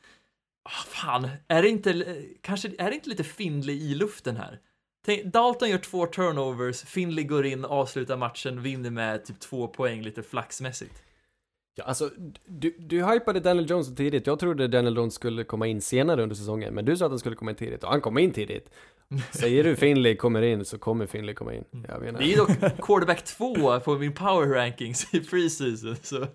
ah, 0.62 0.85
fan, 0.87 1.28
är 1.49 1.62
det 1.62 1.69
inte, 1.69 1.91
eh, 1.91 2.24
kanske, 2.41 2.70
är 2.78 2.89
det 2.91 2.95
inte 2.95 3.09
lite 3.09 3.24
Finley 3.24 3.77
i 3.77 3.95
luften 3.95 4.37
här? 4.37 4.61
Tänk, 5.07 5.24
Dalton 5.24 5.70
gör 5.70 5.78
två 5.78 6.07
turnovers, 6.07 6.83
Finley 6.83 7.24
går 7.24 7.47
in, 7.47 7.65
avslutar 7.65 8.16
matchen, 8.16 8.62
vinner 8.62 8.91
med 8.91 9.24
typ 9.24 9.41
två 9.41 9.69
poäng 9.69 10.03
lite 10.03 10.23
flaxmässigt. 10.23 11.03
Ja, 11.74 11.85
alltså, 11.85 12.11
du, 12.47 12.77
du 12.78 13.05
hypade 13.07 13.41
Daniel 13.41 13.70
Jones 13.70 13.95
tidigt. 13.95 14.27
Jag 14.27 14.39
trodde 14.39 14.69
Daniel 14.69 14.97
Jones 14.97 15.15
skulle 15.15 15.45
komma 15.45 15.66
in 15.66 15.81
senare 15.81 16.23
under 16.23 16.37
säsongen, 16.37 16.74
men 16.74 16.85
du 16.85 16.97
sa 16.97 17.05
att 17.05 17.11
han 17.12 17.19
skulle 17.19 17.37
komma 17.37 17.51
in 17.51 17.57
tidigt 17.57 17.85
och 17.85 17.91
han 17.91 18.01
kom 18.01 18.19
in 18.19 18.33
tidigt. 18.33 18.70
Säger 19.31 19.65
du 19.65 19.77
Finley 19.77 20.16
kommer 20.16 20.43
in 20.43 20.65
så 20.65 20.78
kommer 20.78 21.07
Finley 21.07 21.35
komma 21.35 21.55
in. 21.55 21.65
Jag 21.89 22.01
menar, 22.03 22.19
Det 22.19 22.33
är 22.33 22.37
dock 22.37 22.77
quarterback 22.87 23.24
två 23.24 23.81
på 23.81 23.95
min 23.95 24.15
power 24.15 24.47
rankings 24.47 25.15
i 25.15 25.20
preseason, 25.20 25.97
så 26.03 26.27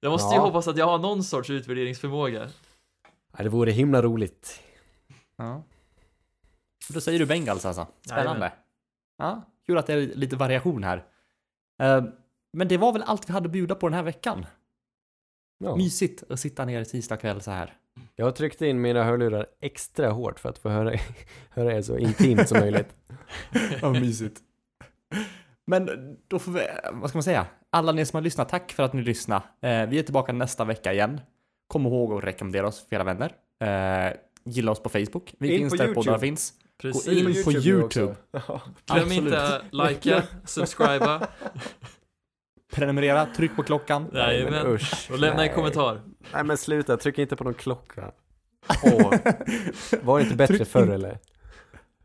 jag 0.00 0.10
måste 0.10 0.34
ju 0.34 0.40
Ja. 0.40 0.46
hoppas 0.46 0.68
att 0.68 0.76
jag 0.78 0.86
har 0.86 0.98
någon 0.98 1.24
sorts 1.24 1.50
utvärderingsförmåga. 1.50 2.48
Ja, 3.36 3.42
det 3.44 3.48
vore 3.48 3.70
himla 3.70 4.02
roligt. 4.02 4.60
Ja. 5.38 5.62
Då 6.88 7.00
säger 7.00 7.18
du 7.18 7.26
Bengals 7.26 7.64
alltså. 7.64 7.86
Spännande. 8.06 8.52
Ja, 9.18 9.42
kul 9.66 9.78
att 9.78 9.86
det 9.86 9.92
är 9.92 10.00
lite 10.00 10.36
variation 10.36 10.84
här. 10.84 11.04
Eh, 11.82 12.04
Men 12.52 12.68
det 12.68 12.76
var 12.76 12.92
väl 12.92 13.02
allt 13.02 13.28
vi 13.28 13.32
hade 13.32 13.46
att 13.46 13.52
bjuda 13.52 13.74
på 13.74 13.88
den 13.88 13.94
här 13.94 14.02
veckan. 14.02 14.46
Ja. 15.58 15.76
Mysigt 15.76 16.22
att 16.30 16.40
sitta 16.40 16.64
ner 16.64 16.84
tisdag 16.84 17.16
kväll 17.16 17.40
så 17.40 17.50
här. 17.50 17.74
Jag 18.16 18.36
tryckte 18.36 18.66
in 18.66 18.80
mina 18.80 19.04
hörlurar 19.04 19.46
extra 19.60 20.10
hårt 20.10 20.38
för 20.40 20.48
att 20.48 20.58
få 20.58 20.68
höra, 20.68 20.98
höra 21.50 21.72
er 21.74 21.82
så 21.82 21.98
intimt 21.98 22.48
som 22.48 22.58
möjligt. 22.58 22.96
Ja, 23.82 23.92
mysigt. 23.92 24.40
Men 25.66 26.16
då 26.28 26.38
får 26.38 26.52
vi, 26.52 26.60
vad 26.92 27.10
ska 27.10 27.16
man 27.16 27.22
säga? 27.22 27.46
Alla 27.70 27.92
ni 27.92 28.06
som 28.06 28.16
har 28.16 28.22
lyssnat, 28.22 28.48
tack 28.48 28.72
för 28.72 28.82
att 28.82 28.92
ni 28.92 29.02
lyssnade. 29.02 29.42
Eh, 29.60 29.86
vi 29.88 29.98
är 29.98 30.02
tillbaka 30.02 30.32
nästa 30.32 30.64
vecka 30.64 30.92
igen. 30.92 31.20
Kom 31.66 31.86
ihåg 31.86 32.12
att 32.12 32.24
rekommendera 32.24 32.66
oss 32.68 32.86
för 32.88 32.96
era 32.96 33.04
vänner. 33.04 33.32
Eh, 33.60 34.16
gilla 34.44 34.70
oss 34.72 34.82
på 34.82 34.88
Facebook. 34.88 35.34
Vi 35.38 35.52
In 35.52 35.58
finns 35.58 35.72
på 35.72 35.76
där 35.76 35.84
YouTube. 35.84 36.04
poddar 36.04 36.18
finns. 36.18 36.52
Precis. 36.78 37.08
in 37.08 37.44
på 37.44 37.52
YouTube. 37.52 38.14
Ja. 38.30 38.62
Glöm 38.86 39.12
inte 39.12 39.62
likea, 39.72 40.22
subscriba 40.44 41.28
Prenumerera, 42.72 43.26
tryck 43.36 43.56
på 43.56 43.62
klockan. 43.62 44.02
Nej, 44.12 44.44
men 44.44 44.52
Jajamän. 44.52 44.72
usch. 44.74 45.08
och 45.10 45.18
lämna 45.18 45.42
en 45.42 45.46
Nej. 45.46 45.54
kommentar. 45.54 46.00
Nej 46.32 46.44
men 46.44 46.56
sluta, 46.58 46.96
tryck 46.96 47.18
inte 47.18 47.36
på 47.36 47.44
någon 47.44 47.54
klocka. 47.54 48.12
Åh. 48.84 49.14
Var 50.02 50.18
det 50.18 50.24
inte 50.24 50.36
bättre 50.36 50.56
Tryck 50.56 50.68
förr 50.68 50.82
in- 50.86 50.90
eller? 50.92 51.18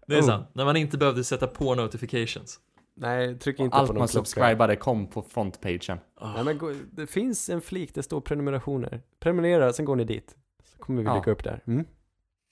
Det 0.07 0.15
är 0.15 0.21
Oh. 0.21 0.25
sant, 0.25 0.47
när 0.53 0.65
man 0.65 0.75
inte 0.77 0.97
behövde 0.97 1.23
sätta 1.23 1.47
på 1.47 1.75
notifications. 1.75 2.59
Nej, 2.95 3.39
tryck 3.39 3.59
inte 3.59 3.75
Allt 3.77 3.87
på 3.87 3.93
någon 3.93 3.99
man 3.99 4.07
klocka. 4.07 4.25
subscribade 4.25 4.75
kom 4.75 5.07
på 5.07 5.21
frontpagen. 5.21 5.97
Nej, 6.35 6.43
men 6.43 6.57
gå, 6.57 6.73
det 6.91 7.07
finns 7.07 7.49
en 7.49 7.61
flik, 7.61 7.93
det 7.95 8.03
står 8.03 8.21
prenumerationer. 8.21 9.01
Prenumerera, 9.19 9.73
sen 9.73 9.85
går 9.85 9.95
ni 9.95 10.03
dit. 10.03 10.35
Så 10.71 10.77
kommer 10.77 11.01
vi 11.01 11.07
Ja. 11.07 11.15
dyka 11.15 11.31
upp 11.31 11.43
där. 11.43 11.63
Mm. 11.67 11.85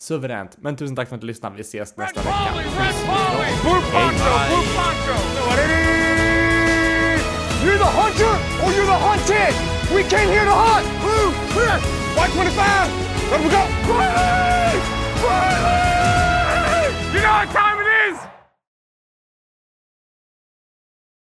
Suveränt. 0.01 0.57
Men 0.57 0.75
tusen 0.75 0.95
tack 0.95 1.07
för 1.09 1.15
att 1.15 1.21
du 1.21 1.27
lyssnade. 1.27 1.55
Vi 1.55 1.61
ses 1.61 1.97
nästa 1.97 2.21
vecka. 2.21 2.37
You're 7.63 7.77
the 7.77 7.83
hunter 7.83 8.33
or 8.63 8.71
you're 8.71 8.85
the 8.85 8.99
hunted! 9.07 9.53
We 9.93 10.03
came 10.03 10.29
here 10.29 10.45
to 10.45 10.51
hunt! 10.51 10.87
Blue, 11.01 11.33
clear! 11.51 11.77
White 12.15 12.31
25! 12.31 12.91
Let 13.31 13.41
we 13.43 13.49
go! 13.49 13.67
Riley! 13.93 15.88